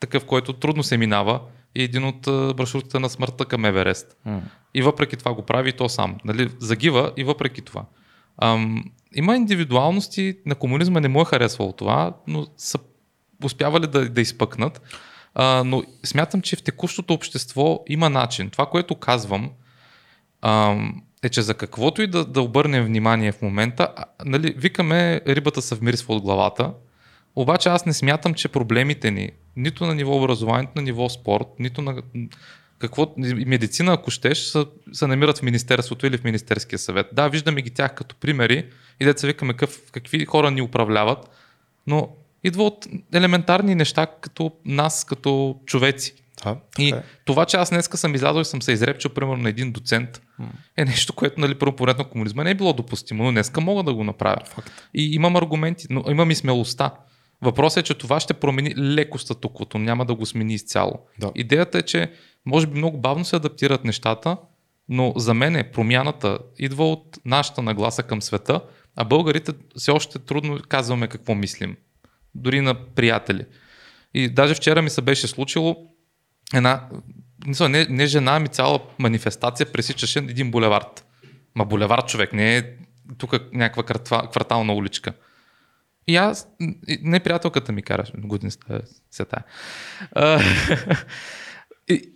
такъв, 0.00 0.24
който 0.24 0.52
трудно 0.52 0.82
се 0.82 0.96
минава 0.96 1.40
и 1.74 1.82
един 1.82 2.04
от 2.04 2.26
маршрутите 2.58 2.98
на 2.98 3.08
смъртта 3.08 3.44
към 3.44 3.64
Еверест. 3.64 4.16
М. 4.24 4.42
И 4.74 4.82
въпреки 4.82 5.16
това 5.16 5.34
го 5.34 5.42
прави 5.42 5.68
и 5.68 5.72
то 5.72 5.88
сам. 5.88 6.16
Нали? 6.24 6.48
Загива 6.58 7.12
и 7.16 7.24
въпреки 7.24 7.62
това. 7.62 7.84
Ам, 8.38 8.84
има 9.14 9.36
индивидуалности, 9.36 10.38
на 10.46 10.54
комунизма 10.54 11.00
не 11.00 11.08
му 11.08 11.20
е 11.20 11.24
харесвало 11.24 11.72
това, 11.72 12.16
но 12.26 12.46
са 12.56 12.78
успявали 13.44 13.86
да, 13.86 14.08
да 14.08 14.20
изпъкнат. 14.20 14.82
А, 15.34 15.64
но 15.64 15.82
смятам, 16.04 16.42
че 16.42 16.56
в 16.56 16.62
текущото 16.62 17.14
общество 17.14 17.84
има 17.88 18.10
начин. 18.10 18.50
Това, 18.50 18.66
което 18.66 18.94
казвам, 18.94 19.50
ам, 20.42 21.02
е, 21.22 21.28
че 21.28 21.42
за 21.42 21.54
каквото 21.54 22.02
и 22.02 22.06
да, 22.06 22.24
да 22.24 22.42
обърнем 22.42 22.84
внимание 22.84 23.32
в 23.32 23.42
момента, 23.42 23.88
а, 23.96 24.04
нали, 24.24 24.54
викаме 24.56 25.20
рибата 25.26 25.62
се 25.62 25.74
от 26.08 26.22
главата, 26.22 26.72
обаче 27.36 27.68
аз 27.68 27.86
не 27.86 27.92
смятам, 27.92 28.34
че 28.34 28.48
проблемите 28.48 29.10
ни, 29.10 29.30
нито 29.56 29.86
на 29.86 29.94
ниво 29.94 30.16
образование, 30.16 30.62
нито 30.62 30.72
на 30.76 30.82
ниво 30.82 31.08
спорт, 31.08 31.46
нито 31.58 31.82
на 31.82 32.02
какво, 32.78 33.14
медицина, 33.46 33.92
ако 33.92 34.10
щеш, 34.10 34.38
са, 34.38 34.66
се 34.92 35.06
намират 35.06 35.38
в 35.38 35.42
Министерството 35.42 36.06
или 36.06 36.18
в 36.18 36.24
Министерския 36.24 36.78
съвет. 36.78 37.06
Да, 37.12 37.28
виждаме 37.28 37.62
ги 37.62 37.70
тях 37.70 37.94
като 37.94 38.16
примери 38.16 38.66
и 39.00 39.04
деца 39.04 39.26
викаме 39.26 39.52
какъв, 39.52 39.80
какви 39.92 40.24
хора 40.24 40.50
ни 40.50 40.62
управляват, 40.62 41.30
но 41.86 42.08
идва 42.44 42.64
от 42.64 42.86
елементарни 43.14 43.74
неща 43.74 44.06
като 44.06 44.52
нас, 44.64 45.04
като 45.04 45.60
човеци. 45.66 46.14
Да, 46.44 46.56
И 46.78 46.88
е. 46.88 47.02
това, 47.24 47.46
че 47.46 47.56
аз 47.56 47.70
днеска 47.70 47.96
съм 47.96 48.14
излязъл 48.14 48.40
и 48.40 48.44
съм 48.44 48.62
се 48.62 48.72
изрепчил, 48.72 49.10
примерно, 49.10 49.42
на 49.42 49.48
един 49.48 49.72
доцент, 49.72 50.22
е 50.76 50.84
нещо, 50.84 51.12
което, 51.12 51.40
нали, 51.40 51.54
първо 51.54 51.76
поред 51.76 51.98
на 51.98 52.04
комунизма 52.04 52.44
не 52.44 52.50
е 52.50 52.54
било 52.54 52.72
допустимо, 52.72 53.24
но 53.24 53.30
днеска 53.30 53.60
мога 53.60 53.82
да 53.82 53.94
го 53.94 54.04
направя. 54.04 54.40
Факт. 54.46 54.72
И 54.94 55.14
имам 55.14 55.36
аргументи, 55.36 55.86
но 55.90 56.04
имам 56.08 56.30
и 56.30 56.34
смелостта. 56.34 56.94
Въпросът 57.42 57.80
е, 57.80 57.86
че 57.86 57.94
това 57.94 58.20
ще 58.20 58.34
промени 58.34 58.74
леко 58.76 59.18
статуквото, 59.18 59.78
няма 59.78 60.04
да 60.04 60.14
го 60.14 60.26
смени 60.26 60.54
изцяло. 60.54 60.92
Да. 61.18 61.32
Идеята 61.34 61.78
е, 61.78 61.82
че 61.82 62.12
може 62.46 62.66
би 62.66 62.78
много 62.78 62.98
бавно 62.98 63.24
се 63.24 63.36
адаптират 63.36 63.84
нещата, 63.84 64.36
но 64.88 65.12
за 65.16 65.34
мен 65.34 65.56
е 65.56 65.70
промяната 65.70 66.38
идва 66.58 66.92
от 66.92 67.18
нашата 67.24 67.62
нагласа 67.62 68.02
към 68.02 68.22
света, 68.22 68.60
а 68.96 69.04
българите 69.04 69.52
все 69.76 69.90
още 69.90 70.18
трудно 70.18 70.58
казваме 70.68 71.08
какво 71.08 71.34
мислим. 71.34 71.76
Дори 72.38 72.60
на 72.60 72.74
приятели. 72.74 73.44
И 74.14 74.28
даже 74.28 74.54
вчера 74.54 74.82
ми 74.82 74.90
се 74.90 75.00
беше 75.00 75.26
случило 75.26 75.76
една, 76.54 76.88
не, 77.68 77.86
не 77.90 78.06
жена, 78.06 78.36
ами 78.36 78.48
цяла 78.48 78.80
манифестация 78.98 79.72
пресичаше 79.72 80.18
един 80.18 80.50
булевард. 80.50 81.04
Ма 81.54 81.64
булевард 81.64 82.08
човек, 82.08 82.32
не 82.32 82.56
е 82.56 82.62
тук 83.18 83.32
някаква 83.52 83.82
квартал, 83.82 84.28
квартална 84.30 84.74
уличка. 84.74 85.12
И 86.06 86.16
аз, 86.16 86.48
не 87.02 87.20
приятелката 87.20 87.72
ми 87.72 87.82
караше, 87.82 88.12
години 88.16 88.52
се 89.10 89.24
тая. 89.24 89.44
И, 91.90 92.12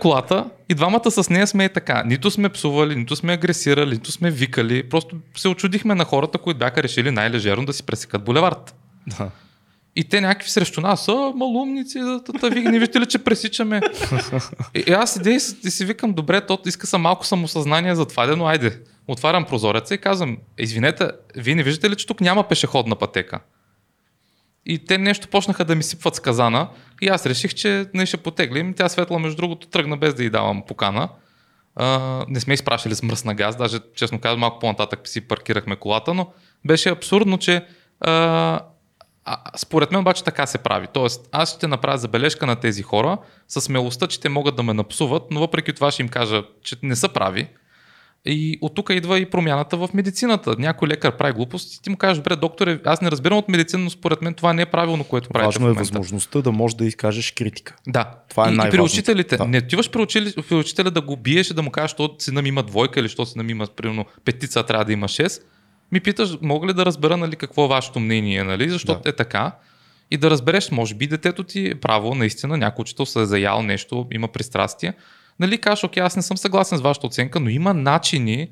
колата 0.00 0.50
и 0.68 0.74
двамата 0.74 1.10
с 1.10 1.30
нея 1.30 1.46
сме 1.46 1.68
така. 1.68 2.02
Нито 2.06 2.30
сме 2.30 2.48
псували, 2.48 2.96
нито 2.96 3.16
сме 3.16 3.32
агресирали, 3.32 3.90
нито 3.90 4.12
сме 4.12 4.30
викали. 4.30 4.88
Просто 4.88 5.16
се 5.36 5.48
очудихме 5.48 5.94
на 5.94 6.04
хората, 6.04 6.38
които 6.38 6.58
бяха 6.58 6.82
решили 6.82 7.10
най-лежерно 7.10 7.66
да 7.66 7.72
си 7.72 7.86
пресекат 7.86 8.24
булевард. 8.24 8.74
Да. 9.18 9.30
И 9.96 10.04
те 10.04 10.20
някакви 10.20 10.50
срещу 10.50 10.80
нас, 10.80 11.08
а, 11.08 11.32
малумници, 11.34 11.98
да, 11.98 12.20
да, 12.20 12.32
да, 12.32 12.50
ви 12.50 12.60
не 12.60 12.78
виждате 12.78 13.00
ли, 13.00 13.06
че 13.06 13.18
пресичаме? 13.18 13.80
И, 14.74 14.84
и 14.86 14.92
аз 14.92 15.12
седя 15.12 15.30
и, 15.30 15.34
и 15.64 15.70
си 15.70 15.84
викам, 15.84 16.12
добре, 16.12 16.46
то 16.46 16.58
иска 16.66 16.86
съм 16.86 17.02
малко 17.02 17.26
самосъзнание 17.26 17.94
за 17.94 18.06
това, 18.06 18.36
но 18.36 18.46
айде. 18.46 18.80
Отварям 19.08 19.44
прозореца 19.44 19.94
и 19.94 19.98
казвам, 19.98 20.38
извинете, 20.58 21.10
вие 21.36 21.54
не 21.54 21.62
виждате 21.62 21.90
ли, 21.90 21.96
че 21.96 22.06
тук 22.06 22.20
няма 22.20 22.48
пешеходна 22.48 22.96
пътека? 22.96 23.40
И 24.66 24.78
те 24.78 24.98
нещо 24.98 25.28
почнаха 25.28 25.64
да 25.64 25.74
ми 25.74 25.82
сипват 25.82 26.14
с 26.14 26.20
казана 26.20 26.68
и 27.02 27.08
аз 27.08 27.26
реших, 27.26 27.54
че 27.54 27.86
не 27.94 28.06
ще 28.06 28.16
потеглим. 28.16 28.74
Тя 28.74 28.88
светла, 28.88 29.18
между 29.18 29.36
другото, 29.36 29.66
тръгна 29.66 29.96
без 29.96 30.14
да 30.14 30.24
й 30.24 30.30
давам 30.30 30.62
покана. 30.66 31.08
А, 31.76 32.24
не 32.28 32.40
сме 32.40 32.54
изпращали 32.54 32.94
с 32.94 33.02
мръсна 33.02 33.34
газ, 33.34 33.56
даже 33.56 33.78
честно 33.94 34.20
казвам, 34.20 34.40
малко 34.40 34.58
по-нататък 34.58 35.08
си 35.08 35.20
паркирахме 35.20 35.76
колата, 35.76 36.14
но 36.14 36.32
беше 36.66 36.88
абсурдно, 36.88 37.38
че 37.38 37.64
а, 38.00 38.60
а, 39.28 39.58
според 39.58 39.92
мен 39.92 40.00
обаче 40.00 40.24
така 40.24 40.46
се 40.46 40.58
прави. 40.58 40.86
Тоест, 40.92 41.28
аз 41.32 41.54
ще 41.54 41.66
направя 41.66 41.98
забележка 41.98 42.46
на 42.46 42.56
тези 42.56 42.82
хора 42.82 43.18
с 43.48 43.60
смелостта, 43.60 44.06
че 44.06 44.20
те 44.20 44.28
могат 44.28 44.56
да 44.56 44.62
ме 44.62 44.74
напсуват, 44.74 45.22
но 45.30 45.40
въпреки 45.40 45.72
това 45.72 45.90
ще 45.90 46.02
им 46.02 46.08
кажа, 46.08 46.42
че 46.62 46.76
не 46.82 46.96
са 46.96 47.08
прави. 47.08 47.48
И 48.24 48.58
от 48.60 48.74
тук 48.74 48.90
идва 48.90 49.18
и 49.18 49.30
промяната 49.30 49.76
в 49.76 49.88
медицината. 49.94 50.54
Някой 50.58 50.88
лекар 50.88 51.16
прави 51.16 51.32
глупост 51.32 51.74
и 51.74 51.82
ти 51.82 51.90
му 51.90 51.96
кажеш, 51.96 52.16
добре, 52.16 52.36
докторе, 52.36 52.80
аз 52.84 53.00
не 53.00 53.10
разбирам 53.10 53.38
от 53.38 53.48
медицина, 53.48 53.84
но 53.84 53.90
според 53.90 54.22
мен 54.22 54.34
това 54.34 54.52
не 54.52 54.62
е 54.62 54.66
правилно, 54.66 55.04
което 55.04 55.28
правите 55.28 55.46
Важно 55.46 55.68
е 55.68 55.72
възможността 55.72 56.42
да 56.42 56.52
можеш 56.52 56.76
да 56.76 56.84
изкажеш 56.84 57.32
критика. 57.32 57.76
Да. 57.86 58.10
Това 58.30 58.48
е 58.48 58.52
и, 58.52 58.54
и 58.54 58.70
при 58.70 58.80
учителите. 58.80 59.36
Да. 59.36 59.44
Не 59.44 59.58
отиваш 59.58 59.90
при, 59.90 60.02
учили, 60.02 60.34
при 60.48 60.54
учителя 60.54 60.90
да 60.90 61.00
го 61.00 61.16
биеш 61.16 61.50
и 61.50 61.54
да 61.54 61.62
му 61.62 61.70
кажеш, 61.70 61.90
що 61.90 62.14
сина 62.18 62.42
ми 62.42 62.48
има 62.48 62.62
двойка 62.62 63.00
или 63.00 63.08
що 63.08 63.26
сина 63.26 63.44
ми 63.44 63.52
има, 63.52 63.66
примерно, 63.66 64.04
петица, 64.24 64.62
трябва 64.62 64.84
да 64.84 64.92
има 64.92 65.08
6. 65.08 65.42
Ми 65.92 66.00
питаш, 66.00 66.36
мога 66.42 66.66
ли 66.66 66.72
да 66.72 66.86
разбера 66.86 67.16
нали, 67.16 67.36
какво 67.36 67.64
е 67.64 67.68
вашето 67.68 68.00
мнение, 68.00 68.44
нали? 68.44 68.70
защото 68.70 69.02
Да. 69.02 69.08
е 69.08 69.12
така. 69.12 69.52
И 70.10 70.16
да 70.16 70.30
разбереш, 70.30 70.70
може 70.70 70.94
би 70.94 71.06
детето 71.06 71.44
ти 71.44 71.68
е 71.68 71.74
право, 71.74 72.14
наистина, 72.14 72.56
някой 72.56 72.82
учител 72.82 73.06
се 73.06 73.20
е 73.20 73.24
заял 73.24 73.62
нещо, 73.62 74.06
има 74.12 74.28
пристрастие. 74.28 74.94
Нали, 75.40 75.58
кажеш, 75.58 75.84
окей, 75.84 76.02
аз 76.02 76.16
не 76.16 76.22
съм 76.22 76.36
съгласен 76.36 76.78
с 76.78 76.80
вашата 76.80 77.06
оценка, 77.06 77.40
но 77.40 77.48
има 77.48 77.74
начини, 77.74 78.48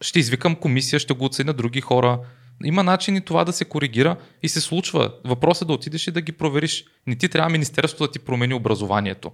ще 0.00 0.18
извикам 0.18 0.56
комисия, 0.56 0.98
ще 0.98 1.14
го 1.14 1.24
оценя 1.24 1.52
други 1.52 1.80
хора. 1.80 2.18
Има 2.64 2.82
начини 2.82 3.20
това 3.20 3.44
да 3.44 3.52
се 3.52 3.64
коригира 3.64 4.16
и 4.42 4.48
се 4.48 4.60
случва. 4.60 5.12
Въпросът 5.24 5.62
е 5.62 5.66
да 5.66 5.72
отидеш 5.72 6.06
и 6.06 6.10
да 6.10 6.20
ги 6.20 6.32
провериш. 6.32 6.84
Не 7.06 7.16
ти 7.16 7.28
трябва 7.28 7.50
Министерството 7.50 8.06
да 8.06 8.12
ти 8.12 8.18
промени 8.18 8.54
образованието. 8.54 9.32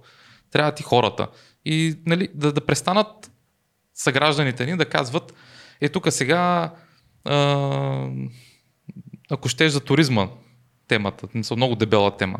Трябва 0.51 0.71
ти 0.71 0.83
хората. 0.83 1.27
И 1.65 1.95
нали, 2.05 2.27
да, 2.33 2.53
да 2.53 2.65
престанат 2.65 3.31
съгражданите 3.95 4.65
ни 4.65 4.77
да 4.77 4.85
казват, 4.85 5.33
е 5.81 5.89
тук 5.89 6.11
сега, 6.11 6.71
а, 7.25 8.07
ако 9.29 9.49
щеш 9.49 9.71
за 9.71 9.79
туризма, 9.79 10.27
темата, 10.87 11.27
са 11.43 11.55
много 11.55 11.75
дебела 11.75 12.17
тема. 12.17 12.39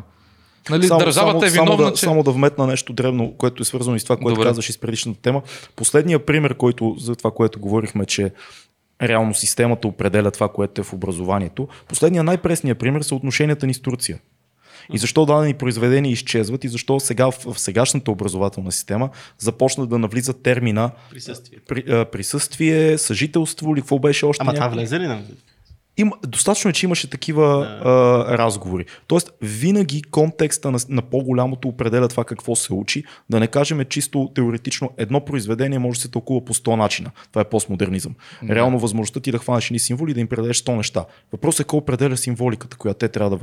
Нали, 0.70 0.86
само, 0.86 1.00
държавата 1.00 1.38
само, 1.38 1.44
е 1.46 1.50
виновна, 1.50 1.76
само 1.76 1.90
да, 1.90 1.96
че... 1.96 2.04
само 2.04 2.22
да 2.22 2.30
вметна 2.30 2.66
нещо 2.66 2.92
древно, 2.92 3.34
което 3.38 3.62
е 3.62 3.64
свързано 3.64 3.96
и 3.96 4.00
с 4.00 4.04
това, 4.04 4.16
което 4.16 4.34
Добре. 4.34 4.48
казваш 4.48 4.68
и 4.68 4.72
с 4.72 4.78
предишната 4.78 5.20
тема. 5.20 5.42
Последният 5.76 6.26
пример, 6.26 6.54
който 6.54 6.96
за 6.98 7.16
това, 7.16 7.30
което 7.30 7.60
говорихме, 7.60 8.06
че 8.06 8.32
реално 9.02 9.34
системата 9.34 9.88
определя 9.88 10.30
това, 10.30 10.48
което 10.48 10.80
е 10.80 10.84
в 10.84 10.92
образованието. 10.92 11.68
Последният 11.88 12.26
най-пресният 12.26 12.78
пример 12.78 13.02
са 13.02 13.14
отношенията 13.14 13.66
ни 13.66 13.74
с 13.74 13.80
Турция. 13.80 14.18
И 14.92 14.98
защо 14.98 15.26
дадени 15.26 15.54
произведения 15.54 16.12
изчезват 16.12 16.64
и 16.64 16.68
защо 16.68 17.00
сега 17.00 17.30
в, 17.30 17.52
в 17.52 17.60
сегашната 17.60 18.10
образователна 18.10 18.72
система 18.72 19.10
започна 19.38 19.86
да 19.86 19.98
навлиза 19.98 20.32
термина 20.32 20.90
Присъствие. 21.10 21.58
при, 21.68 21.84
а, 21.92 22.04
присъствие, 22.04 22.98
съжителство 22.98 23.72
или 23.74 23.80
какво 23.80 23.98
беше 23.98 24.26
още 24.26 24.42
Ама 24.42 24.54
това 24.54 24.64
някакво? 24.64 24.80
влезе 24.80 25.00
ли 25.00 25.06
на 25.06 25.22
Има, 26.00 26.16
достатъчно 26.26 26.70
е, 26.70 26.72
че 26.72 26.86
имаше 26.86 27.10
такива 27.10 27.78
а, 27.84 28.38
разговори. 28.38 28.84
Тоест, 29.06 29.32
винаги 29.42 30.02
контекста 30.02 30.70
на, 30.70 30.78
на 30.88 31.02
по-голямото 31.02 31.68
определя 31.68 32.08
това 32.08 32.24
какво 32.24 32.56
се 32.56 32.74
учи. 32.74 33.04
Да 33.30 33.40
не 33.40 33.46
кажем 33.46 33.84
чисто 33.84 34.30
теоретично, 34.34 34.90
едно 34.96 35.24
произведение 35.24 35.78
може 35.78 35.98
да 35.98 36.02
се 36.02 36.10
тълкува 36.10 36.44
по 36.44 36.54
100 36.54 36.76
начина. 36.76 37.10
Това 37.30 37.42
е 37.42 37.44
постмодернизъм. 37.44 38.14
Реално 38.50 38.78
възможността 38.78 39.20
ти 39.20 39.32
да 39.32 39.38
хванеш 39.38 39.66
едни 39.66 39.78
символи 39.78 40.10
и 40.10 40.14
да 40.14 40.20
им 40.20 40.28
предадеш 40.28 40.62
100 40.62 40.76
неща. 40.76 41.04
Въпросът 41.32 41.60
е 41.60 41.64
кой 41.64 41.78
определя 41.78 42.16
символиката, 42.16 42.76
която 42.76 42.98
те 42.98 43.08
трябва 43.08 43.30
да 43.30 43.38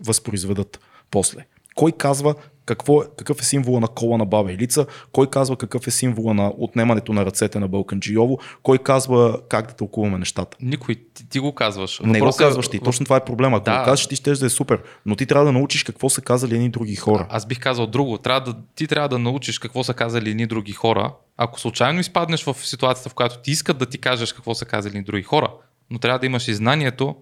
възпроизведат 0.00 0.80
после. 1.10 1.46
Кой 1.74 1.92
казва 1.92 2.34
какво 2.66 3.02
е, 3.02 3.06
какъв 3.16 3.40
е 3.40 3.44
символа 3.44 3.80
на 3.80 3.88
кола 3.88 4.18
на 4.18 4.24
баба 4.26 4.52
Елица, 4.52 4.86
кой 5.12 5.26
казва 5.26 5.56
какъв 5.56 5.86
е 5.86 5.90
символа 5.90 6.34
на 6.34 6.52
отнемането 6.58 7.12
на 7.12 7.26
ръцете 7.26 7.58
на 7.58 7.68
Бълканджиово, 7.68 8.38
кой 8.62 8.78
казва 8.78 9.40
как 9.48 9.66
да 9.66 9.74
тълкуваме 9.74 10.18
нещата. 10.18 10.56
Никой, 10.60 10.94
ти, 11.14 11.28
ти 11.28 11.38
го 11.38 11.54
казваш. 11.54 12.00
Не 12.00 12.06
го 12.08 12.12
Въпросът 12.14 12.40
е- 12.40 12.44
казваш 12.44 12.68
ти, 12.68 12.78
точно 12.80 13.04
това 13.04 13.16
е 13.16 13.24
проблема. 13.24 13.56
Ако 13.56 13.64
Да. 13.64 13.78
го 13.78 13.84
кажеш, 13.84 14.06
ти 14.06 14.16
ще 14.16 14.32
да 14.32 14.46
е 14.46 14.50
супер, 14.50 14.82
но 15.06 15.16
ти 15.16 15.26
трябва 15.26 15.44
да 15.44 15.52
научиш 15.52 15.82
какво 15.82 16.08
са 16.08 16.20
казали 16.20 16.54
едни 16.54 16.68
други 16.68 16.96
хора. 16.96 17.26
Аз 17.30 17.46
бих 17.46 17.60
казал 17.60 17.86
друго. 17.86 18.18
Трябва 18.18 18.40
да, 18.42 18.58
ти 18.74 18.86
трябва 18.86 19.08
да 19.08 19.18
научиш 19.18 19.58
какво 19.58 19.84
са 19.84 19.94
казали 19.94 20.30
едни 20.30 20.46
други 20.46 20.72
хора. 20.72 21.12
Ако 21.36 21.60
случайно 21.60 22.00
изпаднеш 22.00 22.44
в 22.44 22.56
ситуацията, 22.58 23.10
в 23.10 23.14
която 23.14 23.38
ти 23.38 23.50
искат 23.50 23.78
да 23.78 23.86
ти 23.86 23.98
кажеш 23.98 24.32
какво 24.32 24.54
са 24.54 24.64
казали 24.64 25.02
други 25.02 25.22
хора, 25.22 25.48
но 25.90 25.98
трябва 25.98 26.18
да 26.18 26.26
имаш 26.26 26.48
и 26.48 26.54
знанието 26.54 27.16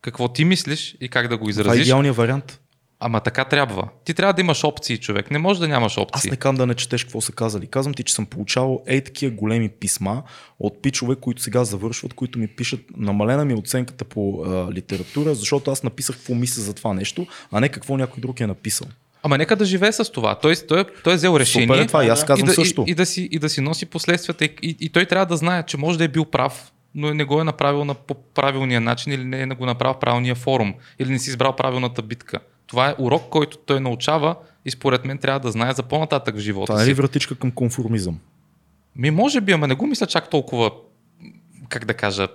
какво 0.00 0.28
ти 0.28 0.44
мислиш 0.44 0.96
и 1.00 1.08
как 1.08 1.28
да 1.28 1.36
го 1.36 1.40
Това 1.40 1.48
е 1.48 1.50
изразиш. 1.50 1.82
идеалният 1.82 2.16
вариант. 2.16 2.60
Ама 3.00 3.20
така 3.20 3.44
трябва. 3.44 3.88
Ти 4.04 4.14
трябва 4.14 4.32
да 4.32 4.40
имаш 4.40 4.64
опции, 4.64 4.98
човек. 4.98 5.30
Не 5.30 5.38
може 5.38 5.60
да 5.60 5.68
нямаш 5.68 5.92
Аз 5.92 5.98
опции. 5.98 6.30
не 6.30 6.36
казвам 6.36 6.56
да 6.56 6.66
не 6.66 6.74
четеш 6.74 7.04
какво 7.04 7.20
са 7.20 7.32
казали. 7.32 7.66
Казвам 7.66 7.94
ти, 7.94 8.02
че 8.02 8.14
съм 8.14 8.26
получавал 8.26 8.82
ей 8.86 9.00
такива 9.00 9.34
големи 9.34 9.68
писма 9.68 10.22
от 10.58 10.82
пичове, 10.82 11.16
които 11.16 11.42
сега 11.42 11.64
завършват, 11.64 12.14
които 12.14 12.38
ми 12.38 12.46
пишат, 12.46 12.80
намалена 12.96 13.44
ми 13.44 13.52
е 13.52 13.56
оценката 13.56 14.04
по 14.04 14.44
а, 14.44 14.72
литература, 14.72 15.34
защото 15.34 15.70
аз 15.70 15.82
написах 15.82 16.16
какво 16.16 16.34
мисля 16.34 16.62
за 16.62 16.74
това 16.74 16.94
нещо, 16.94 17.26
а 17.52 17.60
не 17.60 17.68
какво 17.68 17.96
някой 17.96 18.20
друг 18.20 18.40
е 18.40 18.46
написал. 18.46 18.88
Ама 19.22 19.38
нека 19.38 19.56
да 19.56 19.64
живее 19.64 19.92
с 19.92 20.12
това. 20.12 20.34
Той, 20.34 20.54
той, 20.68 20.84
той 21.04 21.12
е 21.12 21.16
взел 21.16 21.36
решение. 21.38 21.68
Супер 21.68 21.80
е 21.80 21.86
това, 21.86 22.04
и 22.04 22.08
аз 22.08 22.24
казвам 22.24 22.46
и 22.46 22.48
да, 22.48 22.54
също. 22.54 22.84
И, 22.86 22.90
и, 22.90 22.94
да 22.94 23.06
си, 23.06 23.28
и 23.32 23.38
да 23.38 23.48
си 23.48 23.60
носи 23.60 23.86
последствията. 23.86 24.44
И, 24.44 24.54
и, 24.62 24.76
и 24.80 24.88
той 24.88 25.06
трябва 25.06 25.26
да 25.26 25.36
знае, 25.36 25.62
че 25.62 25.76
може 25.76 25.98
да 25.98 26.04
е 26.04 26.08
бил 26.08 26.24
прав, 26.24 26.72
но 26.94 27.14
не 27.14 27.24
го 27.24 27.40
е 27.40 27.44
направил 27.44 27.84
на, 27.84 27.94
по 27.94 28.14
правилния 28.14 28.80
начин 28.80 29.12
или 29.12 29.24
не 29.24 29.42
е 29.42 29.46
го 29.46 29.66
направил 29.66 29.94
в 29.94 30.00
правилния 30.00 30.34
форум, 30.34 30.74
или 30.98 31.10
не 31.10 31.18
си 31.18 31.30
избрал 31.30 31.56
правилната 31.56 32.02
битка. 32.02 32.38
Това 32.66 32.88
е 32.88 32.94
урок, 32.98 33.22
който 33.30 33.58
той 33.58 33.80
научава 33.80 34.34
и 34.64 34.70
според 34.70 35.04
мен 35.04 35.18
трябва 35.18 35.40
да 35.40 35.50
знае 35.50 35.72
за 35.72 35.82
по-нататък 35.82 36.36
в 36.36 36.38
живота 36.38 36.66
Това 36.66 36.82
е 36.82 36.86
ли 36.86 36.94
вратичка 36.94 37.34
към 37.34 37.50
конформизъм? 37.50 38.18
Ми 38.96 39.10
може 39.10 39.40
би, 39.40 39.52
ама 39.52 39.66
не 39.66 39.74
го 39.74 39.86
мисля 39.86 40.06
чак 40.06 40.30
толкова, 40.30 40.70
как 41.68 41.84
да 41.84 41.94
кажа, 41.94 42.28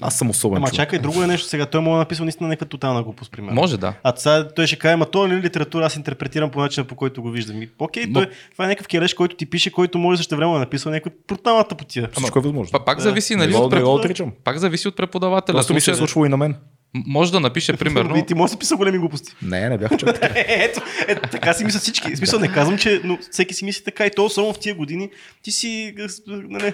Аз 0.00 0.18
съм 0.18 0.30
особен 0.30 0.56
Ама 0.56 0.66
човек. 0.66 0.76
чакай, 0.76 0.98
друго 0.98 1.22
е 1.22 1.26
нещо 1.26 1.48
сега. 1.48 1.66
Той 1.66 1.80
му 1.80 1.94
е 1.94 1.98
написал 1.98 2.24
наистина 2.24 2.48
някаква 2.48 2.66
тотална 2.66 3.02
глупост, 3.02 3.32
примерно. 3.32 3.54
може 3.54 3.78
да. 3.78 3.94
А 4.02 4.12
сега 4.16 4.48
той 4.48 4.66
ще 4.66 4.76
каже, 4.76 4.92
ама 4.94 5.06
то 5.06 5.26
е 5.26 5.28
ли 5.28 5.36
литература, 5.36 5.86
аз 5.86 5.96
интерпретирам 5.96 6.50
по 6.50 6.60
начина, 6.60 6.86
по 6.86 6.96
който 6.96 7.22
го 7.22 7.30
виждам. 7.30 7.62
И, 7.62 7.68
окей, 7.78 8.06
Но- 8.06 8.12
той, 8.14 8.30
това 8.52 8.64
е 8.64 8.68
някакъв 8.68 8.88
кереш, 8.88 9.14
който 9.14 9.36
ти 9.36 9.46
пише, 9.46 9.72
който 9.72 9.98
може 9.98 10.16
също 10.16 10.36
време 10.36 10.52
да 10.52 10.58
написал 10.58 10.92
някаква 10.92 11.12
бруталната 11.28 11.74
потия. 11.74 12.08
Всичко 12.12 12.38
е 12.38 12.42
възможно. 12.42 12.72
Па, 12.72 12.84
пак 12.84 12.96
Да. 12.96 13.02
зависи, 13.02 13.36
нали, 13.36 13.52
го, 13.52 13.58
от 13.58 13.62
не 13.62 13.66
го 13.66 13.70
препод... 13.70 14.00
отричам. 14.00 14.32
пак 14.44 14.58
зависи 14.58 14.88
от 14.88 14.96
преподавателя. 14.96 15.54
Просто 15.54 15.74
ми 15.74 15.80
се 15.80 15.90
е 15.90 15.94
случвало 15.94 16.26
и 16.26 16.28
на 16.28 16.36
мен. 16.36 16.56
Може 16.94 17.32
да 17.32 17.40
напише, 17.40 17.76
примерно, 17.76 18.16
И 18.16 18.26
ти 18.26 18.34
може 18.34 18.50
да 18.50 18.52
си 18.52 18.58
писал 18.58 18.78
големи 18.78 18.98
глупости. 18.98 19.34
Не, 19.42 19.68
не 19.68 19.78
бях 19.78 19.90
чак 19.90 20.20
така. 20.20 20.34
ето, 20.36 20.80
ето, 21.08 21.28
така 21.28 21.52
си 21.52 21.64
мислят 21.64 21.82
всички. 21.82 22.14
В 22.14 22.18
смисъл 22.18 22.40
не 22.40 22.52
казвам, 22.52 22.78
че 22.78 23.00
но 23.04 23.18
всеки 23.30 23.54
си 23.54 23.64
мисли 23.64 23.84
така 23.84 24.06
и 24.06 24.10
то 24.10 24.28
само 24.28 24.52
в 24.52 24.58
тия 24.58 24.74
години. 24.74 25.10
Ти 25.42 25.52
си... 25.52 25.94
Нали, 26.26 26.72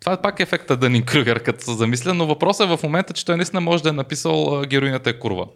Това 0.00 0.12
е 0.12 0.22
пак 0.22 0.40
ефекта 0.40 0.76
Дънин 0.76 1.02
Крюгер, 1.02 1.42
като 1.42 1.64
се 1.64 1.72
замисля, 1.72 2.14
но 2.14 2.26
въпросът 2.26 2.70
е 2.70 2.76
в 2.76 2.82
момента, 2.82 3.12
че 3.12 3.24
той 3.24 3.36
наистина 3.36 3.60
може 3.60 3.82
да 3.82 3.88
е 3.88 3.92
написал 3.92 4.62
героинята 4.66 5.10
е 5.10 5.18
курва. 5.18 5.46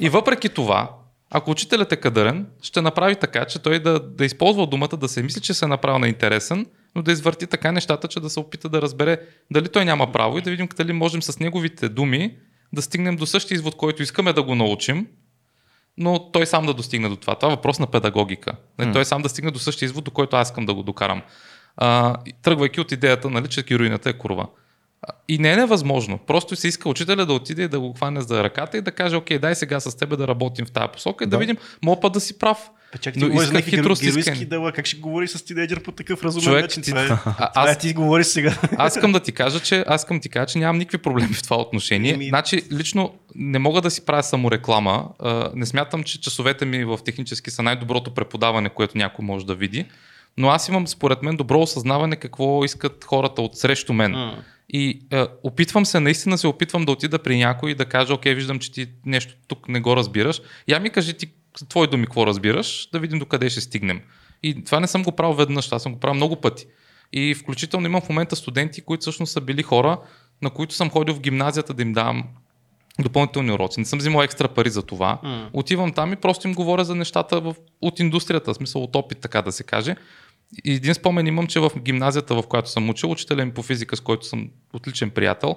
И 0.00 0.08
въпреки 0.08 0.48
това, 0.48 0.90
ако 1.30 1.50
учителят 1.50 1.92
е 1.92 1.96
кадърен, 1.96 2.46
ще 2.62 2.80
направи 2.80 3.16
така, 3.16 3.44
че 3.44 3.62
той 3.62 3.78
да, 3.78 4.00
да 4.00 4.24
използва 4.24 4.66
думата, 4.66 4.96
да 4.96 5.08
се 5.08 5.22
мисли, 5.22 5.40
че 5.40 5.54
се 5.54 5.64
е 5.64 5.68
направил 5.68 5.98
на 5.98 6.08
интересен, 6.08 6.66
но 6.94 7.02
да 7.02 7.12
извърти 7.12 7.46
така 7.46 7.72
нещата, 7.72 8.08
че 8.08 8.20
да 8.20 8.30
се 8.30 8.40
опита 8.40 8.68
да 8.68 8.82
разбере 8.82 9.18
дали 9.50 9.68
той 9.68 9.84
няма 9.84 10.12
право 10.12 10.38
и 10.38 10.42
да 10.42 10.50
видим 10.50 10.68
дали 10.76 10.92
можем 10.92 11.22
с 11.22 11.38
неговите 11.38 11.88
думи 11.88 12.36
да 12.72 12.82
стигнем 12.82 13.16
до 13.16 13.26
същия 13.26 13.56
извод, 13.56 13.76
който 13.76 14.02
искаме 14.02 14.32
да 14.32 14.42
го 14.42 14.54
научим, 14.54 15.06
но 15.98 16.30
той 16.32 16.46
сам 16.46 16.66
да 16.66 16.74
достигне 16.74 17.08
до 17.08 17.16
това. 17.16 17.34
Това 17.34 17.52
е 17.52 17.56
въпрос 17.56 17.78
на 17.78 17.86
педагогика. 17.86 18.56
Mm. 18.78 18.92
Той 18.92 19.04
сам 19.04 19.22
да 19.22 19.28
стигне 19.28 19.50
до 19.50 19.58
същия 19.58 19.86
извод, 19.86 20.04
до 20.04 20.10
който 20.10 20.36
аз 20.36 20.48
искам 20.48 20.66
да 20.66 20.74
го 20.74 20.82
докарам. 20.82 21.22
А, 21.76 22.16
тръгвайки 22.42 22.80
от 22.80 22.92
идеята, 22.92 23.30
нали, 23.30 23.48
че 23.48 23.62
героинята 23.62 24.10
е 24.10 24.18
курва. 24.18 24.48
И 25.28 25.38
не 25.38 25.52
е 25.52 25.56
невъзможно. 25.56 26.18
Просто 26.18 26.56
се 26.56 26.68
иска 26.68 26.88
учителя 26.88 27.26
да 27.26 27.32
отиде 27.32 27.62
и 27.62 27.68
да 27.68 27.80
го 27.80 27.92
хване 27.92 28.20
за 28.20 28.44
ръката 28.44 28.78
и 28.78 28.80
да 28.80 28.90
каже, 28.90 29.16
окей, 29.16 29.38
дай 29.38 29.54
сега 29.54 29.80
с 29.80 29.96
тебе 29.96 30.16
да 30.16 30.28
работим 30.28 30.66
в 30.66 30.70
тази 30.70 30.88
посока 30.88 31.24
и 31.24 31.26
да, 31.26 31.30
Да. 31.30 31.38
видим, 31.38 31.56
мога 31.82 32.00
път 32.00 32.12
да 32.12 32.20
си 32.20 32.38
прав. 32.38 32.58
Бе, 32.92 32.98
чак 32.98 33.14
ти 33.14 33.20
Но 33.20 33.42
иска 33.42 33.60
хитрост, 33.60 34.02
дела, 34.46 34.72
как 34.72 34.86
ще 34.86 34.96
говориш 34.96 35.30
с 35.30 35.42
тинейджър 35.42 35.82
по 35.82 35.92
такъв 35.92 36.22
разумен 36.22 36.44
Човек, 36.44 36.62
начин? 36.62 36.82
ти- 36.82 36.90
Това 36.90 37.02
е, 37.02 37.08
А, 37.26 37.68
е, 37.68 37.70
аз- 37.70 37.78
ти 37.78 37.92
говориш 37.92 38.26
сега. 38.26 38.54
Аз 38.78 38.96
искам 38.96 39.12
да 39.12 39.20
ти 39.20 39.32
кажа, 39.32 39.60
че 39.60 39.84
аз 39.86 40.00
искам 40.00 40.20
ти 40.20 40.28
кажа, 40.28 40.46
че 40.46 40.58
нямам 40.58 40.78
никакви 40.78 40.98
проблеми 40.98 41.28
в 41.28 41.42
това 41.42 41.56
отношение. 41.56 42.12
Еми- 42.12 42.28
Значи, 42.28 42.62
лично 42.72 43.14
не 43.34 43.58
мога 43.58 43.80
да 43.80 43.90
си 43.90 44.04
правя 44.04 44.22
самореклама. 44.22 45.08
А, 45.18 45.50
Не 45.54 45.66
смятам, 45.66 46.02
че 46.02 46.20
часовете 46.20 46.64
ми 46.64 46.84
в 46.84 46.98
технически 47.04 47.50
са 47.50 47.62
най-доброто 47.62 48.10
преподаване, 48.10 48.68
което 48.68 48.98
някой 48.98 49.24
може 49.24 49.46
да 49.46 49.54
види. 49.54 49.86
Но 50.38 50.48
аз 50.48 50.68
имам, 50.68 50.86
според 50.86 51.22
мен, 51.22 51.36
добро 51.36 51.60
осъзнаване 51.60 52.16
какво 52.16 52.64
искат 52.64 53.04
хората 53.04 53.42
от 53.42 53.56
срещу 53.56 53.92
мен. 53.92 54.12
М. 54.12 54.34
И 54.68 55.00
е, 55.12 55.26
опитвам 55.42 55.86
се, 55.86 56.00
наистина 56.00 56.38
се 56.38 56.46
опитвам 56.46 56.84
да 56.84 56.92
отида 56.92 57.18
при 57.18 57.38
някой 57.38 57.70
и 57.70 57.74
да 57.74 57.84
кажа, 57.84 58.14
окей, 58.14 58.34
виждам, 58.34 58.58
че 58.58 58.72
ти 58.72 58.88
нещо 59.06 59.34
тук 59.48 59.68
не 59.68 59.80
го 59.80 59.96
разбираш. 59.96 60.40
Я 60.68 60.80
ми 60.80 60.90
кажи 60.90 61.14
ти, 61.14 61.26
твои 61.68 61.86
думи, 61.86 62.06
какво 62.06 62.26
разбираш, 62.26 62.88
да 62.92 62.98
видим 62.98 63.18
докъде 63.18 63.50
ще 63.50 63.60
стигнем. 63.60 64.00
И 64.42 64.64
това 64.64 64.80
не 64.80 64.86
съм 64.86 65.02
го 65.02 65.12
правил 65.12 65.34
веднъж, 65.34 65.72
аз 65.72 65.82
съм 65.82 65.92
го 65.92 66.00
правил 66.00 66.14
много 66.14 66.40
пъти. 66.40 66.66
И 67.12 67.34
включително 67.34 67.86
имам 67.86 68.00
в 68.00 68.08
момента 68.08 68.36
студенти, 68.36 68.80
които 68.80 69.00
всъщност 69.00 69.32
са 69.32 69.40
били 69.40 69.62
хора, 69.62 69.98
на 70.42 70.50
които 70.50 70.74
съм 70.74 70.90
ходил 70.90 71.14
в 71.14 71.20
гимназията 71.20 71.74
да 71.74 71.82
им 71.82 71.92
давам 71.92 72.24
допълнителни 72.98 73.52
уроци. 73.52 73.80
Не 73.80 73.86
съм 73.86 73.98
взимал 73.98 74.22
екстра 74.22 74.48
пари 74.48 74.70
за 74.70 74.82
това. 74.82 75.18
М. 75.22 75.50
Отивам 75.52 75.92
там 75.92 76.12
и 76.12 76.16
просто 76.16 76.48
им 76.48 76.54
говоря 76.54 76.84
за 76.84 76.94
нещата 76.94 77.40
в, 77.40 77.54
от 77.80 78.00
индустрията, 78.00 78.52
в 78.52 78.56
смисъл 78.56 78.82
от 78.82 78.96
опит, 78.96 79.18
така 79.20 79.42
да 79.42 79.52
се 79.52 79.64
каже. 79.64 79.96
И 80.64 80.72
един 80.72 80.94
спомен 80.94 81.26
имам, 81.26 81.46
че 81.46 81.60
в 81.60 81.70
гимназията, 81.78 82.34
в 82.34 82.46
която 82.48 82.70
съм 82.70 82.90
учил, 82.90 83.10
учителя 83.10 83.44
ми 83.44 83.54
по 83.54 83.62
физика, 83.62 83.96
с 83.96 84.00
който 84.00 84.26
съм 84.26 84.50
отличен 84.72 85.10
приятел, 85.10 85.56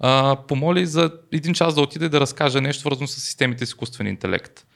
а, 0.00 0.36
помоли 0.48 0.86
за 0.86 1.12
един 1.32 1.54
час 1.54 1.74
да 1.74 1.80
отиде 1.80 2.08
да 2.08 2.20
разкаже 2.20 2.60
нещо 2.60 2.80
свързано 2.80 3.06
с 3.06 3.20
системите 3.20 3.66
с 3.66 3.68
изкуствен 3.68 4.06
интелект. 4.06 4.66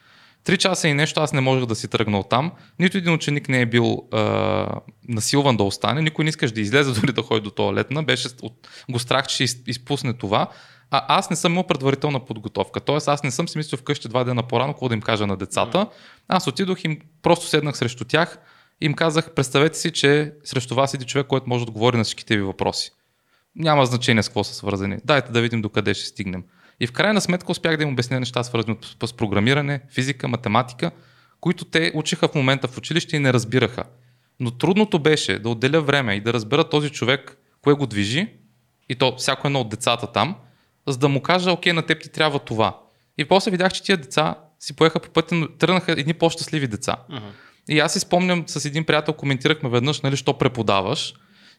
Три 0.44 0.58
часа 0.58 0.88
и 0.88 0.94
нещо 0.94 1.20
аз 1.20 1.32
не 1.32 1.40
можех 1.40 1.66
да 1.66 1.74
си 1.74 1.88
тръгна 1.88 2.18
от 2.18 2.28
там. 2.28 2.52
Нито 2.78 2.98
един 2.98 3.12
ученик 3.12 3.48
не 3.48 3.60
е 3.60 3.66
бил 3.66 4.08
а, 4.12 4.66
насилван 5.08 5.56
да 5.56 5.62
остане, 5.62 6.02
никой 6.02 6.24
не 6.24 6.28
искаш 6.28 6.52
да 6.52 6.60
излезе 6.60 6.92
дори 7.00 7.12
да 7.12 7.22
ходи 7.22 7.40
до 7.40 7.50
туалетна, 7.50 8.02
беше 8.02 8.28
от, 8.42 8.68
го 8.90 8.98
страх, 8.98 9.26
че 9.26 9.34
ще 9.34 9.44
из- 9.44 9.62
изпусне 9.66 10.12
това. 10.12 10.48
А 10.90 11.04
аз 11.08 11.30
не 11.30 11.36
съм 11.36 11.52
имал 11.52 11.66
предварителна 11.66 12.24
подготовка. 12.24 12.80
Тоест 12.80 13.08
аз 13.08 13.22
не 13.22 13.30
съм 13.30 13.48
си 13.48 13.58
мислил 13.58 13.78
вкъщи 13.78 14.08
два 14.08 14.24
дена 14.24 14.42
по-рано, 14.42 14.72
какво 14.72 14.88
да 14.88 14.94
им 14.94 15.00
кажа 15.00 15.26
на 15.26 15.36
децата. 15.36 15.86
Аз 16.28 16.46
отидох 16.46 16.84
и 16.84 17.00
просто 17.22 17.46
седнах 17.46 17.76
срещу 17.76 18.04
тях 18.04 18.38
им 18.80 18.94
казах, 18.94 19.30
представете 19.34 19.78
си, 19.78 19.90
че 19.90 20.32
срещу 20.44 20.74
вас 20.74 20.90
седи 20.90 21.04
човек, 21.04 21.26
който 21.26 21.48
може 21.48 21.64
да 21.64 21.70
отговори 21.70 21.96
на 21.96 22.04
всичките 22.04 22.36
ви 22.36 22.42
въпроси. 22.42 22.90
Няма 23.56 23.86
значение 23.86 24.22
с 24.22 24.28
какво 24.28 24.44
са 24.44 24.54
свързани. 24.54 24.98
Дайте 25.04 25.32
да 25.32 25.40
видим 25.40 25.62
докъде 25.62 25.94
ще 25.94 26.06
стигнем. 26.06 26.44
И 26.80 26.86
в 26.86 26.92
крайна 26.92 27.20
сметка 27.20 27.52
успях 27.52 27.76
да 27.76 27.82
им 27.82 27.92
обясня 27.92 28.20
неща, 28.20 28.44
свързани 28.44 28.76
с- 29.06 29.12
програмиране, 29.12 29.80
физика, 29.94 30.28
математика, 30.28 30.90
които 31.40 31.64
те 31.64 31.92
учиха 31.94 32.28
в 32.28 32.34
момента 32.34 32.68
в 32.68 32.78
училище 32.78 33.16
и 33.16 33.18
не 33.18 33.32
разбираха. 33.32 33.84
Но 34.40 34.50
трудното 34.50 34.98
беше 34.98 35.38
да 35.38 35.48
отделя 35.48 35.80
време 35.80 36.14
и 36.14 36.20
да 36.20 36.32
разбера 36.32 36.68
този 36.68 36.90
човек, 36.90 37.36
кое 37.62 37.74
го 37.74 37.86
движи, 37.86 38.28
и 38.88 38.94
то 38.94 39.16
всяко 39.16 39.46
едно 39.46 39.60
от 39.60 39.68
децата 39.68 40.12
там, 40.12 40.36
за 40.86 40.98
да 40.98 41.08
му 41.08 41.22
кажа, 41.22 41.52
окей, 41.52 41.72
на 41.72 41.82
теб 41.82 42.02
ти 42.02 42.08
трябва 42.08 42.38
това. 42.38 42.78
И 43.18 43.24
после 43.24 43.50
видях, 43.50 43.72
че 43.72 43.82
тия 43.82 43.96
деца 43.96 44.34
си 44.60 44.76
поеха 44.76 45.00
по 45.00 45.10
пътя, 45.10 45.48
тръгнаха 45.58 45.92
едни 45.92 46.14
по-щастливи 46.14 46.66
деца. 46.66 46.96
И 47.68 47.78
аз 47.78 47.92
си 47.92 48.00
спомням, 48.00 48.44
с 48.46 48.64
един 48.64 48.84
приятел 48.84 49.14
коментирахме 49.14 49.68
веднъж, 49.68 50.00
нали, 50.00 50.16
що 50.16 50.38
преподаваш 50.38 51.14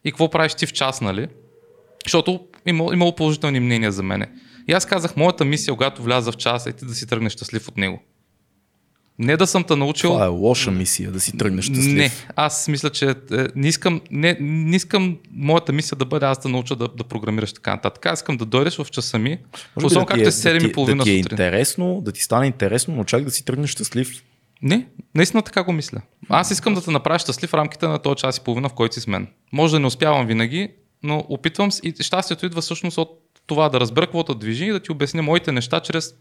и 0.05 0.11
какво 0.11 0.29
правиш 0.29 0.53
ти 0.53 0.65
в 0.65 0.73
час, 0.73 1.01
нали? 1.01 1.27
Защото 2.05 2.39
имало, 2.65 2.93
имало 2.93 3.15
положителни 3.15 3.59
мнения 3.59 3.91
за 3.91 4.03
мене. 4.03 4.31
И 4.67 4.73
аз 4.73 4.85
казах, 4.85 5.17
моята 5.17 5.45
мисия, 5.45 5.73
когато 5.73 6.03
вляза 6.03 6.31
в 6.31 6.37
час, 6.37 6.65
е 6.65 6.71
ти 6.71 6.85
да 6.85 6.95
си 6.95 7.07
тръгнеш 7.07 7.33
щастлив 7.33 7.67
от 7.67 7.77
него. 7.77 8.01
Не 9.19 9.37
да 9.37 9.47
съм 9.47 9.63
те 9.63 9.75
научил. 9.75 10.09
Това 10.09 10.25
е 10.25 10.27
лоша 10.27 10.71
мисия, 10.71 11.11
да 11.11 11.19
си 11.19 11.37
тръгнеш 11.37 11.65
щастлив. 11.65 11.95
Не, 11.95 12.11
аз 12.35 12.67
мисля, 12.67 12.89
че 12.89 13.09
е, 13.09 13.15
не, 13.55 13.67
искам, 13.67 14.01
не, 14.11 14.37
не 14.39 14.75
искам 14.75 15.17
моята 15.31 15.73
мисия 15.73 15.95
да 15.97 16.05
бъде 16.05 16.25
аз 16.25 16.39
да 16.39 16.49
науча 16.49 16.75
да, 16.75 16.87
да 16.87 17.03
програмираш 17.03 17.53
така 17.53 17.75
нататък. 17.75 18.05
Аз 18.05 18.19
искам 18.19 18.37
да 18.37 18.45
дойдеш 18.45 18.77
в 18.77 18.85
часа 18.91 19.19
ми, 19.19 19.37
особено 19.75 20.05
както 20.05 20.19
е, 20.19 20.21
е 20.21 20.25
да 20.25 20.31
ти, 20.31 20.37
7.30 20.37 20.95
да 20.95 21.03
ти 21.03 21.11
е 21.11 21.15
интересно, 21.15 22.01
да 22.05 22.11
ти 22.11 22.21
стане 22.21 22.47
интересно, 22.47 22.95
но 22.95 23.03
чак 23.03 23.23
да 23.23 23.31
си 23.31 23.45
тръгнеш 23.45 23.69
щастлив. 23.69 24.23
Не, 24.61 24.87
наистина 25.15 25.41
така 25.41 25.63
го 25.63 25.73
мисля. 25.73 26.01
Аз 26.29 26.51
искам 26.51 26.73
да 26.73 26.81
те 26.81 26.91
направя 26.91 27.19
щастлив 27.19 27.49
в 27.49 27.53
рамките 27.53 27.87
на 27.87 27.99
този 27.99 28.15
час 28.15 28.37
и 28.37 28.43
половина, 28.43 28.69
в 28.69 28.73
който 28.73 28.93
си 28.93 29.01
с 29.01 29.07
мен. 29.07 29.27
Може 29.53 29.73
да 29.73 29.79
не 29.79 29.87
успявам 29.87 30.27
винаги, 30.27 30.69
но 31.03 31.25
опитвам 31.29 31.71
се 31.71 31.81
и 31.83 31.95
щастието 31.99 32.45
идва 32.45 32.61
всъщност 32.61 32.97
от 32.97 33.21
това 33.47 33.69
да 33.69 33.79
разбера 33.79 34.05
какво 34.05 34.23
те 34.23 34.33
движи 34.35 34.65
и 34.65 34.71
да 34.71 34.79
ти 34.79 34.91
обясня 34.91 35.23
моите 35.23 35.51
неща 35.51 35.79
чрез 35.79 36.13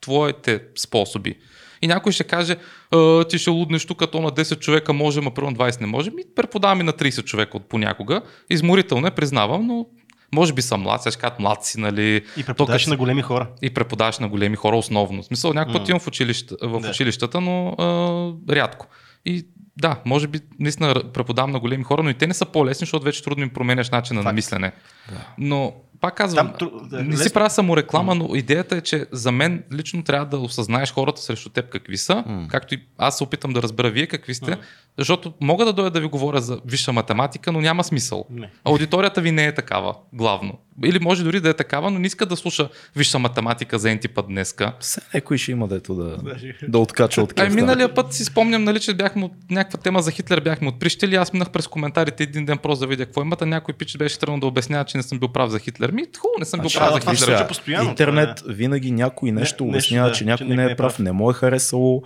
твоите 0.00 0.62
способи. 0.78 1.34
И 1.82 1.86
някой 1.86 2.12
ще 2.12 2.24
каже, 2.24 2.56
«А, 2.90 3.24
ти 3.24 3.38
ще 3.38 3.50
луднеш 3.50 3.86
тук, 3.86 3.98
като 3.98 4.20
на 4.20 4.30
10 4.30 4.58
човека 4.58 4.92
може, 4.92 5.20
ма 5.20 5.30
примерно 5.30 5.56
20 5.56 5.80
не 5.80 5.86
може. 5.86 6.10
Ми 6.10 6.22
преподавам 6.36 6.80
и 6.80 6.84
на 6.84 6.92
30 6.92 7.24
човека 7.24 7.56
от 7.56 7.68
понякога. 7.68 8.22
Изморително 8.50 9.06
е, 9.06 9.10
признавам, 9.10 9.66
но 9.66 9.86
може 10.36 10.52
би 10.52 10.62
съм 10.62 10.80
млад, 10.80 11.02
сега 11.02 11.10
ще 11.10 11.20
кажат 11.20 11.40
млад 11.40 11.64
си, 11.64 11.80
нали. 11.80 12.24
И 12.36 12.44
преподаваш 12.44 12.82
като- 12.82 12.90
на 12.90 12.96
големи 12.96 13.22
хора. 13.22 13.48
и 13.62 13.70
преподаваш 13.70 14.18
на 14.18 14.28
големи 14.28 14.56
хора 14.56 14.76
основно. 14.76 15.22
В 15.22 15.26
смисъл, 15.26 15.52
някой 15.52 15.72
път 15.72 15.88
имам 15.88 16.00
в, 16.00 16.06
училища, 16.06 16.56
в 16.62 16.80
Да. 16.80 16.88
училищата, 16.88 17.40
но 17.40 17.68
а, 17.68 18.54
рядко. 18.54 18.86
И 19.24 19.46
да, 19.76 19.96
може 20.04 20.26
би 20.26 20.40
наистина 20.60 21.02
преподавам 21.06 21.50
на 21.50 21.60
големи 21.60 21.84
хора, 21.84 22.02
но 22.02 22.10
и 22.10 22.14
те 22.14 22.26
не 22.26 22.34
са 22.34 22.44
по-лесни, 22.46 22.78
защото 22.78 23.04
вече 23.04 23.22
трудно 23.22 23.42
им 23.42 23.50
променяш 23.50 23.90
начина 23.90 24.20
на 24.20 24.24
Факт. 24.24 24.34
мислене. 24.34 24.72
Но 25.38 25.72
пак 26.00 26.14
казвам, 26.14 26.52
Там 26.58 26.70
да, 26.82 27.02
не 27.02 27.16
си 27.16 27.32
правя 27.32 27.50
самореклама, 27.50 28.14
но 28.14 28.28
идеята 28.34 28.76
е, 28.76 28.80
че 28.80 29.06
за 29.12 29.32
мен 29.32 29.64
лично 29.72 30.02
трябва 30.02 30.26
да 30.26 30.38
осъзнаеш 30.38 30.92
хората 30.92 31.20
срещу 31.20 31.48
теб 31.48 31.68
какви 31.68 31.96
са, 31.96 32.24
както 32.48 32.74
и 32.74 32.82
аз 32.98 33.16
се 33.16 33.24
опитам 33.24 33.52
да 33.52 33.62
разбера 33.62 33.90
вие 33.90 34.06
какви 34.06 34.34
сте, 34.34 34.56
защото 34.98 35.32
мога 35.40 35.64
да 35.64 35.72
дойда 35.72 35.90
да 35.90 36.00
ви 36.00 36.06
говоря 36.06 36.40
за 36.40 36.60
висша 36.66 36.92
математика, 36.92 37.52
но 37.52 37.60
няма 37.60 37.84
смисъл. 37.84 38.24
Не. 38.30 38.50
Аудиторията 38.64 39.20
ви 39.20 39.32
не 39.32 39.46
е 39.46 39.54
такава, 39.54 39.94
главно. 40.12 40.58
Или 40.84 40.98
може 40.98 41.24
дори 41.24 41.40
да 41.40 41.48
е 41.48 41.54
такава, 41.54 41.90
но 41.90 41.98
не 41.98 42.06
иска 42.06 42.26
да 42.26 42.36
слуша 42.36 42.68
висша 42.96 43.18
математика 43.18 43.78
за 43.78 43.90
ентипа 43.90 44.22
днеска. 44.22 44.72
Все 44.80 45.00
някой 45.14 45.38
ще 45.38 45.52
има 45.52 45.68
дето 45.68 45.94
да, 45.94 46.18
да 46.68 46.78
откача 46.78 47.22
от 47.22 47.40
Ай, 47.40 47.46
кефта. 47.46 47.60
миналия 47.60 47.94
път 47.94 48.12
си 48.12 48.24
спомням, 48.24 48.64
нали, 48.64 48.80
че 48.80 48.94
бяхме 48.94 49.24
от 49.24 49.32
някаква 49.50 49.78
тема 49.78 50.02
за 50.02 50.10
Хитлер, 50.10 50.40
бяхме 50.40 50.68
отприщили. 50.68 51.14
Аз 51.16 51.32
минах 51.32 51.50
през 51.50 51.66
коментарите 51.66 52.22
един 52.22 52.44
ден 52.44 52.58
просто 52.58 52.80
да 52.80 52.86
видя 52.86 53.06
какво 53.06 53.22
имат, 53.22 53.42
а 53.42 53.46
някой 53.46 53.74
пич 53.74 53.96
беше 53.96 54.18
тръгнал 54.18 54.40
да 54.40 54.46
обяснява, 54.46 54.84
че 54.84 54.96
не 54.96 55.02
съм 55.02 55.18
бил 55.18 55.28
прав 55.28 55.50
за 55.50 55.58
Хитлер. 55.58 55.90
Ми, 55.90 56.02
хубаво, 56.18 56.34
не 56.38 56.44
съм 56.44 56.60
бил 56.60 56.68
Значи, 56.68 56.78
прав 56.78 57.04
да, 57.04 57.14
за 57.14 57.46
Хитлер. 57.56 57.82
Интернет 57.82 58.36
това 58.36 58.52
винаги 58.52 58.90
някой 58.90 59.32
нещо 59.32 59.64
Не- 59.64 59.70
обяснява, 59.70 60.08
нещо, 60.08 60.18
че 60.18 60.24
да, 60.24 60.30
някой 60.30 60.46
че 60.46 60.50
не 60.50 60.56
не 60.56 60.62
е 60.62 60.72
е 60.72 60.76
прав, 60.76 60.92
прав. 60.92 60.98
не 60.98 61.12
му 61.12 61.30
е 61.30 61.34
харесало. 61.34 62.02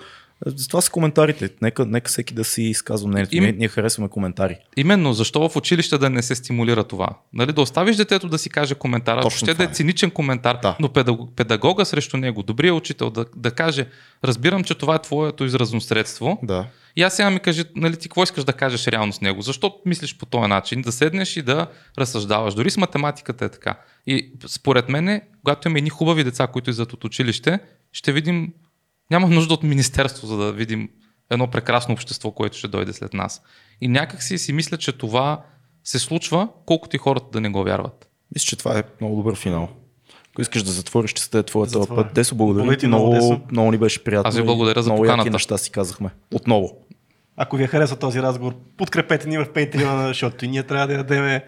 Това 0.69 0.81
са 0.81 0.91
коментарите. 0.91 1.51
Нека, 1.63 1.87
нека 1.87 2.09
всеки 2.09 2.35
да 2.35 2.45
си 2.45 2.63
изказва 2.63 3.09
мнението. 3.09 3.37
Им- 3.37 3.43
Ние, 3.43 3.53
ние 3.53 3.69
харесваме 3.69 4.09
коментари. 4.09 4.57
Именно, 4.77 5.13
защо 5.13 5.49
в 5.49 5.57
училище 5.57 5.99
да 5.99 6.11
не 6.11 6.23
се 6.23 6.35
стимулира 6.35 6.85
това? 6.85 7.09
Нали, 7.33 7.53
да 7.53 7.61
оставиш 7.61 7.97
детето 7.97 8.29
да 8.29 8.39
си 8.39 8.51
каже 8.51 8.75
коментара, 8.75 9.23
Точно 9.23 9.37
ще 9.37 9.47
да 9.47 9.53
това 9.53 9.65
е 9.65 9.67
е. 9.67 9.73
циничен 9.73 10.11
коментар, 10.11 10.59
Да. 10.63 10.77
но 10.81 10.89
педагог, 10.89 11.31
педагога 11.37 11.85
срещу 11.85 12.17
него, 12.17 12.43
добрият 12.43 12.77
учител, 12.77 13.11
да, 13.11 13.25
да 13.37 13.51
каже, 13.51 13.87
разбирам, 14.25 14.65
че 14.65 14.75
това 14.75 14.95
е 14.95 15.03
твоето 15.03 15.45
изразно 15.45 15.81
средство, 15.81 16.39
Да. 16.43 16.67
И 16.97 17.03
аз 17.03 17.15
сега 17.15 17.31
ми 17.31 17.41
кажи, 17.41 17.65
нали, 17.77 17.97
ти 17.97 18.09
какво 18.09 18.23
искаш 18.23 18.45
да 18.45 18.53
кажеш 18.53 18.87
реално 18.87 19.13
с 19.13 19.21
него? 19.21 19.43
Защо 19.43 19.75
мислиш 19.87 20.17
по 20.17 20.27
този 20.27 20.49
начин? 20.49 20.83
Да 20.83 20.93
седнеш 20.93 21.37
и 21.37 21.43
да 21.43 21.67
разсъждаваш. 21.99 22.55
Дори 22.55 22.71
с 22.71 22.77
математиката 22.77 23.45
е 23.45 23.49
така. 23.49 23.79
И 24.07 24.33
според 24.47 24.89
мен, 24.89 25.21
когато 25.39 25.69
имаме 25.69 25.79
едни 25.79 25.91
хубави 25.91 26.25
деца, 26.25 26.47
които 26.47 26.71
излизат 26.71 26.93
от 26.93 27.05
училище, 27.05 27.59
ще 27.93 28.13
видим, 28.13 28.53
няма 29.11 29.29
нужда 29.29 29.55
от 29.55 29.63
министерство, 29.63 30.27
за 30.27 30.37
да 30.37 30.53
видим 30.53 30.89
едно 31.31 31.47
прекрасно 31.47 31.93
общество, 31.93 32.31
което 32.31 32.57
ще 32.57 32.69
дойде 32.69 32.93
след 32.93 33.15
нас. 33.15 33.43
И 33.81 33.89
някак 33.89 34.23
си 34.23 34.39
си 34.39 34.53
мисля, 34.53 34.77
че 34.77 34.93
това 34.93 35.43
се 35.85 35.99
случва, 35.99 36.49
колкото 36.67 36.97
и 36.97 36.99
хората 36.99 37.27
да 37.33 37.41
не 37.41 37.49
го 37.49 37.65
вярват. 37.65 38.09
Мисля, 38.35 38.47
че 38.47 38.57
това 38.57 38.79
е 38.79 38.83
много 39.01 39.17
добър 39.17 39.37
финал. 39.37 39.69
Ако 40.33 40.43
искаш 40.43 40.63
да 40.63 40.71
затвориш, 40.71 41.11
ще 41.11 41.23
сте 41.23 41.43
твоя 41.43 41.71
този 41.71 41.89
път. 41.89 42.15
Десо, 42.15 42.35
благодаря 42.35 42.65
Благодаря 42.65 42.89
много, 42.89 43.07
много, 43.07 43.35
Десо. 43.35 43.41
много 43.51 43.71
ни 43.71 43.79
беше 43.79 44.05
приятно. 44.05 44.29
Аз 44.29 44.37
ви 44.37 44.43
благодаря 44.43 44.83
за 44.83 44.91
много 44.91 45.03
поканата. 45.03 45.31
неща 45.31 45.59
си 45.59 45.71
казахме. 45.71 46.11
Отново. 46.35 46.77
Ако 47.37 47.57
ви 47.57 47.65
е 47.65 47.67
харесва 47.67 47.97
този 47.97 48.23
разговор, 48.23 48.55
подкрепете 48.77 49.29
ни 49.29 49.39
в 49.39 49.47
Patreon, 49.47 50.07
защото 50.09 50.45
и 50.45 50.49
ние 50.49 50.63
трябва 50.63 50.87
да 50.87 50.95
ядеме 50.95 51.45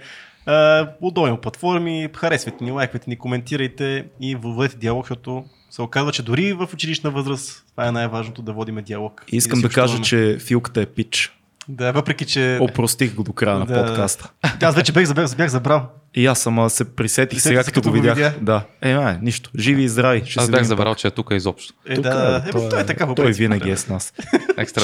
а, 0.47 0.89
удобни 1.01 1.39
платформи, 1.39 2.09
харесвайте 2.17 2.65
ни, 2.65 2.71
лайквайте 2.71 3.11
ни, 3.11 3.19
коментирайте 3.19 4.07
и 4.21 4.35
въведете 4.35 4.79
диалог, 4.79 5.05
защото 5.05 5.45
се 5.73 5.83
оказва, 5.83 6.13
че 6.13 6.23
дори 6.23 6.53
в 6.53 6.69
училищна 6.75 7.11
възраст 7.11 7.65
това 7.71 7.89
е 7.89 7.93
най-важното 7.93 8.43
да 8.43 8.53
водиме 8.53 8.83
диалог. 8.83 9.25
Искам 9.29 9.57
си 9.57 9.63
да 9.63 9.69
кажа, 9.69 10.01
че 10.01 10.39
филката 10.41 10.81
е 10.81 10.87
пич. 10.87 11.39
Да, 11.69 11.93
въпреки, 11.93 12.25
че... 12.25 12.59
Опростих 12.61 13.15
го 13.15 13.23
до 13.23 13.33
края 13.33 13.59
на 13.59 13.67
Да. 13.67 13.87
подкаста. 13.87 14.31
Аз 14.63 14.75
вече 14.75 14.93
бях, 14.93 15.15
бях, 15.15 15.37
бях 15.37 15.51
забрал. 15.51 15.89
И 16.15 16.27
аз 16.27 16.39
сама 16.41 16.71
се 16.71 16.85
присетих 16.87 16.97
Присетих 16.97 17.41
сега, 17.43 17.63
се, 17.63 17.71
като 17.71 17.81
като 17.81 17.91
го 17.91 17.97
го 17.97 18.03
видях. 18.03 18.17
видя. 18.17 18.35
Да. 18.41 18.65
Е, 18.83 18.95
май, 18.95 19.19
нищо. 19.23 19.51
Живи 19.59 19.83
и 19.83 19.89
здрави. 19.89 20.23
Ще 20.27 20.41
Аз 20.41 20.51
бях 20.51 20.63
забрал, 20.63 20.95
че 20.95 21.07
е 21.07 21.11
тук 21.11 21.29
изобщо. 21.33 21.75
Е, 21.87 21.95
Тук 21.95 22.03
да, 22.03 22.43
е, 22.47 22.49
е, 22.49 22.53
той, 22.53 22.81
е 22.81 22.87
така 22.87 23.07
по 23.07 23.15
той 23.15 23.25
принцип. 23.25 23.39
винаги 23.39 23.71
е 23.71 23.77
с 23.77 23.89
нас. 23.89 24.13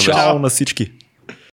Чао 0.00 0.38
на 0.38 0.48
всички. 0.48 0.92